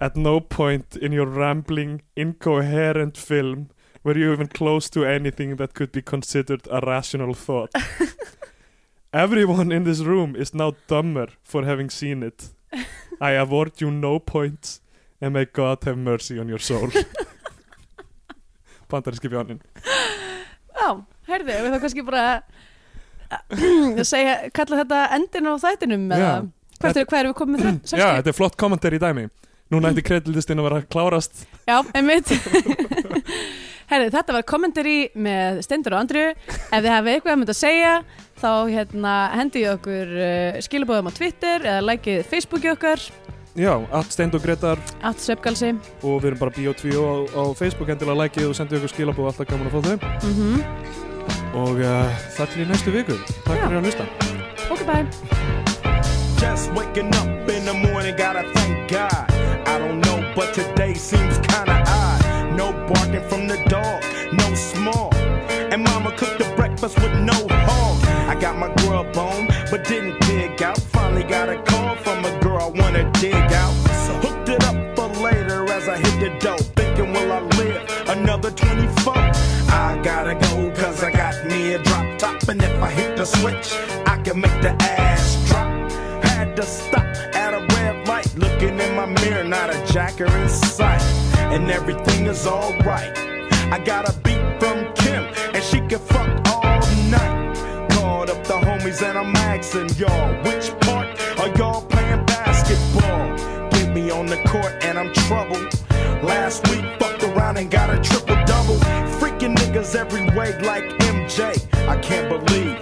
At 0.00 0.16
no 0.16 0.40
point 0.40 0.96
in 0.96 1.12
your 1.12 1.26
rambling, 1.26 2.02
incoherent 2.16 3.16
film 3.16 3.70
were 4.04 4.16
you 4.16 4.32
even 4.32 4.46
close 4.46 4.88
to 4.90 5.04
anything 5.04 5.56
that 5.56 5.74
could 5.74 5.92
be 5.92 6.02
considered 6.02 6.68
a 6.70 6.80
rational 6.80 7.34
thought. 7.34 7.72
Everyone 9.12 9.72
in 9.72 9.84
this 9.84 10.00
room 10.00 10.36
is 10.36 10.54
now 10.54 10.74
dumber 10.86 11.28
for 11.42 11.64
having 11.64 11.90
seen 11.90 12.22
it. 12.22 12.50
I 13.20 13.32
award 13.32 13.80
you 13.80 13.90
no 13.90 14.18
points 14.18 14.80
and 15.20 15.34
may 15.34 15.46
God 15.46 15.82
have 15.84 15.98
mercy 15.98 16.38
on 16.38 16.48
your 16.48 16.60
soul. 16.60 16.90
Bandaríski 18.88 19.28
bjánin 19.28 19.60
já, 20.88 20.94
heyrðu, 21.28 21.56
við 21.64 21.74
þá 21.74 21.82
kannski 21.82 22.04
bara 22.06 22.22
að 23.28 24.06
segja, 24.12 24.36
kalla 24.56 24.80
þetta 24.82 25.00
endin 25.18 25.50
á 25.50 25.52
þættinum 25.60 26.06
eða? 26.16 26.30
Hvað 26.78 27.00
er, 27.00 27.08
hvað 27.10 27.20
erum 27.20 27.32
við 27.32 27.38
komið 27.40 27.64
með 27.64 27.78
það? 27.90 28.00
Já, 28.00 28.06
þetta 28.20 28.30
er 28.32 28.36
flott 28.38 28.56
kommentar 28.60 28.94
í 28.94 29.00
dæmi 29.02 29.26
Núna 29.72 29.92
ætti 29.92 30.04
kredildistinn 30.06 30.60
að 30.60 30.68
vera 30.68 30.78
að 30.80 30.88
klárast. 30.92 31.42
Já, 31.68 31.82
einmitt. 31.96 32.30
Herri, 33.90 34.10
þetta 34.12 34.34
var 34.36 34.44
kommentari 34.48 34.98
með 35.16 35.62
Stendur 35.64 35.94
og 35.96 36.02
Andru 36.02 36.26
Ef 36.28 36.74
þið 36.74 36.90
hafið 36.92 37.14
eitthvað 37.14 37.32
að 37.32 37.38
mynda 37.40 37.54
að 37.54 37.60
segja 37.62 37.92
þá 38.38 38.50
hérna, 38.68 39.14
hendi 39.32 39.62
ég 39.64 39.78
okkur 39.78 40.12
uh, 40.12 40.58
skilabóðum 40.64 41.08
á 41.08 41.12
Twitter 41.16 41.64
eða 41.64 41.86
likeið 41.88 42.20
Facebooki 42.28 42.68
okkar. 42.74 43.00
Já, 43.58 43.72
allt 43.74 44.12
steind 44.14 44.36
og 44.38 44.44
gretar 44.44 44.78
allt 45.02 45.24
svefgalsi 45.24 45.72
og 46.06 46.20
við 46.20 46.28
erum 46.30 46.42
bara 46.44 46.54
Bio2 46.54 46.92
á, 46.94 47.16
á 47.34 47.42
Facebook 47.58 47.90
endilega 47.90 48.28
likeið 48.28 48.52
og 48.52 48.56
sendið 48.60 48.78
ykkur 48.82 48.94
skilabóð 48.94 49.32
alltaf 49.32 49.50
gaman 49.50 49.72
að 49.72 49.74
fá 49.74 49.80
þau. 49.88 49.96
Mm 50.28 51.08
og 51.58 51.80
uh, 51.80 52.08
það 52.36 52.46
til 52.52 52.62
í 52.62 52.66
næstu 52.68 52.90
viku. 52.94 53.16
Takk 53.46 53.58
Já. 53.58 53.64
fyrir 53.64 53.78
að 53.80 53.84
hlusta. 53.88 54.04
Ok, 54.68 54.80
bye 57.16 57.37
today 60.78 60.94
seems 60.94 61.38
kinda 61.38 61.82
odd. 61.88 62.56
No 62.56 62.72
barking 62.86 63.26
from 63.28 63.48
the 63.48 63.58
dog, 63.68 64.00
no 64.32 64.54
small. 64.54 65.12
And 65.72 65.82
mama 65.82 66.12
cooked 66.16 66.38
the 66.38 66.48
breakfast 66.54 66.96
with 67.02 67.14
no 67.18 67.38
hog. 67.66 67.96
I 68.28 68.34
got 68.40 68.56
my 68.56 68.72
grub 68.76 69.16
on, 69.16 69.48
but 69.70 69.82
didn't 69.84 70.20
dig 70.20 70.62
out. 70.62 70.78
Finally 70.78 71.24
got 71.24 71.48
a 71.48 71.60
call 71.62 71.96
from 71.96 72.24
a 72.24 72.32
girl 72.40 72.62
I 72.62 72.80
wanna 72.80 73.10
dig 73.14 73.50
out. 73.62 73.74
So 74.04 74.12
hooked 74.24 74.48
it 74.50 74.62
up 74.70 74.76
for 74.94 75.08
later 75.20 75.68
as 75.76 75.88
I 75.88 75.96
hit 75.96 76.16
the 76.24 76.30
dough. 76.38 76.64
Thinking, 76.76 77.12
will 77.12 77.32
I 77.32 77.40
live 77.60 77.82
another 78.08 78.52
24? 78.52 79.14
I 79.84 79.98
gotta 80.10 80.34
go, 80.46 80.70
cause 80.80 81.02
I 81.02 81.10
got 81.10 81.34
me 81.50 81.72
a 81.72 81.82
drop 81.82 82.06
top. 82.18 82.48
And 82.48 82.62
if 82.62 82.80
I 82.80 82.90
hit 82.90 83.16
the 83.16 83.24
switch, 83.24 83.68
I 84.06 84.16
can 84.24 84.40
make 84.40 84.60
the 84.62 84.72
ass 84.80 85.26
drop. 85.48 85.68
Had 86.22 86.54
to 86.54 86.62
stop 86.62 86.97
my 88.98 89.06
mirror, 89.22 89.44
not 89.44 89.70
a 89.70 89.92
jacker 89.92 90.26
in 90.26 90.48
sight. 90.48 91.00
And 91.54 91.70
everything 91.70 92.26
is 92.26 92.48
alright. 92.48 93.16
I 93.70 93.78
got 93.78 94.08
a 94.08 94.12
beat 94.24 94.42
from 94.58 94.92
Kim, 94.94 95.22
and 95.54 95.62
she 95.62 95.78
can 95.90 96.00
fuck 96.00 96.28
all 96.48 96.80
night. 97.08 97.88
Called 97.92 98.28
up 98.30 98.42
the 98.44 98.54
homies, 98.54 99.00
and 99.08 99.16
I'm 99.16 99.36
asking 99.36 99.90
y'all, 100.00 100.28
which 100.42 100.66
part 100.80 101.06
are 101.38 101.50
y'all 101.56 101.82
playing 101.82 102.24
basketball? 102.26 103.70
Get 103.70 103.94
me 103.94 104.10
on 104.10 104.26
the 104.26 104.40
court, 104.48 104.74
and 104.82 104.98
I'm 104.98 105.12
troubled. 105.14 105.72
Last 106.24 106.66
week, 106.68 106.84
fucked 106.98 107.22
around 107.22 107.56
and 107.56 107.70
got 107.70 107.90
a 107.90 108.00
triple 108.00 108.40
double. 108.46 108.78
Freaking 109.20 109.54
niggas 109.54 109.94
every 109.94 110.24
way 110.36 110.58
like 110.62 110.86
MJ. 111.14 111.40
I 111.86 111.96
can't 111.98 112.28
believe 112.28 112.78